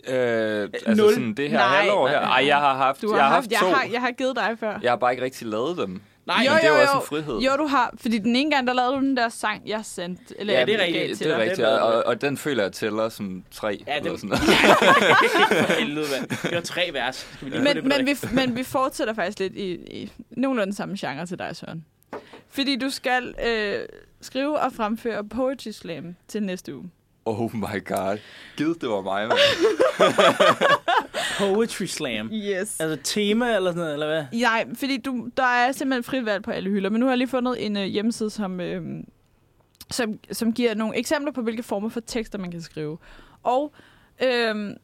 Øh, 0.07 0.61
altså 0.73 0.93
Nul. 1.03 1.13
sådan 1.13 1.33
det 1.33 1.49
her 1.49 1.57
Nej, 1.57 1.67
halvår 1.81 2.07
her. 2.07 2.21
nej. 2.21 2.39
Ej, 2.41 2.47
jeg 2.47 2.57
har 2.57 2.75
haft, 2.77 3.01
Du 3.01 3.09
har, 3.09 3.15
jeg 3.17 3.25
har 3.25 3.33
haft, 3.33 3.43
haft 3.45 3.51
jeg, 3.51 3.59
to. 3.59 3.75
har, 3.75 3.87
jeg 3.91 4.01
har 4.01 4.11
givet 4.11 4.35
dig 4.35 4.55
før. 4.59 4.79
Jeg 4.81 4.91
har 4.91 4.95
bare 4.95 5.11
ikke 5.11 5.23
rigtig 5.23 5.47
lavet 5.47 5.77
dem. 5.77 6.01
Nej, 6.27 6.43
Jo, 6.45 6.51
Men 6.51 6.59
det 6.61 6.65
er 6.65 6.69
jo, 6.69 6.75
jo 6.75 6.81
også 6.81 6.93
jo. 6.93 6.99
en 6.99 7.05
frihed. 7.07 7.39
Jo, 7.39 7.51
du 7.57 7.67
har. 7.67 7.93
Fordi 8.01 8.17
den 8.17 8.35
ene 8.35 8.51
gang, 8.51 8.67
der 8.67 8.73
lavede 8.73 8.93
du 8.95 8.99
den 9.01 9.17
der 9.17 9.29
sang, 9.29 9.61
jeg 9.67 9.81
sendte. 9.83 10.23
Eller 10.39 10.53
Ja, 10.53 10.59
jeg 10.59 10.67
det 10.67 10.75
er 10.75 10.83
rigtigt. 10.85 11.17
til 11.17 11.27
Det 11.27 11.33
er 11.33 11.37
dig. 11.37 11.43
rigtigt, 11.43 11.57
det 11.67 11.73
er 11.73 11.79
og, 11.79 12.03
og 12.05 12.21
den 12.21 12.37
føler 12.37 12.63
jeg 12.63 12.71
tæller 12.71 13.09
som 13.09 13.43
tre. 13.51 13.83
Ja, 13.87 13.97
eller 13.97 14.11
det- 14.11 14.19
sådan 14.19 14.29
noget. 14.29 14.43
for 15.67 15.73
helvede, 15.73 16.05
mand. 16.19 16.29
Det 16.29 16.55
var 16.55 16.61
tre 16.61 16.89
vers. 16.93 17.15
Skal 17.15 17.45
vi 17.45 17.49
lige 17.57 17.61
få 17.67 17.73
det 17.73 17.83
Men, 17.83 17.87
men, 17.97 18.05
vi, 18.05 18.15
men 18.33 18.55
vi 18.55 18.63
fortsætter 18.63 19.13
faktisk 19.13 19.39
lidt 19.39 19.53
i, 19.55 19.71
i 19.73 20.11
nogenlunde 20.31 20.75
samme 20.75 20.95
genre 20.99 21.25
til 21.25 21.39
dig, 21.39 21.55
Søren. 21.55 21.85
Fordi 22.49 22.75
du 22.75 22.89
skal 22.89 23.35
øh, 23.47 23.79
skrive 24.21 24.59
og 24.59 24.73
fremføre 24.73 25.23
Poetry 25.23 25.69
Slam 25.71 26.15
til 26.27 26.43
næste 26.43 26.75
uge. 26.75 26.89
Oh 27.25 27.55
my 27.55 27.85
god. 27.85 28.17
Gid, 28.57 28.73
det 28.81 28.89
var 28.89 29.01
mig, 29.01 29.27
mand. 29.27 29.39
Poetry 31.37 31.85
slam. 31.85 32.29
Yes. 32.33 32.79
Altså 32.79 32.97
tema 33.03 33.55
eller 33.55 33.71
sådan 33.71 33.79
noget, 33.79 33.93
eller 33.93 34.07
hvad? 34.07 34.39
Nej, 34.39 34.67
fordi 34.73 34.97
du, 34.97 35.29
der 35.37 35.43
er 35.43 35.71
simpelthen 35.71 36.03
frit 36.03 36.25
valg 36.25 36.43
på 36.43 36.51
alle 36.51 36.69
hylder. 36.69 36.89
Men 36.89 36.99
nu 36.99 37.05
har 37.05 37.11
jeg 37.11 37.17
lige 37.17 37.27
fundet 37.27 37.65
en 37.65 37.77
øh, 37.77 37.83
hjemmeside, 37.83 38.29
som, 38.29 38.59
øh, 38.59 39.03
som, 39.91 40.19
som 40.31 40.53
giver 40.53 40.75
nogle 40.75 40.97
eksempler 40.97 41.31
på, 41.31 41.41
hvilke 41.41 41.63
former 41.63 41.89
for 41.89 41.99
tekster, 41.99 42.37
man 42.37 42.51
kan 42.51 42.61
skrive. 42.61 42.97
Og 43.43 43.73
øh, 44.23 44.75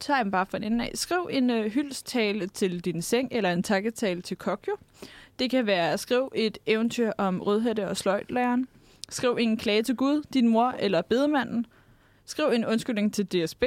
tager 0.00 0.18
jeg 0.18 0.30
bare 0.30 0.46
for 0.46 0.56
en 0.56 0.64
ende 0.64 0.84
af. 0.84 0.90
Skriv 0.94 1.28
en 1.30 1.50
øh, 1.50 1.72
hyldstale 1.72 2.46
til 2.46 2.80
din 2.80 3.02
seng, 3.02 3.28
eller 3.32 3.52
en 3.52 3.62
takketale 3.62 4.22
til 4.22 4.36
Kokjo. 4.36 4.76
Det 5.38 5.50
kan 5.50 5.66
være 5.66 5.92
at 5.92 6.00
skrive 6.00 6.28
et 6.34 6.58
eventyr 6.66 7.12
om 7.18 7.40
rødhætte 7.40 7.88
og 7.88 7.96
sløjtlæreren. 7.96 8.68
Skriv 9.08 9.36
en 9.40 9.56
klage 9.56 9.82
til 9.82 9.96
Gud, 9.96 10.22
din 10.34 10.48
mor 10.48 10.74
eller 10.78 11.02
bedemanden. 11.02 11.66
Skriv 12.26 12.46
en 12.46 12.66
undskyldning 12.66 13.14
til 13.14 13.26
DSB. 13.26 13.64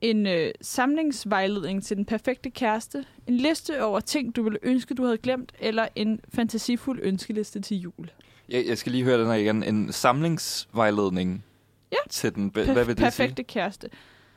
En 0.00 0.26
øh, 0.26 0.50
samlingsvejledning 0.60 1.84
til 1.84 1.96
den 1.96 2.04
perfekte 2.04 2.50
kæreste. 2.50 3.04
En 3.26 3.36
liste 3.36 3.82
over 3.82 4.00
ting, 4.00 4.36
du 4.36 4.42
ville 4.42 4.58
ønske, 4.62 4.94
du 4.94 5.04
havde 5.04 5.18
glemt. 5.18 5.52
Eller 5.60 5.88
en 5.96 6.20
fantasifuld 6.34 7.00
ønskeliste 7.02 7.60
til 7.60 7.76
jul. 7.76 8.10
Jeg, 8.48 8.66
jeg 8.66 8.78
skal 8.78 8.92
lige 8.92 9.04
høre 9.04 9.18
den 9.20 9.26
her 9.26 9.34
igen. 9.34 9.62
En 9.62 9.92
samlingsvejledning 9.92 11.44
Ja. 11.92 11.96
til 12.10 12.34
den... 12.34 12.50
Hvad 12.54 12.64
vil 12.74 12.88
det 12.88 12.96
perfekte 12.96 13.36
sige? 13.36 13.44
kæreste. 13.44 13.88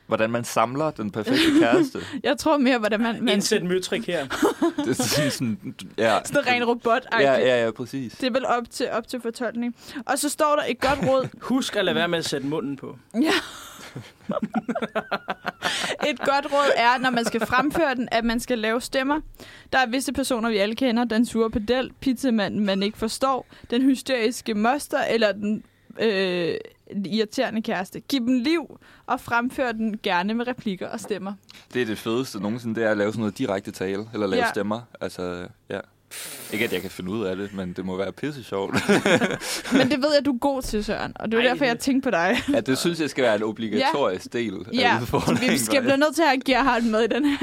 Hvordan 0.06 0.30
man 0.30 0.44
samler 0.44 0.90
den 0.90 1.10
perfekte 1.10 1.58
kæreste. 1.60 1.98
Jeg 2.22 2.38
tror 2.38 2.56
mere, 2.58 2.78
hvordan 2.78 3.00
man... 3.00 3.24
man 3.24 3.34
Indsæt 3.34 3.62
møtrik 3.62 4.06
her. 4.06 4.26
det 4.84 4.88
er 4.88 4.92
sådan, 4.92 5.30
sådan 5.30 5.74
ja. 5.98 6.18
sådan 6.24 6.42
en 6.42 6.46
ren 6.48 6.64
robot 6.64 7.06
Ja, 7.12 7.32
ja, 7.32 7.64
ja, 7.64 7.70
præcis. 7.70 8.12
Det 8.12 8.26
er 8.26 8.30
vel 8.30 8.46
op 8.46 8.70
til, 8.70 8.90
op 8.90 9.08
til 9.08 9.20
fortolkning. 9.20 9.76
Og 10.06 10.18
så 10.18 10.28
står 10.28 10.56
der 10.56 10.62
et 10.68 10.80
godt 10.80 10.98
råd. 11.08 11.28
Husk 11.40 11.76
at 11.76 11.84
lade 11.84 11.94
være 11.96 12.08
med 12.08 12.18
at 12.18 12.24
sætte 12.24 12.46
munden 12.46 12.76
på. 12.76 12.98
Ja. 13.22 13.32
Et 16.10 16.18
godt 16.18 16.52
råd 16.52 16.70
er, 16.76 16.98
når 16.98 17.10
man 17.10 17.24
skal 17.24 17.46
fremføre 17.46 17.94
den, 17.94 18.08
at 18.12 18.24
man 18.24 18.40
skal 18.40 18.58
lave 18.58 18.80
stemmer. 18.80 19.20
Der 19.72 19.78
er 19.78 19.86
visse 19.86 20.12
personer, 20.12 20.50
vi 20.50 20.56
alle 20.56 20.74
kender. 20.74 21.04
Den 21.04 21.26
sure 21.26 21.50
pedel, 21.50 21.92
pizzamanden, 22.00 22.60
man 22.66 22.82
ikke 22.82 22.98
forstår, 22.98 23.46
den 23.70 23.82
hysteriske 23.82 24.54
moster 24.54 24.98
eller 25.10 25.32
den 25.32 25.62
øh, 26.00 26.54
irriterende 27.04 27.62
kæreste. 27.62 28.00
Giv 28.00 28.20
dem 28.20 28.38
liv 28.42 28.80
og 29.06 29.20
fremfør 29.20 29.72
den 29.72 29.98
gerne 30.02 30.34
med 30.34 30.46
replikker 30.48 30.88
og 30.88 31.00
stemmer. 31.00 31.32
Det 31.74 31.82
er 31.82 31.86
det 31.86 31.98
fedeste 31.98 32.40
nogensinde, 32.40 32.74
det 32.80 32.84
er 32.86 32.90
at 32.90 32.96
lave 32.96 33.12
sådan 33.12 33.20
noget 33.20 33.38
direkte 33.38 33.70
tale, 33.70 34.04
eller 34.12 34.26
lave 34.26 34.42
Ja. 34.42 34.48
stemmer. 34.50 34.80
Altså, 35.00 35.46
ja. 35.70 35.80
Ikke 36.52 36.64
at 36.64 36.72
jeg 36.72 36.80
kan 36.82 36.90
finde 36.90 37.10
ud 37.10 37.24
af 37.24 37.36
det, 37.36 37.54
men 37.54 37.72
det 37.72 37.84
må 37.84 37.96
være 37.96 38.12
pisse 38.12 38.44
sjovt. 38.44 38.74
Men 39.78 39.90
det 39.90 39.98
ved 40.02 40.08
jeg, 40.16 40.24
du 40.24 40.32
er 40.32 40.38
god 40.38 40.62
til, 40.62 40.84
Søren. 40.84 41.12
Og 41.16 41.32
det 41.32 41.38
er 41.38 41.42
Ej, 41.42 41.48
derfor, 41.48 41.64
jeg 41.64 41.78
tænkte 41.78 42.06
på 42.06 42.10
dig. 42.10 42.36
ja, 42.52 42.60
det 42.60 42.78
synes 42.78 43.00
jeg 43.00 43.10
skal 43.10 43.24
være 43.24 43.34
en 43.36 43.42
obligatorisk 43.42 44.32
del 44.32 44.54
Ja, 44.72 44.96
af 44.96 45.00
udfordringen. 45.00 45.50
vi 45.52 45.58
skal 45.58 45.82
blive 45.82 45.96
nødt 45.96 46.14
til 46.14 46.22
at 46.22 46.28
have 46.28 46.40
Gerhard 46.40 46.82
med 46.82 47.00
i 47.00 47.06
den 47.06 47.24
her 47.24 47.36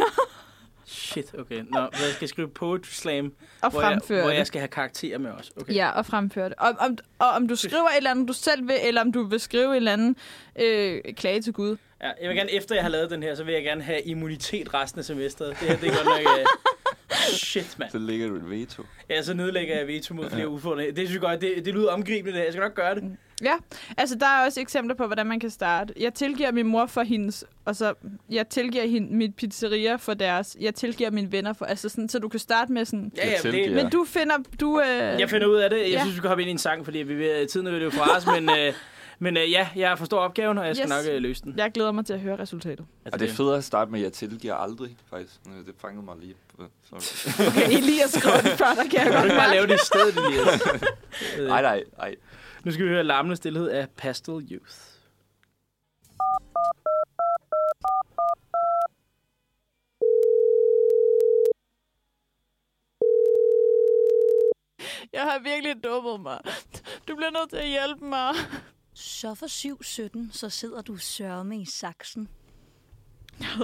Shit, 0.89 1.39
okay. 1.39 1.63
Nå, 1.69 1.89
så 1.93 2.05
jeg 2.05 2.13
skal 2.13 2.27
skrive 2.27 2.49
poetry 2.49 2.89
slam, 2.89 3.33
og 3.61 3.71
hvor 3.71 3.81
jeg, 3.81 3.91
fremføre 3.91 4.21
hvor 4.21 4.31
jeg 4.31 4.47
skal 4.47 4.59
have 4.59 4.67
karakterer 4.67 5.17
med 5.17 5.31
også. 5.31 5.51
Okay. 5.61 5.73
Ja, 5.75 5.89
og 5.89 6.05
fremføre 6.05 6.49
det. 6.49 6.53
Og, 6.57 6.75
om, 6.79 6.97
og 7.19 7.29
om 7.29 7.47
du 7.47 7.55
skriver 7.55 7.87
et 7.89 7.97
eller 7.97 8.11
andet, 8.11 8.27
du 8.27 8.33
selv 8.33 8.67
vil, 8.67 8.75
eller 8.83 9.01
om 9.01 9.11
du 9.11 9.23
vil 9.23 9.39
skrive 9.39 9.71
et 9.71 9.75
eller 9.75 9.93
andet 9.93 10.17
øh, 10.59 11.01
klage 11.13 11.41
til 11.41 11.53
Gud. 11.53 11.77
Ja, 12.01 12.11
jeg 12.21 12.29
vil 12.29 12.37
gerne, 12.37 12.51
efter 12.51 12.75
jeg 12.75 12.83
har 12.83 12.89
lavet 12.89 13.09
den 13.09 13.23
her, 13.23 13.35
så 13.35 13.43
vil 13.43 13.53
jeg 13.53 13.63
gerne 13.63 13.83
have 13.83 14.01
immunitet 14.01 14.73
resten 14.73 14.99
af 14.99 15.05
semesteret. 15.05 15.49
Det 15.59 15.67
her, 15.67 15.77
det 15.77 15.87
er 15.87 15.95
godt 15.95 16.05
nok... 16.05 16.39
Uh, 16.39 17.15
shit, 17.49 17.75
mand. 17.79 17.91
Så 17.91 17.97
ligger 17.97 18.27
du 18.27 18.35
et 18.35 18.49
veto. 18.49 18.83
Ja, 19.09 19.21
så 19.21 19.33
nedlægger 19.33 19.77
jeg 19.77 19.87
veto 19.87 20.13
mod 20.13 20.29
flere 20.35 20.49
udfordringer. 20.49 20.93
Det 20.93 21.07
synes 21.07 21.21
jeg 21.21 21.29
godt, 21.29 21.41
det, 21.41 21.65
det 21.65 21.73
lyder 21.73 21.91
omgribende. 21.91 22.37
Det. 22.37 22.45
Jeg 22.45 22.53
skal 22.53 22.61
nok 22.61 22.73
gøre 22.73 22.95
det. 22.95 23.17
Ja, 23.43 23.53
altså 23.97 24.15
der 24.15 24.25
er 24.25 24.45
også 24.45 24.61
eksempler 24.61 24.95
på, 24.95 25.05
hvordan 25.05 25.25
man 25.25 25.39
kan 25.39 25.49
starte. 25.49 25.93
Jeg 25.99 26.13
tilgiver 26.13 26.51
min 26.51 26.67
mor 26.67 26.85
for 26.85 27.01
hendes, 27.03 27.45
og 27.65 27.75
så 27.75 27.93
jeg 28.29 28.47
tilgiver 28.47 28.87
hende, 28.87 29.15
mit 29.15 29.35
pizzeria 29.35 29.95
for 29.95 30.13
deres, 30.13 30.57
jeg 30.59 30.75
tilgiver 30.75 31.11
mine 31.11 31.31
venner 31.31 31.53
for, 31.53 31.65
altså 31.65 31.89
sådan, 31.89 32.09
så 32.09 32.19
du 32.19 32.29
kan 32.29 32.39
starte 32.39 32.71
med 32.71 32.85
sådan. 32.85 33.11
Ja, 33.17 33.27
ja, 33.27 33.33
Jeg 33.43 33.53
det. 33.53 33.71
Men 33.71 33.89
du 33.89 34.05
finder, 34.07 34.35
du... 34.59 34.79
Øh, 34.81 35.19
jeg 35.19 35.29
finder 35.29 35.47
ud 35.47 35.55
af 35.55 35.69
det. 35.69 35.79
Jeg 35.79 35.87
Ja. 35.89 35.99
synes, 36.01 36.15
vi 36.15 36.21
kan 36.21 36.27
hoppe 36.27 36.43
ind 36.43 36.49
i 36.49 36.51
en 36.51 36.57
sang, 36.57 36.85
fordi 36.85 36.97
vi, 36.99 37.15
vil- 37.15 37.47
tiden 37.47 37.67
er 37.67 37.71
ved 37.71 37.79
det 37.79 37.93
fra 37.93 38.17
os. 38.17 38.25
Men, 38.25 38.49
øh, 38.49 38.73
men 39.19 39.37
øh, 39.37 39.51
ja, 39.51 39.67
jeg 39.75 39.97
forstår 39.97 40.19
opgaven, 40.19 40.57
og 40.57 40.67
jeg 40.67 40.75
skal 40.75 40.91
Yes. 40.91 41.05
nok 41.07 41.15
øh, 41.15 41.21
løse 41.21 41.41
den. 41.43 41.53
Jeg 41.57 41.71
glæder 41.71 41.91
mig 41.91 42.05
til 42.05 42.13
at 42.13 42.19
høre 42.19 42.39
resultatet. 42.39 42.85
Altså, 43.05 43.13
Og 43.15 43.19
det 43.19 43.29
er 43.29 43.33
fedt 43.33 43.57
at 43.57 43.63
starte 43.63 43.91
med, 43.91 43.99
at 43.99 44.03
jeg 44.03 44.13
tilgiver 44.13 44.53
aldrig, 44.55 44.97
faktisk. 45.09 45.33
Øh, 45.47 45.65
Det 45.65 45.73
fangede 45.81 46.05
mig 46.05 46.15
lige. 46.21 46.35
Sorry. 46.89 47.47
Okay, 47.47 47.77
Elias 47.77 48.11
skrev 48.11 48.33
det 48.43 48.51
før, 48.51 48.65
der 48.75 48.83
kan 48.91 48.99
jeg 49.13 49.21
godt 49.21 49.31
bare 49.31 49.49
lave 49.51 49.67
det 49.67 49.75
i 49.75 49.85
stedet, 49.85 50.17
Elias? 50.27 50.61
Øh, 51.39 51.47
Nej, 51.47 51.61
nej, 51.61 51.83
nej. 51.97 52.15
Nu 52.65 52.71
skal 52.71 52.85
vi 52.85 52.89
høre 52.89 53.03
larmende 53.03 53.35
stillhed 53.35 53.67
af 53.69 53.89
Pastel 53.89 54.33
Youth. 54.51 54.75
Jeg 65.13 65.21
har 65.21 65.39
virkelig 65.39 65.83
dummet 65.83 66.19
mig. 66.19 66.39
Du 67.07 67.15
bliver 67.15 67.31
nødt 67.31 67.49
til 67.49 67.57
at 67.57 67.67
hjælpe 67.67 68.05
mig. 68.05 68.33
Så 68.93 69.35
for 69.35 69.45
7.17, 70.27 70.31
så 70.31 70.49
sidder 70.49 70.81
du 70.81 70.97
sørme 70.97 71.61
i 71.61 71.65
saksen. 71.65 72.29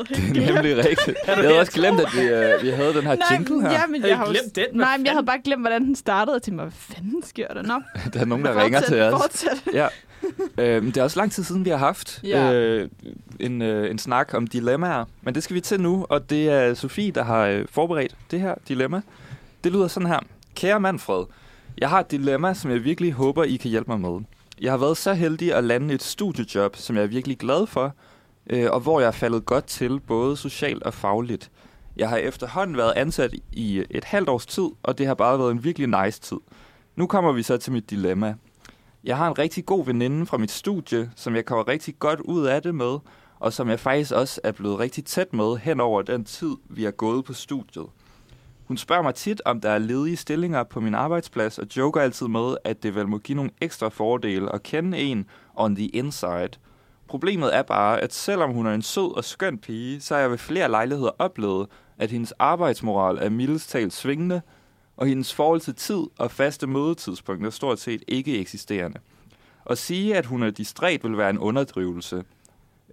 Det 0.09 0.49
er 0.49 0.53
nemlig 0.53 0.77
rigtigt. 0.77 1.17
Jeg 1.27 1.35
havde 1.35 1.59
også 1.59 1.71
glemt, 1.71 1.99
at 1.99 2.07
vi, 2.15 2.21
øh, 2.21 2.63
vi 2.63 2.69
havde 2.69 2.93
den 2.93 3.03
her 3.03 3.15
jingle 3.31 3.61
her. 3.61 3.71
Ja, 3.71 3.81
men 3.89 4.01
Havde 4.01 4.13
jeg 4.17 4.25
jo- 4.27 4.31
glemt 4.31 4.55
den? 4.55 4.65
Nej, 4.73 4.97
men 4.97 5.05
jeg 5.05 5.13
havde 5.13 5.25
bare 5.25 5.39
glemt, 5.43 5.61
hvordan 5.61 5.85
den 5.85 5.95
startede. 5.95 6.33
Jeg 6.35 6.41
tænkte 6.41 6.55
mig, 6.55 6.65
hvad 6.65 6.73
fanden 6.95 7.23
sker 7.23 7.47
der? 7.47 7.61
Nå, 7.61 7.73
Der 8.13 8.19
er 8.19 8.25
nogen, 8.25 8.45
der 8.45 8.63
ringer 8.63 8.81
til 8.81 9.01
os. 9.01 9.11
Fortsæt. 9.21 9.63
Ja. 9.73 9.87
Øhm, 10.57 10.85
det 10.91 10.97
er 10.97 11.03
også 11.03 11.19
lang 11.19 11.31
tid 11.31 11.43
siden, 11.43 11.65
vi 11.65 11.69
har 11.69 11.77
haft 11.77 12.19
Ja. 12.23 12.53
øh, 12.53 12.89
en, 13.39 13.61
øh, 13.61 13.91
en 13.91 13.97
snak 13.97 14.33
om 14.33 14.47
dilemmaer. 14.47 15.05
Men 15.21 15.35
det 15.35 15.43
skal 15.43 15.53
vi 15.53 15.61
til 15.61 15.81
nu, 15.81 16.05
og 16.09 16.29
det 16.29 16.49
er 16.49 16.73
Sofie, 16.73 17.11
der 17.11 17.23
har 17.23 17.45
øh, 17.45 17.65
forberedt 17.71 18.15
det 18.31 18.39
her 18.41 18.55
dilemma. 18.67 19.01
Det 19.63 19.71
lyder 19.71 19.87
sådan 19.87 20.07
her. 20.09 20.19
Kære 20.55 20.79
Manfred, 20.79 21.25
jeg 21.77 21.89
har 21.89 21.99
et 21.99 22.11
dilemma, 22.11 22.53
som 22.53 22.71
jeg 22.71 22.83
virkelig 22.83 23.11
håber, 23.13 23.43
I 23.43 23.55
kan 23.55 23.69
hjælpe 23.71 23.91
mig 23.91 23.99
med. 24.11 24.19
Jeg 24.61 24.71
har 24.71 24.77
været 24.77 24.97
så 24.97 25.13
heldig 25.13 25.53
at 25.53 25.63
lande 25.63 25.93
et 25.93 26.03
studiejob, 26.03 26.75
som 26.75 26.95
jeg 26.95 27.03
er 27.03 27.07
virkelig 27.07 27.37
glad 27.37 27.67
for, 27.67 27.93
øh, 28.49 28.71
og 28.71 28.79
hvor 28.79 28.99
jeg 28.99 29.07
er 29.07 29.11
faldet 29.11 29.45
godt 29.45 29.65
til, 29.65 29.99
både 29.99 30.37
socialt 30.37 30.83
og 30.83 30.93
fagligt. 30.93 31.51
Jeg 31.97 32.09
har 32.09 32.17
efterhånden 32.17 32.77
været 32.77 32.93
ansat 32.95 33.33
i 33.51 33.83
et 33.89 34.03
halvt 34.03 34.29
års 34.29 34.45
tid, 34.45 34.69
og 34.83 34.97
det 34.97 35.07
har 35.07 35.13
bare 35.13 35.39
været 35.39 35.51
en 35.51 35.63
virkelig 35.63 36.03
nice 36.03 36.21
tid. 36.21 36.37
Nu 36.95 37.07
kommer 37.07 37.31
vi 37.31 37.43
så 37.43 37.57
til 37.57 37.73
mit 37.73 37.89
dilemma. 37.89 38.35
Jeg 39.03 39.17
har 39.17 39.27
en 39.27 39.37
rigtig 39.37 39.65
god 39.65 39.85
veninde 39.85 40.25
fra 40.25 40.37
mit 40.37 40.51
studie, 40.51 41.11
som 41.15 41.35
jeg 41.35 41.45
kommer 41.45 41.67
rigtig 41.67 41.99
godt 41.99 42.19
ud 42.19 42.45
af 42.45 42.61
det 42.61 42.75
med, 42.75 42.97
og 43.39 43.53
som 43.53 43.69
jeg 43.69 43.79
faktisk 43.79 44.11
også 44.11 44.41
er 44.43 44.51
blevet 44.51 44.79
rigtig 44.79 45.05
tæt 45.05 45.33
med 45.33 45.57
hen 45.57 45.79
over 45.79 46.01
den 46.01 46.25
tid, 46.25 46.55
vi 46.69 46.83
har 46.83 46.91
gået 46.91 47.25
på 47.25 47.33
studiet. 47.33 47.85
Hun 48.67 48.77
spørger 48.77 49.03
mig 49.03 49.15
tit, 49.15 49.41
om 49.45 49.61
der 49.61 49.69
er 49.69 49.77
ledige 49.77 50.17
stillinger 50.17 50.63
på 50.63 50.79
min 50.79 50.95
arbejdsplads, 50.95 51.59
og 51.59 51.67
joker 51.77 52.01
altid 52.01 52.27
med, 52.27 52.57
at 52.63 52.83
det 52.83 52.95
vel 52.95 53.07
må 53.07 53.17
give 53.17 53.35
nogle 53.35 53.51
ekstra 53.61 53.89
fordele 53.89 54.53
at 54.55 54.63
kende 54.63 54.97
en 54.97 55.25
on 55.55 55.75
the 55.75 55.85
inside. 55.85 56.49
Problemet 57.07 57.55
er 57.55 57.61
bare, 57.61 58.01
at 58.01 58.13
selvom 58.13 58.51
hun 58.51 58.65
er 58.65 58.73
en 58.73 58.81
sød 58.81 59.15
og 59.15 59.23
skøn 59.23 59.57
pige, 59.57 60.01
så 60.01 60.13
har 60.13 60.21
jeg 60.21 60.31
ved 60.31 60.37
flere 60.37 60.69
lejligheder 60.69 61.11
oplevet, 61.19 61.67
at 61.97 62.11
hendes 62.11 62.31
arbejdsmoral 62.39 63.17
er 63.17 63.29
mildest 63.29 63.69
talt 63.69 63.93
svingende, 63.93 64.41
og 64.97 65.07
hendes 65.07 65.33
forhold 65.33 65.61
til 65.61 65.75
tid 65.75 66.03
og 66.17 66.31
faste 66.31 66.67
mødetidspunkter 66.67 67.49
stort 67.49 67.79
set 67.79 68.03
ikke 68.07 68.39
eksisterende. 68.39 68.99
At 69.69 69.77
sige, 69.77 70.17
at 70.17 70.25
hun 70.25 70.43
er 70.43 70.49
distræt, 70.49 71.03
vil 71.03 71.17
være 71.17 71.29
en 71.29 71.39
underdrivelse. 71.39 72.23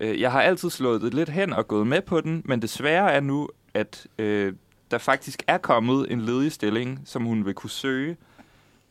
Øh, 0.01 0.21
jeg 0.21 0.33
har 0.33 0.43
altid 0.43 0.71
slået 0.71 1.03
det 1.03 1.15
lidt 1.15 1.29
hen 1.29 1.53
og 1.53 1.69
gået 1.69 1.87
med 1.87 2.03
på 2.03 2.21
den, 2.21 2.43
men 2.45 2.63
desværre 2.63 3.13
er 3.13 3.21
nu, 3.21 3.49
at 3.75 4.07
øh, 4.19 4.53
der 4.91 4.99
faktisk 4.99 5.43
er 5.47 5.59
kommet 5.59 6.13
en 6.13 6.21
ledig 6.21 6.53
stilling, 6.53 7.01
som 7.05 7.25
hun 7.25 7.45
vil 7.45 7.55
kunne 7.55 7.71
søge. 7.71 8.17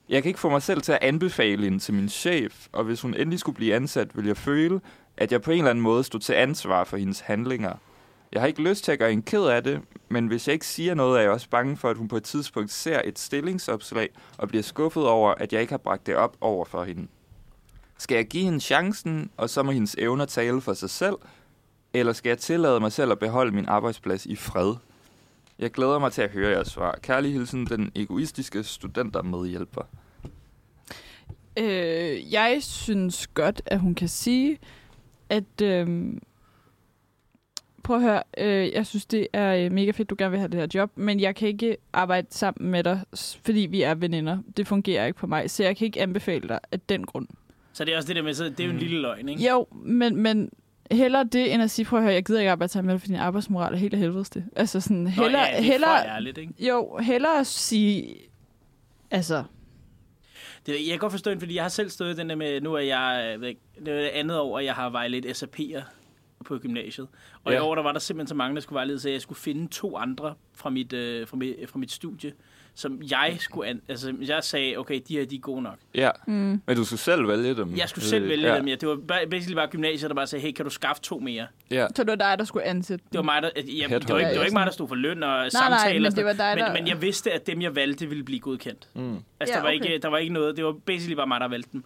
Jeg 0.10 0.24
kan 0.24 0.30
ikke 0.30 0.40
få 0.40 0.50
mig 0.50 0.62
selv 0.62 0.82
til 0.82 0.92
at 0.92 1.00
anbefale 1.02 1.64
hende 1.64 1.80
til 1.80 1.94
min 1.94 2.10
chef, 2.10 2.68
og 2.72 2.84
hvis 2.84 3.02
hun 3.02 3.14
endelig 3.14 3.40
skulle 3.40 3.56
blive 3.56 3.76
ansat, 3.76 4.18
vil 4.18 4.26
jeg 4.26 4.38
føle, 4.38 4.82
at 5.22 5.32
jeg 5.32 5.42
på 5.42 5.52
en 5.52 5.58
eller 5.58 5.70
anden 5.70 5.82
måde 5.82 6.04
stod 6.04 6.20
til 6.20 6.34
ansvar 6.34 6.84
for 6.84 6.98
hendes 6.98 7.20
handlinger. 7.20 7.74
Jeg 8.32 8.42
har 8.42 8.48
ikke 8.48 8.62
lyst 8.62 8.84
til 8.84 8.92
at 8.92 9.00
gøre 9.00 9.10
hende 9.10 9.24
ked 9.24 9.44
af 9.44 9.64
det, 9.64 9.82
men 10.10 10.28
hvis 10.28 10.48
jeg 10.48 10.54
ikke 10.54 10.68
siger 10.68 10.94
noget, 10.94 11.18
er 11.18 11.22
jeg 11.22 11.32
også 11.32 11.50
bange 11.50 11.78
for, 11.78 11.90
at 11.90 11.98
hun 11.98 12.08
på 12.08 12.18
et 12.18 12.24
tidspunkt 12.24 12.72
ser 12.72 13.02
et 13.06 13.20
stillingsopslag 13.20 14.10
og 14.38 14.48
bliver 14.48 14.64
skuffet 14.64 15.08
over, 15.08 15.34
at 15.34 15.54
jeg 15.54 15.62
ikke 15.62 15.74
har 15.74 15.78
bragt 15.78 16.08
det 16.08 16.16
op 16.16 16.38
over 16.42 16.66
for 16.66 16.84
hende. 16.84 17.08
Skal 17.98 18.16
jeg 18.16 18.28
give 18.28 18.44
hende 18.44 18.60
chancen, 18.60 19.30
og 19.38 19.50
så 19.50 19.64
må 19.64 19.72
hendes 19.72 19.96
evner 20.00 20.26
tale 20.26 20.62
for 20.62 20.74
sig 20.74 20.90
selv, 20.90 21.16
eller 21.94 22.14
skal 22.14 22.30
jeg 22.30 22.38
tillade 22.38 22.80
mig 22.80 22.92
selv 22.92 23.12
at 23.12 23.20
beholde 23.20 23.52
min 23.52 23.66
arbejdsplads 23.68 24.26
i 24.26 24.36
fred? 24.36 24.76
Jeg 25.60 25.72
glæder 25.72 26.00
mig 26.00 26.12
til 26.12 26.22
at 26.22 26.30
høre 26.30 26.52
jeres 26.52 26.68
svar. 26.68 27.00
Kærlig 27.02 27.34
hilsen, 27.34 27.66
den 27.66 27.92
egoistiske 27.96 28.64
studenter 28.64 29.22
medhjælper. 29.22 29.82
Øh, 31.58 32.34
jeg 32.34 32.58
synes 32.60 33.28
godt, 33.28 33.62
at 33.66 33.80
hun 33.80 33.96
kan 33.96 34.08
sige, 34.08 34.58
at... 35.32 35.62
Øh, 35.64 36.14
prøv 37.84 37.96
at 37.96 38.02
høre, 38.02 38.24
øh, 38.38 38.74
jeg 38.74 38.86
synes, 38.86 39.06
det 39.06 39.28
er 39.34 39.56
øh, 39.56 39.72
mega 39.72 39.92
fedt, 39.92 40.10
du 40.10 40.16
gerne 40.18 40.32
vil 40.32 40.40
have 40.40 40.52
det 40.52 40.60
her 40.60 40.68
job, 40.74 40.92
men 40.96 41.20
jeg 41.20 41.36
kan 41.36 41.48
ikke 41.48 41.78
arbejde 41.94 42.28
sammen 42.30 42.72
med 42.72 42.84
dig, 42.84 43.02
fordi 43.46 43.60
vi 43.60 43.82
er 43.82 43.96
veninder. 43.96 44.38
Det 44.58 44.68
fungerer 44.68 45.06
ikke 45.06 45.20
på 45.20 45.28
mig, 45.28 45.50
så 45.50 45.64
jeg 45.64 45.78
kan 45.78 45.86
ikke 45.86 46.02
anbefale 46.02 46.48
dig 46.48 46.60
af 46.72 46.80
den 46.80 47.06
grund. 47.06 47.28
Så 47.74 47.86
det 47.86 47.94
er 47.94 47.98
også 47.98 48.08
det 48.08 48.16
der 48.16 48.22
med, 48.22 48.34
så 48.34 48.44
det 48.44 48.60
er 48.60 48.66
jo 48.66 48.72
en 48.72 48.78
lille 48.78 49.02
løgn, 49.02 49.30
ikke? 49.30 49.50
Jo, 49.50 49.68
men, 49.72 50.16
men 50.16 50.50
hellere 50.92 51.24
det, 51.24 51.54
end 51.54 51.64
at 51.64 51.72
sige, 51.72 51.86
prøv 51.86 52.00
at 52.00 52.04
høre, 52.04 52.14
jeg 52.14 52.26
gider 52.26 52.40
ikke 52.40 52.52
arbejde 52.52 52.74
sammen 52.74 52.88
med 52.88 52.94
dig, 52.94 53.02
fordi 53.02 53.14
din 53.14 53.22
arbejdsmoral 53.22 53.74
er 53.74 53.78
helt 53.78 53.94
af 53.94 54.00
helvedes 54.00 54.30
det. 54.30 54.46
Altså 54.56 54.82
sådan, 54.82 54.98
Nå, 54.98 55.10
hellere, 55.10 55.42
ja, 55.42 55.52
det 55.52 55.58
er 55.58 55.64
hellere, 55.64 56.08
ærligt, 56.08 56.38
ikke? 56.38 56.54
jo, 56.60 56.98
hellere 56.98 57.40
at 57.40 57.48
sige, 57.48 58.16
altså, 59.12 59.44
Det, 60.66 60.74
jeg 60.74 60.90
kan 60.90 61.00
godt 61.00 61.12
forstå 61.12 61.32
det, 61.32 61.40
fordi 61.40 61.56
jeg 61.56 61.64
har 61.64 61.70
selv 61.70 61.90
stået 61.90 62.18
den 62.18 62.30
der 62.30 62.36
med, 62.36 62.62
nu 62.62 62.74
er 62.74 62.80
jeg, 62.80 63.38
ikke, 63.44 63.62
det 63.80 63.88
er 63.88 64.02
det 64.02 64.08
andet 64.08 64.40
år, 64.40 64.60
at 64.60 64.66
jeg 64.66 64.76
har 64.76 64.90
vejledt 64.90 65.44
SAP'er 65.44 65.82
på 66.46 66.58
gymnasiet. 66.58 67.08
Og 67.44 67.52
ja. 67.52 67.58
i 67.58 67.62
år, 67.62 67.76
der 67.76 67.82
var 67.84 67.92
der 67.92 68.00
simpelthen 68.00 68.28
så 68.28 68.36
mange, 68.36 68.56
der 68.56 68.62
skulle 68.62 68.78
vejlede, 68.78 69.00
så 69.00 69.10
jeg 69.10 69.22
skulle 69.22 69.40
finde 69.40 69.68
to 69.68 69.98
andre 69.98 70.36
fra 70.54 70.70
mit, 70.70 70.94
øh, 70.94 71.28
fra 71.28 71.38
mit, 71.38 71.70
fra 71.70 71.80
mit 71.80 71.92
studie, 71.92 72.34
som 72.76 73.02
jeg 73.12 73.36
skulle, 73.40 73.70
an, 73.70 73.82
altså 73.90 74.14
jeg 74.22 74.44
sagde, 74.44 74.78
okay, 74.78 75.00
de 75.08 75.18
her, 75.18 75.26
de 75.26 75.36
er 75.36 75.40
gode 75.40 75.62
nok. 75.62 75.76
Ja, 75.96 76.10
mm, 76.28 76.34
men 76.68 76.76
du 76.76 76.84
skulle 76.86 77.00
selv 77.00 77.28
vælge 77.28 77.56
dem. 77.56 77.78
Jeg 77.78 77.90
skulle 77.90 78.06
selv 78.06 78.24
Øh, 78.24 78.30
vælge 78.30 78.52
ja. 78.52 78.58
dem, 78.58 78.68
ja. 78.68 78.76
Det 78.76 78.90
var 78.90 78.96
ba- 78.96 79.26
basically 79.30 79.56
bare 79.56 79.68
gymnasiet, 79.68 80.10
der 80.10 80.16
bare 80.16 80.28
sagde, 80.28 80.44
hey, 80.46 80.52
kan 80.52 80.66
du 80.66 80.72
skaffe 80.72 81.02
to 81.02 81.20
mere? 81.20 81.48
Ja. 81.72 81.88
så 81.96 82.04
det 82.04 82.10
var 82.12 82.16
dig, 82.16 82.36
der 82.40 82.46
skulle 82.46 82.66
ansætte 82.66 83.06
Det 83.12 83.18
var 83.18 83.24
mig, 83.24 83.42
der, 83.42 83.50
ja, 83.56 83.62
det, 83.62 84.10
var 84.10 84.18
ikke, 84.20 84.30
det 84.30 84.38
var 84.38 84.44
ikke 84.46 84.54
mig, 84.54 84.66
der 84.66 84.72
stod 84.72 84.88
for 84.88 84.96
løn 84.96 85.24
og 85.24 85.30
nej, 85.30 85.50
samtaler. 85.50 85.94
men 86.00 86.06
og 86.06 86.12
sådan 86.12 86.26
det 86.28 86.38
var 86.38 86.46
dig, 86.54 86.58
der- 86.58 86.74
men, 86.74 86.74
men 86.84 86.88
jeg 86.88 87.02
vidste, 87.02 87.32
at 87.32 87.48
dem, 87.48 87.62
jeg 87.62 87.76
valgte, 87.76 88.08
ville 88.08 88.24
blive 88.24 88.40
godkendt. 88.40 88.88
Mm. 88.94 89.02
Altså, 89.12 89.24
Ja, 89.40 89.46
der, 89.46 89.60
var 89.62 89.68
okay. 89.70 89.74
ikke, 89.86 89.98
der 90.02 90.08
var 90.08 90.18
ikke 90.18 90.34
noget. 90.34 90.58
Det 90.58 90.66
var 90.66 90.76
basically 90.86 91.16
bare 91.16 91.28
mig, 91.28 91.40
der 91.40 91.48
valgte 91.48 91.70
dem. 91.74 91.84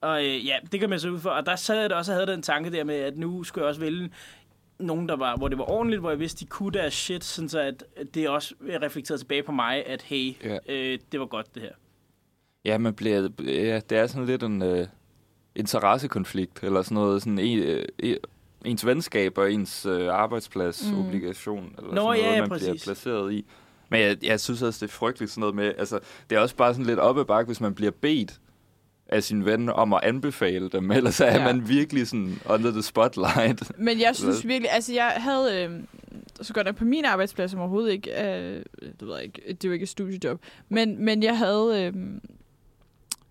Og 0.00 0.24
øh, 0.24 0.46
ja, 0.46 0.56
det 0.72 0.80
kan 0.80 0.90
man 0.90 1.00
så 1.00 1.08
ud 1.08 1.20
for. 1.20 1.30
Og 1.30 1.46
der 1.46 1.56
sad 1.56 1.80
jeg 1.80 1.90
da 1.90 1.94
også 1.94 2.12
og 2.12 2.16
havde 2.18 2.26
den 2.32 2.42
tanke 2.42 2.70
der 2.72 2.84
med, 2.84 2.94
at 2.94 3.16
nu 3.16 3.44
skulle 3.44 3.62
jeg 3.62 3.68
også 3.68 3.80
vælge 3.80 4.10
nogen, 4.78 5.08
der 5.08 5.16
var, 5.16 5.36
hvor 5.36 5.48
det 5.48 5.58
var 5.58 5.70
ordentligt, 5.70 6.00
hvor 6.00 6.10
jeg 6.10 6.18
vidste, 6.20 6.40
de 6.40 6.46
kunne 6.50 6.72
deres 6.72 6.94
shit, 6.94 7.24
sådan 7.24 7.48
så 7.48 7.60
at 7.60 7.84
det 8.14 8.28
også 8.28 8.54
reflekterede 8.82 9.20
tilbage 9.22 9.42
på 9.42 9.52
mig, 9.52 9.86
at 9.86 10.02
hey, 10.02 10.34
Ja. 10.44 10.58
øh, 10.68 10.98
det 11.12 11.20
var 11.20 11.26
godt 11.26 11.54
det 11.54 11.62
her. 11.62 11.72
Ja, 12.64 12.78
man 12.78 12.94
bliver, 12.94 13.28
ja, 13.44 13.80
det 13.90 13.98
er 13.98 14.06
sådan 14.06 14.26
lidt 14.26 14.42
en 14.42 14.62
øh, 14.62 14.86
interessekonflikt, 15.56 16.62
eller 16.62 16.82
sådan 16.82 16.94
noget, 16.94 17.22
sådan 17.22 17.38
en, 17.38 17.58
øh, 17.58 17.84
en- 17.98 18.16
ens 18.64 18.86
venskab 18.86 19.38
og 19.38 19.52
ens 19.52 19.86
øh, 19.86 20.08
arbejdsplads, 20.14 20.90
Mm. 20.92 20.98
obligation, 21.06 21.64
eller 21.78 21.82
Nå, 21.82 21.86
sådan 21.88 21.94
noget, 21.94 22.18
ja, 22.36 22.40
man 22.40 22.48
præcis. 22.48 22.68
bliver 22.68 22.78
placeret 22.84 23.32
i. 23.32 23.44
Men 23.88 24.00
jeg, 24.00 24.16
jeg 24.24 24.40
synes 24.40 24.62
også, 24.62 24.86
det 24.86 24.90
er 24.92 24.96
frygteligt 24.96 25.30
sådan 25.32 25.40
noget 25.40 25.54
med, 25.54 25.72
altså, 25.78 25.98
det 26.30 26.36
er 26.36 26.40
også 26.40 26.56
bare 26.56 26.74
sådan 26.74 26.86
lidt 26.86 26.98
op 26.98 27.18
ad 27.18 27.24
bakke, 27.24 27.46
hvis 27.48 27.60
man 27.60 27.74
bliver 27.74 27.90
bedt 27.90 28.40
af 29.08 29.22
sin 29.22 29.44
ven 29.44 29.68
om 29.68 29.92
at 29.92 30.00
anbefale 30.02 30.68
dem, 30.68 30.90
ellers 30.90 31.20
er 31.20 31.26
Ja. 31.26 31.44
man 31.44 31.68
virkelig 31.68 32.08
sådan 32.08 32.38
under 32.50 32.70
the 32.70 32.82
spotlight. 32.82 33.72
Men 33.78 34.00
jeg 34.00 34.16
synes 34.16 34.46
virkelig, 34.46 34.70
altså 34.72 34.94
jeg 34.94 35.12
havde, 35.16 35.64
øh, 35.64 35.80
så 36.40 36.52
godt 36.54 36.66
nok 36.66 36.76
på 36.76 36.84
min 36.84 37.04
arbejdsplads, 37.04 37.50
som 37.50 37.60
overhovedet 37.60 37.92
ikke, 37.92 38.10
øh, 38.10 38.62
det 38.80 39.08
ved 39.08 39.14
jeg 39.14 39.24
ikke, 39.24 39.42
det 39.48 39.64
jo 39.64 39.72
ikke 39.72 39.82
et 39.82 39.88
studiejob, 39.88 40.40
men, 40.68 41.04
men 41.04 41.22
jeg 41.22 41.38
havde 41.38 41.92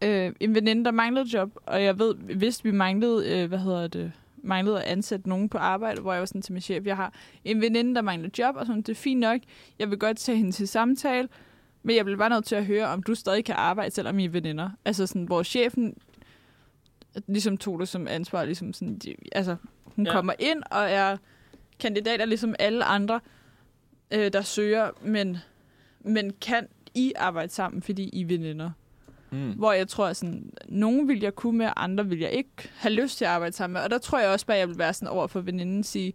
øh, 0.02 0.26
øh, 0.26 0.32
en 0.40 0.56
veninde, 0.56 0.86
der 0.86 0.92
manglede 0.92 1.26
job, 1.34 1.50
og 1.66 1.84
jeg 1.84 2.00
ved, 2.00 2.16
hvis 2.16 2.66
vi 2.66 2.72
manglede, 2.72 3.30
øh, 3.42 3.48
hvad 3.48 3.60
hedder 3.60 3.88
det, 3.88 4.12
manglede 4.44 4.82
at 4.84 4.92
ansætte 4.92 5.30
nogen 5.30 5.50
på 5.50 5.58
arbejde, 5.58 6.02
hvor 6.02 6.14
jeg 6.14 6.20
var 6.20 6.26
sådan 6.26 6.42
til 6.42 6.54
min 6.54 6.62
chef, 6.62 6.86
jeg 6.86 6.96
har 6.96 7.14
en 7.46 7.62
veninde, 7.62 7.96
der 7.96 8.02
manglede 8.02 8.32
job, 8.40 8.56
og 8.56 8.66
sådan, 8.66 8.82
det 8.82 8.90
er 8.90 8.96
fint 8.96 9.20
nok, 9.20 9.40
jeg 9.80 9.90
vil 9.90 10.00
godt 10.00 10.18
tage 10.18 10.38
hende 10.38 10.52
til 10.52 10.68
samtale, 10.68 11.28
men 11.86 11.96
jeg 11.96 12.06
bliver 12.06 12.18
bare 12.18 12.30
nødt 12.30 12.46
til 12.46 12.56
at 12.56 12.66
høre, 12.66 12.88
om 12.88 13.04
du 13.04 13.16
stadig 13.16 13.46
kan 13.46 13.56
arbejde, 13.56 13.92
selvom 13.96 14.20
I 14.20 14.26
er 14.26 14.30
veninder. 14.30 14.70
Altså 14.86 15.08
sådan, 15.08 15.24
hvor 15.24 15.44
chefen 15.44 15.98
ligesom 17.28 17.58
tog 17.58 17.80
det 17.80 17.88
som 17.88 18.08
ansvar, 18.08 18.46
ligesom 18.46 18.74
sådan, 18.74 18.98
de, 18.98 19.16
altså, 19.32 19.56
hun 19.84 20.06
Ja. 20.06 20.12
ja. 20.12 20.16
kommer 20.16 20.34
ind 20.40 20.64
og 20.72 20.90
er 20.90 21.18
kandidater 21.80 22.26
ligesom 22.26 22.56
alle 22.60 22.84
andre, 22.86 23.20
øh, 24.12 24.34
der 24.34 24.42
søger, 24.42 24.90
men, 25.02 25.38
men 26.00 26.34
kan 26.42 26.68
I 26.94 27.14
arbejde 27.16 27.54
sammen, 27.54 27.82
fordi 27.82 28.10
I 28.14 28.22
er 28.22 28.26
veninder? 28.26 28.72
Mm. 29.32 29.52
Hvor 29.52 29.74
jeg 29.74 29.88
tror, 29.88 30.06
at 30.08 30.18
sådan, 30.18 30.50
nogen 30.70 31.08
vil 31.08 31.20
jeg 31.20 31.36
kunne 31.36 31.58
med, 31.58 31.70
andre 31.76 32.08
vil 32.08 32.20
jeg 32.20 32.32
ikke 32.32 32.52
have 32.76 32.94
lyst 32.94 33.18
til 33.18 33.26
at 33.26 33.32
arbejde 33.32 33.56
sammen 33.56 33.74
med. 33.74 33.82
Og 33.82 33.90
der 33.90 33.98
tror 33.98 34.20
jeg 34.20 34.30
også 34.30 34.46
bare, 34.46 34.58
at 34.58 34.60
jeg 34.60 34.68
vil 34.70 34.78
være 34.78 34.94
sådan 34.94 35.08
over 35.08 35.28
for 35.28 35.42
veninden 35.42 35.84
sige, 35.84 36.14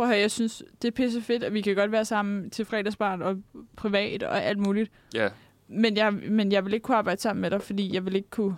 prøv 0.00 0.06
at 0.08 0.14
høre, 0.14 0.20
jeg 0.20 0.30
synes, 0.30 0.62
det 0.82 0.88
er 0.88 0.92
pisse 0.92 1.22
fedt, 1.22 1.44
at 1.44 1.54
vi 1.54 1.60
kan 1.60 1.74
godt 1.76 1.92
være 1.92 2.04
sammen 2.04 2.50
til 2.50 2.64
fredagsbarn 2.64 3.22
og 3.22 3.36
privat 3.76 4.22
og 4.22 4.42
alt 4.42 4.58
muligt. 4.58 4.90
Ja, 5.14 5.28
Men 5.68 5.96
jeg, 5.96 6.12
men 6.12 6.52
jeg 6.52 6.64
vil 6.64 6.74
ikke 6.74 6.84
kunne 6.84 6.96
arbejde 6.96 7.20
sammen 7.20 7.40
med 7.40 7.50
dig, 7.50 7.62
fordi 7.62 7.94
jeg 7.94 8.04
vil 8.06 8.16
ikke 8.16 8.30
kunne... 8.30 8.56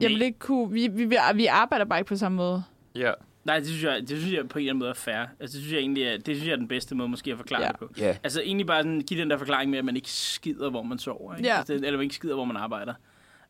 Jeg 0.00 0.10
vil 0.10 0.22
ikke 0.22 0.38
kunne... 0.38 0.72
Vi, 0.72 0.88
vi, 0.88 1.16
vi, 1.34 1.46
arbejder 1.46 1.84
bare 1.84 1.98
ikke 1.98 2.08
på 2.08 2.16
samme 2.16 2.36
måde. 2.36 2.62
ja, 2.94 3.12
Nej, 3.44 3.58
det 3.58 3.66
synes 3.66 3.84
jeg, 3.84 4.00
det 4.00 4.18
synes 4.18 4.32
jeg 4.34 4.48
på 4.48 4.58
en 4.58 4.62
eller 4.62 4.72
anden 4.72 4.78
måde 4.78 4.90
er 4.90 4.94
fair. 4.94 5.16
Altså, 5.40 5.56
det 5.56 5.62
synes 5.64 5.72
jeg 5.72 5.78
egentlig 5.80 6.04
er, 6.04 6.16
det 6.16 6.26
synes 6.36 6.46
jeg 6.46 6.52
er 6.52 6.56
den 6.56 6.68
bedste 6.68 6.94
måde 6.94 7.08
måske 7.08 7.30
at 7.32 7.36
forklare 7.36 7.62
Ja. 7.62 7.68
det 7.68 7.76
på. 7.78 7.90
ja. 7.98 8.16
Altså 8.22 8.40
egentlig 8.42 8.66
bare 8.66 8.82
sådan, 8.82 9.00
give 9.00 9.20
den 9.20 9.30
der 9.30 9.36
forklaring 9.38 9.70
med, 9.70 9.78
at 9.78 9.84
man 9.84 9.96
ikke 9.96 10.10
skider, 10.10 10.70
hvor 10.70 10.82
man 10.82 10.98
sover. 10.98 11.36
Ikke? 11.36 11.48
Ja. 11.48 11.58
Altså, 11.58 11.74
eller 11.74 11.92
man 11.92 12.02
ikke 12.02 12.14
skider, 12.14 12.34
hvor 12.34 12.44
man 12.44 12.56
arbejder. 12.56 12.94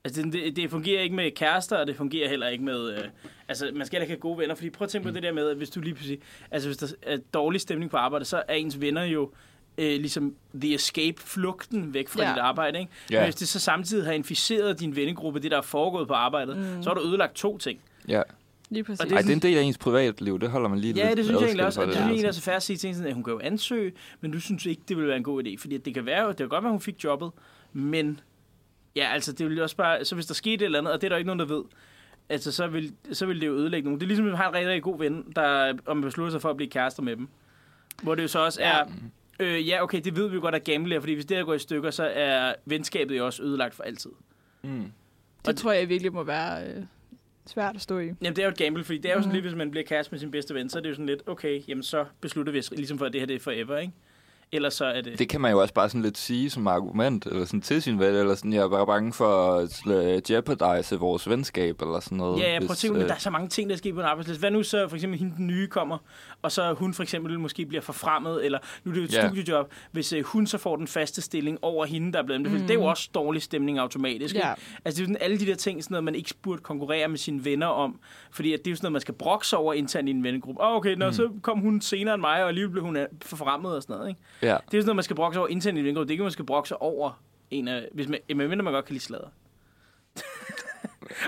Altså 0.05 0.23
det, 0.23 0.33
det, 0.33 0.57
det 0.57 0.71
fungerer 0.71 1.03
ikke 1.03 1.15
med 1.17 1.31
kærester, 1.31 1.77
og 1.77 1.87
det 1.87 1.97
fungerer 1.97 2.29
heller 2.29 2.49
ikke 2.49 2.65
med... 2.65 2.93
Øh, 2.93 3.05
altså 3.49 3.71
man 3.75 3.87
skal 3.87 3.97
heller 3.97 4.05
ikke 4.05 4.13
have 4.13 4.21
gode 4.21 4.39
venner, 4.39 4.55
fordi 4.55 4.71
prøv 4.71 4.85
at 4.85 4.91
tænke 4.91 5.09
på 5.09 5.15
det 5.15 5.23
der 5.23 5.33
med, 5.33 5.49
at 5.51 5.57
hvis 5.57 5.71
du 5.71 5.81
lige 5.81 5.95
pludselig... 5.95 6.19
Altså 6.51 6.69
hvis 6.69 6.77
der 6.77 6.87
er 7.03 7.17
dårlig 7.35 7.61
stemning 7.61 7.91
på 7.91 7.97
arbejde, 7.97 8.25
så 8.25 8.43
er 8.49 8.55
ens 8.55 8.81
venner 8.81 9.03
jo 9.05 9.31
øh, 9.79 9.87
ligesom 10.01 10.35
the 10.55 10.75
escape, 10.75 11.21
flugten 11.23 11.95
væk 11.95 12.09
fra 12.09 12.23
Ja. 12.23 12.29
dit 12.31 12.39
arbejde. 12.39 12.79
Ikke? 12.81 12.93
Ja. 13.11 13.17
Men 13.21 13.25
hvis 13.25 13.35
det 13.35 13.49
så 13.49 13.61
samtidig 13.61 14.07
har 14.07 14.13
inficeret 14.13 14.81
din 14.81 14.97
vennegruppe, 14.97 15.41
det 15.41 15.51
der 15.51 15.57
er 15.57 15.63
foregået 15.63 16.09
på 16.09 16.15
arbejdet, 16.15 16.57
mm. 16.57 16.83
så 16.83 16.91
har 16.91 16.95
du 16.95 17.01
ødelagt 17.09 17.35
to 17.35 17.59
ting. 17.59 17.81
ja. 18.09 18.23
Lige 18.73 18.85
præcis. 18.85 19.01
Og 19.01 19.07
det- 19.07 19.13
Ej, 19.15 19.21
det 19.21 19.31
er 19.31 19.35
en 19.35 19.43
del 19.43 19.59
af 19.59 19.63
ens 19.63 19.79
privatliv, 19.79 20.39
det 20.41 20.51
holder 20.51 20.69
man 20.69 20.79
lige 20.79 20.95
Ja, 20.95 21.07
lidt 21.09 21.17
det 21.17 21.25
synes 21.25 21.41
jeg 21.41 21.47
egentlig 21.47 21.67
også. 21.67 21.81
Og 21.81 21.87
det 21.87 21.97
synes 21.97 22.23
jeg 22.23 22.29
er 22.29 22.33
fair 22.33 22.57
at 22.57 22.63
sige 22.63 22.89
en 22.89 22.95
sådan, 22.95 23.09
at 23.09 23.15
hun 23.15 23.25
kan 23.25 23.33
jo 23.33 23.41
ansøge, 23.43 23.93
men 24.21 24.31
du 24.31 24.41
synes 24.41 24.67
ikke, 24.67 24.83
det 24.89 24.97
ville 24.97 25.09
være 25.09 25.17
en 25.17 25.23
god 25.23 25.45
idé. 25.45 25.57
Fordi 25.59 25.79
det 25.79 25.95
kan 25.95 26.07
være, 26.07 26.29
det 26.29 26.37
kan 26.37 26.49
godt 26.49 26.65
være, 26.65 26.71
hun 26.73 26.81
fik 26.81 27.05
jobbet, 27.05 27.31
men 27.73 28.21
ja, 28.97 29.09
altså 29.13 29.33
det 29.33 29.47
ville 29.49 29.63
også 29.63 29.77
bare, 29.77 30.05
så 30.05 30.15
hvis 30.15 30.27
der 30.27 30.35
skete 30.35 30.55
et 30.55 30.63
eller 30.63 30.79
andet, 30.79 30.93
og 30.93 31.01
det 31.01 31.07
er 31.07 31.09
der 31.09 31.17
ikke 31.17 31.27
nogen, 31.27 31.39
der 31.41 31.45
ved, 31.57 31.65
altså 32.29 32.53
så 32.53 32.67
vil, 32.67 32.93
så 33.13 33.27
vil 33.27 33.41
det 33.41 33.47
jo 33.47 33.53
ødelægge 33.55 33.85
nogen. 33.85 34.01
Det 34.01 34.07
er 34.07 34.09
ligesom, 34.09 34.27
at 34.27 34.31
man 34.33 34.37
har 34.41 34.49
en 34.49 34.55
rigtig, 34.55 34.69
rigtig 34.69 34.83
god 34.83 34.99
ven, 34.99 35.33
der 35.37 35.75
om 35.87 35.97
man 35.97 36.05
beslutter 36.05 36.31
sig 36.31 36.41
for 36.43 36.51
at 36.51 36.57
blive 36.57 36.71
kærester 36.71 37.03
med 37.03 37.17
dem. 37.17 37.29
Hvor 38.03 38.15
det 38.15 38.23
jo 38.23 38.29
så 38.29 38.39
også 38.45 38.61
er, 38.63 38.85
øh, 39.41 39.69
ja 39.69 39.83
okay, 39.83 40.01
det 40.05 40.17
ved 40.17 40.29
vi 40.29 40.35
jo 40.35 40.41
godt, 40.41 40.55
at 40.55 40.65
gamble 40.65 40.95
er, 40.95 41.01
fordi 41.01 41.15
hvis 41.15 41.27
det 41.27 41.37
her 41.37 41.45
går 41.45 41.55
i 41.55 41.59
stykker, 41.59 41.91
så 41.91 42.11
er 42.15 42.55
venskabet 42.65 43.19
jo 43.19 43.27
også 43.27 43.43
ødelagt 43.43 43.75
for 43.75 43.83
altid. 43.83 44.11
Mm. 44.63 44.93
Det 45.47 45.57
tror 45.57 45.73
jeg 45.73 45.89
virkelig 45.89 46.13
må 46.13 46.23
være 46.23 46.67
øh, 46.67 46.83
svært 47.47 47.75
at 47.77 47.83
stå 47.83 47.99
i. 47.99 48.05
Jamen, 48.07 48.17
det 48.23 48.39
er 48.39 48.43
jo 48.43 48.49
et 48.51 48.59
gamble, 48.59 48.85
fordi 48.85 48.99
det 48.99 49.11
er 49.11 49.15
jo 49.15 49.21
sådan 49.21 49.29
Mhm. 49.29 49.35
lidt, 49.35 49.45
hvis 49.45 49.55
man 49.57 49.71
bliver 49.71 49.85
kæreste 49.85 50.13
med 50.13 50.19
sin 50.19 50.31
bedste 50.31 50.55
ven, 50.55 50.69
så 50.71 50.79
er 50.79 50.83
det 50.83 50.89
jo 50.89 50.95
sådan 50.95 51.07
lidt, 51.07 51.23
okay, 51.27 51.61
jamen 51.69 51.83
så 51.83 52.05
beslutter 52.21 52.53
vi 52.53 52.59
os 52.59 52.71
ligesom 52.71 52.99
for, 52.99 53.07
at 53.07 53.13
det 53.13 53.21
her 53.21 53.27
det 53.27 53.37
er 53.37 53.41
forever, 53.41 53.79
ikke? 53.79 53.93
Ellers 54.53 54.75
så 54.75 54.85
er 54.85 55.01
det... 55.01 55.19
Det 55.19 55.29
kan 55.29 55.41
man 55.41 55.51
jo 55.51 55.61
også 55.61 55.75
bare 55.75 55.89
sådan 55.89 56.03
lidt 56.03 56.19
sige 56.19 56.51
som 56.51 56.67
argument, 56.67 57.27
eller 57.27 57.45
sådan 57.45 57.61
til 57.61 57.83
sin 57.83 57.99
ven, 57.99 58.15
eller 58.15 58.35
sådan, 58.35 58.53
jeg 58.53 58.63
er 58.63 58.69
bare 58.69 58.87
bange 58.87 59.13
for 59.13 59.55
at 59.55 59.87
øh, 59.87 60.31
jeopardize 60.31 60.97
vores 60.97 61.29
venskab, 61.29 61.83
eller 61.83 62.01
sådan 62.01 62.19
noget. 62.19 62.41
Ja, 62.43 62.53
ja, 62.53 62.59
prøv 62.59 62.71
at 62.71 62.77
tænke, 62.77 63.01
øh... 63.01 63.09
der 63.09 63.15
er 63.15 63.19
så 63.19 63.31
mange 63.31 63.49
ting, 63.49 63.71
der 63.71 63.77
sker 63.77 63.95
på 63.95 64.01
en 64.01 64.07
arbejdsplads. 64.07 64.39
Hvad 64.39 64.51
nu 64.51 64.63
så 64.63 64.89
for 64.89 64.97
eksempel 64.97 65.19
hende 65.19 65.37
den 65.37 65.47
nye 65.47 65.67
kommer, 65.67 65.99
og 66.43 66.53
så 66.53 66.73
hun 66.73 66.95
for 66.95 67.03
eksempel 67.03 67.41
måske 67.41 67.67
bliver 67.67 67.81
forfremmet, 67.81 68.45
eller 68.45 68.59
nu 68.85 68.91
er 68.91 68.95
det 68.95 69.01
jo 69.01 69.05
et 69.05 69.13
Ja. 69.15 69.29
studiejob, 69.29 69.73
hvis 69.93 70.13
øh, 70.13 70.25
hun 70.25 70.47
så 70.47 70.59
får 70.59 70.77
den 70.77 70.87
faste 70.87 71.23
stilling 71.23 71.59
over 71.63 71.85
hende, 71.87 72.13
der 72.13 72.19
er 72.19 72.23
blevet 72.23 72.39
anbefalet. 72.39 72.63
Mm. 72.63 72.69
Det 72.69 72.75
er 72.77 72.81
jo 72.81 72.87
også 72.87 73.11
dårlig 73.15 73.43
stemning 73.43 73.79
automatisk. 73.79 74.35
Ja. 74.35 74.39
Ikke? 74.53 74.63
Altså 74.85 74.97
det 74.97 74.99
er 74.99 75.03
jo 75.03 75.15
sådan 75.15 75.17
alle 75.21 75.39
de 75.39 75.47
der 75.47 75.55
ting, 75.55 75.85
sådan 75.85 75.93
noget, 75.95 76.05
man 76.05 76.15
ikke 76.15 76.35
burde 76.43 76.63
konkurrere 76.63 77.09
med 77.09 77.19
sine 77.19 77.45
venner 77.45 77.67
om, 77.67 78.01
fordi 78.31 78.53
at 78.53 78.59
det 78.59 78.67
er 78.67 78.71
jo 78.71 78.77
sådan 78.77 78.85
noget, 78.85 78.93
man 78.93 79.01
skal 79.01 79.15
brokse 79.15 79.57
over 79.57 79.75
internt 79.75 80.09
i 80.09 80.11
en 80.11 80.25
vennegruppe. 80.25 80.61
Åh, 80.63 80.71
oh, 80.71 80.77
okay, 80.77 80.95
nå, 80.95 81.07
mm. 81.07 81.13
så 81.13 81.31
kom 81.43 81.59
hun 81.61 81.81
senere 81.81 82.15
end 82.15 82.21
mig, 82.21 82.43
og 82.43 82.49
alligevel 82.49 82.71
blev 82.73 82.85
hun 82.85 82.97
øh, 82.97 83.07
forfremmet 83.23 83.77
og 83.77 83.83
sådan 83.83 83.97
noget. 83.97 84.09
Ikke? 84.09 84.21
Ja, 84.43 84.47
Det 84.47 84.53
er 84.53 84.57
jo 84.57 84.63
sådan 84.71 84.85
noget, 84.87 84.97
man 84.97 85.03
skal 85.05 85.17
brokse 85.17 85.39
over 85.41 85.49
internt 85.49 85.77
i 85.77 85.81
en 85.81 85.85
vennegruppe. 85.85 86.09
Det 86.09 86.11
er 86.11 86.15
ikke, 86.15 86.23
man 86.23 86.33
skal 86.33 86.45
brokse 86.47 86.83
over 86.83 87.21
en 87.51 87.69
af, 87.69 87.89
hvis 87.93 88.09
man, 88.09 88.19
medmindre 88.37 88.65
man 88.65 88.73
godt 88.73 88.85
kan 88.85 88.93
lide 88.93 89.05
sladder. 89.05 89.27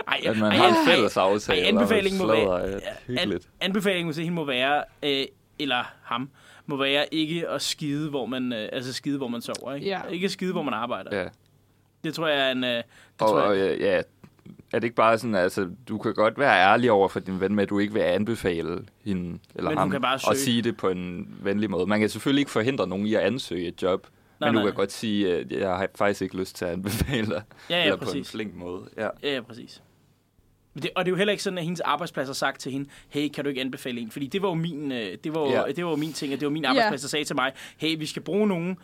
Ej, 0.09 0.21
at 0.27 0.39
man 0.39 0.53
ej, 0.53 0.57
har 0.59 0.69
en 0.69 0.87
fælles 0.87 1.17
aftale. 1.17 1.63
ej, 1.63 1.69
anbefalingen 1.69 2.19
må 2.23 2.27
være- 2.35 2.81
hyggeligt. 3.07 3.49
anbefalingen 3.61 4.07
hos 4.09 4.17
hende 4.17 4.33
må 4.33 4.45
være, 4.45 4.85
øh, 5.03 5.25
eller 5.59 5.93
ham, 6.03 6.31
må 6.67 6.77
være 6.77 7.15
ikke 7.15 7.49
at 7.49 7.63
skide, 7.63 8.11
hvor 8.11 8.27
man, 8.27 8.53
øh, 8.53 8.69
altså 8.73 8.93
skide, 8.93 9.19
hvor 9.19 9.29
man 9.29 9.43
sover. 9.43 9.75
Ikke, 9.75 9.87
Ja. 9.87 10.01
ikke 10.11 10.29
skide, 10.29 10.53
hvor 10.53 10.63
man 10.63 10.75
arbejder. 10.75 11.19
Ja. 11.19 11.29
Det 12.05 12.15
tror 12.15 12.27
jeg 12.29 12.49
er 12.49 12.53
en... 12.53 12.65
Øh, 12.65 12.71
det 12.71 12.85
Og, 13.21 13.29
tror 13.29 13.41
og 13.41 13.59
jeg, 13.59 13.79
ja, 13.79 13.95
ja, 13.97 14.03
er 14.73 14.79
det 14.79 14.85
ikke 14.85 14.97
bare 14.97 15.19
sådan, 15.19 15.35
altså, 15.35 15.69
du 15.89 15.99
kan 15.99 16.15
godt 16.15 16.39
være 16.39 16.61
ærlig 16.73 16.91
over 16.91 17.09
for 17.09 17.21
din 17.21 17.41
ven 17.41 17.55
med, 17.55 17.63
at 17.63 17.69
du 17.71 17.79
ikke 17.79 17.95
vil 17.95 18.01
anbefale 18.01 18.79
hende 19.05 19.39
eller 19.55 19.71
Men 19.71 19.79
ham, 19.79 19.91
kan 19.91 20.01
bare 20.03 20.15
og 20.15 20.21
søge. 20.21 20.37
sige 20.37 20.63
det 20.63 20.77
på 20.77 20.89
en 20.89 21.29
venlig 21.43 21.71
måde. 21.71 21.87
Man 21.87 22.01
kan 22.01 22.09
selvfølgelig 22.09 22.41
ikke 22.41 22.51
forhindre 22.51 22.87
nogen 22.87 23.07
i 23.07 23.15
at 23.15 23.21
ansøge 23.21 23.67
et 23.69 23.83
job, 23.83 24.07
Nej, 24.43 24.51
men 24.51 24.55
du 24.55 24.61
nej. 24.61 24.71
kan 24.71 24.77
godt 24.77 24.93
sige, 24.93 25.35
at 25.37 25.53
jeg 25.53 25.69
har 25.69 25.89
faktisk 25.95 26.23
ikke 26.23 26.37
lyst 26.37 26.57
til 26.57 26.65
at 26.65 26.71
anbefale 26.71 27.27
dig. 27.27 27.43
ja, 27.71 27.77
ja, 27.77 27.83
eller 27.85 27.97
på 27.97 28.01
en 28.03 28.07
præcis. 28.07 28.31
flink 28.31 28.55
måde. 28.55 28.83
Ja. 28.97 29.09
Ja, 29.23 29.35
ja, 29.35 29.41
præcis. 29.41 29.83
Men 30.75 30.83
Det, 30.83 30.91
og 30.97 31.05
det 31.05 31.09
er 31.11 31.13
jo 31.13 31.17
heller 31.17 31.33
ikke 31.33 31.43
sådan, 31.43 31.59
at 31.59 31.65
hendes 31.65 31.81
arbejdsplads 31.81 32.29
har 32.29 32.35
sagt 32.35 32.61
til 32.61 32.73
hende, 32.73 32.89
hey, 33.09 33.29
kan 33.29 33.45
du 33.45 33.49
ikke 33.49 33.61
anbefale 33.61 34.01
en? 34.01 34.11
Fordi 34.11 34.27
det 34.27 34.43
var 34.43 34.49
jo 34.49 34.55
min, 34.55 34.93
øh, 34.93 35.17
det 35.25 35.35
var, 35.35 35.41
jo- 35.41 35.51
Ja. 35.51 35.63
det 35.77 35.85
var 35.85 35.91
jo 35.91 35.97
min 35.97 36.13
ting, 36.13 36.33
at 36.33 36.41
det 36.41 36.47
var 36.47 36.53
min 36.53 36.65
arbejdsplads, 36.65 37.01
der 37.01 37.09
sagde 37.09 37.25
til 37.25 37.37
mig, 37.37 37.53
hey, 37.77 37.99
vi 37.99 38.07
skal 38.07 38.23
bruge 38.23 38.47
nogen, 38.49 38.77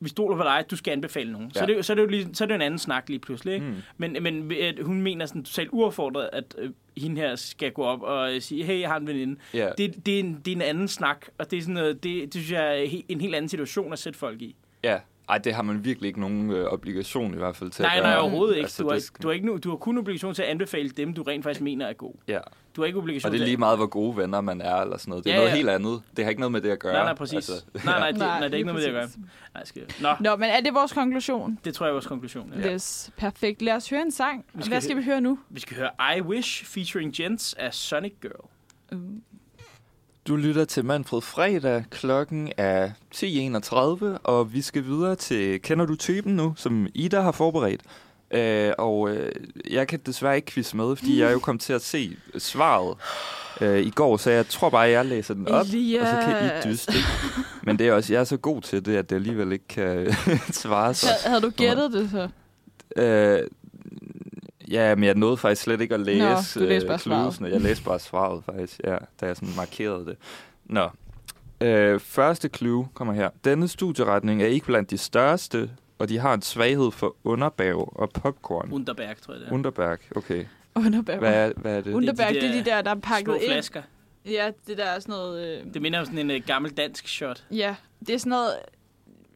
vi 0.00 0.08
stoler 0.08 0.36
på 0.36 0.42
dig, 0.42 0.64
du 0.70 0.76
skal 0.76 0.92
anbefale 0.92 1.32
nogen. 1.32 1.50
Så, 1.54 1.60
Ja. 1.60 1.66
det, 1.66 1.72
er 1.72 1.76
jo- 1.76 1.82
så, 1.82 1.92
er 1.92 1.94
det 1.94 2.02
jo 2.02 2.08
lige, 2.08 2.28
så 2.34 2.44
er 2.44 2.46
det 2.46 2.52
jo 2.52 2.56
en 2.56 2.62
anden 2.62 2.78
snak 2.78 3.08
lige 3.08 3.18
pludselig. 3.18 3.54
Ikke? 3.54 3.66
Mm. 3.66 3.74
Men, 3.98 4.16
men 4.22 4.52
at 4.60 4.74
hun 4.82 5.02
mener 5.02 5.26
sådan 5.26 5.44
totalt 5.44 5.68
uaffordret, 5.72 6.28
at 6.32 6.54
øh, 6.58 6.70
hende 6.96 7.20
her 7.20 7.36
skal 7.36 7.72
gå 7.72 7.82
op 7.82 8.02
og 8.02 8.34
øh, 8.34 8.40
sige, 8.40 8.64
hey, 8.64 8.80
jeg 8.80 8.88
har 8.88 8.96
en 8.96 9.06
veninde. 9.06 9.40
Ja. 9.54 9.70
Det, 9.78 10.06
det, 10.06 10.14
er 10.14 10.20
en, 10.20 10.40
det 10.44 10.52
er 10.52 10.56
en 10.56 10.62
anden 10.62 10.88
snak, 10.88 11.26
og 11.38 11.50
det 11.50 11.56
er 11.56 11.60
sådan 11.60 11.74
noget, 11.74 12.02
det, 12.04 12.24
det 12.24 12.34
synes 12.34 12.50
jeg 12.52 12.78
er 12.80 13.02
en 13.08 13.20
helt 13.20 13.34
anden 13.34 13.48
situation 13.48 13.92
at 13.92 13.98
sætte 13.98 14.18
folk 14.18 14.42
i. 14.42 14.56
ja. 14.84 14.98
Ej, 15.28 15.38
det 15.38 15.54
har 15.54 15.62
man 15.62 15.84
virkelig 15.84 16.08
ikke 16.08 16.20
nogen 16.20 16.50
øh, 16.50 16.72
obligation 16.72 17.34
i 17.34 17.36
hvert 17.36 17.56
fald 17.56 17.70
til 17.70 17.82
Nej, 17.82 17.94
at 17.96 18.02
nej, 18.02 18.16
overhovedet 18.16 18.54
ikke. 18.56 18.64
Altså, 18.64 18.82
Du 18.82 18.90
har, 18.90 18.98
skal- 18.98 19.22
du, 19.22 19.28
har 19.28 19.32
ikke, 19.32 19.46
nu- 19.46 19.56
du 19.56 19.70
har 19.70 19.76
kun 19.76 19.98
obligation 19.98 20.34
til 20.34 20.42
at 20.42 20.48
anbefale 20.48 20.88
dem, 20.88 21.14
du 21.14 21.22
rent 21.22 21.42
faktisk 21.44 21.60
mener 21.60 21.86
er 21.86 21.92
god. 21.92 22.14
Ja, 22.28 22.38
Du 22.76 22.80
har 22.80 22.86
ikke 22.86 22.98
obligation 22.98 23.28
og 23.28 23.32
det 23.32 23.40
er 23.40 23.44
lige 23.44 23.56
meget, 23.56 23.78
hvor 23.78 23.86
gode 23.86 24.16
venner 24.16 24.40
man 24.40 24.60
er, 24.60 24.74
eller 24.76 24.96
sådan 24.98 25.10
noget. 25.10 25.24
Det 25.24 25.30
er 25.30 25.34
Ja, 25.34 25.40
noget 25.40 25.50
ja. 25.50 25.56
helt 25.56 25.68
andet. 25.68 26.02
Det 26.16 26.24
har 26.24 26.30
ikke 26.30 26.40
noget 26.40 26.52
med 26.52 26.60
det 26.60 26.70
at 26.70 26.78
gøre. 26.78 26.92
Nej, 26.92 27.04
nej, 27.04 27.14
præcis. 27.14 27.34
Altså, 27.34 27.52
nej, 27.84 27.98
nej, 27.98 28.10
det, 28.10 28.18
nej, 28.18 28.40
det 28.40 28.52
er 28.52 28.56
ikke 28.56 28.66
noget 28.66 28.74
med 28.74 28.82
det 28.92 28.98
at 28.98 29.02
gøre. 29.14 29.24
Nej, 29.54 29.64
skal 29.64 29.82
Nå, 30.00 30.08
Nå, 30.20 30.36
men 30.36 30.50
er 30.50 30.60
det 30.60 30.74
vores 30.74 30.92
konklusion? 30.92 31.58
det 31.64 31.74
tror 31.74 31.86
jeg 31.86 31.90
er 31.90 31.94
vores 31.94 32.06
konklusion. 32.06 32.52
Ja. 32.56 32.60
Ja. 32.68 32.74
Yes, 32.74 33.10
perfekt. 33.16 33.62
Lad 33.62 33.74
os 33.74 33.90
høre 33.90 34.02
en 34.02 34.10
sang. 34.10 34.44
Vi 34.54 34.62
skal 34.62 34.70
Hvad 34.72 34.80
skal 34.80 34.96
vi 34.96 35.02
høre 35.02 35.20
nu? 35.20 35.38
Vi 35.50 35.60
skal 35.60 35.76
høre 35.76 36.16
I 36.16 36.20
Wish 36.20 36.64
featuring 36.64 37.14
Gents 37.14 37.54
af 37.54 37.74
Sonic 37.74 38.12
Girl. 38.22 38.32
Uh. 38.92 38.98
Du 40.28 40.36
lytter 40.36 40.64
til 40.64 40.84
Manfred 40.84 41.20
Fredag. 41.20 41.84
Klokken 41.90 42.52
er 42.56 42.90
10.31, 43.14 44.18
og 44.24 44.52
vi 44.52 44.62
skal 44.62 44.84
videre 44.84 45.16
til 45.16 45.62
Kender 45.62 45.86
du 45.86 45.96
typen 45.96 46.36
nu, 46.36 46.54
som 46.56 46.86
Ida 46.94 47.20
har 47.20 47.32
forberedt. 47.32 47.80
Øh, 48.30 48.72
og 48.78 49.10
øh, 49.10 49.32
jeg 49.70 49.88
kan 49.88 50.00
desværre 50.06 50.36
ikke 50.36 50.52
quizze 50.52 50.76
med, 50.76 50.96
fordi 50.96 51.20
jeg 51.20 51.28
er 51.28 51.32
jo 51.32 51.38
kommet 51.38 51.62
til 51.62 51.72
at 51.72 51.82
se 51.82 52.16
svaret 52.38 52.96
øh, 53.60 53.78
i 53.86 53.90
går, 53.90 54.16
så 54.16 54.30
jeg 54.30 54.48
tror 54.48 54.70
bare, 54.70 54.88
jeg 54.88 55.06
læser 55.06 55.34
den 55.34 55.48
op, 55.48 55.60
og 55.60 55.66
så 55.66 56.22
kan 56.26 56.46
I 56.46 56.70
dyste. 56.70 56.92
Men 57.62 57.78
det 57.78 57.88
er 57.88 57.92
også, 57.92 58.12
jeg 58.12 58.20
er 58.20 58.24
så 58.24 58.36
god 58.36 58.62
til 58.62 58.84
det, 58.86 58.96
at 58.96 59.10
det 59.10 59.16
alligevel 59.16 59.52
ikke 59.52 59.68
kan 59.68 60.14
svare 60.62 60.94
sig. 60.94 61.10
Havde 61.24 61.40
du 61.40 61.50
gættet 61.50 61.92
det 61.92 62.10
så? 62.10 62.28
Øh, 63.02 63.48
ja, 64.72 64.94
men 64.94 65.04
jeg 65.04 65.14
nåede 65.14 65.36
faktisk 65.36 65.62
slet 65.62 65.80
ikke 65.80 65.94
at 65.94 66.00
læse 66.00 66.60
du 66.60 66.64
læste 66.64 66.88
bare 66.88 67.26
øh. 67.46 67.52
Jeg 67.52 67.60
læste 67.60 67.84
bare 67.84 67.98
svaret 67.98 68.44
faktisk, 68.44 68.80
ja, 68.84 68.96
da 69.20 69.26
jeg 69.26 69.36
sådan 69.36 69.54
markerede 69.56 70.06
det. 70.06 70.16
Nå. 70.64 70.88
Øh, 71.60 72.00
første 72.00 72.48
clue 72.48 72.88
kommer 72.94 73.14
her. 73.14 73.30
Denne 73.44 73.68
studieretning 73.68 74.42
er 74.42 74.46
ikke 74.46 74.66
blandt 74.66 74.90
de 74.90 74.98
største, 74.98 75.70
og 75.98 76.08
de 76.08 76.18
har 76.18 76.34
en 76.34 76.42
svaghed 76.42 76.90
for 76.90 77.16
underbag 77.24 77.74
og 77.74 78.10
popcorn. 78.10 78.68
Underberg, 78.72 79.16
tror 79.22 79.34
jeg 79.34 79.40
det 79.40 79.48
er. 79.48 79.52
Underberg, 79.52 79.98
okay. 80.16 80.44
Underberg. 80.74 81.18
Hvad 81.18 81.34
er, 81.48 81.52
hvad 81.56 81.76
er 81.76 81.80
det? 81.80 81.92
Underberg, 81.94 82.34
de 82.34 82.40
det 82.40 82.44
er 82.44 82.52
de 82.52 82.64
der 82.70 82.82
der, 82.82 82.90
er 82.90 82.94
Små 82.94 83.00
pakket 83.00 83.34
ind. 83.42 83.52
flasker. 83.52 83.82
Ja, 84.26 84.50
det 84.66 84.78
der 84.78 84.84
er 84.84 84.98
sådan 85.00 85.12
noget... 85.12 85.58
Øh, 85.66 85.74
Det 85.74 85.82
minder 85.82 85.98
om 85.98 86.04
sådan 86.04 86.30
en 86.30 86.30
uh, 86.30 86.46
gammel 86.46 86.70
dansk 86.72 87.08
shot. 87.08 87.44
ja, 87.50 87.74
det 88.06 88.10
er 88.14 88.18
sådan 88.18 88.30
noget... 88.30 88.50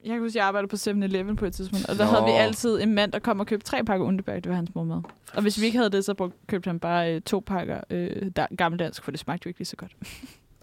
Jeg 0.07 0.13
kan 0.15 0.21
huske, 0.23 0.39
jeg 0.39 0.47
arbejdede 0.47 0.69
på 0.69 0.77
7-Eleven 0.77 1.37
på 1.37 1.45
et 1.47 1.53
tidspunkt, 1.53 1.89
og 1.89 1.99
der 1.99 2.05
Nå. 2.05 2.11
havde 2.11 2.25
vi 2.25 2.31
altid 2.31 2.81
en 2.83 2.95
mand, 2.95 3.13
der 3.13 3.19
kom 3.19 3.41
og 3.41 3.47
købte 3.47 3.67
tre 3.67 3.85
pakker 3.85 4.07
Underberg. 4.07 4.45
Det 4.45 4.51
var 4.51 4.57
hans 4.57 4.75
mormad. 4.75 5.03
Og 5.35 5.43
hvis 5.43 5.61
vi 5.61 5.67
ikke 5.67 5.79
havde 5.79 5.91
det, 5.91 6.05
så 6.05 6.15
brugte- 6.15 6.39
købte 6.47 6.69
han 6.69 6.81
bare 6.81 7.15
øh, 7.15 7.21
to 7.21 7.41
pakker 7.47 7.81
øh, 7.91 8.31
da, 8.37 8.47
gammeldansk, 8.59 9.03
for 9.03 9.11
det 9.11 9.21
smagte 9.21 9.47
jo 9.47 9.49
ikke 9.49 9.61
lige 9.61 9.67
så 9.67 9.77
godt. 9.77 9.93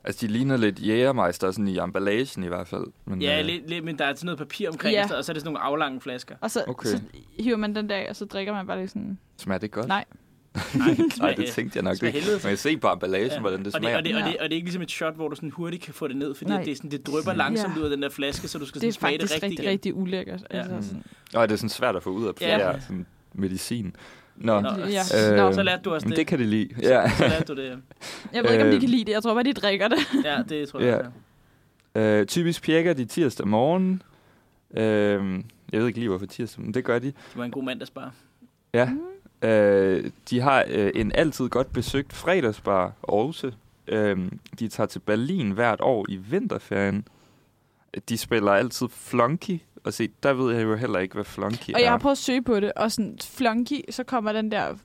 Altså, 0.05 0.27
de 0.27 0.31
ligner 0.33 0.57
lidt 0.57 0.87
jægermeister, 0.87 1.51
sådan 1.51 1.67
i 1.67 1.77
emballagen 1.79 2.43
i 2.43 2.47
hvert 2.47 2.67
fald. 2.67 2.83
Men, 3.05 3.21
Ja, 3.21 3.39
øh, 3.39 3.45
lidt, 3.45 3.69
lidt, 3.69 3.85
men 3.85 3.97
der 3.97 4.05
er 4.05 4.15
sådan 4.15 4.25
noget 4.25 4.37
papir 4.37 4.69
omkring, 4.69 4.93
Ja. 4.93 5.05
ja. 5.11 5.17
og 5.17 5.25
så 5.25 5.31
er 5.31 5.33
det 5.33 5.41
sådan 5.41 5.53
nogle 5.53 5.59
aflange 5.59 6.01
flasker. 6.01 6.35
Og 6.41 6.51
så, 6.51 6.59
Okay. 6.67 6.71
okay. 6.71 6.89
så 6.89 7.01
hiver 7.39 7.57
man 7.57 7.75
den 7.75 7.89
der, 7.89 8.09
og 8.09 8.15
så 8.15 8.25
drikker 8.25 8.53
man 8.53 8.67
bare 8.67 8.77
lige 8.77 8.87
sådan... 8.87 9.17
Smager 9.37 9.59
det 9.59 9.71
godt? 9.71 9.87
Nej. 9.87 10.05
Nej, 10.75 10.95
Nej, 11.19 11.33
det 11.33 11.45
tænkte 11.47 11.77
jeg 11.77 11.83
nok 11.83 11.95
smager 11.97 12.13
ikke. 12.13 12.19
helvede. 12.25 12.39
Man 12.43 12.49
kan 12.51 12.57
se 12.57 12.77
på 12.77 12.91
emballagen, 12.93 13.31
ja. 13.31 13.39
hvordan 13.39 13.59
det 13.59 13.67
og, 13.67 13.81
det, 13.81 13.81
smager. 13.81 13.97
og, 13.97 14.03
det, 14.05 14.15
og, 14.15 14.21
Ja. 14.21 14.27
det, 14.27 14.37
og 14.37 14.43
det 14.43 14.51
er 14.51 14.55
ikke 14.55 14.65
ligesom 14.65 14.81
et 14.81 14.91
shot, 14.91 15.15
hvor 15.15 15.27
du 15.27 15.35
sådan 15.35 15.49
hurtigt 15.49 15.83
kan 15.83 15.93
få 15.93 16.07
det 16.07 16.15
ned, 16.17 16.35
fordi 16.35 16.51
Nej. 16.51 16.63
det, 16.63 16.71
er 16.71 16.75
sådan, 16.75 16.91
det 16.91 17.07
drypper 17.07 17.33
langsomt 17.33 17.77
ud 17.77 17.83
af 17.83 17.89
den 17.89 18.01
der 18.01 18.09
flaske, 18.09 18.47
så 18.47 18.57
du 18.57 18.65
skal 18.65 18.81
Det 18.81 18.93
sådan 18.93 19.07
er 19.07 19.17
smage 19.17 19.17
det 19.17 19.21
faktisk 19.29 19.43
rigtigt 19.43 19.59
rigtig, 19.59 19.63
igen. 19.63 19.71
rigtig 19.71 19.95
ulækkert. 19.95 20.43
Ja. 20.53 20.57
Altså, 20.57 20.75
Mm. 20.75 20.81
sådan. 20.83 21.03
Og 21.35 21.49
det 21.49 21.53
er 21.53 21.57
sådan 21.57 21.69
svært 21.69 21.95
at 21.95 22.03
få 22.03 22.09
ud 22.09 22.27
af 22.27 22.31
Ja. 22.41 22.69
ja. 22.71 22.79
sådan 22.79 23.05
medicin. 23.33 23.95
Nå, 24.35 24.59
Nå, 24.61 24.69
Ja. 24.69 25.31
Øh, 25.31 25.37
Nå, 25.37 25.51
så 25.53 25.63
lærte 25.63 25.81
du 25.83 25.93
også 25.93 26.05
men 26.07 26.09
det. 26.11 26.17
det 26.17 26.27
kan 26.27 26.39
de 26.39 26.43
lide. 26.45 26.69
Ja. 26.81 27.09
Så 27.09 27.23
lærte 27.27 27.53
du 27.53 27.61
det, 27.61 27.67
ja. 27.69 27.75
Jeg 28.33 28.43
ved 28.43 28.51
ikke, 28.51 28.63
om 28.63 28.69
de 28.69 28.75
Øh. 28.75 28.81
kan 28.81 28.89
lide 28.89 29.05
det. 29.05 29.11
Jeg 29.11 29.23
tror 29.23 29.33
bare, 29.33 29.43
de 29.43 29.53
drikker 29.53 29.87
det. 29.87 29.97
Ja, 30.25 30.41
det 30.49 30.69
tror 30.69 30.79
jeg 30.79 30.87
Ja. 30.87 30.97
også. 30.97 31.09
ja. 31.95 32.19
Øh, 32.19 32.25
typisk 32.25 32.63
pjekker 32.63 32.93
de 32.93 33.05
tirsdag 33.05 33.47
morgen. 33.47 34.01
Øh, 34.77 34.83
jeg 35.71 35.79
ved 35.79 35.87
ikke 35.87 35.99
lige, 35.99 36.09
hvorfor 36.09 36.25
tirsdag, 36.25 36.63
men 36.63 36.73
det 36.73 36.83
gør 36.83 36.99
de. 36.99 37.05
Det 37.05 37.15
var 37.35 37.45
en 37.45 37.51
god 37.51 37.63
mandagsbar. 37.63 38.13
Ja. 38.73 38.89
Øh, 39.43 40.11
de 40.29 40.39
har 40.41 40.65
øh, 40.69 40.91
en 40.95 41.11
altid 41.15 41.49
godt 41.49 41.73
besøgt 41.73 42.13
fredagsbar 42.13 42.91
også. 43.01 43.51
Øh, 43.87 44.17
de 44.59 44.67
tager 44.67 44.87
til 44.87 44.99
Berlin 44.99 45.51
hvert 45.51 45.81
år 45.81 46.05
i 46.09 46.15
vinterferien. 46.15 47.07
De 48.09 48.17
spiller 48.17 48.51
altid 48.51 48.87
flunky. 48.89 49.59
Og 49.83 49.93
se, 49.93 50.09
der 50.23 50.33
ved 50.33 50.55
jeg 50.55 50.63
jo 50.63 50.75
heller 50.75 50.99
ikke, 50.99 51.13
hvad 51.13 51.23
flunky 51.23 51.73
Og 51.73 51.79
jeg 51.79 51.85
er. 51.85 51.89
har 51.89 51.97
prøvet 51.97 52.11
at 52.11 52.17
søge 52.17 52.41
på 52.41 52.59
det, 52.59 52.71
og 52.75 52.91
sådan 52.91 53.17
flunky, 53.21 53.81
så 53.89 54.03
kommer 54.03 54.33
den 54.33 54.51
der 54.51 54.75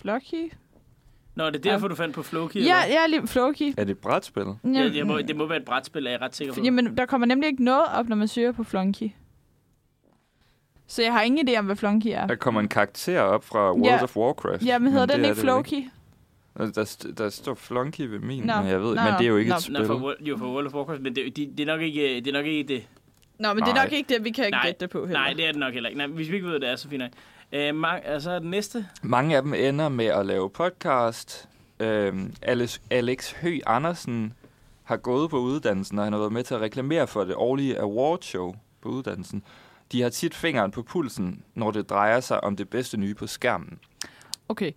flocky. 0.00 0.52
Nå, 1.34 1.46
det 1.46 1.56
er 1.56 1.60
derfor, 1.70 1.88
du 1.88 1.94
fandt 1.94 2.14
på 2.14 2.22
Floki? 2.22 2.58
Ja, 2.58 2.64
eller? 2.64 2.94
jeg 2.94 3.02
er 3.04 3.06
lige 3.06 3.26
flocky. 3.26 3.62
Er 3.76 3.84
det 3.84 3.90
et 3.90 3.98
brætspil? 3.98 4.42
ja 4.64 4.84
det, 4.84 5.06
må, 5.06 5.18
det 5.18 5.36
må 5.36 5.46
være 5.46 5.58
et 5.58 5.64
brætspil, 5.64 6.06
er 6.06 6.10
jeg 6.10 6.20
ret 6.20 6.36
sikker 6.36 6.54
på. 6.54 6.60
Jamen, 6.60 6.96
der 6.96 7.06
kommer 7.06 7.26
nemlig 7.26 7.46
ikke 7.48 7.64
noget 7.64 7.84
op, 7.94 8.08
når 8.08 8.16
man 8.16 8.28
søger 8.28 8.52
på 8.52 8.64
flunky. 8.64 9.10
Så 10.90 11.02
jeg 11.02 11.12
har 11.12 11.22
ingen 11.22 11.48
idé 11.48 11.58
om, 11.58 11.64
hvad 11.64 11.76
flunky 11.76 12.06
er. 12.06 12.26
Der 12.26 12.34
kommer 12.34 12.60
en 12.60 12.68
karakter 12.68 13.20
op 13.20 13.44
fra 13.44 13.72
World 13.72 13.84
Ja. 13.84 14.02
of 14.02 14.16
Warcraft. 14.16 14.62
Ja, 14.62 14.78
men 14.78 14.92
hedder 14.92 15.06
det 15.06 15.16
den 15.16 15.24
ikke 15.24 15.36
floky? 15.40 15.84
Altså, 16.60 16.80
Der, 16.80 16.86
st- 16.86 17.14
der 17.14 17.28
står 17.28 17.54
flunky 17.54 18.00
ved 18.00 18.18
min, 18.18 18.42
Nå, 18.42 18.52
men 18.56 18.66
jeg 18.68 18.80
ved 18.82 18.94
nå, 18.94 19.02
men 19.02 19.12
det 19.18 19.24
er 19.24 19.28
jo 19.28 19.36
ikke 19.36 19.50
nå. 19.50 19.56
et 19.56 19.62
spil. 19.62 19.72
Nå, 19.72 19.86
for, 19.86 19.94
World- 19.94 20.22
jo, 20.24 20.36
for 20.36 20.46
World 20.46 20.66
of 20.66 20.74
Warcraft, 20.74 21.00
men 21.02 21.16
det, 21.16 21.36
det, 21.36 21.48
det, 21.58 21.60
er 21.60 21.66
nok 21.66 21.80
ikke, 21.80 22.00
det 22.16 22.26
er 22.26 22.32
nok 22.32 22.46
ikke 22.46 22.68
det. 22.74 22.82
Nå, 23.38 23.48
men 23.54 23.62
det 23.62 23.70
er 23.70 23.74
Nej. 23.74 23.84
nok 23.84 23.92
ikke 23.92 24.14
det, 24.14 24.24
vi 24.24 24.30
kan 24.30 24.50
Nej. 24.50 24.66
gætte 24.66 24.80
det 24.80 24.90
på 24.90 25.06
heller. 25.06 25.20
Nej, 25.20 25.32
det 25.32 25.44
er 25.46 25.52
det 25.52 25.60
nok 25.60 25.72
heller 25.72 25.88
ikke. 25.88 25.98
Nej, 25.98 26.06
hvis 26.06 26.28
vi 26.30 26.34
ikke 26.34 26.44
ved, 26.46 26.52
hvad 26.52 26.60
det 26.60 26.68
er, 26.72 26.76
så 26.76 26.88
fint 26.88 27.00
nok. 27.02 27.10
Øh, 27.52 27.74
Mark, 27.74 28.02
altså 28.04 28.34
det 28.34 28.44
næste. 28.44 28.86
Mange 29.02 29.36
af 29.36 29.42
dem 29.42 29.54
ender 29.54 29.88
med 29.88 30.06
at 30.06 30.26
lave 30.26 30.50
podcast. 30.50 31.48
Øhm, 31.80 32.32
Alex, 32.42 32.78
Alex 32.90 33.32
Høgh 33.32 33.60
Andersen 33.66 34.32
har 34.84 34.96
gået 34.96 35.30
på 35.30 35.38
uddannelsen, 35.38 35.98
og 35.98 36.04
han 36.04 36.12
har 36.12 36.20
været 36.20 36.32
med 36.32 36.42
til 36.42 36.54
at 36.54 36.60
reklamere 36.60 37.06
for 37.06 37.24
det 37.24 37.34
årlige 37.34 37.78
awardshow 37.80 38.54
på 38.82 38.88
uddannelsen. 38.88 39.42
De 39.92 40.02
har 40.02 40.08
tit 40.08 40.34
fingeren 40.34 40.70
på 40.70 40.82
pulsen, 40.82 41.42
når 41.54 41.70
det 41.70 41.90
drejer 41.90 42.20
sig 42.20 42.44
om 42.44 42.56
det 42.56 42.68
bedste 42.68 42.96
nye 42.96 43.14
på 43.14 43.26
skærmen. 43.26 43.78
Okay. 44.48 44.72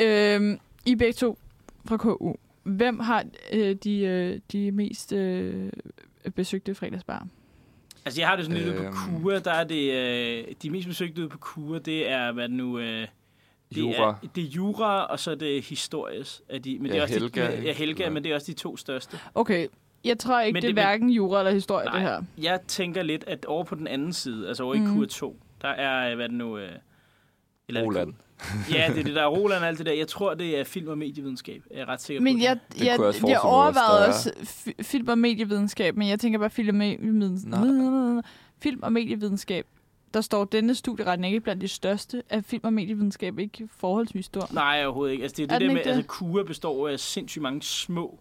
Øhm, 0.00 0.58
I 0.86 0.94
begge 0.94 1.12
to 1.12 1.38
fra 1.84 1.96
KU. 1.96 2.32
Hvem 2.62 3.00
har 3.00 3.24
øh, 3.52 3.74
de, 3.76 3.98
øh, 4.00 4.40
de 4.52 4.72
mest 4.72 5.12
øh, 5.12 5.72
besøgte 6.34 6.74
fredagsbar? 6.74 7.26
Altså, 8.04 8.20
jeg 8.20 8.28
har 8.28 8.36
det 8.36 8.44
sådan 8.44 8.58
lidt 8.62 8.68
ude 8.68 8.76
på 8.78 8.82
Øhm. 8.84 8.94
Kura, 9.22 9.38
der 9.38 9.52
er 9.52 9.64
det, 9.64 9.92
øh, 9.92 10.54
de 10.62 10.70
mest 10.70 10.88
besøgte 10.88 11.20
ude 11.20 11.28
på 11.28 11.38
Kura, 11.38 11.78
det 11.78 12.08
er, 12.10 12.32
hvad 12.32 12.48
det 12.48 12.56
nu, 12.56 12.78
øh, 12.78 13.06
det 13.74 13.80
Jura. 13.80 14.08
Er, 14.22 14.28
det 14.34 14.44
er 14.44 14.48
Jura, 14.48 15.04
og 15.04 15.18
så 15.20 15.30
er 15.30 15.34
det 15.34 15.62
Historis. 15.64 16.42
Er 16.48 16.58
de, 16.58 16.78
men 16.78 16.84
det 16.84 16.90
Ja, 16.94 16.98
er 16.98 17.02
også 17.02 17.14
Helga, 17.18 17.56
de, 17.56 17.62
ja, 17.62 17.72
Helga, 17.72 18.02
Ja. 18.04 18.10
men 18.10 18.24
det 18.24 18.30
er 18.30 18.34
også 18.34 18.46
de 18.52 18.56
to 18.56 18.76
største. 18.76 19.18
Okay, 19.34 19.66
jeg 20.04 20.18
tror 20.18 20.40
ikke, 20.40 20.52
Men 20.54 20.62
det 20.62 20.68
er 20.68 20.72
det- 20.72 20.74
men- 20.74 20.84
hverken 20.84 21.10
jura 21.10 21.38
eller 21.38 21.52
historie, 21.52 21.84
Nej. 21.84 21.94
det 21.94 22.02
her. 22.02 22.22
Jeg 22.38 22.60
tænker 22.68 23.02
lidt, 23.02 23.24
at 23.26 23.44
over 23.44 23.64
på 23.64 23.74
den 23.74 23.86
anden 23.86 24.12
side, 24.12 24.48
altså 24.48 24.62
over 24.64 24.74
mm. 24.74 24.80
Mhm. 24.80 24.90
i 24.92 24.94
Kura 24.94 25.06
2, 25.06 25.36
der 25.62 25.68
er, 25.68 26.14
hvad 26.14 26.24
er 26.24 26.28
det 26.28 26.36
nu... 26.36 26.58
Øh, 26.58 26.68
eller 27.68 27.80
er 27.80 27.84
det 27.84 27.88
Roland. 27.96 28.14
Ja, 28.72 28.86
det 28.94 28.98
er 29.00 29.04
det 29.04 29.14
der 29.14 29.22
er 29.22 29.26
Roland 29.26 29.62
og 29.62 29.68
alt 29.68 29.78
det 29.78 29.86
der. 29.86 29.92
Jeg 29.92 30.08
tror, 30.08 30.34
det 30.34 30.58
er 30.60 30.64
film 30.64 30.88
og 30.88 30.98
medievidenskab. 30.98 31.62
Jeg 31.70 31.80
er 31.80 31.88
ret 31.88 32.00
sikker 32.02 32.22
Men 32.22 32.36
på 32.36 32.42
jeg, 32.42 32.58
Det 32.72 32.78
jeg, 32.78 32.86
jeg 32.86 33.00
også 33.00 33.26
jeg, 33.28 33.40
overvejede 33.40 34.06
også 34.08 34.30
fi- 34.40 34.82
film 34.82 35.08
og 35.08 35.18
medievidenskab, 35.18 35.96
men 35.96 36.08
jeg 36.08 36.20
tænker 36.20 36.38
bare 36.38 36.50
film 36.50 36.68
og 36.68 36.74
medievidenskab. 36.74 37.52
Film 38.62 38.82
og 38.82 38.92
medievidenskab. 38.92 39.66
Der 40.14 40.20
står, 40.20 40.44
denne 40.44 40.74
studieretning 40.74 41.30
er 41.30 41.34
ikke 41.34 41.44
blandt 41.44 41.62
de 41.62 41.68
største. 41.68 42.22
Er 42.30 42.40
film 42.40 42.64
og 42.64 42.72
medievidenskab 42.72 43.38
ikke 43.38 43.68
forholdsvis 43.76 44.24
stor? 44.24 44.48
Nej, 44.54 44.82
overhovedet 44.84 45.12
ikke. 45.12 45.22
Altså, 45.22 45.36
det 45.36 45.50
er, 45.50 45.54
Er 45.54 45.58
det 45.58 45.68
der 45.68 45.74
med, 45.74 45.84
det? 45.84 45.90
altså, 45.90 46.02
KUA 46.08 46.42
består 46.42 46.88
af 46.88 47.00
sindssygt 47.00 47.42
mange 47.42 47.62
små... 47.62 48.20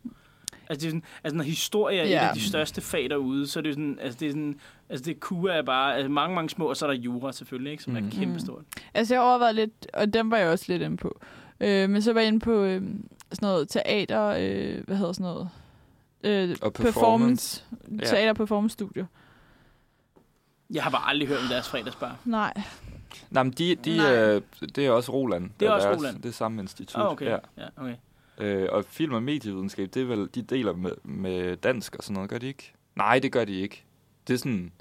Altså, 0.71 0.81
det 0.81 0.87
er 0.87 0.89
sådan, 0.91 1.03
altså 1.23 1.37
når 1.37 1.43
historie 1.43 1.99
er 1.99 2.05
Ja. 2.07 2.23
et 2.25 2.29
af 2.29 2.33
de 2.35 2.41
største 2.47 2.81
fag 2.81 3.09
derude, 3.09 3.47
så 3.47 3.59
er 3.59 3.63
det 3.63 3.73
sådan, 3.73 3.97
altså 4.01 4.19
det 4.19 4.27
er 4.27 4.31
sådan, 4.31 4.59
altså 4.89 5.05
det 5.05 5.19
KUA 5.19 5.53
er 5.53 5.61
bare, 5.61 5.95
altså 5.95 6.09
mange, 6.09 6.35
mange 6.35 6.49
små, 6.49 6.65
og 6.69 6.77
så 6.77 6.85
er 6.85 6.91
der 6.93 6.97
jura 6.99 7.31
selvfølgelig, 7.31 7.71
ikke, 7.71 7.83
som 7.83 7.93
Mhm. 7.93 8.05
er 8.07 8.11
kæmpestort. 8.11 8.63
Altså, 8.93 9.13
jeg 9.13 9.21
overvejede 9.21 9.55
lidt, 9.55 9.87
og 9.93 10.13
dem 10.13 10.31
var 10.31 10.37
jeg 10.37 10.49
også 10.49 10.65
lidt 10.67 10.81
inde 10.81 10.97
på. 10.97 11.19
Øh, 11.59 11.89
men 11.89 12.01
så 12.01 12.13
var 12.13 12.19
jeg 12.21 12.27
inde 12.27 12.39
på 12.39 12.63
øh, 12.63 12.81
sådan 12.81 12.95
noget 13.41 13.69
teater, 13.69 14.25
øh, 14.39 14.83
hvad 14.85 14.97
hedder 14.97 15.13
sådan 15.13 15.23
noget? 15.23 15.49
Øh, 16.23 16.55
Og 16.61 16.73
performance. 16.73 17.63
Ja. 18.01 18.05
Teater 18.05 18.33
performance 18.33 18.73
studio. 18.73 19.05
Jeg 20.73 20.83
har 20.83 20.89
bare 20.89 21.09
aldrig 21.09 21.27
hørt 21.27 21.39
om 21.39 21.47
deres 21.49 21.69
fredagsbar. 21.69 22.17
Nej. 22.25 22.53
Nej, 23.31 23.43
men 23.43 23.51
de, 23.51 23.75
de, 23.75 23.97
Nej. 23.97 24.15
øh, 24.15 24.41
det 24.75 24.85
er 24.85 24.91
også 24.91 25.11
Roland. 25.11 25.49
Det 25.59 25.67
er 25.67 25.71
også 25.71 25.87
deres- 25.87 25.97
Roland. 25.99 26.17
Det 26.21 26.29
er 26.29 26.33
samme 26.33 26.61
institut. 26.61 27.01
Ah, 27.01 27.11
okay. 27.11 27.25
Ja. 27.25 27.37
Ja, 27.57 27.65
okay. 27.77 27.95
Øh, 28.41 28.67
og 28.71 28.85
film 28.85 29.13
og 29.13 29.23
medievidenskab, 29.23 29.89
det 29.93 30.01
er 30.01 30.05
vel, 30.05 30.29
de 30.35 30.41
deler 30.41 30.73
med, 30.73 30.91
med 31.03 31.57
dansk 31.57 31.95
og 31.95 32.03
sådan 32.03 32.13
noget, 32.13 32.29
gør 32.29 32.37
de 32.37 32.47
ikke? 32.47 32.73
Nej, 32.95 33.19
det 33.19 33.31
gør 33.31 33.45
de 33.45 33.59
ikke. 33.59 33.83
Det 34.27 34.33
er 34.33 34.37
sådan 34.37 34.71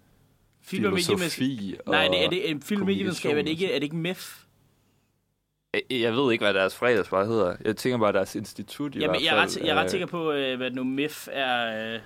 Film 0.63 0.85
og 0.85 0.99
filosofi 0.99 1.77
og... 1.87 1.93
Nej, 1.93 2.09
det 2.09 2.25
er 2.25 2.29
det 2.31 2.51
en 2.51 2.63
film 2.63 2.81
og 2.81 2.87
medievidenskab, 2.87 3.37
er 3.37 3.43
det 3.43 3.49
ikke, 3.51 3.67
er 3.73 3.75
det 3.79 3.83
ikke 3.83 3.97
MEF? 3.97 4.45
Jeg- 5.75 5.83
Jeg 5.91 6.13
ved 6.13 6.33
ikke, 6.33 6.45
hvad 6.45 6.55
deres 6.55 6.77
fredagsbar 6.77 7.25
hedder. 7.25 7.57
Jeg 7.65 7.77
tænker 7.77 7.99
bare, 7.99 8.13
deres 8.13 8.35
institut 8.35 8.95
i 8.95 8.99
Jamen, 8.99 9.11
hvert 9.11 9.23
jeg 9.25 9.37
er 9.37 9.41
fald. 9.49 9.57
ret, 9.63 9.67
jeg 9.67 9.77
er 9.77 9.81
ret 9.81 9.91
sikker 9.91 10.07
på, 10.07 10.33
øh, 10.33 10.57
hvad 10.57 10.71
nu 10.71 10.85
MEF 10.85 11.29
er... 11.33 11.93
Øh, 11.95 12.01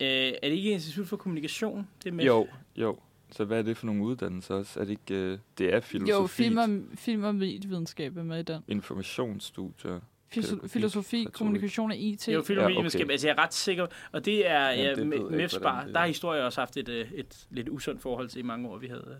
øh, 0.00 0.32
er 0.42 0.48
det 0.48 0.52
ikke 0.56 0.70
Institut 0.70 1.06
for 1.06 1.16
Kommunikation? 1.16 1.88
Det 2.04 2.10
er 2.10 2.14
MEF. 2.14 2.26
Jo, 2.26 2.48
jo. 2.76 2.98
Så 3.32 3.44
hvad 3.44 3.58
er 3.58 3.62
det 3.62 3.76
for 3.76 3.86
nogle 3.86 4.02
uddannelser 4.02 4.54
også? 4.54 4.80
Er 4.80 4.84
det 4.84 4.90
ikke... 4.90 5.14
øh, 5.14 5.38
Det 5.58 5.74
er 5.74 5.80
filosofi. 5.80 6.10
Jo, 6.22 6.26
film 6.26 6.56
og, 6.56 6.68
film 6.98 7.24
og 7.24 7.34
medievidenskab 7.34 8.16
er 8.16 8.22
med 8.22 8.38
i 8.38 8.42
den. 8.42 8.62
Informationsstudier. 8.68 10.00
Filosofi, 10.28 10.68
filosofi 10.68 11.26
kommunikation 11.32 11.90
og 11.90 11.96
IT. 11.96 12.28
Jo 12.28 12.42
film 12.42 12.58
Ja, 12.60 12.64
okay. 12.66 13.10
Altså, 13.10 13.26
jeg 13.28 13.34
er 13.38 13.42
ret 13.42 13.54
sikker. 13.54 13.86
Og 14.12 14.24
det 14.24 14.50
er 14.50 14.68
Ja, 14.68 14.94
ja, 14.98 15.04
MEFS 15.30 15.58
bar. 15.58 15.84
Der 15.92 15.98
har 15.98 16.06
historie 16.06 16.44
også 16.44 16.60
haft 16.60 16.76
et, 16.76 16.88
øh, 16.88 17.12
et 17.14 17.46
lidt 17.50 17.68
usundt 17.68 18.02
forhold 18.02 18.28
til 18.28 18.38
i 18.38 18.42
mange 18.42 18.68
år, 18.68 18.78
vi 18.78 18.86
havde. 18.86 19.04
øh. 19.10 19.16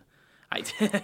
Ej, 0.53 0.59
det, 0.59 0.73
er 0.81 0.99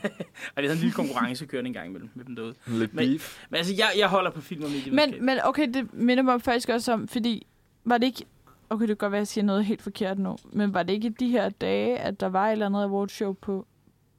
sådan 0.56 0.70
en 0.70 0.76
lille 0.76 0.93
konkurrence 0.93 1.47
kørende 1.47 1.68
en 1.68 1.74
gang 1.74 1.89
imellem 1.89 2.10
med 2.14 2.24
dem 2.24 2.36
derude. 2.36 2.55
Lidt 2.66 2.94
Men- 2.94 3.09
beef. 3.09 3.44
Men 3.51 3.56
altså, 3.56 3.74
jeg, 3.78 3.90
jeg 3.98 4.09
holder 4.09 4.30
på 4.30 4.40
film 4.40 4.62
og 4.62 4.70
mediemedskab. 4.70 5.10
Men, 5.14 5.26
men 5.26 5.39
okay, 5.44 5.68
det 5.74 5.94
minder 5.94 6.22
mig 6.22 6.43
faktisk 6.43 6.68
også 6.68 6.93
om, 6.93 7.09
fordi 7.09 7.47
var 7.85 7.98
det 7.98 8.06
ikke... 8.06 8.24
Okay, 8.70 8.81
det 8.82 8.89
kan 8.89 8.97
godt 8.97 9.12
være, 9.12 9.19
at 9.19 9.20
jeg 9.23 9.28
siger 9.28 9.45
noget 9.45 9.65
helt 9.65 9.82
forkert 9.82 10.19
nu, 10.19 10.36
men 10.53 10.74
var 10.74 10.82
det 10.82 10.93
ikke 10.93 11.11
de 11.11 11.28
her 11.28 11.49
dage, 11.49 11.99
at 11.99 12.20
der 12.20 12.27
var 12.28 12.47
et 12.49 12.53
eller 12.53 12.66
andet 12.66 12.82
awardshow 12.82 13.32
på, 13.32 13.66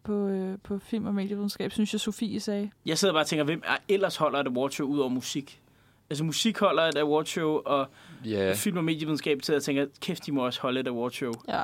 på, 0.04 0.28
øh, 0.28 0.58
på 0.64 0.80
film 0.80 1.06
og 1.06 1.14
medievidenskab, 1.14 1.72
synes 1.72 1.94
jeg, 1.94 2.00
Sofie 2.00 2.40
sagde? 2.40 2.70
Jeg 2.86 2.98
sidder 2.98 3.14
bare 3.14 3.24
og 3.24 3.28
tænker, 3.28 3.44
hvem 3.44 3.64
er, 3.66 3.78
ellers 3.90 4.16
holder 4.18 4.40
et 4.40 4.48
awardshow 4.48 4.88
ud 4.88 5.00
over 5.00 5.10
musik? 5.10 5.62
Altså 6.10 6.24
musik 6.24 6.60
holder 6.60 6.84
et 6.84 6.98
awardshow, 6.98 7.62
og 7.66 7.88
Ja, 8.26 8.30
ja. 8.48 8.54
film 8.54 8.78
og 8.78 8.84
medievidenskab 8.84 9.40
sidder 9.44 9.60
og 9.60 9.64
tænker, 9.64 9.86
kæft, 10.02 10.26
de 10.26 10.32
må 10.32 10.46
også 10.46 10.62
holde 10.62 10.80
et 10.80 10.88
awardshow. 10.88 11.32
Ja. 11.48 11.64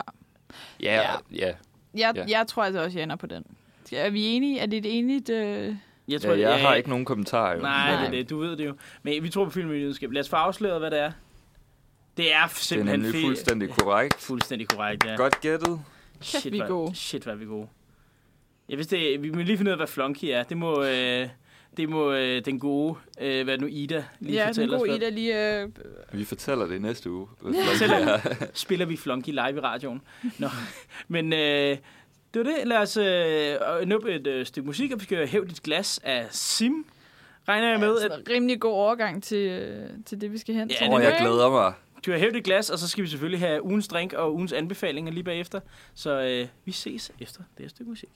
ja, 0.82 1.02
ja. 1.32 1.52
Jeg, 1.96 2.14
Ja. 2.16 2.26
jeg 2.28 2.46
tror 2.48 2.64
altså 2.64 2.84
også, 2.84 2.98
jeg 2.98 3.04
ender 3.04 3.16
på 3.16 3.28
den. 3.28 3.44
Er 3.94 4.10
vi 4.10 4.26
enige? 4.26 4.60
Er 4.60 4.66
det 4.66 4.78
et 4.86 4.98
enigt... 4.98 5.30
Øh... 5.30 5.76
Jeg 6.08 6.24
ja 6.24 6.40
jeg 6.40 6.62
har 6.62 6.76
ikke 6.76 6.90
nogen 6.90 7.06
kommentarer. 7.06 7.56
Jo. 7.56 7.62
Nej, 7.62 7.92
Nej. 7.92 8.00
det 8.00 8.08
er 8.08 8.12
det. 8.12 8.30
Du 8.30 8.38
ved 8.38 8.58
det 8.58 8.66
jo. 8.66 8.76
Men 9.04 9.24
vi 9.24 9.30
tror 9.30 9.44
på 9.46 9.50
film 9.52 9.66
og 9.68 9.72
medievidenskab. 9.72 10.12
Lad 10.12 10.22
os 10.22 10.30
få 10.30 10.36
afsløret, 10.36 10.80
hvad 10.80 10.92
det 10.92 11.00
er. 11.00 11.12
Det 12.18 12.34
er 12.34 12.44
Det 12.48 12.52
er 12.54 12.58
simpelthen 12.58 13.00
nemlig 13.00 13.22
fe- 13.22 13.26
fuldstændig 13.26 13.70
korrekt. 13.70 14.22
fuldstændig 14.22 14.68
korrekt, 14.68 15.06
ja. 15.06 15.16
Godt 15.16 15.42
gættet. 15.42 15.82
Kæft, 16.22 16.52
vi 16.52 16.58
er 16.60 16.66
hvor- 16.66 16.76
gode. 16.76 16.96
Shit, 16.96 17.24
hvad 17.24 17.34
er 17.34 17.38
vi 17.38 17.46
gode. 17.46 17.68
Jeg 18.70 18.78
vidste, 18.78 18.96
det, 18.98 19.24
vi 19.24 19.30
må 19.32 19.42
lige 19.42 19.58
finde 19.58 19.70
ud 19.70 19.72
af, 19.72 19.78
hvad 19.80 19.88
flunky 19.88 20.26
er. 20.26 20.44
Det 20.44 20.58
må, 20.58 20.84
øh, 20.84 21.28
det 21.78 21.90
må 21.90 22.12
øh, 22.14 22.46
den 22.46 22.60
gode, 22.60 22.96
øh, 23.22 23.44
hvad 23.44 23.58
nu 23.58 23.68
Ida 23.68 24.04
lige 24.20 24.34
Ja, 24.36 24.40
den 24.42 24.48
fortæller 24.48 24.78
gode 24.78 24.92
os. 24.92 24.98
Ida 24.98 25.10
lige... 25.10 25.62
Øh... 25.62 25.70
Vi 26.12 26.26
fortæller 26.26 26.66
det 26.68 26.82
næste 26.82 27.12
uge. 27.12 27.28
Fortæller, 27.42 28.20
spiller 28.54 28.86
vi 28.86 28.98
flunky 28.98 29.30
live 29.30 29.56
i 29.56 29.60
radioen. 29.60 30.02
Nå. 30.40 30.48
Men 31.08 31.34
øh, 31.34 31.40
det 31.40 31.78
var 32.36 32.44
det. 32.44 32.56
Lad 32.66 32.78
os 32.78 32.98
øh, 32.98 33.88
nå 33.88 33.98
et 34.08 34.28
øh, 34.28 34.46
stykke 34.46 34.66
musik, 34.68 34.92
og 34.92 35.00
vi 35.00 35.04
skal 35.04 35.28
hæve 35.28 35.46
dit 35.46 35.64
glas 35.64 36.00
af 36.04 36.28
Sim. 36.32 36.86
Regner 37.48 37.70
jeg 37.70 37.80
med, 37.80 37.98
at 37.98 38.12
Altså, 38.12 38.32
rimelig 38.34 38.60
god 38.62 38.74
overgang 38.74 39.24
til, 39.24 39.38
øh, 39.50 39.90
til 40.06 40.22
det, 40.22 40.32
vi 40.32 40.38
skal 40.38 40.56
hen 40.56 40.70
Ja, 40.70 40.76
til. 40.76 40.86
det 40.86 40.94
Åh, 40.94 41.00
er 41.00 41.04
jeg 41.04 41.12
det. 41.12 41.22
glæder 41.22 41.50
mig. 41.52 41.74
Du 42.06 42.12
har 42.12 42.18
hævet 42.18 42.34
dit 42.34 42.44
glas, 42.44 42.70
og 42.70 42.80
så 42.80 42.88
skal 42.88 43.04
vi 43.04 43.10
selvfølgelig 43.10 43.40
have 43.40 43.64
ugens 43.64 43.88
drink 43.88 44.14
og 44.14 44.34
ugens 44.34 44.54
anbefalinger 44.54 45.12
lige 45.12 45.24
bagefter. 45.24 45.60
Så 45.94 46.22
øh, 46.22 46.48
vi 46.66 46.72
ses 46.72 47.12
efter 47.20 47.44
det 47.58 47.64
her 47.64 47.70
stykke 47.70 47.90
musik. 47.90 48.10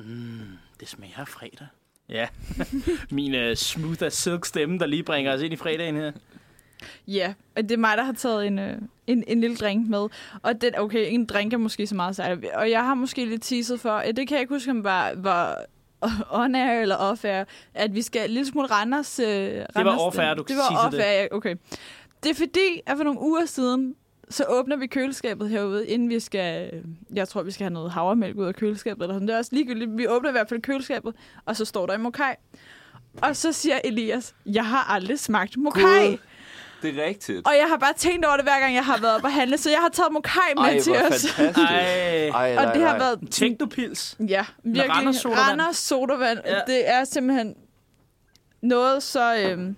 Mm, 0.00 0.58
det 0.80 0.88
smager 0.88 1.18
af 1.18 1.28
fredag. 1.28 1.66
Ja, 2.08 2.28
min 3.10 3.34
uh, 3.34 3.54
smooth 3.54 4.02
as 4.02 4.14
silk 4.14 4.44
stemme, 4.44 4.78
der 4.78 4.86
lige 4.86 5.02
bringer 5.02 5.34
os 5.34 5.42
ind 5.42 5.52
i 5.52 5.56
fredagen 5.56 5.96
her. 5.96 6.12
Ja, 7.08 7.34
og 7.56 7.62
det 7.62 7.72
er 7.72 7.76
mig, 7.76 7.96
der 7.96 8.02
har 8.02 8.12
taget 8.12 8.46
en, 8.46 8.58
øh, 8.58 8.78
en, 9.06 9.24
en 9.26 9.40
lille 9.40 9.56
drink 9.56 9.88
med. 9.88 10.08
Og 10.42 10.60
den, 10.60 10.78
okay, 10.78 11.12
en 11.12 11.26
drink 11.26 11.52
er 11.52 11.56
måske 11.56 11.86
så 11.86 11.94
meget 11.94 12.16
sejt. 12.16 12.44
Og 12.54 12.70
jeg 12.70 12.84
har 12.84 12.94
måske 12.94 13.24
lidt 13.24 13.42
teaset 13.42 13.80
for, 13.80 13.90
at 13.90 14.16
det 14.16 14.28
kan 14.28 14.34
jeg 14.34 14.40
ikke 14.40 14.54
huske, 14.54 14.70
om 14.70 14.84
var, 14.84 15.12
var 15.16 15.64
on 16.42 16.54
air 16.54 16.80
eller 16.82 16.96
off 16.96 17.24
air, 17.24 17.44
at 17.74 17.94
vi 17.94 18.02
skal 18.02 18.24
en 18.24 18.30
lille 18.30 18.46
smule 18.46 18.66
Randers... 18.66 19.18
Øh, 19.18 19.26
det 19.26 19.66
var 19.74 19.98
off 19.98 20.18
air, 20.18 20.34
du 20.34 20.44
Det 20.48 20.56
var 20.56 20.68
teasede 20.68 20.86
off 20.86 20.94
det. 20.94 21.28
okay. 21.32 21.56
Det 22.22 22.30
er 22.30 22.34
fordi, 22.34 22.80
at 22.86 22.96
for 22.96 23.04
nogle 23.04 23.20
uger 23.20 23.44
siden, 23.46 23.94
så 24.30 24.44
åbner 24.48 24.76
vi 24.76 24.86
køleskabet 24.86 25.48
herude, 25.48 25.86
inden 25.86 26.08
vi 26.08 26.20
skal... 26.20 26.70
øh, 26.74 26.82
Jeg 27.16 27.28
tror, 27.28 27.42
vi 27.42 27.50
skal 27.50 27.64
have 27.64 27.72
noget 27.74 27.90
havremælk 27.90 28.36
ud 28.36 28.46
af 28.46 28.54
køleskabet. 28.54 29.02
Eller 29.02 29.14
sådan. 29.14 29.28
Det 29.28 29.34
er 29.34 29.38
også 29.38 29.50
ligegyldigt. 29.54 29.90
Vi 29.96 30.06
åbner 30.08 30.28
i 30.28 30.32
hvert 30.32 30.48
fald 30.48 30.62
køleskabet, 30.62 31.14
og 31.46 31.56
så 31.56 31.64
står 31.64 31.86
der 31.86 31.94
en 31.94 32.02
mokai. 32.02 32.34
Og 33.22 33.36
så 33.36 33.52
siger 33.52 33.80
Elias, 33.84 34.34
jeg 34.46 34.66
har 34.66 34.90
aldrig 34.94 35.18
smagt 35.18 35.56
mokai. 35.56 35.82
Gud. 36.10 36.18
Det 36.82 36.98
er 36.98 37.04
rigtigt. 37.04 37.46
Og 37.46 37.52
jeg 37.60 37.66
har 37.68 37.76
bare 37.76 37.92
tænkt 37.96 38.24
over 38.26 38.36
det, 38.36 38.44
hver 38.44 38.60
gang 38.60 38.74
jeg 38.74 38.84
har 38.84 38.98
været 39.00 39.14
op 39.16 39.24
og 39.24 39.32
handle, 39.32 39.58
så 39.58 39.70
jeg 39.70 39.78
har 39.78 39.88
taget 39.88 40.12
mokai 40.12 40.40
med 40.56 40.62
Ej, 40.64 40.80
til 40.80 40.92
os. 40.92 41.38
Ej, 41.38 42.28
Ej, 42.28 42.56
Og 42.58 42.64
nej, 42.64 42.72
det 42.72 42.82
har 42.82 42.98
været... 42.98 43.18
teknopils. 43.30 44.16
Ja, 44.28 44.44
virkelig. 44.64 44.90
Randers 44.96 45.16
sodavand. 45.16 45.48
Randers 45.60 45.76
sodavand. 45.76 46.38
Ja. 46.44 46.58
Det 46.66 46.88
er 46.90 47.04
simpelthen 47.04 47.54
noget 48.62 49.02
så... 49.02 49.36
Øhm, 49.36 49.76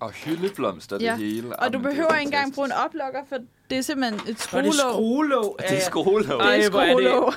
Og 0.00 0.10
hyldeblomster 0.10 0.98
Ja. 1.00 1.10
det 1.10 1.18
hele. 1.18 1.56
og 1.56 1.72
du 1.72 1.78
Jamen, 1.78 1.86
er 1.86 1.90
behøver 1.90 2.14
ikke 2.14 2.22
engang 2.22 2.54
bruge 2.54 2.66
en 2.66 2.72
oplukker, 2.72 3.20
for 3.28 3.36
det 3.70 3.78
er 3.78 3.82
simpelthen 3.82 4.14
et 4.14 4.20
Og 4.22 4.26
det 4.62 4.68
er 4.68 4.72
skruelåg. 4.72 4.72
skruelåg. 4.92 5.56
Det 5.68 5.76
er 5.76 5.80
skruelåg. 5.80 6.40
Ej, 6.40 6.56
Det 6.56 6.64
er 6.64 6.70
skruelåg. 6.70 7.32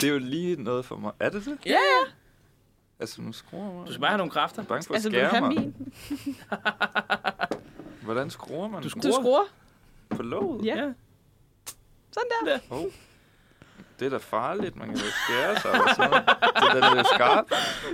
Det 0.00 0.08
er 0.08 0.12
jo 0.12 0.18
lige 0.18 0.62
noget 0.62 0.84
for 0.84 0.96
mig. 0.96 1.12
Er 1.20 1.28
det 1.30 1.44
det? 1.44 1.58
Ja, 1.66 1.70
ja. 1.70 1.76
Altså, 3.00 3.22
nu 3.22 3.32
skruer 3.32 3.74
man. 3.74 3.86
Du 3.86 3.92
skal 3.92 4.00
bare 4.00 4.10
have 4.10 4.18
nogle 4.18 4.30
kræfter. 4.30 4.62
Jeg 4.62 4.64
er 4.64 4.68
bange 4.68 4.84
for 4.86 4.94
at 4.94 4.96
Altså, 4.96 5.08
du 5.08 5.14
skære 5.14 5.40
mig. 5.40 5.48
min? 5.48 5.74
Hvordan 8.12 8.30
skruer 8.30 8.68
man? 8.68 8.82
Du 8.82 8.88
Du 8.88 9.08
Du 9.08 9.12
skruer. 9.12 9.44
på 10.16 10.22
låget? 10.22 10.64
Ja. 10.66 10.76
Ja. 10.76 10.88
Sådan 12.12 12.30
der. 12.46 12.58
Oh. 12.70 12.84
Det 14.00 14.06
er 14.06 14.10
da 14.10 14.16
farligt, 14.16 14.76
man 14.76 14.88
kan 14.88 14.96
jo 14.96 15.02
skære 15.24 15.60
sig 15.60 15.70
og 15.70 15.88
sådan. 15.96 16.10
Det 16.12 16.82
er 16.82 16.88
da 16.90 16.94
lidt 16.96 17.06
skarpt. 17.14 17.52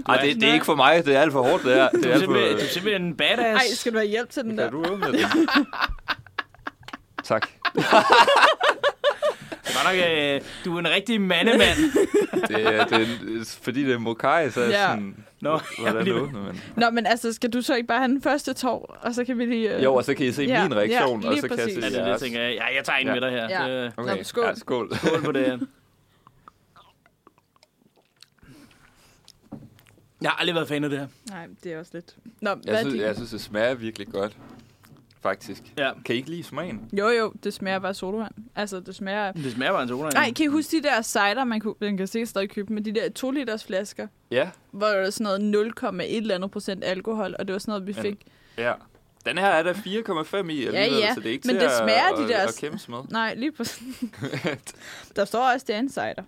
Ej, 0.09 0.17
det, 0.21 0.37
det 0.37 0.49
er 0.49 0.53
ikke 0.53 0.65
for 0.67 0.75
mig. 0.75 1.05
Det 1.07 1.17
er 1.17 1.21
alt 1.21 1.33
for 1.33 1.43
hårdt, 1.43 1.65
det 1.65 1.75
her. 1.75 1.89
Det 1.89 2.05
Du 2.05 2.09
er 2.09 2.15
er 2.15 2.19
for... 2.25 2.33
du 2.33 2.39
er 2.39 2.69
simpelthen 2.69 3.03
en 3.03 3.17
badass. 3.17 3.65
Ej, 3.65 3.75
skal 3.75 3.93
du 3.93 3.99
have 3.99 4.09
hjælp 4.09 4.31
til 4.31 4.43
den 4.43 4.51
Kan 4.51 4.59
der? 4.59 4.71
du 4.71 4.79
åbne 4.93 5.13
det? 5.13 5.21
tak. 7.25 7.49
Godt 9.65 9.85
nok, 9.85 9.95
øh, 10.09 10.41
du 10.65 10.75
er 10.75 10.79
en 10.79 10.89
rigtig 10.89 11.21
mandemand. 11.21 11.77
Det 12.49 12.67
er, 12.67 12.85
det 12.85 13.01
er, 13.03 13.57
fordi 13.63 13.85
det 13.85 13.95
er 13.95 13.99
mokai, 13.99 14.51
så 14.51 14.61
er 14.61 14.69
Ja. 14.69 14.87
sådan... 14.89 15.26
Nå, 15.41 15.61
Hvordan 15.81 16.05
lige- 16.05 16.15
åbner 16.15 16.43
man? 16.43 16.61
Nå, 16.77 16.91
men 16.91 17.07
altså, 17.07 17.33
skal 17.33 17.51
du 17.51 17.61
så 17.63 17.75
ikke 17.75 17.87
bare 17.87 17.99
have 17.99 18.09
den 18.09 18.23
første 18.23 18.53
tår, 18.55 18.99
og 19.03 19.15
så 19.15 19.25
kan 19.25 19.39
vi 19.39 19.45
lige... 19.45 19.77
Øh... 19.77 19.85
Jo, 19.85 19.95
og 19.95 20.05
så 20.05 20.15
kan 20.15 20.27
I 20.27 20.33
se 20.33 20.43
Ja, 20.43 20.63
min 20.69 20.77
reaktion, 20.77 21.23
ja, 21.23 21.29
og 21.29 21.37
så 21.37 21.49
kan 21.49 21.51
jeg 21.59 21.65
præcis. 21.65 21.75
se 21.75 21.81
Ja, 21.81 21.89
det 21.91 22.09
er 22.09 22.13
det, 22.13 22.21
tænker 22.21 22.41
jeg. 22.41 22.55
Ja, 22.55 22.65
jeg 22.77 22.85
tager 22.85 22.97
en 22.99 23.07
Ja. 23.07 23.13
med 23.13 23.21
dig 23.21 23.31
her. 23.31 23.65
Ja. 23.69 23.85
Det- 23.85 23.97
Nå, 23.97 24.03
skål. 24.23 24.45
Ja, 24.45 24.55
skål. 24.55 24.95
Skål 24.97 25.23
på 25.25 25.33
det 25.33 25.47
her. 25.47 25.59
Jeg 30.23 30.31
har 30.31 30.37
aldrig 30.41 30.55
været 30.55 30.69
fan 30.69 30.85
af 30.85 30.91
det 30.91 30.99
her. 30.99 31.07
Nej, 31.31 31.47
det 31.65 31.73
er 31.73 31.79
også 31.79 31.91
lidt... 31.95 32.17
Nå, 32.41 32.55
hvad 32.55 32.63
Jeg 32.65 32.75
er 32.75 32.79
synes, 32.81 32.93
din? 32.95 33.03
jeg 33.03 33.15
synes, 33.15 33.31
det 33.31 33.41
smager 33.41 33.75
virkelig 33.75 34.09
godt. 34.09 34.37
Faktisk. 35.23 35.63
Ja. 35.79 35.91
Kan 36.05 36.15
I 36.15 36.19
ikke 36.19 36.31
lide 36.31 36.43
smagen? 36.43 36.89
Jo, 36.93 37.09
jo, 37.09 37.33
det 37.45 37.55
smager 37.55 37.79
bare 37.79 37.95
sodavand. 37.95 38.33
Altså, 38.57 38.81
det 38.81 38.95
smager... 38.95 39.33
Det 39.33 39.53
smager 39.53 39.73
bare 39.73 39.83
en 39.83 39.89
soda. 39.89 40.09
Nej, 40.11 40.33
kan 40.33 40.45
I 40.45 40.49
huske 40.49 40.77
de 40.77 40.83
der 40.83 41.03
cider, 41.03 41.45
man, 41.45 41.61
kunne, 41.61 41.75
man 41.81 41.97
kan 41.97 42.07
sikkert 42.07 42.29
stadig 42.29 42.51
købe, 42.51 42.73
med 42.73 42.83
de 42.83 42.93
der 42.95 43.11
2 43.11 43.31
liters 43.31 43.65
flasker, 43.65 44.07
Ja. 44.31 44.51
hvor 44.71 44.87
der 44.87 45.01
var 45.03 45.11
sådan 45.11 45.41
noget 45.53 45.73
0,1 45.83 46.03
eller 46.17 46.35
andet 46.35 46.51
procent 46.51 46.85
alkohol, 46.85 47.37
og 47.39 47.49
det 47.49 47.53
var 47.53 47.59
sådan 47.59 47.73
noget, 47.73 47.87
vi 47.87 47.93
Men- 47.93 48.03
fik. 48.03 48.25
Ja. 48.59 48.73
Den 49.27 49.39
her 49.39 49.47
er 49.47 49.63
der 49.63 49.73
4,5 49.73 49.81
i 50.37 50.67
alligevel, 50.67 50.75
ja, 50.77 51.15
så 51.15 51.21
det 51.21 51.27
er 51.29 51.33
ikke 51.33 51.47
men 51.47 51.57
til 51.57 51.65
det 51.65 51.77
smager 51.79 52.13
at, 52.13 52.19
de 52.19 52.29
der- 52.29 52.39
at, 52.41 52.49
at 52.49 52.57
kæmpe 52.61 52.79
med. 52.89 52.99
Nej, 53.11 53.35
lige 53.35 53.53
på 53.53 53.65
Der 55.17 55.25
står 55.25 55.53
også, 55.53 55.65
det 55.69 55.75
er 55.75 55.79
en 55.81 55.89
cider. 55.89 56.23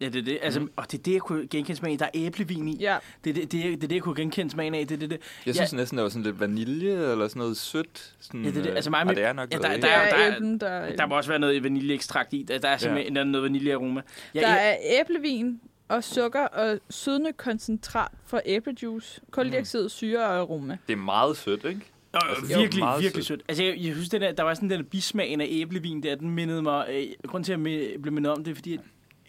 Ja, 0.00 0.08
det 0.08 0.16
er 0.18 0.22
det. 0.22 0.38
Altså, 0.42 0.66
og 0.76 0.92
det 0.92 0.98
er 0.98 1.02
det, 1.02 1.12
jeg 1.12 1.20
kunne 1.20 1.46
genkende 1.48 1.76
smagen 1.78 1.92
af. 1.94 1.98
Der 1.98 2.20
er 2.20 2.26
æblevin 2.26 2.68
i. 2.68 2.76
Ja. 2.80 2.96
Det 3.24 3.30
er 3.30 3.34
det, 3.34 3.52
det, 3.52 3.60
er, 3.60 3.64
det, 3.70 3.84
er 3.84 3.88
det 3.88 3.92
jeg 3.94 4.02
kunne 4.02 4.14
genkende 4.14 4.50
smagen 4.50 4.74
af. 4.74 4.86
Det 4.86 4.94
er 4.94 4.98
det, 4.98 5.10
det. 5.10 5.18
Jeg 5.46 5.46
Ja. 5.46 5.52
synes 5.52 5.72
næsten, 5.72 5.98
der 5.98 6.02
var 6.02 6.08
sådan 6.08 6.22
lidt 6.22 6.40
vanilje 6.40 6.90
eller 7.12 7.28
sådan 7.28 7.40
noget 7.40 7.56
sødt. 7.56 8.14
Sådan, 8.20 8.44
Ja, 8.44 8.48
det 8.50 8.56
er 8.56 8.62
det. 8.62 8.70
øh, 8.70 8.76
Altså 8.76 8.90
mig 8.90 9.06
med- 9.06 9.14
det 9.14 9.24
er 9.24 9.32
nok 9.32 9.52
ja, 9.52 9.58
noget 9.58 9.70
der- 9.70 9.76
æble. 9.76 9.88
Der 9.88 9.94
der- 9.94 10.16
er 10.16 10.26
der- 10.28 10.36
æblen, 10.36 10.58
der, 10.60 10.96
Der 10.96 11.06
må 11.06 11.16
også 11.16 11.30
være 11.30 11.38
noget 11.38 11.62
vaniljeekstrakt 11.64 12.32
i. 12.32 12.42
Der, 12.48 12.58
der 12.58 12.68
er 12.68 12.76
simpelthen 12.76 13.16
ja. 13.16 13.24
noget 13.24 13.42
vaniljearoma. 13.42 14.00
Ja, 14.34 14.40
der 14.40 14.54
ja, 14.54 14.72
er 14.72 14.76
æblevin 15.00 15.60
og 15.88 16.04
sukker 16.04 16.44
og 16.46 16.78
sødende 16.90 17.32
koncentrat 17.32 18.10
fra 18.26 18.40
æblejuice, 18.46 19.20
koldioxid, 19.30 19.88
syre 19.88 20.26
og 20.26 20.36
aroma. 20.38 20.76
Det 20.86 20.92
er 20.92 20.96
meget 20.96 21.36
sødt, 21.36 21.64
ikke? 21.64 21.80
Jo, 22.14 22.18
Altså, 22.28 22.46
det 22.46 22.54
er 22.54 22.58
virkelig, 22.60 22.84
meget 22.84 23.02
virkelig 23.02 23.24
sødt. 23.24 23.40
sødt. 23.40 23.42
Altså, 23.48 23.64
jeg, 23.64 23.74
jeg 23.78 23.94
synes, 23.94 24.08
den 24.08 24.20
der, 24.20 24.32
der 24.32 24.42
var 24.42 24.54
sådan 24.54 24.70
den 24.70 24.78
der 24.78 24.84
bismagen 24.84 25.40
af 25.40 25.46
æblevin 25.50 26.02
der, 26.02 26.14
den 26.14 26.30
mindede 26.30 26.62
mig... 26.62 26.86
Øh, 26.90 27.02
grunden 27.28 27.44
til, 27.44 27.52
at 27.52 27.58
jeg 27.92 28.02
blev 28.02 28.12
mindet 28.12 28.32
om 28.32 28.44
det, 28.44 28.50
er, 28.50 28.54
fordi 28.54 28.78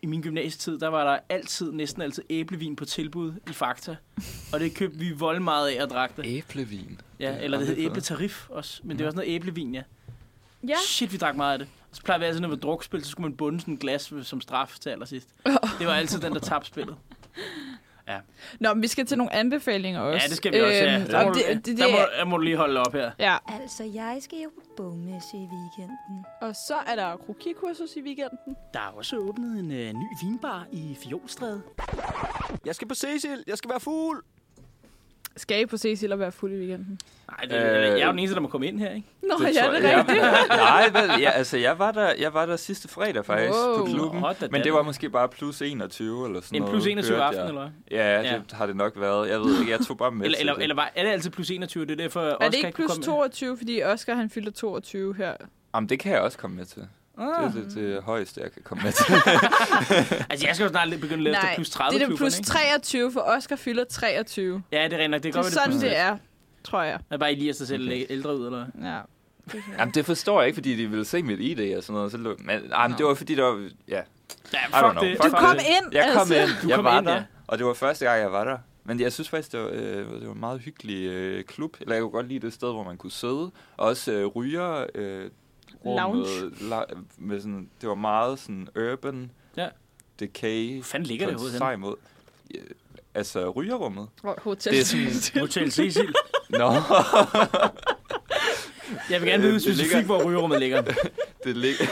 i 0.01 0.05
min 0.05 0.21
gymnasietid, 0.21 0.79
der 0.79 0.87
var 0.87 1.03
der 1.03 1.19
altid, 1.29 1.71
næsten 1.71 2.01
altid 2.01 2.23
æblevin 2.29 2.75
på 2.75 2.85
tilbud 2.85 3.33
i 3.49 3.53
Fakta. 3.53 3.95
Og 4.53 4.59
det 4.59 4.75
købte 4.75 4.99
vi 4.99 5.11
vold 5.11 5.39
meget 5.39 5.69
af 5.69 5.83
at 5.83 5.89
drak 5.89 6.17
det. 6.17 6.25
Æblevin. 6.25 7.01
Ja, 7.19 7.27
Det 7.31 7.35
er 7.37 7.41
eller 7.41 7.57
det 7.57 7.67
hed 7.67 7.77
æbletarif 7.77 8.49
også. 8.49 8.81
Men 8.83 8.97
det 8.97 9.05
var 9.05 9.11
sådan 9.11 9.17
noget 9.27 9.35
æblevin, 9.35 9.75
ja. 9.75 9.81
Ja, 10.67 10.75
Shit, 10.87 11.11
vi 11.13 11.17
drak 11.17 11.35
meget 11.35 11.53
af 11.53 11.59
det. 11.59 11.67
Og 11.91 11.95
så 11.95 12.01
plejer 12.03 12.19
vi 12.19 12.25
altid, 12.25 12.39
når 12.39 12.47
vi 12.49 12.55
drukspil, 12.55 13.03
så 13.03 13.09
skulle 13.11 13.29
man 13.29 13.37
bunde 13.37 13.59
sådan 13.59 13.73
en 13.73 13.77
glas 13.77 14.13
som 14.23 14.41
straf 14.41 14.77
til 14.79 14.89
allersidst. 14.89 15.27
Det 15.79 15.87
var 15.87 15.93
altid 15.93 16.19
den, 16.19 16.33
der 16.33 16.39
tabte 16.39 16.67
spillet. 16.67 16.95
Nå, 18.59 18.73
men 18.73 18.81
vi 18.81 18.87
skal 18.87 19.05
til 19.05 19.17
nogle 19.17 19.33
anbefalinger 19.33 19.99
også. 20.01 20.23
Ja, 20.25 20.29
det 20.29 20.37
skal 20.37 20.53
vi 20.53 20.59
også, 20.59 20.73
ja. 20.83 20.95
Øhm, 20.99 21.05
Der 21.05 21.25
må, 21.25 21.29
du, 21.33 21.39
det, 21.39 21.65
det, 21.65 21.77
der 21.77 21.91
må, 21.91 21.97
der 22.19 22.25
må 22.25 22.37
du 22.37 22.43
lige 22.43 22.57
holde 22.57 22.79
op 22.79 22.93
her. 22.93 23.11
ja, 23.19 23.37
Altså, 23.47 23.83
jeg 23.83 24.17
skal 24.21 24.39
jo 24.39 24.49
på 24.55 24.61
bogmesse 24.77 25.37
i 25.37 25.39
weekenden. 25.53 26.25
og 26.41 26.55
så 26.55 26.75
er 26.87 26.95
der 26.95 27.17
krokikursus 27.17 27.95
i 27.95 28.01
weekenden. 28.01 28.55
Der 28.73 28.79
er 28.79 28.93
også 28.97 29.17
åbnet 29.17 29.59
en 29.59 29.71
øh, 29.71 29.93
ny 29.93 30.05
vinbar 30.23 30.65
i 30.71 30.97
Fjolstræde. 31.03 31.61
Jeg 32.65 32.75
skal 32.75 32.87
på 32.87 32.95
Cecil. 32.95 33.43
Jeg 33.47 33.57
skal 33.57 33.69
være 33.69 33.79
fugl. 33.79 34.21
Skal 35.37 35.61
I 35.61 35.65
på 35.65 35.77
Cecil 35.77 36.11
og 36.13 36.19
være 36.19 36.31
fuld 36.31 36.51
i 36.53 36.55
weekenden? 36.57 36.99
Nej, 37.31 37.39
det, 37.41 37.53
øh, 37.53 37.81
jeg 37.83 37.99
er 37.99 38.05
jo 38.05 38.11
den 38.11 38.19
eneste, 38.19 38.35
der 38.35 38.41
må 38.41 38.47
komme 38.47 38.67
ind 38.67 38.79
her, 38.79 38.91
ikke? 38.91 39.07
Nå, 39.23 39.29
Det 39.47 39.55
ja, 39.55 39.61
tror 39.63 39.71
det 39.71 39.85
er 39.93 39.97
rigtigt. 39.99 40.17
Nej, 40.49 40.89
vel, 40.93 41.21
ja, 41.21 41.29
altså, 41.29 41.57
jeg 41.57 41.79
var, 41.79 41.91
der, 41.91 42.13
jeg 42.19 42.33
var 42.33 42.45
der 42.45 42.55
sidste 42.55 42.87
fredag 42.87 43.25
faktisk 43.25 43.53
Wow. 43.53 43.77
på 43.77 43.85
klubben. 43.85 44.21
Nå, 44.21 44.33
da, 44.41 44.47
Men 44.51 44.63
det 44.63 44.73
var 44.73 44.81
måske 44.83 45.09
bare 45.09 45.29
plus 45.29 45.61
21 45.61 46.27
eller 46.27 46.41
sådan 46.41 46.55
En 46.55 46.61
noget. 46.61 46.73
plus 46.73 46.87
21 46.87 47.11
hørte 47.15 47.23
aften, 47.25 47.39
jeg. 47.41 47.47
eller 47.47 47.61
hvad? 47.61 47.71
Ja, 47.91 48.21
Ja. 48.21 48.33
det 48.37 48.51
har 48.51 48.65
det 48.65 48.75
nok 48.75 48.93
været. 48.99 49.29
Jeg 49.29 49.39
ved 49.39 49.59
ikke, 49.59 49.71
jeg 49.71 49.79
tog 49.79 49.97
bare 49.97 50.11
med 50.11 50.25
Eller, 50.25 50.37
til 50.37 50.41
eller, 50.43 50.53
det. 50.53 50.63
eller 50.63 50.75
var, 50.75 50.91
er 50.95 51.03
det 51.03 51.09
altid 51.11 51.29
plus 51.31 51.49
21? 51.51 51.85
Det 51.85 51.91
er 51.91 51.95
derfor, 51.95 52.21
Er 52.21 52.33
Oscar 52.35 52.49
det 52.49 52.57
ikke 52.57 52.71
plus 52.71 52.87
komme 52.91 53.03
22, 53.03 53.57
fordi 53.57 53.83
Oscar 53.83 54.13
han 54.13 54.29
fylder 54.29 54.51
22 54.51 55.15
her? 55.15 55.33
Jamen, 55.75 55.89
det 55.89 55.99
kan 55.99 56.11
jeg 56.11 56.21
også 56.21 56.37
komme 56.37 56.55
med 56.57 56.65
til. 56.65 56.87
Ah. 57.17 57.53
Det 57.53 57.63
er 57.63 57.67
det, 57.67 57.75
det 57.75 58.03
højeste, 58.03 58.41
jeg 58.41 58.51
kan 58.51 58.61
komme 58.65 58.83
med 58.83 58.91
til. 58.91 59.05
Altså, 60.29 60.47
jeg 60.47 60.55
skal 60.55 60.63
jo 60.63 60.69
snart 60.69 60.89
begynde 60.89 61.13
at 61.13 61.19
lave 61.19 61.35
efter 61.35 61.55
plus 61.55 61.69
30 61.69 61.99
det 61.99 62.05
er 62.05 62.09
det 62.09 62.17
plus 62.17 62.37
ikke? 62.37 62.47
23, 62.47 63.11
for 63.11 63.19
Oscar 63.21 63.55
fylder 63.55 63.83
23. 63.83 64.63
Ja, 64.71 64.83
det 64.83 64.93
er 64.93 64.97
rent 64.97 65.11
nok. 65.11 65.23
Det 65.23 65.33
Det 65.33 65.39
er 65.39 65.43
sådan, 65.43 65.81
være, 65.81 65.89
det 65.89 65.97
er, 65.97 66.17
tror 66.63 66.81
jeg. 66.81 66.99
er. 67.09 67.17
bare 67.17 67.31
Elias, 67.31 67.57
der 67.57 67.65
ser 67.65 67.77
lidt 67.77 68.05
ældre 68.11 68.37
ud, 68.37 68.45
eller? 68.45 68.65
Ja. 68.83 68.99
Jamen, 69.79 69.93
det 69.93 70.05
forstår 70.05 70.41
jeg 70.41 70.47
ikke, 70.47 70.55
fordi 70.55 70.75
de 70.75 70.87
ville 70.87 71.05
se 71.05 71.23
mit 71.23 71.39
ID 71.39 71.77
og 71.77 71.83
sådan 71.83 71.93
noget. 71.93 72.11
Så, 72.11 72.17
men 72.17 72.59
jamen, 72.71 72.97
det 72.97 73.05
var 73.05 73.13
fordi, 73.13 73.35
der 73.35 73.43
var... 73.43 73.69
Ja, 73.87 74.01
Ja, 74.53 74.59
I 74.59 74.91
fuck 74.91 75.01
det. 75.01 75.17
Fuck 75.21 75.31
Du 75.33 75.37
kom 75.37 75.55
det. 75.57 75.65
ind, 75.65 75.93
Jeg 75.93 76.09
kom 76.13 76.19
altså. 76.19 76.35
ind, 76.35 76.49
Du 76.61 76.67
jeg 76.67 76.75
kom 76.75 76.85
var 76.85 76.97
ind, 76.99 77.05
der, 77.05 77.13
ja. 77.15 77.23
og 77.47 77.57
det 77.57 77.65
var 77.65 77.73
første 77.73 78.05
gang, 78.05 78.21
jeg 78.21 78.31
var 78.31 78.43
der. 78.43 78.57
Men 78.83 78.99
jeg 78.99 79.13
synes 79.13 79.29
faktisk, 79.29 79.51
det 79.51 79.59
var, 79.59 79.69
øh, 79.73 80.05
det 80.19 80.27
var 80.27 80.33
en 80.33 80.39
meget 80.39 80.59
hyggelig 80.61 81.05
øh, 81.07 81.43
klub. 81.43 81.77
Eller 81.81 81.93
jeg 81.93 82.01
kunne 82.01 82.11
godt 82.11 82.27
lide 82.27 82.39
det 82.45 82.53
sted, 82.53 82.71
hvor 82.71 82.83
man 82.83 82.97
kunne 82.97 83.11
sidde. 83.11 83.51
Og 83.77 83.87
også 83.87 84.11
øh, 84.11 84.25
ryger... 84.25 84.85
Øh, 84.95 85.29
rummet, 85.85 86.25
La, 86.61 86.81
med 87.17 87.39
sådan, 87.39 87.69
det 87.81 87.89
var 87.89 87.95
meget 87.95 88.39
sådan 88.39 88.67
urban 88.75 89.31
Ja. 89.57 89.67
decay. 90.19 90.73
Hvor 90.75 90.83
fanden 90.83 91.07
ligger 91.07 91.25
det 91.27 91.33
på 91.33 91.35
en 91.35 91.35
overhovedet 91.35 91.57
sej 91.57 91.71
henne? 91.71 91.81
måde. 91.81 91.95
Ja, 92.55 92.59
altså 93.13 93.49
rygerrummet. 93.49 94.07
Hotel. 94.37 94.71
Det 94.73 94.79
er 94.79 94.85
sådan... 94.85 95.41
Hotel 95.45 95.71
Cecil. 95.71 96.13
Nå, 96.49 96.71
Jeg 99.09 99.21
vil 99.21 99.29
gerne 99.29 99.43
vide 99.43 99.53
Det 99.53 99.61
specifikt, 99.61 99.93
ligger- 99.93 100.05
hvor 100.05 100.23
rygerummet 100.23 100.59
ligger. 100.59 100.81
det 101.43 101.57
ligger... 101.57 101.85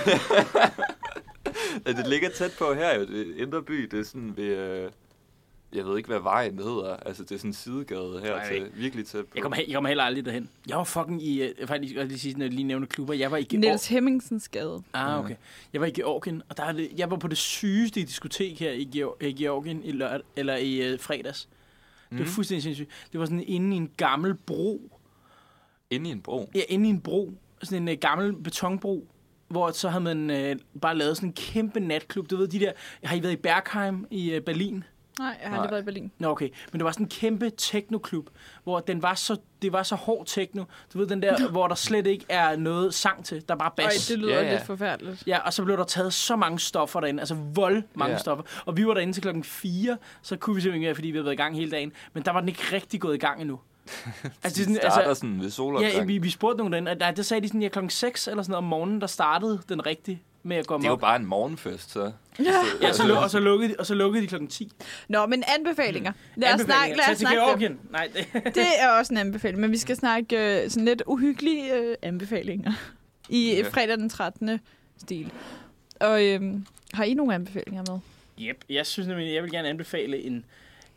det 1.85 2.07
ligger 2.07 2.29
tæt 2.29 2.51
på 2.59 2.73
her 2.73 2.95
jo. 2.99 3.05
Det 3.05 3.35
indre 3.37 3.63
by, 3.63 3.73
det 3.91 3.99
er 3.99 4.03
sådan 4.03 4.33
ved... 4.37 4.43
Øh, 4.45 4.91
jeg 5.75 5.85
ved 5.85 5.97
ikke, 5.97 6.07
hvad 6.09 6.19
vejen 6.19 6.57
hedder. 6.57 6.95
Altså, 6.95 7.23
det 7.23 7.31
er 7.31 7.37
sådan 7.37 7.49
en 7.49 7.53
sidegade 7.53 8.19
her 8.23 8.35
Nej, 8.35 8.47
til. 8.53 8.67
Virkelig 8.73 9.05
tæt 9.07 9.25
på. 9.25 9.31
Jeg 9.35 9.41
kommer, 9.41 9.57
jeg 9.67 9.73
kommer 9.75 9.87
heller 9.87 10.03
aldrig 10.03 10.25
derhen. 10.25 10.49
Jeg 10.67 10.77
var 10.77 10.83
fucking 10.83 11.23
i... 11.23 11.43
Uh, 11.61 11.67
faktisk 11.67 11.95
godt 11.95 12.07
lige 12.07 12.19
sige, 12.19 12.33
når 12.37 12.45
jeg 12.45 12.53
lige 12.53 12.63
nævner 12.63 12.87
klubber. 12.87 13.13
Jeg 13.13 13.31
var 13.31 13.37
i 13.37 13.41
Georgien. 13.43 13.59
Niels 13.59 13.87
Hemmingsens 13.87 14.49
gade. 14.49 14.83
Ah, 14.93 15.19
okay. 15.19 15.35
Jeg 15.73 15.81
var 15.81 15.87
i 15.87 15.91
Georgien, 15.91 16.41
og 16.49 16.57
der 16.57 16.63
er 16.63 16.71
det, 16.71 16.89
jeg 16.97 17.11
var 17.11 17.17
på 17.17 17.27
det 17.27 17.37
sygeste 17.37 17.99
diskotek 18.01 18.59
her 18.59 18.71
i, 18.71 18.89
Geor- 18.95 19.25
i 19.25 19.31
Georgien 19.33 19.83
i, 19.83 19.91
lørd, 19.91 20.21
eller 20.35 20.55
i 20.55 20.93
uh, 20.93 20.99
fredags. 20.99 21.49
Det 22.09 22.19
var 22.19 22.25
Mhm. 22.25 22.33
fuldstændig 22.33 22.63
sindssygt. 22.63 22.89
Det 23.11 23.19
var 23.19 23.25
sådan 23.25 23.43
inde 23.47 23.75
i 23.75 23.77
en 23.77 23.89
gammel 23.97 24.35
bro. 24.35 24.91
Inde 25.89 26.09
i 26.09 26.11
en 26.13 26.21
bro. 26.21 26.49
Ja, 26.55 26.61
inde 26.69 26.87
i 26.87 26.89
en 26.89 27.01
bro. 27.01 27.31
Sådan 27.63 27.81
en 27.87 27.93
uh, 27.93 27.99
gammel 28.01 28.33
betonbro. 28.43 29.07
Hvor 29.47 29.71
så 29.71 29.89
havde 29.89 30.03
man 30.15 30.29
uh, 30.51 30.79
bare 30.81 30.97
lavet 30.97 31.17
sådan 31.17 31.29
en 31.29 31.33
kæmpe 31.33 31.79
natklub. 31.79 32.29
Du 32.29 32.37
ved, 32.37 32.47
de 32.47 32.59
der... 32.59 32.71
Har 33.03 33.15
I 33.15 33.23
været 33.23 33.33
i 33.33 33.35
Bergheim 33.35 34.07
i 34.11 34.35
uh, 34.37 34.43
Berlin? 34.43 34.83
Nej, 35.19 35.37
jeg 35.41 35.49
har 35.49 35.55
aldrig 35.57 35.71
været 35.71 35.81
i 35.81 35.85
Berlin. 35.85 36.11
Nå, 36.19 36.27
okay. 36.29 36.49
Men 36.71 36.79
det 36.79 36.85
var 36.85 36.91
sådan 36.91 37.05
en 37.05 37.09
kæmpe 37.09 37.49
teknoklub, 37.57 38.29
hvor 38.63 38.79
den 38.79 39.01
var 39.01 39.13
så, 39.13 39.37
det 39.61 39.73
var 39.73 39.83
så 39.83 39.95
hård 39.95 40.25
techno. 40.25 40.63
Du 40.93 40.97
ved, 40.97 41.07
den 41.07 41.21
der, 41.21 41.47
hvor 41.51 41.67
der 41.67 41.75
slet 41.75 42.07
ikke 42.07 42.25
er 42.29 42.55
noget 42.55 42.93
sang 42.93 43.25
til. 43.25 43.43
Der 43.47 43.53
er 43.53 43.57
bare 43.57 43.71
bas. 43.77 44.07
det 44.07 44.19
lyder 44.19 44.33
Ja, 44.35 44.43
ja. 44.43 44.51
lidt 44.53 44.65
forfærdeligt. 44.65 45.23
Ja, 45.27 45.39
og 45.39 45.53
så 45.53 45.63
blev 45.63 45.77
der 45.77 45.83
taget 45.83 46.13
så 46.13 46.35
mange 46.35 46.59
stoffer 46.59 46.99
derinde, 46.99 47.19
altså 47.21 47.35
vold 47.55 47.83
mange 47.95 48.11
Ja. 48.13 48.19
stoffer. 48.19 48.43
Og 48.65 48.77
vi 48.77 48.87
var 48.87 48.93
derinde 48.93 49.13
til 49.13 49.21
klokken 49.21 49.43
4, 49.43 49.97
så 50.21 50.37
kunne 50.37 50.55
vi 50.55 50.61
simpelthen 50.61 50.81
ikke 50.81 50.87
mere, 50.87 50.95
fordi 50.95 51.07
vi 51.07 51.17
havde 51.17 51.25
været 51.25 51.33
i 51.33 51.37
gang 51.37 51.55
hele 51.55 51.71
dagen. 51.71 51.91
Men 52.13 52.23
der 52.23 52.31
var 52.31 52.39
den 52.39 52.49
ikke 52.49 52.63
rigtig 52.71 53.01
gået 53.01 53.15
i 53.15 53.19
gang 53.19 53.41
endnu. 53.41 53.59
altså, 54.23 54.31
Det 54.43 54.55
sådan, 54.55 54.75
starter 54.75 55.13
sådan 55.13 55.41
ved 55.41 55.49
solopgang. 55.49 55.93
ja, 55.93 56.03
vi, 56.03 56.17
vi 56.17 56.29
spurgte 56.29 56.57
nogen 56.57 56.73
derinde, 56.73 56.91
og 56.91 56.99
der, 56.99 57.11
der 57.11 57.23
sagde 57.23 57.41
de 57.41 57.47
sådan, 57.47 57.61
ja, 57.61 57.67
klokken 57.67 57.89
6 57.89 58.27
eller 58.27 58.43
sådan 58.43 58.51
noget 58.51 58.57
om 58.57 58.69
morgenen, 58.69 59.01
der 59.01 59.07
startede 59.07 59.59
den 59.69 59.85
rigtige 59.85 60.21
med 60.43 60.57
at 60.57 60.67
gå 60.67 60.77
det 60.77 60.85
er 60.85 60.89
jo 60.89 60.95
bare 60.95 61.15
en 61.15 61.25
morgenfest, 61.25 61.91
så. 61.91 62.11
Ja, 62.81 62.93
så, 62.93 63.03
lu- 63.03 63.13
og, 63.17 63.29
så 63.29 63.39
lukkede 63.39 63.69
de, 63.71 63.75
og 63.79 63.85
så 63.85 63.93
lukkede 63.95 64.21
de 64.23 64.27
klokken 64.27 64.47
10. 64.47 64.71
Nå, 65.07 65.25
men 65.25 65.43
anbefalinger. 65.57 66.11
Lad 66.35 66.53
os 66.53 66.61
Anbefalinger. 66.61 66.75
snakke, 66.85 66.95
lad 66.97 67.03
os 67.11 67.17
til 67.17 67.27
snakke 67.27 67.39
dem. 67.41 67.47
Georgien. 67.47 67.79
Nej, 67.91 68.09
det, 68.13 68.43
Det 68.55 68.65
er 68.79 68.89
også 68.89 69.13
en 69.13 69.17
anbefaling, 69.17 69.59
men 69.61 69.71
vi 69.71 69.77
skal 69.77 69.95
snakke 69.95 70.61
øh, 70.63 70.69
sådan 70.69 70.85
lidt 70.85 71.03
uhyggelige 71.07 71.73
øh, 71.75 71.95
anbefalinger 72.01 72.71
i 73.29 73.51
Ja. 73.51 73.57
ja. 73.57 73.67
fredag 73.69 73.97
den 73.97 74.09
13. 74.09 74.59
stil. 75.01 75.31
Og 75.99 76.25
øhm, 76.25 76.65
har 76.93 77.03
I 77.03 77.13
nogle 77.13 77.35
anbefalinger 77.35 77.83
med? 77.91 77.99
Yep, 78.47 78.63
jeg 78.69 78.85
synes 78.85 79.07
nemlig, 79.07 79.33
jeg 79.33 79.43
vil 79.43 79.51
gerne 79.51 79.69
anbefale 79.69 80.23
en, 80.23 80.45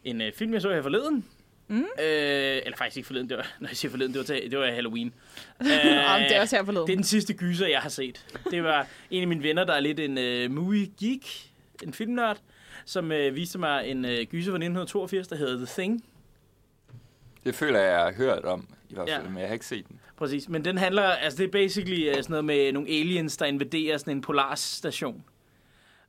en 0.04 0.20
uh, 0.20 0.26
film, 0.36 0.52
jeg 0.52 0.62
så 0.62 0.72
her 0.74 0.82
forleden. 0.82 1.24
Mm. 1.68 1.76
Øh, 1.78 1.84
eller 1.98 2.76
faktisk 2.76 2.96
ikke 2.96 3.06
forleden, 3.06 3.28
det 3.28 3.36
var, 3.36 3.54
når 3.60 3.68
jeg 3.68 3.76
siger 3.76 3.90
forleden, 3.90 4.12
det 4.12 4.18
var, 4.18 4.24
til, 4.24 4.50
det 4.50 4.58
var 4.58 4.66
Halloween. 4.66 5.12
Øh, 5.60 5.66
det 5.68 6.36
er 6.36 6.40
også 6.40 6.56
her 6.56 6.64
forleden. 6.64 6.86
det 6.86 6.92
er 6.92 6.96
den 6.96 7.04
sidste 7.04 7.34
gyser, 7.34 7.66
jeg 7.66 7.80
har 7.80 7.88
set. 7.88 8.26
Det 8.50 8.62
var 8.64 8.86
en 9.10 9.22
af 9.22 9.28
mine 9.28 9.42
venner, 9.42 9.64
der 9.64 9.72
er 9.74 9.80
lidt 9.80 10.00
en 10.00 10.18
uh, 10.50 10.56
movie 10.56 10.86
geek, 11.00 11.50
en 11.82 11.92
filmnørd, 11.92 12.38
som 12.84 13.04
uh, 13.10 13.34
viste 13.34 13.58
mig 13.58 13.86
en 13.88 14.04
uh, 14.04 14.10
gyser 14.10 14.50
fra 14.52 14.56
1982, 14.56 15.28
der 15.28 15.36
hedder 15.36 15.56
The 15.56 15.66
Thing. 15.66 16.04
Det 17.44 17.54
føler 17.54 17.80
jeg, 17.80 17.90
jeg 17.92 18.00
har 18.00 18.12
hørt 18.12 18.44
om, 18.44 18.68
i 18.90 18.94
hvert 18.94 19.08
fald, 19.08 19.22
Ja. 19.22 19.28
men 19.28 19.38
jeg 19.38 19.48
har 19.48 19.52
ikke 19.52 19.66
set 19.66 19.88
den. 19.88 20.00
Præcis, 20.16 20.48
men 20.48 20.64
den 20.64 20.78
handler, 20.78 21.02
altså 21.02 21.38
det 21.38 21.44
er 21.44 21.50
basically 21.52 22.08
uh, 22.08 22.14
sådan 22.14 22.24
noget 22.30 22.44
med 22.44 22.72
nogle 22.72 22.88
aliens, 22.88 23.36
der 23.36 23.46
invaderer 23.46 23.98
sådan 23.98 24.16
en 24.16 24.20
polarstation. 24.20 25.24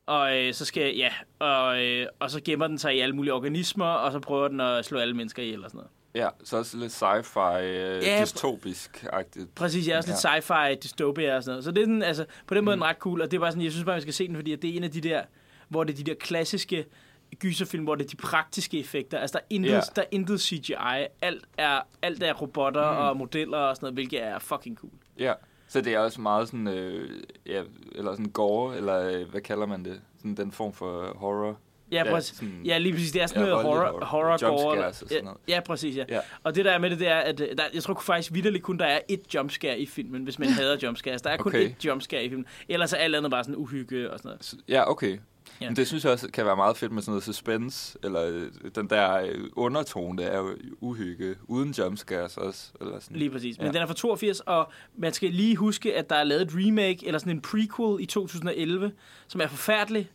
Og 0.08 0.38
øh, 0.38 0.54
så 0.54 0.66
skal, 0.66 0.96
ja, 0.96 1.10
og, 1.40 1.84
øh, 1.86 2.08
og 2.20 2.32
så 2.32 2.42
gemmer 2.46 2.68
den 2.68 2.78
sig 2.78 2.96
i 2.96 3.00
alle 3.00 3.16
mulige 3.16 3.34
organismer, 3.34 3.86
og 3.86 4.12
så 4.12 4.20
prøver 4.20 4.48
den 4.48 4.62
at 4.62 4.86
slå 4.86 5.00
alle 5.00 5.14
mennesker 5.14 5.44
ihjel 5.44 5.64
og 5.64 5.70
sådan 5.70 5.78
noget. 5.78 5.92
Ja, 6.16 6.30
så 6.44 6.58
også 6.58 6.78
lidt 6.78 7.04
sci-fi, 7.04 7.60
øh, 7.62 8.04
Ja, 8.04 8.22
dystopisk-agtigt. 8.24 9.48
Præcis, 9.56 9.88
er 9.88 9.98
også 9.98 10.10
lidt 10.10 10.26
sci-fi, 10.26 10.76
dystopia 10.84 11.36
og 11.36 11.44
sådan 11.44 11.52
noget. 11.52 11.64
Så 11.64 11.72
det 11.72 11.82
er 11.82 11.86
den, 11.86 12.04
altså, 12.04 12.26
på 12.48 12.54
den 12.54 12.66
måde 12.66 12.76
mm. 12.76 12.82
ret 12.82 12.96
cool, 12.98 13.22
og 13.22 13.32
det 13.32 13.38
er 13.38 13.42
bare 13.42 13.52
sådan, 13.52 13.64
jeg 13.64 13.72
synes 13.72 13.86
bare, 13.86 13.96
man 13.96 14.02
skal 14.02 14.14
se 14.14 14.28
den, 14.28 14.36
fordi 14.36 14.56
det 14.56 14.70
er 14.70 14.78
en 14.78 14.84
af 14.84 14.92
de 14.92 15.02
der, 15.02 15.22
hvor 15.70 15.84
det 15.84 15.94
er 15.94 15.98
de 15.98 16.04
der 16.04 16.14
klassiske 16.16 16.86
gyserfilm, 17.40 17.84
hvor 17.84 17.96
det 17.96 18.04
er 18.04 18.10
de 18.10 18.16
praktiske 18.16 18.80
effekter. 18.80 19.20
Altså, 19.20 19.34
der 19.34 19.40
er 19.40 19.46
intet, 19.50 19.72
Ja. 19.72 19.80
der 19.96 20.02
er 20.02 20.06
intet 20.12 20.42
CGI. 20.42 20.74
Alt 21.22 21.46
er, 21.58 21.82
alt 22.02 22.24
er 22.24 22.34
robotter 22.34 22.92
mm. 22.92 22.98
og 22.98 23.18
modeller 23.18 23.58
og 23.58 23.76
sådan 23.76 23.86
noget, 23.86 23.94
hvilket 23.96 24.24
er 24.24 24.40
fucking 24.40 24.78
cool. 24.78 24.92
Ja, 25.20 25.34
så 25.68 25.82
det 25.82 25.94
er 25.94 26.00
også 26.00 26.22
meget 26.22 26.48
sådan, 26.48 26.68
øh, 26.68 27.10
ja, 27.46 27.62
eller 27.96 28.12
sådan 28.12 28.30
gore, 28.30 28.78
eller 28.78 29.00
øh, 29.20 29.30
hvad 29.30 29.42
kalder 29.42 29.66
man 29.66 29.86
det? 29.86 30.02
Sådan 30.18 30.36
den 30.36 30.52
form 30.52 30.74
for 30.74 31.14
horror. 31.16 31.60
Ja, 31.92 32.04
Ja, 32.06 32.12
præcis. 32.12 32.38
sådan- 32.38 32.62
Ja, 32.66 32.78
lige 32.78 32.94
præcis. 32.94 33.12
Det 33.12 33.22
er 33.22 33.28
sådan 33.28 33.44
Ja, 33.44 33.50
noget 33.50 33.66
horror, 33.66 34.06
horror. 34.06 34.28
gore. 34.28 34.78
scares 34.78 35.02
og 35.02 35.08
sådan 35.10 35.18
ja, 35.18 35.24
noget. 35.24 35.38
ja, 35.48 35.60
præcis, 35.60 35.98
ja. 35.98 36.04
Ja. 36.10 36.20
Og 36.44 36.56
det 36.56 36.66
der 36.66 36.72
er 36.72 36.78
med 36.80 36.90
det, 36.90 37.00
det 37.00 37.08
er, 37.08 37.18
at 37.18 37.40
øh, 37.42 37.58
der, 37.58 37.64
jeg 37.74 37.84
tror 37.84 38.00
faktisk 38.06 38.34
vidderligt 38.34 38.64
kun, 38.64 38.78
der 38.80 38.86
er 38.86 39.00
et 39.08 39.34
jumpscare 39.36 39.80
i 39.80 39.86
filmen, 39.86 40.24
hvis 40.24 40.40
man 40.40 40.50
hader 40.50 40.78
jumpscares. 40.84 41.22
Der 41.22 41.30
er 41.30 41.38
kun 41.38 41.50
Okay. 41.52 41.66
et 41.70 41.86
jumpscare 41.86 42.24
i 42.24 42.30
filmen. 42.30 42.46
Ellers 42.70 42.94
er 42.94 42.98
alt 42.98 43.16
andet 43.16 43.32
bare 43.32 43.44
sådan 43.44 43.56
uhygge 43.56 44.12
og 44.12 44.20
sådan 44.20 44.30
noget. 44.30 44.54
Ja, 44.70 44.92
okay. 44.92 45.18
Ja. 45.62 45.70
Men 45.70 45.76
det 45.76 45.88
synes 45.88 46.04
jeg 46.04 46.14
også 46.14 46.32
kan 46.32 46.46
være 46.46 46.56
meget 46.56 46.78
fedt 46.78 46.92
med 46.92 47.02
sådan 47.02 47.12
noget 47.12 47.24
suspense, 47.24 47.98
eller 48.04 48.24
øh, 48.28 48.52
den 48.76 48.90
der 48.90 49.14
øh, 49.22 49.44
undertone, 49.56 50.24
der 50.24 50.28
er 50.30 50.38
jo 50.38 50.50
uhygge, 50.80 51.36
uden 51.48 51.72
jumpscares 51.72 52.38
også. 52.38 52.72
Eller 52.82 53.00
sådan. 53.00 53.18
Lige 53.18 53.30
præcis. 53.30 53.58
Men 53.58 53.66
Ja. 53.68 53.72
den 53.72 53.82
er 53.82 53.86
fra 53.86 53.94
82, 53.94 54.40
og 54.40 54.72
man 54.98 55.14
skal 55.14 55.32
lige 55.32 55.56
huske, 55.56 55.96
at 55.96 56.10
der 56.10 56.16
er 56.16 56.24
lavet 56.24 56.42
et 56.42 56.52
remake, 56.56 57.08
eller 57.08 57.20
sådan 57.20 57.34
en 57.34 57.42
prequel 57.42 58.04
i 58.04 58.06
2011, 58.06 58.92
som 59.28 59.42
er 59.42 59.48
forfærdelig. 59.48 60.10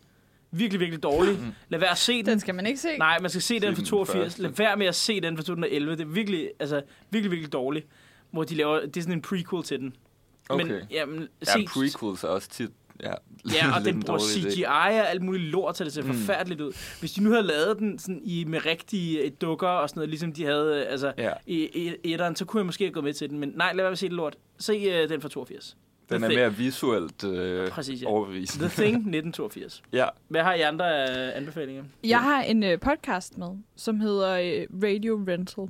Virkelig, 0.54 0.80
virkelig 0.80 1.02
dårlig. 1.02 1.38
Mm. 1.38 1.52
Lad 1.68 1.78
være 1.80 1.90
at 1.90 1.98
se 1.98 2.16
den. 2.18 2.26
Den 2.26 2.40
skal 2.40 2.54
man 2.54 2.66
ikke 2.66 2.80
se. 2.80 2.98
Nej, 2.98 3.18
man 3.20 3.30
skal 3.30 3.42
se 3.42 3.60
den 3.60 3.74
fra 3.74 3.80
den 3.80 3.84
82. 3.84 4.22
første. 4.24 4.42
Lad 4.42 4.50
være 4.50 4.76
med 4.76 4.86
at 4.86 4.94
se 4.94 5.20
den 5.20 5.36
fra 5.36 5.42
2011. 5.42 5.96
Det 5.96 6.00
er 6.00 6.06
virkelig, 6.06 6.50
altså, 6.60 6.82
virkelig, 7.10 7.30
virkelig 7.30 7.52
dårligt. 7.52 7.86
Hvor 8.30 8.44
de 8.44 8.54
laver, 8.54 8.80
det 8.80 8.96
er 8.96 9.00
sådan 9.00 9.14
en 9.18 9.22
prequel 9.22 9.62
til 9.62 9.78
den. 9.78 9.96
Okay. 10.48 10.64
Men, 10.64 10.74
jamen, 10.90 11.28
ja, 11.46 11.52
se, 11.52 11.64
prequels 11.68 12.24
er 12.24 12.28
også 12.28 12.48
tit... 12.50 12.70
Ja, 13.02 13.12
Ja, 13.54 13.66
og 13.78 13.84
den 13.84 13.94
en 13.94 14.02
bruger 14.02 14.18
dårlig 14.18 14.46
idé. 14.46 14.50
CGI 14.50 14.62
og 14.64 15.10
alt 15.10 15.22
muligt 15.22 15.44
lort, 15.44 15.76
så 15.76 15.84
det 15.84 15.92
ser 15.92 16.02
Mm. 16.02 16.08
forfærdeligt 16.14 16.60
ud. 16.60 16.72
Hvis 17.00 17.12
de 17.12 17.22
nu 17.22 17.30
havde 17.30 17.42
lavet 17.46 17.78
den 17.78 17.98
sådan 17.98 18.20
i, 18.24 18.44
med 18.44 18.66
rigtige 18.66 19.18
øh, 19.24 19.30
dukker 19.40 19.68
og 19.68 19.88
sådan 19.88 19.98
noget, 20.00 20.08
ligesom 20.10 20.32
de 20.32 20.44
havde 20.44 20.80
øh, 20.86 20.92
altså, 20.92 21.12
Ja, 21.18 21.32
i, 21.46 21.68
i 21.88 22.12
etteren, 22.12 22.36
så 22.36 22.44
kunne 22.44 22.58
jeg 22.60 22.66
måske 22.66 22.84
have 22.84 22.92
gået 22.92 23.04
med 23.04 23.12
til 23.12 23.30
den. 23.30 23.38
Men 23.38 23.52
nej, 23.56 23.66
lad 23.72 23.76
være 23.76 23.84
med 23.90 23.92
at 23.92 23.98
se 23.98 24.06
det 24.06 24.12
lort. 24.16 24.36
Se 24.58 25.02
uh, 25.04 25.08
den 25.10 25.20
fra 25.20 25.28
82. 25.28 25.76
den 26.10 26.16
The 26.18 26.24
er 26.26 26.28
Thing. 26.28 26.40
mere 26.40 26.54
visuelt 26.56 27.24
øh, 27.24 27.68
Præcis, 27.68 28.02
ja. 28.02 28.06
overbevisende. 28.08 28.68
The 28.68 28.82
Thing 28.82 28.96
1982. 29.16 29.82
Ja, 29.92 30.06
Hvad 30.28 30.42
har 30.42 30.54
I 30.54 30.60
andre 30.60 30.84
uh, 30.84 31.36
anbefalinger? 31.36 31.84
Jeg 32.04 32.20
har 32.20 32.42
en 32.42 32.62
øh, 32.62 32.80
podcast 32.80 33.38
med, 33.38 33.48
som 33.76 34.00
hedder 34.00 34.32
øh, 34.32 34.66
Radio 34.82 35.24
Rental. 35.28 35.64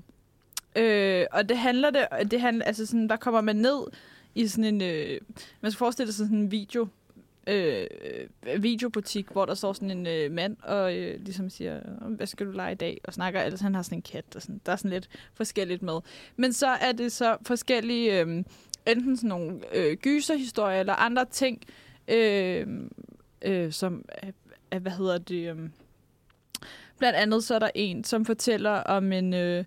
Øh, 0.77 1.27
og 1.33 1.49
det 1.49 1.59
handler 1.59 1.91
det, 1.91 2.07
det 2.31 2.41
handler, 2.41 2.65
altså 2.65 2.87
sådan, 2.87 3.09
der 3.09 3.17
kommer 3.17 3.41
man 3.41 3.57
ned 3.57 3.79
i 4.35 4.47
sådan 4.47 4.65
en, 4.65 4.83
øh, 4.83 5.21
man 5.61 5.71
skal 5.73 5.79
forestille 5.79 6.13
sig 6.13 6.25
sådan 6.27 6.39
en 6.39 6.51
video, 6.51 6.89
øh, 7.47 7.87
videobutik, 8.59 9.29
hvor 9.29 9.45
der 9.47 9.55
står 9.55 9.73
sådan 9.73 9.91
en 9.91 10.07
øh, 10.07 10.33
mand 10.33 10.57
og 10.63 10.97
øh, 10.97 11.21
ligesom 11.21 11.51
siger, 11.51 11.81
hvad 12.09 12.27
skal 12.27 12.47
du 12.47 12.53
lege 12.53 12.73
i 12.73 12.75
dag? 12.75 13.01
Og 13.05 13.13
snakker, 13.13 13.41
altså 13.41 13.65
han 13.65 13.75
har 13.75 13.83
sådan 13.83 13.99
en 13.99 14.03
kat, 14.03 14.25
og 14.37 14.43
sådan, 14.43 14.61
der 14.67 14.73
er 14.73 14.77
sådan 14.77 14.91
lidt 14.91 15.09
forskelligt 15.35 15.83
med. 15.83 16.01
Men 16.37 16.53
så 16.53 16.67
er 16.67 16.93
det 16.93 17.13
så 17.13 17.37
forskellige, 17.47 18.21
øh, 18.21 18.45
enten 18.87 19.17
sådan 19.17 19.29
nogle 19.29 19.61
øh, 19.75 19.97
gyserhistorier 19.97 20.81
eller 20.81 20.95
andre 20.95 21.25
ting, 21.25 21.63
øh, 22.09 22.67
øh, 23.43 23.73
som, 23.73 24.05
øh, 24.73 24.81
hvad 24.81 24.93
hedder 24.93 25.19
det, 25.19 25.51
øh, 25.51 25.69
Blandt 26.99 27.17
andet 27.17 27.45
så 27.45 27.55
er 27.55 27.59
der 27.59 27.71
en, 27.75 28.05
som 28.05 28.25
fortæller 28.25 28.71
om 28.71 29.13
en, 29.13 29.35
øh, 29.35 29.65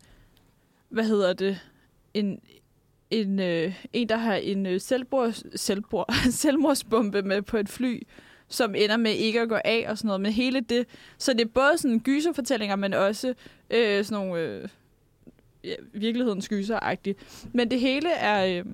hvad 0.89 1.03
hedder 1.03 1.33
det, 1.33 1.59
en, 2.13 2.41
en, 3.21 3.39
øh, 3.39 3.73
en 3.93 4.09
der 4.09 4.17
har 4.17 4.35
en 4.35 4.65
øh, 4.65 4.81
selvbord, 4.81 5.33
selvbord, 5.55 6.13
selvmordsbombe 6.31 7.21
med 7.21 7.41
på 7.41 7.57
et 7.57 7.69
fly, 7.69 8.01
som 8.47 8.75
ender 8.75 8.97
med 8.97 9.11
ikke 9.11 9.41
at 9.41 9.49
gå 9.49 9.57
af 9.65 9.85
og 9.89 9.97
sådan 9.97 10.07
noget. 10.07 10.21
Men 10.21 10.31
hele 10.31 10.61
det, 10.61 10.85
så 11.17 11.33
det 11.33 11.41
er 11.41 11.49
både 11.53 11.77
sådan 11.77 11.99
gyserfortællinger, 11.99 12.75
men 12.75 12.93
også 12.93 13.33
øh, 13.69 14.05
sådan 14.05 14.25
nogle 14.25 14.41
øh, 14.41 14.67
ja, 15.63 15.75
virkelighedens 15.93 16.49
gyser 16.49 16.79
Men 17.53 17.71
det 17.71 17.79
hele 17.79 18.09
er, 18.11 18.59
øh, 18.59 18.65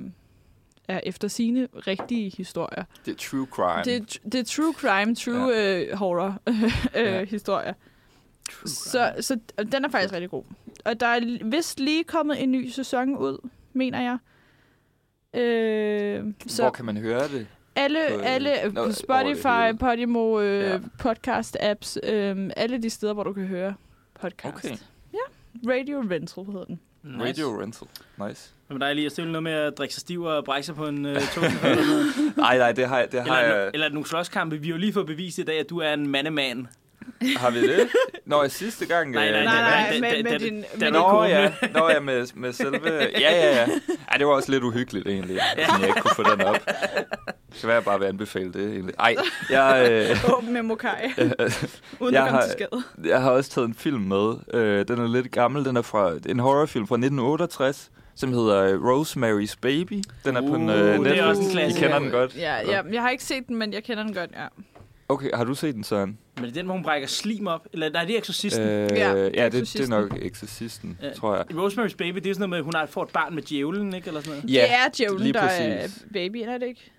er 0.87 0.99
efter 1.03 1.27
sine 1.27 1.67
rigtige 1.87 2.31
historier. 2.37 2.83
Det 3.05 3.11
er 3.11 3.15
true 3.17 3.47
crime. 3.51 3.83
Det, 3.99 4.19
det 4.23 4.35
er 4.35 4.43
true 4.43 4.73
crime, 4.73 5.15
true 5.15 5.53
ja. 5.55 5.79
øh, 5.79 5.97
horror 5.97 6.41
øh, 6.95 7.03
Ja. 7.03 7.23
historier. 7.25 7.73
Så, 8.65 9.13
så 9.19 9.39
den 9.71 9.85
er 9.85 9.89
faktisk 9.89 10.13
rigtig 10.13 10.29
god. 10.29 10.43
Og 10.85 10.99
der 10.99 11.05
er 11.05 11.45
vist 11.45 11.79
lige 11.79 12.03
kommet 12.03 12.43
en 12.43 12.51
ny 12.51 12.69
sæson 12.69 13.17
ud, 13.17 13.49
mener 13.73 14.01
jeg. 14.01 14.17
Øh, 15.33 16.23
så 16.47 16.61
Hvor 16.63 16.71
kan 16.71 16.85
man 16.85 16.97
høre 16.97 17.27
det? 17.27 17.47
alle, 17.75 17.99
på, 18.09 18.15
øh, 18.15 18.21
alle 18.35 18.49
nå, 18.63 18.71
på 18.71 18.79
over 18.79 18.87
det 18.87 18.95
Spotify. 18.97 19.79
Podimo, 19.79 20.39
øh, 20.41 20.63
Ja. 20.63 20.77
podcast-apps, 21.03 21.97
øh, 22.11 22.49
alle 22.57 22.81
de 22.81 22.89
steder, 22.89 23.13
hvor 23.13 23.23
du 23.23 23.33
kan 23.33 23.45
høre 23.45 23.73
podcast. 24.21 24.55
Okay. 24.65 24.75
Ja, 25.13 25.71
Radio 25.73 25.99
Rental 26.11 26.43
hedder 26.45 26.65
den. 26.65 26.79
Nice. 27.03 27.25
Radio 27.25 27.61
rental. 27.61 27.87
Nice. 28.27 28.53
Men 28.69 28.81
der 28.81 28.87
er 28.87 28.93
lige 28.93 29.05
at 29.05 29.11
stille 29.11 29.31
noget 29.31 29.43
med 29.43 29.51
at 29.51 29.77
drikke 29.77 29.93
sig 29.93 30.01
stiv 30.01 30.23
og 30.23 30.45
brække 30.45 30.65
sig 30.65 30.75
på 30.75 30.87
en 30.87 31.05
øh, 31.05 31.21
tog. 31.21 31.43
Nej, 32.37 32.57
nej, 32.57 32.71
det 32.71 32.87
har, 32.87 32.99
jeg- 32.99 33.11
det 33.11 33.21
har 33.23 33.39
eller, 33.41 33.55
jeg... 33.55 33.71
eller 33.73 33.89
nogle 33.89 34.07
slåskampe. 34.07 34.57
Vi 34.57 34.67
har 34.67 34.71
jo 34.71 34.77
lige 34.79 34.93
fået 34.93 35.05
bevist 35.07 35.37
i 35.37 35.43
dag, 35.43 35.59
at 35.59 35.69
du 35.69 35.77
er 35.77 35.93
en 35.93 36.07
mandemand. 36.07 36.65
Har 37.37 37.51
vi 37.51 37.67
det? 37.67 37.87
Nå, 38.25 38.47
sidste 38.49 38.85
gang... 38.85 39.11
Nej, 39.11 39.27
øh, 39.27 39.33
nej, 39.33 39.43
Nej, 39.43 39.99
nej, 39.99 39.99
med, 40.13 40.23
med 40.31 40.39
din... 40.39 40.63
med 40.79 40.91
Nå 40.91 41.09
kunne 41.09 41.21
ja, 41.27 41.51
Nå 41.73 41.89
ja, 41.89 41.99
med, 41.99 42.27
med 42.35 42.53
selve... 42.53 42.79
Ja, 42.99 43.31
ja, 43.31 43.55
ja. 43.55 43.67
Ej, 44.11 44.17
det 44.17 44.27
var 44.27 44.33
også 44.33 44.51
lidt 44.51 44.63
uhyggeligt 44.63 45.07
egentlig, 45.07 45.35
ja. 45.57 45.73
jeg 45.79 45.87
ikke 45.87 46.01
kunne 46.01 46.15
få 46.15 46.23
den 46.35 46.41
op. 46.41 46.55
Det 46.65 47.59
kan 47.59 47.67
være, 47.67 47.75
jeg 47.75 47.83
bare 47.83 47.99
vil 47.99 48.05
anbefale 48.05 48.53
det 48.53 48.71
egentlig. 48.71 48.95
Ej, 48.99 49.15
jeg, 49.49 49.87
øh, 49.91 50.33
Åben 50.37 50.53
med 50.53 50.61
Mokai, 50.61 50.89
uden 51.99 52.13
Jeg 52.13 52.23
at 52.23 52.29
komme 52.29 52.29
har- 52.29 52.41
til 52.41 52.51
skade. 52.51 52.83
jeg 53.03 53.21
har 53.21 53.31
også 53.31 53.49
taget 53.51 53.67
en 53.67 53.73
film 53.73 54.01
med. 54.01 54.33
Øh, 54.53 54.87
den 54.87 54.99
er 54.99 55.07
lidt 55.07 55.31
gammel. 55.31 55.65
Den 55.65 55.77
er 55.77 55.81
fra 55.81 56.11
en 56.29 56.39
horrorfilm 56.39 56.87
fra 56.87 56.95
1968, 56.95 57.91
som 58.15 58.33
hedder 58.33 58.63
øh, 58.63 58.73
Rosemary's 59.01 59.55
Baby. 59.61 60.01
Den 60.25 60.35
er 60.37 60.41
på 60.41 60.55
en, 60.55 60.69
Uh, 60.69 60.75
øh, 60.75 60.81
det 60.81 60.93
er 60.95 60.97
Netflix. 60.97 61.21
også 61.23 61.41
en 61.41 61.47
I 61.47 61.51
klassiker. 61.51 61.81
kender 61.87 61.99
den 61.99 62.09
godt? 62.11 62.35
Ja, 62.37 62.55
ja, 62.71 62.81
jeg 62.93 63.01
har 63.01 63.09
ikke 63.09 63.23
set 63.23 63.47
den, 63.47 63.55
men 63.55 63.73
jeg 63.73 63.83
kender 63.83 64.03
den 64.03 64.13
godt, 64.13 64.29
ja. 64.31 64.45
Okay, 65.11 65.29
har 65.33 65.43
du 65.43 65.55
set 65.55 65.75
den, 65.75 65.83
Søren? 65.83 66.17
Men 66.35 66.43
det 66.45 66.49
er 66.49 66.53
den, 66.53 66.65
hvor 66.65 66.73
hun 66.75 66.83
brækker 66.83 67.07
slim 67.07 67.47
op. 67.47 67.67
Eller 67.73 67.89
nej, 67.89 68.03
det 68.05 68.13
er 68.13 68.17
eksorcisten. 68.17 68.63
Øh, 68.67 68.89
Ja, 68.91 69.13
ja, 69.13 69.23
det, 69.25 69.33
det 69.33 69.39
er 69.39 69.47
Exorcisten. 69.47 69.89
nok 69.89 70.17
Exorcisten, 70.21 70.97
Ja. 71.01 71.13
tror 71.13 71.35
jeg. 71.35 71.45
Rosemary's 71.51 71.95
Baby, 71.97 72.15
det 72.17 72.29
er 72.29 72.33
sådan 72.33 72.39
noget 72.39 72.49
med, 72.49 72.57
at 72.57 72.63
hun 72.63 72.73
har 72.75 72.85
får 72.85 73.03
et 73.03 73.09
barn 73.09 73.35
med 73.35 73.43
djævlen, 73.43 73.93
ikke? 73.93 74.07
Eller 74.07 74.21
sådan 74.21 74.31
noget. 74.37 74.49
det 74.49 74.63
er 74.71 74.89
djævlen, 74.97 75.21
lige 75.21 75.33
der 75.33 75.39
er 75.41 75.87
babyen, 76.13 76.49
er 76.49 76.57
det 76.57 76.67
ikke? 76.67 76.91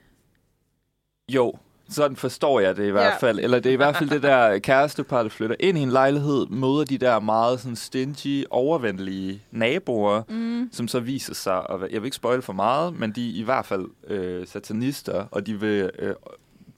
Jo, 1.35 1.53
sådan 1.89 2.17
forstår 2.17 2.61
jeg 2.61 2.77
det 2.77 2.87
i 2.87 2.91
hvert 2.91 3.05
Ja. 3.05 3.17
fald. 3.29 3.39
Eller 3.39 3.61
det 3.61 3.71
er 3.71 3.73
i 3.73 3.77
hvert 3.77 3.97
fald 3.97 4.11
det 4.11 4.23
der 4.23 4.59
kærestepar, 4.59 5.23
der 5.23 5.31
flytter 5.31 5.57
ind 5.61 5.79
i 5.79 5.81
en 5.81 5.91
lejlighed, 5.91 6.47
møder 6.47 6.85
de 6.85 6.99
der 6.99 7.21
meget 7.21 7.61
sådan 7.61 7.77
stingy, 7.77 8.45
overvendelige 8.51 9.43
naboer, 9.51 10.23
Mm. 10.29 10.69
som 10.73 10.89
så 10.89 11.01
viser 11.01 11.35
sig, 11.35 11.71
og 11.71 11.81
jeg 11.91 12.03
vil 12.03 12.07
ikke 12.07 12.17
spoil 12.17 12.43
for 12.43 12.53
meget, 12.53 12.99
men 12.99 13.13
de 13.13 13.31
er 13.31 13.41
i 13.41 13.43
hvert 13.43 13.67
fald 13.67 13.85
øh, 14.07 14.47
satanister, 14.47 15.25
og 15.31 15.47
de 15.47 15.61
vil 15.61 15.91
øh, 15.99 16.15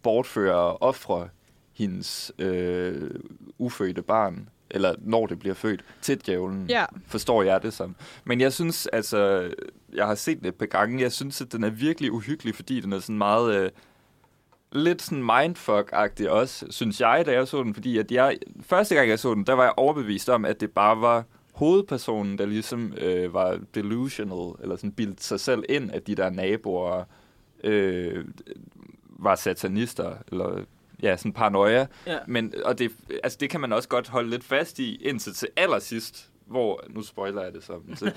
bortføre 0.05 0.55
og 0.55 0.83
ofre 0.83 1.29
hendes 1.73 2.33
øh, 2.39 3.11
ufødte 3.59 4.03
barn, 4.03 4.49
eller 4.71 4.95
når 4.99 5.27
det 5.27 5.39
bliver 5.39 5.55
født, 5.55 5.85
til 6.03 6.27
djævlen, 6.27 6.67
Ja, 6.69 6.85
forstår 7.07 7.43
jeg 7.43 7.63
det 7.63 7.73
som. 7.73 7.97
Men 8.25 8.41
jeg 8.41 8.53
synes, 8.53 8.87
altså, 8.87 9.51
jeg 9.95 10.07
har 10.07 10.15
set 10.15 10.39
den 10.39 10.47
et 10.47 10.55
par 10.55 10.67
gange, 10.67 11.03
jeg 11.03 11.13
synes, 11.13 11.41
at 11.41 11.53
den 11.53 11.65
er 11.65 11.71
virkelig 11.71 12.13
uhyggelig, 12.13 12.55
fordi 12.55 12.81
den 12.81 12.93
er 12.93 12.99
sådan 12.99 13.19
meget... 13.19 13.55
Øh, 13.55 13.71
lidt 14.73 15.03
sådan 15.03 15.25
mindfuck-agtig 15.25 16.29
også, 16.29 16.67
synes 16.71 17.01
jeg, 17.01 17.23
da 17.27 17.33
jeg 17.33 17.49
så 17.49 17.63
den, 17.63 17.75
fordi 17.75 17.99
at 17.99 18.13
jeg, 18.13 18.39
første 18.61 18.95
gang 18.95 19.09
jeg 19.09 19.19
så 19.19 19.35
den, 19.35 19.47
der 19.47 19.53
var 19.53 19.63
jeg 19.63 19.73
overbevist 19.77 20.29
om, 20.29 20.45
at 20.45 20.61
det 20.61 20.71
bare 20.71 21.01
var 21.01 21.25
hovedpersonen, 21.53 22.39
der 22.39 22.47
ligesom 22.47 22.95
øh, 22.99 23.35
var 23.35 23.59
delusional, 23.75 24.53
eller 24.63 24.77
sådan 24.77 24.93
bildt 24.93 25.23
sig 25.23 25.41
selv 25.41 25.65
ind, 25.69 25.91
at 25.91 26.07
de 26.07 26.15
der 26.15 26.31
naboer. 26.31 27.05
Øh, 27.65 28.25
var 29.19 29.35
satanister, 29.35 30.17
eller 30.33 30.65
ja, 31.03 31.17
sådan 31.17 31.33
paranoia. 31.33 31.87
Ja. 32.07 32.19
Men, 32.27 32.55
og 32.65 32.79
det, 32.79 32.93
altså, 33.23 33.39
det 33.41 33.51
kan 33.51 33.61
man 33.61 33.73
også 33.73 33.89
godt 33.89 34.09
holde 34.09 34.31
lidt 34.31 34.45
fast 34.45 34.79
i, 34.79 34.97
indtil 34.97 35.35
til 35.35 35.49
allersidst, 35.57 36.31
hvor, 36.47 36.85
nu 36.89 37.03
spoiler 37.03 37.43
jeg 37.43 37.53
det 37.53 37.65
så, 37.65 37.81
så, 37.95 38.07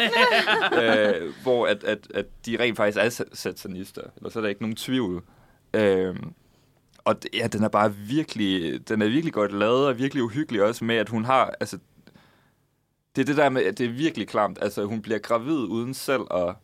øh, 0.83 1.33
hvor 1.43 1.67
at, 1.67 1.83
at, 1.83 2.07
at 2.13 2.25
de 2.45 2.57
rent 2.59 2.77
faktisk 2.77 2.97
er 2.97 3.23
sa- 3.23 3.35
satanister, 3.35 4.01
eller 4.17 4.29
så 4.29 4.39
er 4.39 4.41
der 4.41 4.49
ikke 4.49 4.61
nogen 4.61 4.75
tvivl. 4.75 5.23
Øh, 5.73 6.15
og 7.05 7.15
ja, 7.33 7.47
den 7.47 7.63
er 7.63 7.69
bare 7.69 7.95
virkelig, 7.95 8.79
den 8.89 9.01
er 9.01 9.07
virkelig 9.07 9.33
godt 9.33 9.51
lavet, 9.51 9.87
og 9.87 9.97
virkelig 9.97 10.23
uhyggelig 10.23 10.63
også 10.63 10.85
med, 10.85 10.95
at 10.95 11.09
hun 11.09 11.25
har, 11.25 11.53
altså, 11.59 11.79
det 13.15 13.21
er 13.21 13.25
det 13.25 13.37
der 13.37 13.49
med, 13.49 13.63
at 13.63 13.77
det 13.77 13.85
er 13.85 13.91
virkelig 13.91 14.27
klamt, 14.27 14.57
altså 14.61 14.85
hun 14.85 15.01
bliver 15.01 15.19
gravid 15.19 15.57
uden 15.57 15.93
selv 15.93 16.21
at, 16.31 16.55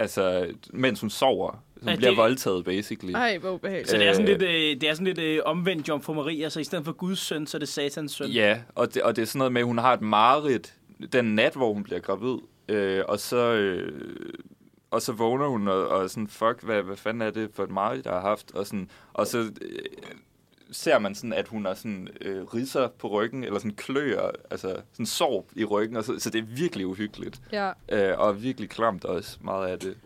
altså, 0.00 0.54
mens 0.72 1.00
hun 1.00 1.10
sover. 1.10 1.63
Hun 1.80 1.88
Ja, 1.88 1.96
bliver 1.96 2.10
det- 2.10 2.16
voldtaget, 2.18 2.64
basically. 2.64 3.12
ej, 3.14 3.38
hvor 3.38 3.50
ubehageligt. 3.50 3.90
Så 3.90 3.96
det 3.96 4.06
er 4.08 4.12
sådan 4.12 4.28
Øh. 4.28 4.32
lidt, 4.40 4.42
øh, 4.42 4.80
det 4.80 4.82
er 4.88 4.92
sådan 4.94 5.06
lidt 5.06 5.18
øh, 5.18 5.40
omvendt 5.44 5.88
Jomfru 5.88 6.14
Maria, 6.14 6.48
så 6.48 6.60
i 6.60 6.64
stedet 6.64 6.84
for 6.84 6.92
Guds 6.92 7.18
søn, 7.18 7.46
så 7.46 7.56
er 7.56 7.58
det 7.58 7.68
satans 7.68 8.12
søn. 8.12 8.30
Ja, 8.30 8.60
og 8.74 8.94
det, 8.94 9.02
og 9.02 9.16
det 9.16 9.22
er 9.22 9.26
sådan 9.26 9.38
noget 9.38 9.52
med, 9.52 9.60
at 9.60 9.66
hun 9.66 9.78
har 9.78 9.92
et 9.92 10.00
mareridt 10.00 10.74
den 11.12 11.34
nat, 11.34 11.52
hvor 11.54 11.72
hun 11.72 11.82
bliver 11.82 12.00
gravid, 12.00 12.38
øh, 12.68 13.02
og 13.08 13.18
så... 13.20 13.52
Øh, 13.52 13.92
og 14.90 15.02
så 15.02 15.12
vågner 15.12 15.46
hun 15.46 15.68
og, 15.68 15.88
og 15.88 16.10
sådan, 16.10 16.28
fuck, 16.28 16.62
hvad, 16.62 16.82
hvad 16.82 16.96
fanden 16.96 17.22
er 17.22 17.30
det 17.30 17.50
for 17.54 17.64
et 17.64 17.70
mareridt, 17.70 18.06
jeg 18.06 18.14
har 18.14 18.20
haft? 18.20 18.52
Og, 18.54 18.66
sådan, 18.66 18.90
og 19.12 19.26
så 19.26 19.38
øh, 19.38 19.78
ser 20.70 20.98
man 20.98 21.14
sådan, 21.14 21.32
at 21.32 21.48
hun 21.48 21.64
har 21.64 21.74
sådan 21.74 22.08
øh, 22.20 22.42
ridser 22.44 22.88
på 22.98 23.08
ryggen, 23.08 23.44
eller 23.44 23.58
sådan 23.58 23.74
kløer, 23.74 24.30
altså 24.50 24.76
sådan 24.92 25.06
sår 25.06 25.48
i 25.56 25.64
ryggen, 25.64 25.96
og 25.96 26.04
så, 26.04 26.18
så 26.18 26.30
det 26.30 26.38
er 26.38 26.42
virkelig 26.56 26.86
uhyggeligt. 26.86 27.40
Ja. 27.52 27.70
Øh, 27.88 28.18
og 28.18 28.42
virkelig 28.42 28.70
klamt 28.70 29.04
også, 29.04 29.38
meget 29.40 29.68
af 29.68 29.78
det. 29.78 29.96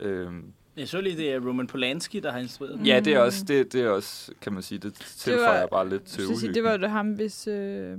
Øh, 0.00 0.28
Jeg 0.76 0.88
så 0.88 1.00
lige, 1.00 1.16
det 1.16 1.32
er 1.32 1.40
Roman 1.40 1.66
Polanski, 1.66 2.20
der 2.20 2.32
har 2.32 2.38
instrueret 2.38 2.78
den. 2.78 2.86
ja, 2.86 3.00
det 3.00 3.12
er 3.14 3.18
også, 3.18 3.44
det, 3.44 3.72
det 3.72 3.80
er 3.80 3.88
også, 3.88 4.32
kan 4.40 4.52
man 4.52 4.62
sige, 4.62 4.78
det 4.78 4.94
tilføjer 4.94 5.66
bare 5.66 5.88
lidt 5.88 6.04
til 6.04 6.24
uhyggen. 6.26 6.54
det 6.54 6.64
var 6.64 6.78
jo 6.78 6.86
ham, 6.86 7.12
hvis 7.12 7.46
øh, 7.48 7.98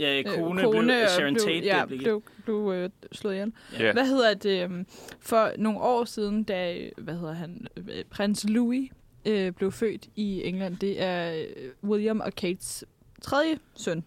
Ja, 0.00 0.18
øh, 0.18 0.24
kone, 0.24 0.62
kone 0.62 0.82
blev, 0.82 1.02
og 1.02 1.08
Sharon 1.10 1.34
blev, 1.34 1.44
Tate 1.44 1.66
ja, 1.66 1.84
blev, 1.86 1.98
blev, 1.98 2.22
blev 2.44 2.72
øh, 2.74 2.90
slået 3.12 3.34
ihjel. 3.34 3.52
Ja. 3.78 3.92
Hvad 3.92 4.06
hedder 4.06 4.34
det? 4.34 4.64
øhm, 4.64 4.86
For 5.20 5.52
nogle 5.58 5.80
år 5.80 6.04
siden, 6.04 6.44
da 6.44 6.76
øh, 6.78 6.90
hvad 6.98 7.14
hedder 7.14 7.32
han, 7.32 7.66
øh, 7.76 8.04
prins 8.10 8.44
Louis 8.48 8.90
øh, 9.26 9.52
blev 9.52 9.72
født 9.72 10.08
i 10.16 10.42
England, 10.44 10.76
det 10.76 11.02
er 11.02 11.34
øh, 11.34 11.90
William 11.90 12.20
og 12.20 12.34
Kates 12.34 12.84
tredje 13.22 13.58
søn. 13.74 14.04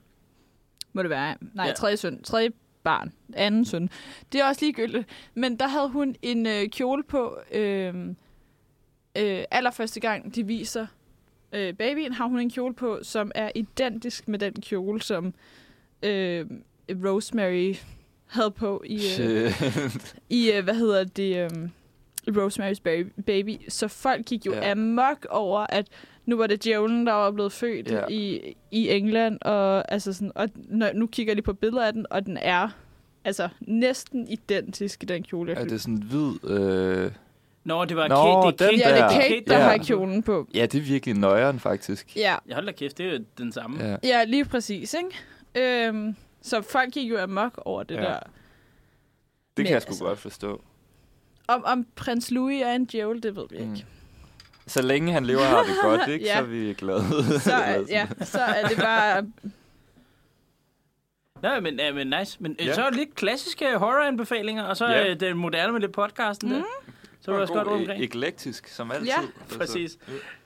Må 0.93 1.01
det 1.01 1.09
være? 1.09 1.35
Nej, 1.53 1.65
ja. 1.65 1.73
tredje 1.73 1.97
søn. 1.97 2.23
Tredje 2.23 2.51
barn. 2.85 3.11
Anden 3.33 3.65
søn. 3.65 3.89
Det 4.31 4.41
er 4.41 4.45
også 4.45 4.65
ligegyldigt. 4.65 5.07
Men 5.33 5.59
der 5.59 5.67
havde 5.67 5.89
hun 5.89 6.15
en 6.21 6.45
øh, 6.45 6.69
kjole 6.69 7.03
på. 7.03 7.37
Øh, 7.51 7.95
øh, 9.17 9.43
allerførste 9.51 9.99
gang, 9.99 10.35
de 10.35 10.47
viser 10.47 10.87
øh, 11.53 11.73
babyen, 11.73 12.13
har 12.13 12.25
hun 12.27 12.39
en 12.39 12.49
kjole 12.49 12.73
på, 12.73 12.99
som 13.03 13.31
er 13.35 13.51
identisk 13.55 14.27
med 14.27 14.39
den 14.39 14.53
kjole, 14.53 15.01
som 15.01 15.33
øh, 16.03 16.45
Rosemary 16.89 17.73
havde 18.25 18.51
på 18.51 18.83
i, 18.85 18.95
øh, 18.95 19.51
Shit. 19.51 20.15
i 20.29 20.51
øh, 20.51 20.63
hvad 20.63 20.75
hedder 20.75 21.03
det, 21.03 21.37
øh, 21.37 21.69
Rosemary's 22.27 22.81
Baby. 23.25 23.57
Så 23.69 23.87
folk 23.87 24.25
gik 24.25 24.45
jo 24.45 24.53
ja. 24.53 24.71
amok 24.71 25.25
over, 25.29 25.65
at 25.69 25.87
nu 26.25 26.37
var 26.37 26.47
det 26.47 26.63
djævlen, 26.63 27.07
der 27.07 27.13
var 27.13 27.31
blevet 27.31 27.51
født 27.51 27.91
Ja. 27.91 27.95
ja. 27.99 28.05
i, 28.09 28.55
i 28.71 28.89
England, 28.89 29.37
og, 29.41 29.91
altså 29.91 30.13
sådan, 30.13 30.31
og 30.35 30.49
når, 30.55 30.89
nu 30.93 31.07
kigger 31.07 31.35
de 31.35 31.41
på 31.41 31.53
billeder 31.53 31.85
af 31.85 31.93
den, 31.93 32.05
og 32.09 32.25
den 32.25 32.37
er 32.41 32.69
altså 33.23 33.49
næsten 33.61 34.27
identisk 34.27 35.03
i 35.03 35.05
den 35.05 35.23
kjole, 35.23 35.51
jeg 35.51 35.57
Er 35.57 35.61
fik. 35.63 35.71
det 35.71 35.81
sådan 35.81 35.97
hvid... 36.03 36.49
Øh... 36.49 37.11
Nå, 37.63 37.85
det 37.85 37.97
var 37.97 38.07
Nå, 38.07 38.51
Kate, 38.51 38.65
det 38.65 38.75
er 38.75 38.87
Kate, 38.87 38.89
Ja, 38.89 38.95
det 38.95 39.01
er 39.03 39.07
der. 39.09 39.21
Kate, 39.21 39.43
der 39.47 39.57
Ja. 39.57 39.63
har 39.63 39.77
kjolen 39.77 40.23
på. 40.23 40.47
Ja, 40.53 40.65
det 40.65 40.77
er 40.77 40.81
virkelig 40.81 41.15
nøjeren, 41.17 41.59
faktisk. 41.59 42.15
Ja, 42.17 42.35
Ja, 42.49 42.53
hold 42.53 42.65
da 42.65 42.71
kæft, 42.71 42.97
det 42.97 43.05
er 43.05 43.11
jo 43.13 43.19
den 43.37 43.51
samme. 43.51 43.83
Ja. 43.85 43.95
ja 44.03 44.23
lige 44.23 44.45
præcis, 44.45 44.95
ikke? 45.55 45.87
Øhm, 45.87 46.15
så 46.41 46.61
folk 46.61 46.91
gik 46.93 47.09
jo 47.09 47.17
amok 47.17 47.61
over 47.65 47.83
det 47.83 47.95
Ja. 47.95 48.01
ja. 48.03 48.07
der. 48.09 48.19
Det 48.19 48.29
Men 49.57 49.65
kan 49.65 49.73
jeg 49.73 49.81
sgu 49.81 49.89
altså- 49.89 50.03
godt 50.05 50.19
forstå. 50.19 50.61
Om, 51.47 51.63
om 51.65 51.85
prins 51.95 52.31
Louis 52.31 52.61
er 52.61 52.71
en 52.71 52.85
djævel, 52.85 53.23
det 53.23 53.35
ved 53.35 53.43
vi 53.49 53.55
ikke. 53.55 53.67
Mm. 53.69 53.79
Så 54.67 54.81
længe 54.81 55.13
han 55.13 55.25
lever 55.25 55.41
har 55.43 55.63
det 55.63 55.75
godt, 55.81 56.07
ikke, 56.13 56.25
Ja. 56.25 56.33
så 56.33 56.39
er 56.39 56.43
vi 56.45 56.73
glade. 56.77 57.39
Så, 57.39 57.53
er- 57.65 57.83
ja, 57.89 58.07
så 58.21 58.39
er 58.39 58.67
det 58.67 58.77
bare... 58.77 59.25
Nå, 61.41 61.59
men, 61.61 61.79
ja, 61.79 61.93
men 61.93 62.13
nice. 62.19 62.37
Men 62.39 62.55
Ja. 62.59 62.65
ja. 62.65 62.73
så 62.73 62.81
er 62.83 62.89
det 62.89 62.97
lidt 62.99 63.15
klassiske 63.15 63.77
horror-anbefalinger, 63.77 64.63
og 64.63 64.77
så 64.77 64.85
Ja. 64.87 65.03
ja. 65.07 65.13
det 65.13 65.37
moderne 65.37 65.73
med 65.73 65.81
lidt 65.81 65.91
podcasten 65.91 66.51
der. 66.51 66.63
Så 67.21 67.31
er 67.31 67.35
det 67.35 67.41
også 67.41 67.53
godt 67.53 67.67
omkring. 67.67 68.03
Eklektisk, 68.03 68.67
som 68.67 68.91
altid. 68.91 69.07
Ja, 69.07 69.13
Altså, 69.41 69.57
Præcis. 69.57 69.97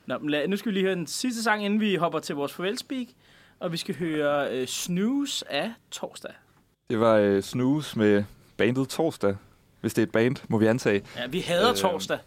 Nå, 0.05 0.17
men 0.17 0.29
lad, 0.29 0.47
nu 0.47 0.57
skal 0.57 0.69
vi 0.69 0.73
lige 0.73 0.83
høre 0.83 0.95
den 0.95 1.07
sidste 1.07 1.43
sang, 1.43 1.65
inden 1.65 1.79
vi 1.81 1.95
hopper 1.95 2.19
til 2.19 2.35
vores 2.35 2.53
farvelspeak. 2.53 3.07
Og 3.59 3.71
vi 3.71 3.77
skal 3.77 3.95
høre 3.95 4.51
øh, 4.51 4.67
Snooze 4.67 5.51
af 5.51 5.71
Torsdag. 5.91 6.31
Det 6.89 6.99
var 6.99 7.15
øh, 7.15 7.43
Snooze 7.43 7.99
med 7.99 8.23
bandet 8.57 8.89
Torsdag. 8.89 9.35
Hvis 9.81 9.93
det 9.93 10.01
er 10.01 10.05
et 10.05 10.11
band, 10.11 10.35
må 10.47 10.57
vi 10.57 10.65
antage. 10.65 11.01
Ja, 11.17 11.27
vi 11.27 11.39
hader 11.39 11.69
Øh, 11.71 11.75
torsdag. 11.75 12.17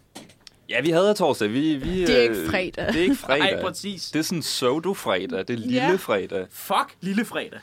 Ja, 0.73 0.81
vi 0.81 0.89
havde 0.89 1.13
torsdag. 1.13 1.49
Vi, 1.53 1.75
vi, 1.75 2.01
Det 2.05 2.17
er 2.17 2.21
ikke 2.21 2.35
øh, 2.35 2.49
fredag. 2.49 2.87
Det 2.87 2.95
er 2.95 3.01
ikke 3.01 3.15
fredag. 3.15 3.53
Nej, 3.53 3.61
præcis. 3.61 4.09
Det 4.11 4.19
er 4.19 4.23
sådan 4.23 4.41
pseudo-fredag. 4.41 5.39
Det 5.39 5.49
er 5.49 5.57
lille 5.57 5.73
Ja. 5.73 5.95
fredag. 5.95 6.45
Fuck, 6.51 6.95
lille 7.01 7.25
fredag. 7.25 7.59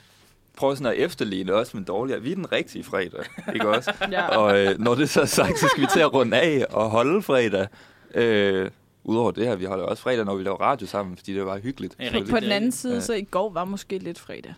Prøv 0.56 0.76
sådan 0.76 0.92
at 0.92 0.98
efterligne 0.98 1.52
os, 1.52 1.74
men 1.74 1.84
dårligere. 1.84 2.22
Vi 2.22 2.30
er 2.32 2.34
den 2.36 2.52
rigtige 2.52 2.84
fredag, 2.84 3.20
ikke 3.54 3.68
også? 3.76 3.92
Ja. 4.12 4.26
Og 4.38 4.58
øh, 4.66 4.78
når 4.78 4.94
det 4.94 5.10
så 5.10 5.20
er 5.20 5.24
sagt, 5.24 5.58
så 5.58 5.68
skal 5.68 5.80
vi 5.82 5.86
til 5.92 6.00
at 6.00 6.14
runde 6.14 6.36
af 6.40 6.64
og 6.70 6.90
holde 6.90 7.22
fredag. 7.22 7.66
Øh, 8.14 8.70
Udover 9.04 9.30
det 9.30 9.46
her, 9.46 9.56
vi 9.56 9.64
holder 9.64 9.84
også 9.84 10.02
fredag, 10.02 10.24
når 10.24 10.34
vi 10.34 10.42
laver 10.44 10.60
radio 10.60 10.86
sammen, 10.86 11.16
fordi 11.16 11.34
det 11.34 11.46
var 11.46 11.58
hyggeligt. 11.58 11.94
Ja, 12.00 12.22
På 12.30 12.40
den 12.40 12.50
anden 12.52 12.72
side, 12.72 12.94
Ja. 12.94 13.00
så 13.00 13.12
i 13.14 13.22
går 13.22 13.50
var 13.52 13.64
måske 13.64 13.98
lidt 13.98 14.18
fredag. 14.18 14.54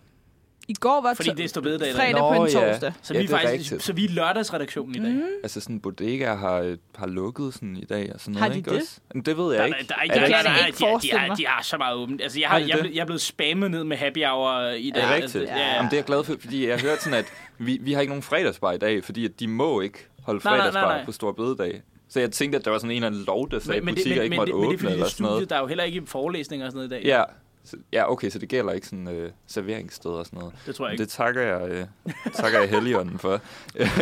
I 0.68 0.74
går 0.74 1.00
var 1.02 1.14
Fordi 1.14 1.30
det 1.30 1.44
er 1.44 1.48
ståbededag 1.48 1.88
i 1.88 1.92
dag. 1.92 1.96
fredag 2.00 2.12
Nå, 2.20 2.34
på 2.36 2.44
en 2.44 2.50
ja. 2.52 2.70
torsdag. 2.72 2.92
Så 3.02 3.14
Ja, 3.14 3.18
vi 3.20 3.24
er 3.24 3.28
det 3.28 3.34
er 3.34 3.38
faktisk, 3.40 3.52
rigtigt. 3.72 3.82
så 3.82 3.92
vi 3.92 4.04
er 4.04 4.08
lørdagsredaktionen 4.08 4.94
i 4.94 4.98
dag. 4.98 5.12
Mm. 5.12 5.22
Altså 5.42 5.60
sådan 5.60 5.80
bodega 5.80 6.34
har, 6.34 6.76
har 6.96 7.06
lukket 7.06 7.54
sådan 7.54 7.76
i 7.76 7.84
dag 7.84 8.10
og 8.14 8.20
sådan 8.20 8.34
Har 8.34 8.40
noget, 8.40 8.52
de 8.52 8.58
ikke 8.58 8.70
det? 8.70 8.80
også? 8.80 9.00
Men 9.14 9.22
det 9.22 9.36
ved 9.38 9.54
jeg 9.54 9.58
Der, 9.58 9.66
ikke. 9.66 9.78
der, 9.88 9.94
der, 9.94 9.94
Er 9.94 10.06
der, 10.06 10.12
det 10.14 10.20
der, 10.20 10.26
kan 10.26 10.36
jeg 10.36 10.44
der, 10.44 10.50
da 10.54 10.60
de, 10.62 10.66
ikke 10.66 10.78
de, 10.78 10.84
de, 10.84 10.88
forestille 10.90 11.18
har, 11.18 11.26
mig. 11.28 11.38
de 11.38 11.46
har 11.46 11.62
så 11.62 11.76
meget 11.78 11.96
åbent. 11.96 12.22
Altså, 12.22 12.40
jeg, 12.40 12.48
Har 12.48 12.58
har, 12.58 12.64
de 12.64 12.70
jeg, 12.70 12.76
det? 12.78 12.82
blev- 12.84 12.94
jeg 12.94 13.00
er 13.00 13.04
blevet 13.06 13.20
spammet 13.20 13.70
ned 13.70 13.84
med 13.84 13.96
happy 13.96 14.24
hour 14.24 14.68
i 14.70 14.90
dag. 14.90 15.02
Det 15.02 15.08
er 15.10 15.14
Altså, 15.14 15.38
rigtigt. 15.38 15.56
ja. 15.58 15.74
Jamen, 15.74 15.90
det 15.90 15.92
er 15.92 15.96
jeg 15.98 16.04
glad 16.04 16.24
for, 16.24 16.34
fordi 16.40 16.66
jeg 16.68 16.78
har 16.78 16.88
hørt 16.88 17.02
sådan, 17.02 17.18
at 17.18 17.26
vi, 17.58 17.78
vi 17.82 17.92
har 17.92 18.00
ikke 18.00 18.10
nogen 18.10 18.22
fredagsbar 18.22 18.72
i 18.72 18.78
dag, 18.78 19.04
fordi 19.04 19.24
at 19.24 19.40
de 19.40 19.48
må 19.48 19.80
ikke 19.80 19.98
holde 20.22 20.40
Nej, 20.44 20.56
nej, 20.56 20.58
nej, 20.58 20.70
fredagsbar 20.72 20.96
nej. 20.96 21.04
på 21.04 21.12
Stor 21.12 21.32
Bededag. 21.32 21.82
Så 22.08 22.20
jeg 22.20 22.30
tænkte, 22.32 22.58
at 22.58 22.64
der 22.64 22.70
var 22.70 22.78
sådan 22.78 22.90
en 22.90 22.96
eller 22.96 23.06
anden 23.06 23.24
lov, 23.26 23.50
der 23.50 23.58
sagde, 23.58 23.80
at 23.80 23.86
det, 23.86 23.94
butikker 23.94 24.14
men, 24.16 24.24
ikke 24.24 24.36
måtte 24.36 24.52
det, 24.52 24.60
men 24.60 24.62
det 24.62 24.66
er 24.66 24.68
åbne 24.68 24.78
fordi, 24.78 24.88
det 24.88 24.92
eller 24.92 25.06
er 25.06 25.10
sådan 25.10 25.22
noget. 25.24 25.34
studiet, 25.36 25.50
der 25.50 25.56
er 25.56 25.60
jo 25.60 25.66
heller 25.66 25.84
ikke 25.84 26.02
forelæsninger 26.06 26.66
og 26.66 26.72
sådan 26.72 26.88
noget 26.88 27.00
i 27.02 27.06
dag. 27.06 27.10
Ja, 27.18 27.22
så, 27.64 27.76
ja, 27.92 28.10
okay, 28.12 28.30
så 28.30 28.38
det 28.38 28.48
gælder 28.48 28.72
ikke 28.72 28.86
sådan 28.86 29.08
øh, 29.08 29.30
serveringssteder 29.46 30.14
og 30.14 30.26
sådan 30.26 30.38
noget. 30.38 30.54
Det 30.66 30.74
tror 30.74 30.86
jeg 30.86 30.90
Men 30.90 30.94
ikke. 30.94 31.02
det 31.04 31.10
takker 31.12 31.42
jeg, 31.42 31.68
øh, 31.70 31.86
takker 32.34 32.60
jeg 32.60 32.68
Helligånden 32.70 33.18
for. 33.18 33.32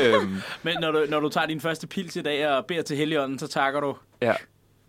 øhm, 0.02 0.36
Men 0.62 0.76
når 0.80 0.90
du, 0.92 1.06
når 1.08 1.20
du 1.20 1.28
tager 1.28 1.46
din 1.46 1.60
første 1.60 1.86
pils 1.86 2.16
i 2.16 2.22
dag 2.22 2.48
og 2.48 2.66
beder 2.66 2.82
til 2.82 2.96
Helligånden, 2.96 3.38
så 3.38 3.46
takker 3.46 3.80
du. 3.80 3.96
ja, 4.22 4.34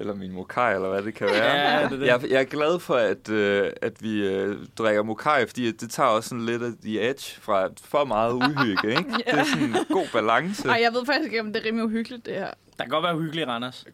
eller 0.01 0.15
min 0.15 0.31
mokai, 0.31 0.73
eller 0.75 0.89
hvad 0.89 1.01
det 1.03 1.13
kan 1.13 1.27
være. 1.33 1.55
Ja, 1.55 1.83
det 1.83 1.93
er 1.93 1.97
det. 1.97 2.07
Jeg, 2.07 2.31
jeg 2.31 2.39
er 2.41 2.43
glad 2.45 2.79
for, 2.79 2.95
at, 2.95 3.29
øh, 3.29 3.71
at 3.81 3.93
vi 4.03 4.27
øh, 4.27 4.55
drikker 4.77 5.03
mokai, 5.03 5.47
fordi 5.47 5.71
det 5.71 5.89
tager 5.89 6.09
også 6.09 6.29
sådan 6.29 6.45
lidt 6.45 6.63
af 6.63 6.69
the 6.83 7.09
edge 7.09 7.41
fra 7.41 7.69
for 7.83 8.05
meget 8.05 8.33
uhygge, 8.33 8.89
ikke? 8.89 9.11
Det 9.17 9.23
er 9.39 9.43
sådan 9.43 9.63
en 9.67 9.75
god 9.89 10.05
balance. 10.13 10.67
Ej, 10.69 10.79
jeg 10.83 10.93
ved 10.93 11.05
faktisk 11.05 11.31
ikke, 11.31 11.41
om 11.41 11.53
det 11.53 11.61
er 11.61 11.65
rimelig 11.65 11.85
uhyggeligt, 11.85 12.25
det 12.25 12.33
her. 12.33 12.47
Der 12.77 12.83
kan 12.83 12.89
godt 12.89 13.03
være 13.03 13.17
hyggeligt, 13.17 13.47
Randers. 13.47 13.85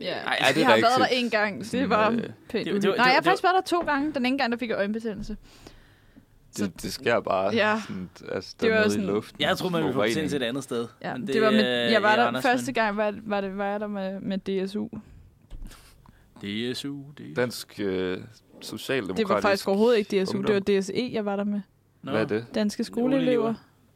Ja. 0.00 0.12
Ej, 0.12 0.36
ej, 0.40 0.48
det 0.48 0.56
er 0.56 0.60
jeg 0.60 0.68
har 0.68 0.76
været 0.76 0.98
der 0.98 1.06
en 1.06 1.30
gang. 1.30 1.58
Det 1.58 1.66
Sådan, 1.66 1.90
var 1.90 2.10
øh, 2.10 2.16
pænt 2.16 2.22
det- 2.22 2.54
uhyggeligt. 2.54 2.82
det 2.82 2.90
var- 2.90 2.96
Nej, 2.96 3.04
jeg 3.06 3.14
har 3.14 3.20
det 3.20 3.26
var- 3.26 3.30
faktisk 3.30 3.42
været 3.44 3.54
der 3.54 3.62
to 3.62 3.80
gange. 3.80 4.12
Den 4.14 4.26
ene 4.26 4.38
gang, 4.38 4.52
der 4.52 4.58
fik 4.58 4.68
jeg 4.68 4.76
øjenbetændelse. 4.78 5.36
Det, 6.56 6.82
det 6.82 6.92
sker 6.92 7.20
bare 7.20 7.54
Ja. 7.54 7.80
sådan, 7.86 8.10
altså, 8.32 8.54
Det 8.60 8.70
var 8.70 8.82
sådan- 8.88 9.02
i 9.04 9.06
luften. 9.06 9.40
Jeg 9.40 9.56
troede, 9.56 9.72
man 9.72 9.82
ville 9.82 9.94
få 9.94 10.06
til 10.06 10.34
et 10.36 10.42
andet 10.42 10.64
sted. 10.64 10.86
Ja, 11.02 11.16
Men 11.16 11.26
det, 11.26 11.42
var 11.42 11.50
med, 11.50 11.84
øh, 11.86 11.92
jeg 11.92 12.02
var 12.02 12.16
der 12.16 12.24
Randers, 12.24 12.42
første 12.42 12.72
gang, 12.72 12.96
var, 12.96 13.14
var, 13.22 13.40
det, 13.40 13.58
var 13.58 13.66
jeg 13.66 13.80
der 13.80 13.86
med, 13.86 14.20
med 14.20 14.38
DSU. 14.38 14.88
DSU, 16.44 16.96
det 17.18 17.36
Dansk 17.36 17.80
øh, 17.80 18.18
Socialdemokratisk. 18.60 19.28
Det 19.28 19.34
var 19.34 19.40
faktisk 19.40 19.68
overhovedet 19.68 19.98
ikke 19.98 20.24
DSU, 20.24 20.36
Ungdom. 20.36 20.62
det 20.62 20.74
var 20.74 20.80
DSE, 20.80 21.10
jeg 21.12 21.24
var 21.24 21.36
der 21.36 21.44
med. 21.44 21.60
Nå. 22.02 22.10
Hvad 22.10 22.20
er 22.20 22.26
det? 22.26 22.46
Danske 22.54 22.84
skoleelever. 22.84 23.54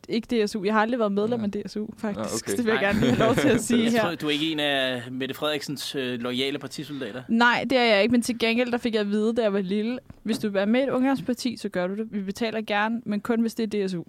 Ikke 0.09 0.45
DSU. 0.47 0.65
Jeg 0.65 0.75
har 0.75 0.81
aldrig 0.81 0.99
været 0.99 1.13
medlem 1.13 1.41
Ja. 1.41 1.47
af 1.47 1.53
DSU, 1.53 1.87
faktisk. 1.99 2.19
Nå, 2.19 2.53
okay. 2.53 2.57
Det 2.57 2.65
vil 2.65 2.71
jeg 2.73 2.81
gerne 2.81 3.01
lige 3.01 3.13
have 3.13 3.27
lov 3.27 3.35
til 3.37 3.49
at 3.49 3.61
sige 3.61 3.91
her. 3.91 4.15
du 4.15 4.27
er 4.27 4.31
ikke 4.31 4.53
en 4.53 4.61
af 4.61 5.03
Mette 5.13 5.35
Frederiksens 5.35 5.95
øh, 5.95 6.21
loyale 6.21 6.59
partisoldater. 6.59 7.23
Nej, 7.29 7.65
det 7.71 7.79
er 7.79 7.85
jeg 7.85 8.03
ikke, 8.03 8.13
men 8.13 8.23
til 8.23 8.39
gengæld 8.39 8.73
der 8.73 8.79
fik 8.79 8.95
jeg 8.95 9.01
at 9.01 9.11
vide, 9.11 9.35
da 9.35 9.43
jeg 9.43 9.53
var 9.53 9.61
lille, 9.61 9.99
hvis 10.23 10.39
du 10.39 10.47
vil 10.47 10.55
være 10.55 10.67
med 10.67 10.81
i 10.81 10.83
et 10.83 10.91
ungdomsparti, 10.91 11.57
så 11.57 11.69
gør 11.69 11.87
du 11.87 11.95
det. 11.97 12.07
Vi 12.11 12.21
betaler 12.23 12.61
gerne, 12.61 13.01
men 13.07 13.21
kun 13.21 13.41
hvis 13.41 13.55
det 13.55 13.75
er 13.75 13.87
DSU. 13.87 14.03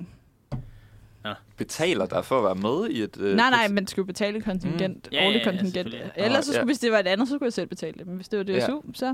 Betaler 1.58 2.06
dig 2.06 2.26
for 2.26 2.38
at 2.38 2.44
være 2.44 2.56
med 2.56 2.90
i 2.90 3.02
et... 3.04 3.18
Øh, 3.20 3.36
nej, 3.36 3.50
nej, 3.50 3.68
men 3.68 3.88
skulle 3.88 4.06
betale 4.06 4.38
et 4.38 4.44
kontingent, 4.44 4.96
Mm. 4.96 5.12
Ja, 5.12 5.22
ja, 5.22 5.28
årligt 5.28 5.46
ja, 5.46 5.52
kontingent. 5.52 5.74
selvfølgelig. 5.74 6.12
Ellers 6.16 6.46
så 6.46 6.50
Nå, 6.50 6.54
skulle, 6.54 6.60
ja. 6.60 6.66
hvis 6.66 6.80
det 6.80 6.92
var 6.92 7.00
et 7.00 7.08
andet, 7.08 7.28
så 7.28 7.34
skulle 7.34 7.48
jeg 7.48 7.54
selv 7.54 7.68
betale 7.68 7.94
det. 7.98 8.08
Men 8.08 8.16
hvis 8.16 8.28
det 8.30 8.40
var 8.48 8.54
Ja. 8.54 8.60
DSU, 8.66 8.82
så... 8.94 9.14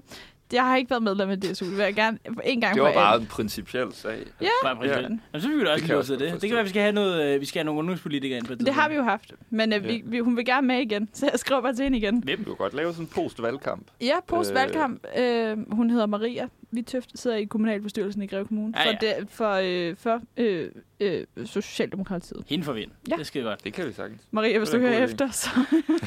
Jeg 0.53 0.63
har 0.65 0.77
ikke 0.77 0.89
været 0.89 1.03
medlem 1.03 1.29
af 1.29 1.39
DSU. 1.41 1.65
Det 1.65 1.77
vil 1.77 1.83
jeg 1.83 1.93
gerne 1.95 2.17
en 2.43 2.61
gang 2.61 2.73
Det 2.73 2.79
for 2.81 2.85
var 2.87 2.93
bare 2.93 3.17
en 3.21 3.25
principiel 3.25 3.87
sag. 3.93 4.17
Ja. 4.41 4.47
Bare 4.63 4.77
Ja. 4.83 4.89
ja. 4.89 5.01
Jamen, 5.01 5.19
så 5.33 5.41
fik 5.41 5.55
vi 5.57 5.63
da 5.63 5.71
også 5.73 5.95
også 5.97 6.13
det. 6.15 6.33
Det 6.33 6.41
kan 6.41 6.53
være, 6.55 6.63
vi 6.63 6.69
skal 6.69 6.81
have, 6.81 6.91
noget, 6.91 7.33
øh, 7.35 7.41
vi 7.41 7.45
skal 7.45 7.59
have 7.59 7.65
nogle 7.65 7.79
ungdomspolitikere 7.79 8.37
ind 8.37 8.45
på 8.45 8.53
et 8.53 8.59
Det 8.59 8.73
har 8.73 8.89
vi 8.89 8.95
jo 8.95 9.03
haft. 9.03 9.33
Men 9.49 9.73
øh, 9.73 9.83
vi, 9.83 9.93
Ja. 9.93 10.01
vi, 10.05 10.19
hun 10.19 10.37
vil 10.37 10.45
gerne 10.45 10.67
med 10.67 10.79
igen, 10.81 11.09
så 11.13 11.29
jeg 11.31 11.39
skriver 11.39 11.61
bare 11.61 11.73
til 11.73 11.83
hende 11.83 11.97
igen. 11.97 12.23
Hvem? 12.23 12.37
Du 12.37 12.43
kan 12.43 12.55
godt 12.55 12.73
lave 12.73 12.91
sådan 12.93 13.05
en 13.05 13.09
post-valgkamp. 13.15 13.87
Ja, 14.01 14.15
post-valgkamp. 14.27 15.03
Øh, 15.17 15.57
hun 15.71 15.89
hedder 15.89 16.05
Maria. 16.05 16.47
Vi 16.71 16.81
tøft 16.81 17.19
sidder 17.19 17.37
i 17.37 17.43
kommunalbestyrelsen 17.45 18.21
i 18.21 18.27
Greve 18.27 18.45
Kommune. 18.45 18.73
Ja, 18.77 18.83
For, 18.85 19.05
ja. 19.05 19.15
det, 19.19 19.27
for, 19.29 19.51
øh, 19.63 19.95
for 19.97 20.21
øh, 20.37 20.69
øh, 20.99 21.23
Socialdemokratiet. 21.45 22.43
Hende 22.47 22.65
for 22.65 22.73
vind. 22.73 22.91
Ja. 23.09 23.15
Det 23.15 23.27
skal 23.27 23.43
godt. 23.43 23.63
Det 23.63 23.73
kan 23.73 23.87
vi 23.87 23.93
sagtens. 23.93 24.21
Maria, 24.31 24.57
hvis 24.57 24.69
du 24.69 24.77
er 24.77 24.81
hører 24.81 25.03
efter, 25.03 25.31
så 25.31 25.49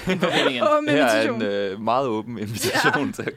Hende 0.06 0.20
for 0.22 0.30
vind 0.36 0.50
igen. 0.50 0.62
Her 0.62 1.04
er 1.04 1.22
invitation. 1.22 1.42
en 1.42 1.48
øh, 1.48 1.80
meget 1.80 2.06
åben 2.08 2.38
invitation 2.38 3.12
til. 3.12 3.28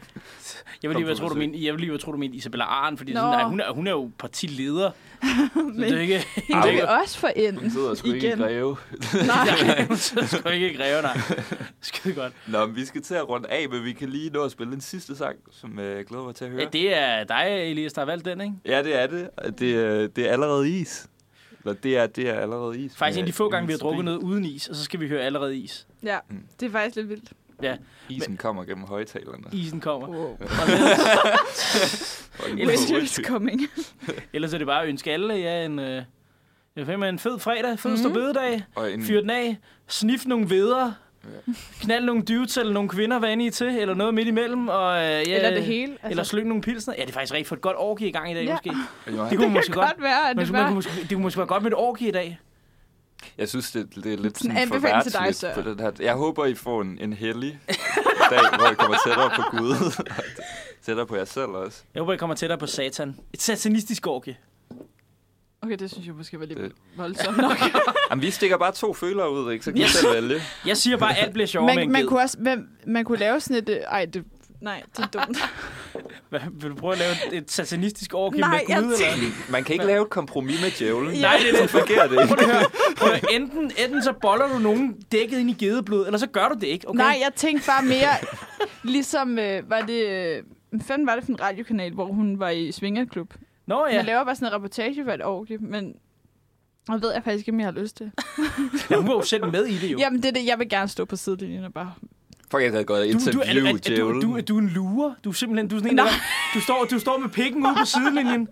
Jeg 0.83 0.89
vil 0.89 0.99
lige, 1.01 1.05
hvad 1.05 1.15
tror 1.15 1.29
du 1.29 1.35
min, 1.35 1.63
jeg 1.63 1.73
vil 1.73 1.79
lige, 1.79 1.89
hvad 1.89 1.99
tror 1.99 2.11
du 2.11 2.17
min 2.17 2.33
Isabella 2.33 2.65
Arn, 2.65 2.97
fordi 2.97 3.13
sådan, 3.13 3.27
nej, 3.29 3.43
hun, 3.43 3.59
er, 3.59 3.71
hun 3.71 3.87
er 3.87 3.91
jo 3.91 4.11
partileder. 4.17 4.91
Men 5.55 5.81
det 5.81 5.91
er 5.91 5.99
ikke... 5.99 6.15
er 6.15 6.55
er 6.55 6.65
ikke 6.65 6.81
vi 6.81 6.87
også 7.01 7.19
for 7.19 7.27
ind. 7.35 7.57
Hun 7.57 7.69
sidder 7.69 7.93
sgu 7.95 8.07
ikke 8.11 8.27
i 8.27 8.29
Igen. 8.29 8.39
Greve. 8.39 8.77
Nej. 9.27 9.85
hun 9.87 9.97
sidder 9.97 10.25
sgu 10.27 10.49
ikke 10.49 10.71
i 10.71 10.75
greve, 10.75 11.01
nej. 11.01 11.17
Skide 11.81 12.13
godt. 12.13 12.33
Nå, 12.47 12.65
men 12.65 12.75
vi 12.75 12.85
skal 12.85 13.01
til 13.01 13.13
at 13.15 13.29
runde 13.29 13.49
af, 13.49 13.69
men 13.69 13.83
vi 13.83 13.93
kan 13.93 14.09
lige 14.09 14.29
nå 14.29 14.43
at 14.43 14.51
spille 14.51 14.73
den 14.73 14.81
sidste 14.81 15.15
sang, 15.15 15.35
som 15.51 15.79
øh, 15.79 15.97
jeg 15.97 16.05
glæder 16.05 16.23
mig 16.23 16.35
til 16.35 16.45
at 16.45 16.51
høre. 16.51 16.61
Ja, 16.61 16.67
det 16.73 16.97
er 16.97 17.23
dig, 17.23 17.71
Elias, 17.71 17.93
der 17.93 18.01
har 18.01 18.05
valgt 18.05 18.25
den, 18.25 18.41
ikke? 18.41 18.53
Ja, 18.65 18.83
det 18.83 19.01
er 19.01 19.07
det. 19.07 19.29
Det, 19.59 19.75
er- 19.75 20.07
det 20.07 20.27
er 20.27 20.31
allerede 20.31 20.69
is. 20.79 21.07
Eller 21.65 21.73
det 21.73 21.97
er, 21.97 22.07
det 22.07 22.29
er 22.29 22.33
allerede 22.33 22.79
is. 22.79 22.95
Faktisk 22.97 23.17
en 23.17 23.21
af 23.23 23.25
de 23.27 23.33
få 23.33 23.49
gange, 23.49 23.67
vi 23.67 23.73
har 23.73 23.77
drukket 23.79 24.05
noget 24.05 24.17
uden 24.17 24.45
is, 24.45 24.67
og 24.67 24.75
så 24.75 24.83
skal 24.83 24.99
vi 24.99 25.07
høre 25.07 25.21
allerede 25.21 25.57
is. 25.57 25.87
Ja, 26.03 26.17
Mm. 26.29 26.37
det 26.59 26.65
er 26.65 26.71
faktisk 26.71 26.95
lidt 26.95 27.09
vildt. 27.09 27.31
Isen 28.09 28.38
kommer 28.38 28.63
gennem 28.63 28.85
højtalerne. 28.85 29.43
Isen 29.51 29.79
kommer. 29.79 30.07
Wow. 30.07 30.38
Ellers, 32.57 32.89
is 33.03 33.19
coming. 33.25 33.61
ellers 34.33 34.53
er 34.53 34.57
det 34.57 34.67
bare 34.67 34.81
at 34.83 34.89
ønske 34.89 35.11
alle 35.11 35.33
ja, 35.33 35.65
en, 35.65 35.79
øh, 35.79 36.03
jeg 36.75 37.09
en 37.09 37.19
fed 37.19 37.39
fredag, 37.39 37.79
fed 37.79 38.07
mm. 38.07 38.13
bededag, 38.13 38.63
Og 38.75 38.91
en, 38.91 39.03
fyr 39.03 39.21
den 39.21 39.29
af, 39.29 39.57
snif 39.88 40.25
nogle 40.25 40.49
veder, 40.49 40.91
Ja. 41.23 41.53
knald 41.81 42.05
nogle 42.05 42.21
dudes 42.21 42.57
eller 42.57 42.73
nogle 42.73 42.89
kvinder, 42.89 43.19
hvad 43.19 43.33
end 43.33 43.41
I 43.41 43.49
til, 43.49 43.67
eller 43.67 43.93
noget 43.95 44.13
midt 44.13 44.27
imellem, 44.27 44.67
og 44.67 44.95
øh, 44.97 45.03
ja, 45.03 45.19
Eller 45.35 45.49
det 45.49 45.63
hele. 45.63 45.91
Altså, 45.91 46.07
Eller 46.09 46.23
slyng 46.23 46.47
nogle 46.47 46.61
pilsner. 46.63 46.93
Ja, 46.97 47.01
det 47.01 47.09
er 47.09 47.13
faktisk 47.13 47.33
rigtig 47.33 47.47
for 47.47 47.55
et 47.55 47.61
godt 47.61 47.75
orgie 47.79 48.07
i 48.07 48.11
gang 48.11 48.31
i 48.31 48.33
dag, 48.33 48.43
Ja. 48.45 48.51
måske. 48.51 48.69
Det 49.05 49.15
kunne 49.38 49.43
det 49.45 49.51
måske 49.51 49.71
godt. 49.71 49.85
godt 49.88 50.01
være, 50.01 50.33
det 50.33 50.51
man, 50.51 50.65
kunne 50.65 50.75
måske, 50.75 50.91
det 51.01 51.09
kunne 51.09 51.21
måske 51.21 51.38
være 51.38 51.47
godt 51.47 51.63
med 51.63 51.71
et 51.71 51.77
orgie 51.77 52.07
i 52.07 52.11
dag. 52.11 52.39
Jeg 53.38 53.49
synes, 53.49 53.72
det, 53.72 53.95
det 53.95 54.14
er 54.14 54.18
lidt 54.18 54.38
Sådan 54.38 54.52
sådan 54.52 54.68
til 54.68 54.81
dig, 54.81 54.81
forværtsligt 54.81 55.53
på 55.53 55.61
den 55.61 55.80
her. 55.80 55.91
Jeg 55.99 56.14
håber, 56.14 56.45
I 56.45 56.56
får 56.56 56.81
en, 56.81 56.98
en 57.02 57.14
hellig 57.14 57.60
dag, 58.30 58.39
hvor 58.60 58.72
I 58.72 58.76
kommer 58.76 58.98
tættere 59.06 59.31
på 59.35 59.57
Gud. 59.57 60.03
tættere 60.85 61.06
på 61.07 61.15
jer 61.15 61.26
selv 61.26 61.48
også. 61.49 61.84
Jeg 61.93 62.02
håber, 62.02 62.14
jeg 62.14 62.19
kommer 62.19 62.35
tættere 62.35 62.60
på 62.60 62.68
satan. 62.68 63.15
Et 63.34 63.41
satanistisk 63.41 64.07
orgie. 64.07 64.38
Okay, 65.64 65.77
det 65.77 65.91
synes 65.91 66.07
jeg 66.07 66.15
måske 66.15 66.39
var 66.39 66.45
lidt 66.45 66.60
Det- 66.60 66.72
voldsomt 66.98 67.38
nok. 67.38 67.57
Jamen, 68.10 68.22
vi 68.22 68.31
stikker 68.31 68.57
bare 68.57 68.72
to 68.72 68.93
følere 68.93 69.31
ud, 69.31 69.52
ikke? 69.52 69.65
Så 69.65 69.72
kan 69.72 69.77
I 69.81 69.84
Yes. 69.84 69.91
selv 69.91 70.14
vælge. 70.14 70.41
Jeg 70.65 70.77
siger 70.77 70.98
bare, 70.98 71.18
at 71.18 71.23
alt 71.23 71.34
bliver 71.34 71.48
sjovere 71.48 71.68
med 71.68 71.76
man, 71.76 71.84
en 71.88 71.91
man, 71.91 72.06
kunne 72.07 72.19
også, 72.22 72.38
man, 72.39 72.69
man 72.88 73.06
kunne 73.06 73.18
lave 73.18 73.39
sådan 73.39 73.57
et... 73.64 73.69
øh, 73.69 73.76
Ej, 73.77 74.06
det, 74.06 74.23
nej, 74.61 74.83
det 74.97 75.03
er 75.03 75.07
dumt. 75.07 75.38
Hvad, 76.29 76.39
vil 76.51 76.69
du 76.69 76.75
prøve 76.75 76.93
at 76.93 76.99
lave 76.99 77.33
et, 77.33 77.51
satanistisk 77.51 78.13
orgie 78.13 78.41
Nej, 78.41 78.49
med 78.51 78.59
jeg 78.75 78.83
Gud? 78.83 78.93
Eller? 78.93 79.51
Man 79.51 79.63
kan 79.63 79.73
ikke 79.73 79.85
lave 79.85 80.01
et 80.03 80.09
kompromis 80.09 80.61
med 80.61 80.71
djævlen. 80.71 81.13
Ja. 81.13 81.21
Nej, 81.21 81.38
det 81.38 81.55
er 81.57 81.61
det. 81.61 81.69
fungerer 81.69 82.07
det 82.07 82.17
Prøv 82.17 82.23
ikke. 82.23 82.35
lige 82.35 82.51
at 82.51 82.57
høre. 82.59 82.69
Prøv 82.97 83.09
at 83.11 83.19
høre. 83.19 83.33
Enten, 83.33 83.71
enten 83.85 84.03
så 84.03 84.13
boller 84.21 84.47
du 84.47 84.59
nogen 84.59 85.01
dækket 85.11 85.39
ind 85.39 85.49
i 85.49 85.53
gedeblod, 85.53 86.05
eller 86.05 86.17
så 86.17 86.27
gør 86.27 86.47
du 86.47 86.55
det 86.55 86.67
ikke, 86.67 86.89
okay? 86.89 86.97
Nej, 86.97 87.17
jeg 87.23 87.31
tænkte 87.35 87.67
bare 87.67 87.83
mere... 87.85 88.09
ligesom, 88.93 89.39
øh, 89.39 89.69
var 89.69 89.81
det... 89.81 90.07
Øh, 90.07 90.43
fanden 90.81 91.07
var 91.07 91.15
det 91.15 91.23
for 91.23 91.31
en 91.31 91.41
radiokanal, 91.41 91.93
hvor 91.93 92.05
hun 92.05 92.39
var 92.39 92.49
i 92.49 92.71
Svingerklub? 92.71 93.33
Nå 93.67 93.85
Ja. 93.85 93.91
ja, 93.91 93.97
Man 93.97 94.05
laver 94.05 94.23
bare 94.23 94.35
sådan 94.35 94.47
en 94.47 94.53
reportage 94.53 95.03
for 95.03 95.11
et 95.11 95.25
orgie, 95.25 95.57
men... 95.57 95.93
Og 96.89 97.01
ved 97.01 97.13
jeg 97.13 97.23
faktisk 97.23 97.47
ikke, 97.47 97.55
om 97.55 97.59
jeg 97.59 97.67
har 97.67 97.81
lyst 97.81 97.97
til. 97.97 98.11
ja 98.89 98.95
hun 98.95 99.07
var 99.07 99.13
jo 99.13 99.21
selv 99.21 99.51
med 99.51 99.65
i 99.65 99.77
det 99.77 99.91
jo. 99.91 99.97
Jamen, 99.99 100.21
det 100.23 100.27
er 100.29 100.33
det. 100.33 100.45
Jeg 100.45 100.59
vil 100.59 100.69
gerne 100.69 100.88
stå 100.88 101.05
på 101.05 101.15
sidelinjen 101.15 101.63
og 101.63 101.73
bare... 101.73 101.93
Fuck, 102.51 102.63
jeg 102.63 102.71
havde 102.71 102.83
gået 102.83 102.99
og 102.99 103.05
Du, 103.05 103.31
du, 103.31 103.39
er, 103.39 103.43
interview 103.43 103.65
er, 103.65 103.69
er, 103.69 103.73
du, 103.73 103.77
djævlen. 103.95 104.21
du, 104.21 104.37
er 104.37 104.41
du 104.41 104.57
en 104.57 104.69
lurer? 104.69 105.13
Du 105.23 105.29
er 105.29 105.33
simpelthen 105.33 105.67
du 105.67 105.75
er 105.75 105.79
sådan 105.79 105.91
en, 105.91 105.97
der, 105.97 106.05
du, 106.53 106.59
står, 106.61 106.85
du 106.91 106.99
står 106.99 107.17
med 107.17 107.29
pikken 107.29 107.65
ude 107.65 107.75
på 107.79 107.85
sidelinjen 107.95 108.47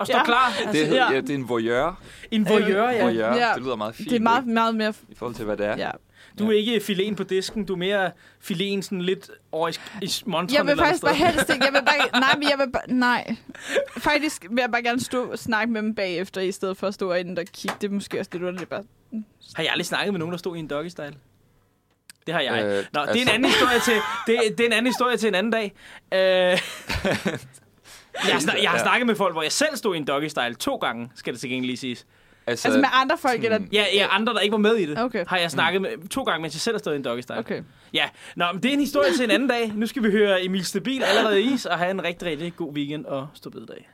og 0.00 0.06
står 0.06 0.18
Ja. 0.18 0.24
klar. 0.24 0.52
det, 0.58 0.66
Altså, 0.66 0.84
hedder, 0.84 1.04
ja. 1.04 1.12
ja, 1.12 1.20
det 1.20 1.30
er 1.30 1.34
en 1.34 1.48
voyeur. 1.48 2.00
en 2.30 2.48
voyeur, 2.48 2.90
ja. 2.90 3.04
voyeur. 3.04 3.34
Ja. 3.36 3.52
Det 3.54 3.62
lyder 3.62 3.76
meget 3.76 3.94
fint. 3.94 4.10
Det 4.10 4.16
er 4.16 4.20
meget, 4.20 4.46
meget 4.46 4.74
mere... 4.74 4.94
I 5.08 5.14
forhold 5.14 5.34
til, 5.34 5.44
hvad 5.44 5.56
det 5.56 5.66
er. 5.66 5.76
Ja. 5.76 5.90
Du 6.38 6.48
er 6.50 6.52
ikke 6.52 6.80
filen 6.80 7.14
på 7.16 7.22
disken, 7.22 7.64
du 7.64 7.72
er 7.72 7.76
mere 7.78 8.10
filen 8.40 8.82
sådan 8.82 9.02
lidt 9.02 9.30
over 9.52 9.68
i, 9.68 9.72
i 10.02 10.10
montren 10.26 10.56
Jeg 10.56 10.64
vil 10.64 10.70
eller 10.70 10.84
faktisk 10.84 11.04
bare 11.04 11.14
helst 11.14 11.50
ikke... 11.50 11.64
Jeg 11.64 11.72
vil 11.72 11.80
bare, 11.86 12.20
nej, 12.20 12.34
men 12.38 12.42
jeg 12.50 12.58
vil 12.58 12.72
bare... 12.72 12.82
Nej. 12.88 13.36
Faktisk 13.96 14.46
vil 14.50 14.58
jeg 14.60 14.70
bare 14.70 14.82
gerne 14.82 15.00
stå 15.00 15.24
og 15.24 15.38
snakke 15.38 15.72
med 15.72 15.82
dem 15.82 15.94
bagefter, 15.94 16.40
i 16.40 16.52
stedet 16.52 16.76
for 16.76 16.86
at 16.86 16.94
stå 16.94 17.12
inde 17.12 17.40
og 17.40 17.46
kigge. 17.52 17.76
Det 17.80 17.90
er 17.90 17.94
måske 17.94 18.18
også 18.20 18.30
lidt 18.32 18.42
underligt 18.42 18.70
bare... 18.70 18.82
Har 19.54 19.62
jeg 19.62 19.72
aldrig 19.72 19.86
snakket 19.86 20.12
med 20.12 20.18
nogen, 20.18 20.32
der 20.32 20.38
stod 20.38 20.56
i 20.56 20.58
en 20.58 20.66
doggy 20.70 20.88
style? 20.88 21.14
Det 22.26 22.34
har 22.34 22.40
jeg. 22.40 22.64
Øh, 22.64 22.70
Nå, 22.70 22.72
det 22.72 22.94
er 22.96 23.02
en 23.02 23.08
altså- 23.18 23.32
anden 23.34 23.50
historie 23.50 23.80
til, 23.80 23.94
det, 24.26 24.58
det 24.58 24.64
er 24.64 24.66
en 24.66 24.72
anden 24.72 24.86
historie 24.86 25.16
til 25.16 25.28
en 25.28 25.34
anden 25.34 25.52
dag. 25.52 25.72
Øh, 26.14 26.18
jeg, 26.18 26.58
har 28.32 28.38
snak, 28.40 28.56
jeg 28.62 28.70
har 28.70 28.76
Ja. 28.78 28.82
snakket 28.82 29.06
med 29.06 29.14
folk, 29.14 29.34
hvor 29.34 29.42
jeg 29.42 29.52
selv 29.52 29.76
stod 29.76 29.94
i 29.94 29.98
en 29.98 30.04
doggy 30.06 30.28
style 30.28 30.54
to 30.54 30.76
gange, 30.76 31.10
skal 31.14 31.32
det 31.32 31.40
til 31.40 31.50
gengæld 31.50 31.66
lige 31.66 31.76
siges. 31.76 32.06
Altså, 32.46 32.68
Altså 32.68 32.80
med 32.80 32.88
andre 32.92 33.18
folk, 33.18 33.44
eller... 33.44 33.58
Ja, 33.72 33.84
ja, 33.94 34.06
andre, 34.10 34.34
der 34.34 34.40
ikke 34.40 34.52
var 34.52 34.58
med 34.58 34.76
i 34.76 34.86
det, 34.86 34.98
Okay. 34.98 35.24
har 35.28 35.36
jeg 35.38 35.50
snakket 35.50 35.82
med 35.82 36.08
to 36.08 36.22
gange, 36.22 36.42
mens 36.42 36.54
jeg 36.54 36.60
selv 36.60 36.74
har 36.74 36.78
stået 36.78 36.94
i 36.94 36.96
en 36.96 37.04
doggy 37.04 37.20
style. 37.20 37.38
Okay. 37.38 37.62
Ja, 37.94 38.08
Nå, 38.36 38.44
men 38.52 38.62
det 38.62 38.68
er 38.68 38.72
en 38.72 38.80
historie 38.80 39.12
til 39.12 39.24
en 39.24 39.30
anden 39.30 39.48
dag. 39.48 39.72
Nu 39.74 39.86
skal 39.86 40.02
vi 40.02 40.10
høre 40.10 40.44
Emil 40.44 40.64
Stabil 40.64 41.02
allerede 41.02 41.42
i 41.42 41.44
is, 41.52 41.66
og 41.66 41.78
have 41.78 41.90
en 41.90 42.04
rigtig, 42.04 42.28
rigtig 42.28 42.56
god 42.56 42.72
weekend 42.74 43.04
og 43.06 43.28
stå 43.34 43.50
bededag. 43.50 43.88